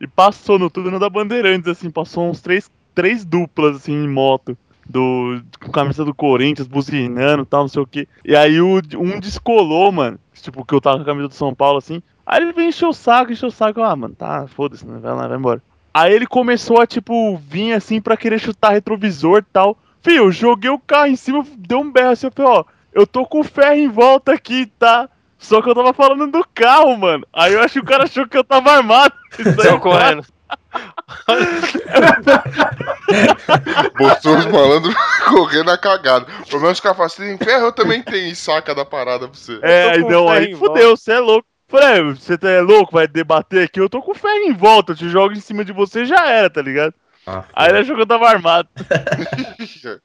E 0.00 0.06
passou 0.06 0.58
no 0.58 0.70
túnel 0.70 0.98
da 0.98 1.10
Bandeirantes, 1.10 1.68
assim, 1.68 1.90
passou 1.90 2.28
uns 2.28 2.40
três, 2.40 2.70
três 2.94 3.24
duplas, 3.24 3.76
assim, 3.76 3.92
em 3.92 4.08
moto. 4.08 4.56
Do, 4.88 5.42
com 5.60 5.72
camisa 5.72 6.04
do 6.04 6.14
Corinthians, 6.14 6.68
buzinando 6.68 7.42
e 7.42 7.46
tal, 7.46 7.62
não 7.62 7.68
sei 7.68 7.82
o 7.82 7.86
que. 7.86 8.08
E 8.24 8.36
aí 8.36 8.60
o, 8.60 8.80
um 8.98 9.18
descolou, 9.18 9.90
mano. 9.90 10.18
Tipo, 10.34 10.64
que 10.64 10.74
eu 10.74 10.80
tava 10.80 10.98
com 10.98 11.02
a 11.02 11.06
camisa 11.06 11.28
do 11.28 11.34
São 11.34 11.54
Paulo, 11.54 11.78
assim. 11.78 12.00
Aí 12.24 12.42
ele 12.42 12.52
veio 12.52 12.68
encher 12.68 12.86
o 12.86 12.92
saco, 12.92 13.32
encher 13.32 13.46
o 13.46 13.50
saco. 13.50 13.82
Ah, 13.82 13.96
mano, 13.96 14.14
tá, 14.14 14.46
foda-se, 14.46 14.86
né? 14.86 14.98
Vai 15.00 15.14
lá, 15.14 15.26
vai 15.26 15.36
embora. 15.36 15.62
Aí 15.92 16.12
ele 16.12 16.26
começou 16.26 16.80
a, 16.80 16.86
tipo, 16.86 17.36
vir 17.38 17.72
assim 17.72 18.00
pra 18.00 18.16
querer 18.16 18.38
chutar 18.38 18.72
retrovisor 18.72 19.38
e 19.38 19.42
tal. 19.52 19.78
Fih, 20.02 20.16
eu 20.16 20.30
joguei 20.30 20.70
o 20.70 20.78
carro 20.78 21.06
em 21.06 21.16
cima, 21.16 21.44
deu 21.56 21.80
um 21.80 21.90
berro 21.90 22.10
assim, 22.10 22.26
eu 22.26 22.32
falei, 22.32 22.52
ó, 22.52 22.64
eu 22.92 23.06
tô 23.06 23.24
com 23.24 23.42
ferro 23.42 23.74
em 23.74 23.88
volta 23.88 24.32
aqui, 24.32 24.66
tá? 24.78 25.08
Só 25.38 25.60
que 25.62 25.68
eu 25.68 25.74
tava 25.74 25.92
falando 25.92 26.26
do 26.30 26.46
carro, 26.54 26.96
mano. 26.96 27.26
Aí 27.32 27.52
eu 27.52 27.60
acho 27.60 27.74
que 27.74 27.80
o 27.80 27.84
cara 27.84 28.04
achou 28.04 28.26
que 28.26 28.36
eu 28.36 28.44
tava 28.44 28.72
armado. 28.72 29.14
Isso 29.38 29.48
aí, 29.48 29.54
Saiu 29.54 29.80
correndo. 29.80 30.24
Botou 33.98 34.36
os 34.38 34.46
malandros 34.46 34.94
correndo 35.28 35.70
a 35.70 35.78
cagada. 35.78 36.26
O 36.42 36.46
problema 36.48 36.68
é 36.68 36.72
que 36.72 36.74
os 36.74 36.80
caras 36.80 36.96
falam 36.96 37.06
assim, 37.06 37.36
ferro, 37.38 37.66
eu 37.66 37.72
também 37.72 38.02
tenho, 38.02 38.28
e 38.28 38.36
saca 38.36 38.74
da 38.74 38.84
parada 38.84 39.28
pra 39.28 39.38
você. 39.38 39.58
É, 39.62 40.00
tô 40.02 40.28
aí 40.28 40.54
fudeu, 40.54 40.96
você 40.96 41.12
é 41.12 41.20
louco. 41.20 41.46
Falei, 41.68 41.98
é, 41.98 42.02
você 42.02 42.38
tá- 42.38 42.48
é 42.50 42.60
louco, 42.60 42.92
vai 42.92 43.08
debater 43.08 43.64
aqui? 43.64 43.80
Eu 43.80 43.88
tô 43.88 44.00
com 44.00 44.14
ferro 44.14 44.44
em 44.44 44.52
volta, 44.52 44.92
eu 44.92 44.96
te 44.96 45.08
jogo 45.08 45.34
em 45.34 45.40
cima 45.40 45.64
de 45.64 45.72
você 45.72 46.04
já 46.04 46.28
era, 46.30 46.48
tá 46.48 46.62
ligado? 46.62 46.94
Ah, 47.26 47.42
Aí 47.52 47.70
ele 47.70 47.78
achou 47.78 47.96
que 47.96 48.02
eu 48.02 48.06
tava 48.06 48.28
armado. 48.28 48.68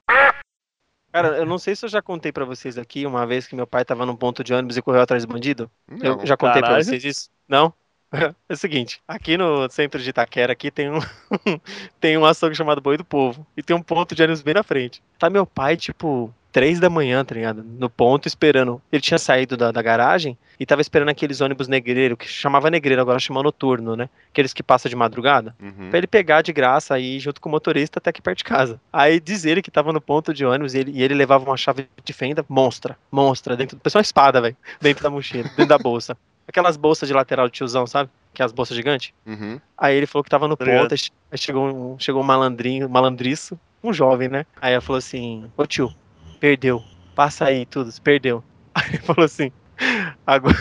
Cara, 1.13 1.37
eu 1.37 1.45
não 1.45 1.57
sei 1.59 1.75
se 1.75 1.83
eu 1.85 1.89
já 1.89 2.01
contei 2.01 2.31
pra 2.31 2.45
vocês 2.45 2.77
aqui 2.77 3.05
uma 3.05 3.27
vez 3.27 3.45
que 3.45 3.53
meu 3.55 3.67
pai 3.67 3.83
tava 3.83 4.05
num 4.05 4.15
ponto 4.15 4.43
de 4.45 4.53
ônibus 4.53 4.77
e 4.77 4.81
correu 4.81 5.01
atrás 5.01 5.25
do 5.25 5.31
bandido. 5.31 5.69
Eu 6.01 6.15
Não. 6.17 6.25
já 6.25 6.37
contei 6.37 6.61
pra 6.61 6.69
Caralho. 6.69 6.85
vocês 6.85 7.03
isso? 7.03 7.29
Não? 7.47 7.73
É 8.49 8.53
o 8.53 8.57
seguinte, 8.57 9.01
aqui 9.07 9.37
no 9.37 9.69
centro 9.69 10.01
de 10.01 10.09
Itaquera 10.09 10.51
aqui 10.51 10.69
tem 10.69 10.91
um 10.91 10.99
tem 11.99 12.17
um 12.17 12.25
açougue 12.25 12.55
chamado 12.55 12.81
Boi 12.81 12.97
do 12.97 13.05
Povo 13.05 13.45
e 13.55 13.63
tem 13.63 13.75
um 13.75 13.81
ponto 13.81 14.13
de 14.13 14.21
ônibus 14.21 14.41
bem 14.41 14.53
na 14.53 14.63
frente. 14.63 15.01
Tá 15.17 15.29
meu 15.29 15.45
pai, 15.45 15.77
tipo, 15.77 16.33
três 16.51 16.79
da 16.79 16.89
manhã, 16.89 17.23
tá 17.23 17.33
ligado? 17.33 17.63
No 17.63 17.89
ponto 17.89 18.27
esperando. 18.27 18.81
Ele 18.91 19.01
tinha 19.01 19.17
saído 19.17 19.55
da, 19.55 19.71
da 19.71 19.81
garagem 19.81 20.37
e 20.59 20.65
tava 20.65 20.81
esperando 20.81 21.09
aqueles 21.09 21.41
ônibus 21.41 21.67
negreiro, 21.67 22.17
que 22.17 22.27
chamava 22.27 22.69
negreiro, 22.69 23.01
agora 23.01 23.19
chama 23.19 23.41
noturno, 23.41 23.95
né? 23.95 24.09
Aqueles 24.29 24.53
que 24.53 24.61
passam 24.61 24.89
de 24.89 24.95
madrugada. 24.95 25.55
Uhum. 25.61 25.89
Pra 25.89 25.97
ele 25.97 26.07
pegar 26.07 26.41
de 26.41 26.51
graça 26.51 26.93
aí 26.93 27.19
junto 27.19 27.39
com 27.39 27.49
o 27.49 27.51
motorista 27.51 27.99
até 27.99 28.09
aqui 28.09 28.21
perto 28.21 28.39
de 28.39 28.43
casa. 28.43 28.79
Aí 28.91 29.19
diz 29.19 29.45
ele 29.45 29.61
que 29.61 29.71
tava 29.71 29.93
no 29.93 30.01
ponto 30.01 30.33
de 30.33 30.45
ônibus 30.45 30.73
e 30.73 30.79
ele, 30.79 30.91
e 30.91 31.01
ele 31.01 31.13
levava 31.13 31.45
uma 31.45 31.57
chave 31.57 31.87
de 32.03 32.13
fenda 32.13 32.45
monstra, 32.49 32.97
monstra, 33.11 33.55
dentro, 33.55 33.77
parecia 33.77 33.99
uma 33.99 34.03
espada, 34.03 34.41
velho, 34.41 34.57
dentro 34.81 35.03
da 35.03 35.09
mochila, 35.09 35.43
dentro 35.43 35.67
da 35.67 35.77
bolsa. 35.77 36.17
Aquelas 36.51 36.75
bolsas 36.75 37.07
de 37.07 37.13
lateral 37.15 37.47
de 37.47 37.53
tiozão, 37.53 37.87
sabe? 37.87 38.09
Que 38.33 38.41
é 38.41 38.45
as 38.45 38.51
bolsas 38.51 38.75
gigantes. 38.75 39.13
Uhum. 39.25 39.57
Aí 39.77 39.95
ele 39.95 40.05
falou 40.05 40.21
que 40.23 40.29
tava 40.29 40.47
no 40.49 40.57
Tá 40.57 40.65
ligado. 40.65 40.81
ponto, 40.81 40.91
aí 40.91 40.97
che- 40.97 41.11
aí 41.31 41.37
chegou 41.37 41.65
um, 41.65 41.97
chegou 41.97 42.21
um 42.21 42.25
malandrinho, 42.25 42.87
um 42.87 42.89
malandriço, 42.89 43.57
um 43.81 43.93
jovem, 43.93 44.27
né? 44.27 44.45
Aí 44.61 44.73
ela 44.73 44.81
falou 44.81 44.97
assim, 44.97 45.49
ô 45.55 45.65
tio, 45.65 45.93
perdeu, 46.41 46.83
passa 47.15 47.45
aí 47.45 47.65
tudo, 47.65 47.89
perdeu. 48.01 48.43
Aí 48.75 48.83
ele 48.89 48.97
falou 48.99 49.23
assim, 49.25 49.49
agora... 50.27 50.55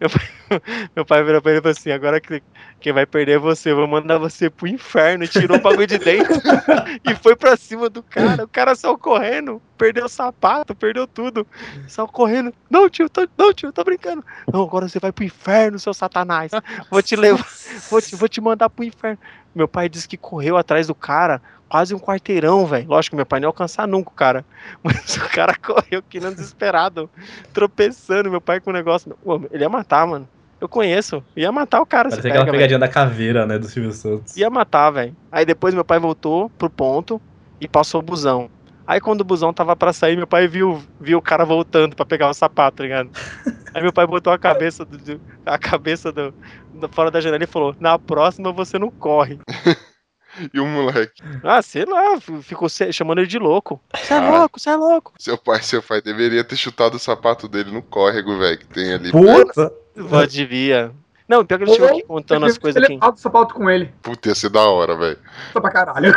meu, 0.00 0.10
pai, 0.10 0.60
meu 0.96 1.04
pai 1.04 1.22
virou 1.24 1.40
pra 1.40 1.52
ele 1.52 1.60
e 1.60 1.62
falou 1.62 1.76
assim, 1.76 1.90
agora 1.90 2.20
que 2.20 2.42
quem 2.80 2.92
vai 2.92 3.06
perder 3.06 3.32
é 3.32 3.38
você, 3.38 3.70
eu 3.70 3.76
vou 3.76 3.86
mandar 3.86 4.18
você 4.18 4.48
pro 4.48 4.66
inferno. 4.66 5.24
E 5.24 5.28
tirou 5.28 5.58
o 5.58 5.60
bagulho 5.60 5.86
de 5.86 5.98
dentro 5.98 6.34
e 7.08 7.14
foi 7.14 7.36
pra 7.36 7.56
cima 7.56 7.88
do 7.88 8.02
cara. 8.02 8.44
O 8.44 8.48
cara 8.48 8.74
saiu 8.74 8.98
correndo, 8.98 9.60
perdeu 9.76 10.06
o 10.06 10.08
sapato, 10.08 10.74
perdeu 10.74 11.06
tudo. 11.06 11.46
Saiu 11.86 12.08
correndo. 12.08 12.52
Não, 12.70 12.88
tio, 12.88 13.08
tô, 13.08 13.28
não, 13.36 13.52
tio, 13.52 13.72
tô 13.72 13.84
brincando. 13.84 14.24
Não, 14.52 14.62
agora 14.62 14.88
você 14.88 14.98
vai 14.98 15.12
pro 15.12 15.24
inferno, 15.24 15.78
seu 15.78 15.92
satanás. 15.92 16.50
Vou 16.90 17.02
te 17.02 17.16
levar, 17.16 17.46
vou 17.90 18.00
te, 18.00 18.16
vou 18.16 18.28
te 18.28 18.40
mandar 18.40 18.70
pro 18.70 18.84
inferno. 18.84 19.18
Meu 19.54 19.68
pai 19.68 19.88
disse 19.88 20.08
que 20.08 20.16
correu 20.16 20.56
atrás 20.56 20.86
do 20.86 20.94
cara 20.94 21.42
quase 21.70 21.94
um 21.94 21.98
quarteirão, 21.98 22.66
velho. 22.66 22.88
Lógico 22.88 23.12
que 23.12 23.16
meu 23.16 23.26
pai 23.26 23.40
não 23.40 23.46
ia 23.46 23.50
alcançar 23.50 23.86
nunca 23.86 24.10
o 24.10 24.14
cara. 24.14 24.44
Mas 24.84 25.16
o 25.16 25.28
cara 25.30 25.54
correu 25.56 26.02
que 26.08 26.20
nem 26.20 26.28
um 26.28 26.34
desesperado, 26.34 27.10
tropeçando. 27.52 28.30
Meu 28.30 28.40
pai 28.40 28.60
com 28.60 28.70
o 28.70 28.72
negócio. 28.74 29.16
Pô, 29.22 29.40
ele 29.50 29.62
ia 29.64 29.68
matar, 29.68 30.06
mano. 30.06 30.28
Eu 30.60 30.68
conheço. 30.68 31.24
Ia 31.36 31.50
matar 31.50 31.80
o 31.80 31.86
cara. 31.86 32.10
Parece 32.10 32.22
se 32.22 32.28
aquela 32.28 32.44
pega, 32.44 32.52
pegadinha 32.56 32.78
da 32.78 32.88
caveira, 32.88 33.46
né, 33.46 33.58
do 33.58 33.66
Silvio 33.66 33.92
Santos. 33.92 34.36
Ia 34.36 34.50
matar, 34.50 34.90
velho. 34.90 35.16
Aí 35.32 35.46
depois 35.46 35.72
meu 35.74 35.84
pai 35.84 35.98
voltou 35.98 36.50
pro 36.58 36.68
ponto 36.68 37.20
e 37.60 37.66
passou 37.68 38.00
o 38.00 38.04
busão. 38.04 38.50
Aí 38.86 39.00
quando 39.00 39.20
o 39.20 39.24
busão 39.24 39.52
tava 39.54 39.76
pra 39.76 39.92
sair, 39.92 40.16
meu 40.16 40.26
pai 40.26 40.48
viu, 40.48 40.82
viu 41.00 41.18
o 41.18 41.22
cara 41.22 41.44
voltando 41.44 41.94
pra 41.94 42.04
pegar 42.04 42.28
o 42.28 42.34
sapato, 42.34 42.78
tá 42.78 42.82
ligado? 42.82 43.10
Aí 43.72 43.80
meu 43.82 43.92
pai 43.92 44.04
botou 44.06 44.32
a 44.32 44.38
cabeça 44.38 44.84
do- 44.84 45.22
a 45.46 45.56
cabeça 45.56 46.10
do, 46.12 46.34
do- 46.74 46.88
fora 46.88 47.08
da 47.10 47.20
janela 47.20 47.44
e 47.44 47.46
falou: 47.46 47.74
"Na 47.78 47.98
próxima 47.98 48.52
você 48.52 48.78
não 48.78 48.92
corre". 48.98 49.38
E 50.52 50.60
o 50.60 50.66
moleque. 50.66 51.22
Ah, 51.42 51.62
sei 51.62 51.84
lá, 51.84 52.18
ficou 52.42 52.68
chamando 52.68 53.18
ele 53.18 53.26
de 53.26 53.38
louco. 53.38 53.80
Você 53.94 54.14
é 54.14 54.20
louco, 54.20 54.58
você 54.58 54.70
é 54.70 54.76
louco. 54.76 55.12
Seu 55.18 55.36
pai, 55.36 55.62
seu 55.62 55.82
pai 55.82 56.00
deveria 56.00 56.42
ter 56.42 56.56
chutado 56.56 56.96
o 56.96 57.00
sapato 57.00 57.48
dele 57.48 57.70
no 57.70 57.82
córrego, 57.82 58.38
velho, 58.38 58.58
que 58.58 58.66
tem 58.66 58.94
ali. 58.94 59.10
Puta! 59.10 59.72
Pô, 60.08 60.26
devia. 60.26 60.92
Não, 61.28 61.44
pior 61.44 61.58
que 61.58 61.64
ele 61.64 61.72
chegou 61.72 61.88
aqui 61.88 62.02
contando 62.02 62.46
as 62.46 62.58
coisas 62.58 62.82
aqui. 62.82 62.94
Ele 62.94 63.00
alto 63.00 63.20
sapato 63.20 63.54
com 63.54 63.70
ele. 63.70 63.92
Puta, 64.02 64.30
ia 64.30 64.34
ser 64.34 64.50
da 64.50 64.62
hora, 64.62 64.96
velho. 64.96 65.18
Tá 65.52 65.60
pra 65.60 65.70
caralho. 65.70 66.12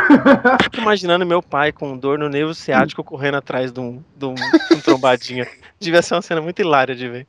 Fico 0.64 0.78
imaginando 0.78 1.24
meu 1.24 1.40
pai 1.40 1.70
com 1.70 1.96
dor 1.96 2.18
no 2.18 2.28
nervo 2.28 2.52
ciático 2.52 3.04
correndo 3.04 3.36
atrás 3.36 3.70
de 3.70 3.78
um, 3.78 4.02
de 4.16 4.26
um, 4.26 4.34
de 4.34 4.74
um 4.74 4.80
trombadinha. 4.80 5.46
Devia 5.78 6.02
ser 6.02 6.14
uma 6.16 6.22
cena 6.22 6.40
muito 6.40 6.60
hilária 6.60 6.96
de 6.96 7.08
ver. 7.08 7.28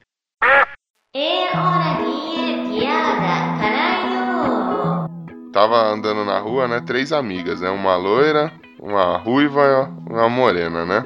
Tava 5.56 5.82
andando 5.86 6.26
na 6.26 6.38
rua, 6.38 6.68
né? 6.68 6.82
Três 6.86 7.14
amigas, 7.14 7.62
né? 7.62 7.70
Uma 7.70 7.96
loira, 7.96 8.52
uma 8.78 9.16
ruiva 9.16 9.90
e 10.06 10.12
uma 10.12 10.28
morena, 10.28 10.86
né? 10.86 11.06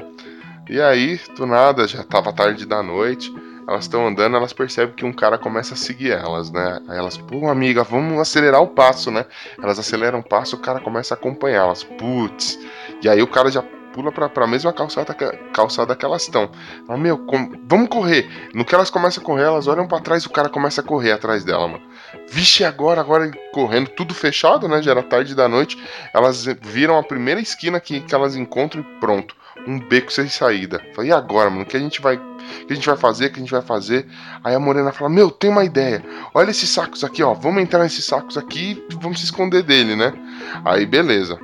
E 0.67 0.81
aí, 0.81 1.19
do 1.37 1.45
nada, 1.45 1.87
já 1.87 2.03
tava 2.03 2.33
tarde 2.33 2.65
da 2.65 2.81
noite. 2.81 3.31
Elas 3.67 3.83
estão 3.83 4.07
andando, 4.07 4.35
elas 4.35 4.51
percebem 4.51 4.95
que 4.95 5.05
um 5.05 5.13
cara 5.13 5.37
começa 5.37 5.75
a 5.75 5.77
seguir 5.77 6.13
elas, 6.13 6.49
né? 6.49 6.81
Aí 6.89 6.97
elas, 6.97 7.15
pô, 7.15 7.47
amiga, 7.47 7.83
vamos 7.83 8.19
acelerar 8.19 8.59
o 8.63 8.67
passo, 8.69 9.11
né? 9.11 9.23
Elas 9.61 9.77
aceleram 9.77 10.17
o 10.17 10.23
passo, 10.27 10.55
o 10.55 10.59
cara 10.59 10.79
começa 10.79 11.13
a 11.13 11.17
acompanhá-las. 11.17 11.83
Putz. 11.83 12.57
E 13.03 13.07
aí 13.07 13.21
o 13.21 13.27
cara 13.27 13.51
já 13.51 13.61
pula 13.93 14.11
pra, 14.11 14.29
pra 14.29 14.47
mesma 14.47 14.73
calçada 14.73 15.13
que, 15.13 15.25
calçada 15.53 15.95
que 15.95 16.03
elas 16.03 16.23
estão. 16.23 16.49
Fala, 16.87 16.97
meu, 16.97 17.19
com- 17.19 17.51
vamos 17.67 17.89
correr. 17.89 18.27
No 18.55 18.65
que 18.65 18.73
elas 18.73 18.89
começam 18.89 19.21
a 19.21 19.25
correr, 19.27 19.43
elas 19.43 19.67
olham 19.67 19.87
pra 19.87 19.99
trás 19.99 20.25
o 20.25 20.29
cara 20.31 20.49
começa 20.49 20.81
a 20.81 20.83
correr 20.83 21.11
atrás 21.11 21.43
dela, 21.43 21.67
mano. 21.67 21.83
Vixe, 22.27 22.63
agora, 22.63 23.01
agora 23.01 23.31
correndo, 23.51 23.89
tudo 23.89 24.13
fechado, 24.13 24.67
né? 24.67 24.81
Já 24.81 24.91
era 24.91 25.03
tarde 25.03 25.35
da 25.35 25.47
noite. 25.47 25.77
Elas 26.13 26.45
viram 26.61 26.97
a 26.97 27.03
primeira 27.03 27.39
esquina 27.39 27.79
que, 27.79 28.01
que 28.01 28.15
elas 28.15 28.35
encontram 28.35 28.81
e 28.81 28.99
pronto. 28.99 29.35
Um 29.67 29.79
beco 29.79 30.11
sem 30.11 30.27
saída. 30.27 30.81
Falei, 30.95 31.11
e 31.11 31.13
agora, 31.13 31.49
mano? 31.49 31.63
O 31.63 31.65
que 31.65 31.77
a 31.77 31.79
gente 31.79 32.01
vai. 32.01 32.17
Que 32.65 32.73
a 32.73 32.75
gente 32.75 32.87
vai 32.87 32.97
fazer? 32.97 33.27
O 33.27 33.29
que 33.31 33.35
a 33.37 33.41
gente 33.41 33.51
vai 33.51 33.61
fazer? 33.61 34.07
Aí 34.43 34.55
a 34.55 34.59
Morena 34.59 34.91
fala: 34.91 35.09
Meu, 35.09 35.29
tem 35.29 35.49
uma 35.49 35.65
ideia. 35.65 36.03
Olha 36.33 36.49
esses 36.49 36.69
sacos 36.69 37.03
aqui, 37.03 37.21
ó. 37.21 37.33
Vamos 37.33 37.61
entrar 37.61 37.83
nesses 37.83 38.05
sacos 38.05 38.37
aqui 38.37 38.83
e 38.89 38.95
vamos 38.95 39.19
se 39.19 39.25
esconder 39.25 39.63
dele, 39.63 39.95
né? 39.95 40.13
Aí, 40.63 40.85
beleza. 40.85 41.37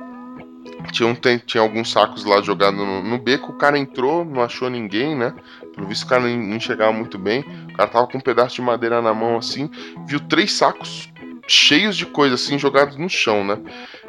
Tinha, 0.92 1.08
um, 1.08 1.14
tinha 1.14 1.62
alguns 1.62 1.90
sacos 1.90 2.24
lá 2.24 2.40
jogados 2.40 2.78
no, 2.78 3.02
no 3.02 3.18
beco. 3.18 3.52
O 3.52 3.58
cara 3.58 3.78
entrou, 3.78 4.24
não 4.24 4.42
achou 4.42 4.70
ninguém, 4.70 5.14
né? 5.14 5.34
Pelo 5.76 5.86
visto, 5.86 6.04
o 6.04 6.08
cara 6.08 6.22
não, 6.22 6.56
enxergava 6.56 6.92
muito 6.92 7.18
bem. 7.18 7.44
O 7.70 7.74
cara 7.74 7.88
tava 7.88 8.06
com 8.06 8.16
um 8.16 8.20
pedaço 8.20 8.56
de 8.56 8.62
madeira 8.62 9.02
na 9.02 9.12
mão 9.12 9.36
assim. 9.36 9.70
Viu 10.08 10.18
três 10.18 10.52
sacos 10.52 11.12
cheios 11.46 11.96
de 11.96 12.06
coisa 12.06 12.34
assim 12.34 12.58
jogados 12.58 12.96
no 12.96 13.08
chão, 13.08 13.44
né? 13.44 13.58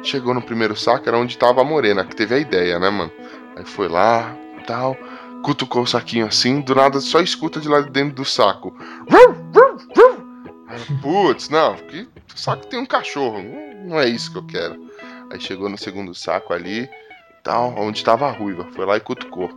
Chegou 0.02 0.34
no 0.34 0.42
primeiro 0.42 0.74
saco, 0.74 1.08
era 1.08 1.18
onde 1.18 1.38
tava 1.38 1.60
a 1.60 1.64
Morena, 1.64 2.04
que 2.04 2.16
teve 2.16 2.34
a 2.34 2.38
ideia, 2.38 2.78
né, 2.78 2.90
mano? 2.90 3.12
Aí 3.54 3.64
foi 3.64 3.86
lá, 3.86 4.34
tal, 4.66 4.96
cutucou 5.42 5.82
o 5.82 5.86
saquinho 5.86 6.26
assim, 6.26 6.60
do 6.60 6.74
nada 6.74 7.00
só 7.00 7.20
escuta 7.20 7.60
de 7.60 7.68
lá 7.68 7.80
de 7.80 7.90
dentro 7.90 8.16
do 8.16 8.24
saco. 8.24 8.76
Putz, 11.00 11.48
não, 11.48 11.74
que 11.74 12.08
saco 12.34 12.66
tem 12.66 12.80
um 12.80 12.86
cachorro, 12.86 13.42
não 13.84 14.00
é 14.00 14.08
isso 14.08 14.32
que 14.32 14.38
eu 14.38 14.46
quero. 14.46 14.88
Aí 15.30 15.40
chegou 15.40 15.68
no 15.68 15.78
segundo 15.78 16.14
saco 16.14 16.52
ali, 16.52 16.88
tal, 17.44 17.74
onde 17.78 18.02
tava 18.04 18.26
a 18.26 18.32
ruiva, 18.32 18.66
foi 18.74 18.84
lá 18.84 18.96
e 18.96 19.00
cutucou. 19.00 19.50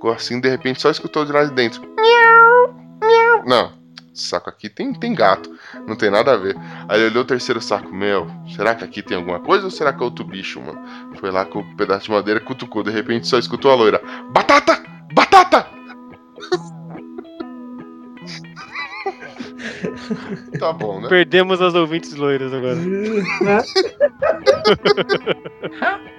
Cutucou 0.00 0.12
assim, 0.12 0.40
de 0.40 0.48
repente 0.48 0.80
só 0.80 0.90
escutou 0.90 1.26
de 1.26 1.32
lá 1.32 1.44
de 1.44 1.52
dentro. 1.52 1.82
Miau, 1.82 2.74
miau. 3.02 3.44
Não, 3.44 3.70
esse 4.14 4.24
saco 4.28 4.48
aqui 4.48 4.70
tem, 4.70 4.94
tem 4.94 5.14
gato, 5.14 5.50
não 5.86 5.94
tem 5.94 6.10
nada 6.10 6.32
a 6.32 6.38
ver. 6.38 6.56
Aí 6.88 6.98
ele 6.98 7.10
olhou 7.10 7.22
o 7.22 7.26
terceiro 7.26 7.60
saco, 7.60 7.94
meu, 7.94 8.26
será 8.56 8.74
que 8.74 8.82
aqui 8.82 9.02
tem 9.02 9.18
alguma 9.18 9.40
coisa 9.40 9.66
ou 9.66 9.70
será 9.70 9.92
que 9.92 10.00
é 10.00 10.04
outro 10.04 10.24
bicho, 10.24 10.58
mano? 10.58 10.80
Foi 11.16 11.30
lá 11.30 11.44
com 11.44 11.58
o 11.58 11.76
pedaço 11.76 12.06
de 12.06 12.12
madeira, 12.12 12.40
cutucou, 12.40 12.82
de 12.82 12.90
repente 12.90 13.28
só 13.28 13.38
escutou 13.38 13.70
a 13.70 13.74
loira. 13.74 14.00
Batata! 14.32 14.82
Batata! 15.12 15.66
tá 20.58 20.72
bom, 20.72 21.02
né? 21.02 21.08
Perdemos 21.10 21.60
as 21.60 21.74
ouvintes 21.74 22.14
loiras 22.14 22.54
agora. 22.54 22.78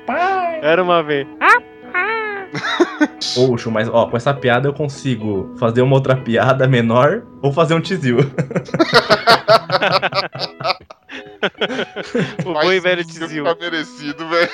Era 0.62 0.84
uma 0.84 1.02
vez. 1.02 1.28
Poxa, 3.36 3.70
mas 3.70 3.88
ó, 3.88 4.08
com 4.08 4.18
essa 4.18 4.34
piada 4.34 4.68
eu 4.68 4.74
consigo 4.74 5.54
fazer 5.58 5.82
uma 5.82 5.96
outra 5.96 6.16
piada 6.16 6.68
menor 6.68 7.24
ou 7.42 7.52
fazer 7.52 7.74
um 7.74 7.82
tizil. 7.82 8.18
O 12.46 12.54
bom 12.54 12.72
e 12.72 12.80
velho 12.80 13.04
Tizil. 13.04 13.44
Tá 13.44 13.56
merecido, 13.60 14.28
velho. 14.30 14.50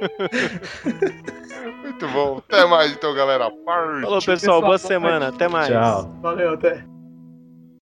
Muito 1.82 2.08
bom. 2.08 2.42
Até 2.48 2.64
mais 2.66 2.92
então, 2.92 3.14
galera. 3.14 3.50
Parte. 3.64 4.02
Falou, 4.02 4.22
pessoal. 4.22 4.60
Boa 4.60 4.78
semana. 4.78 5.28
Até 5.28 5.48
mais. 5.48 5.68
Tchau. 5.68 6.18
Valeu, 6.22 6.54
até. 6.54 6.84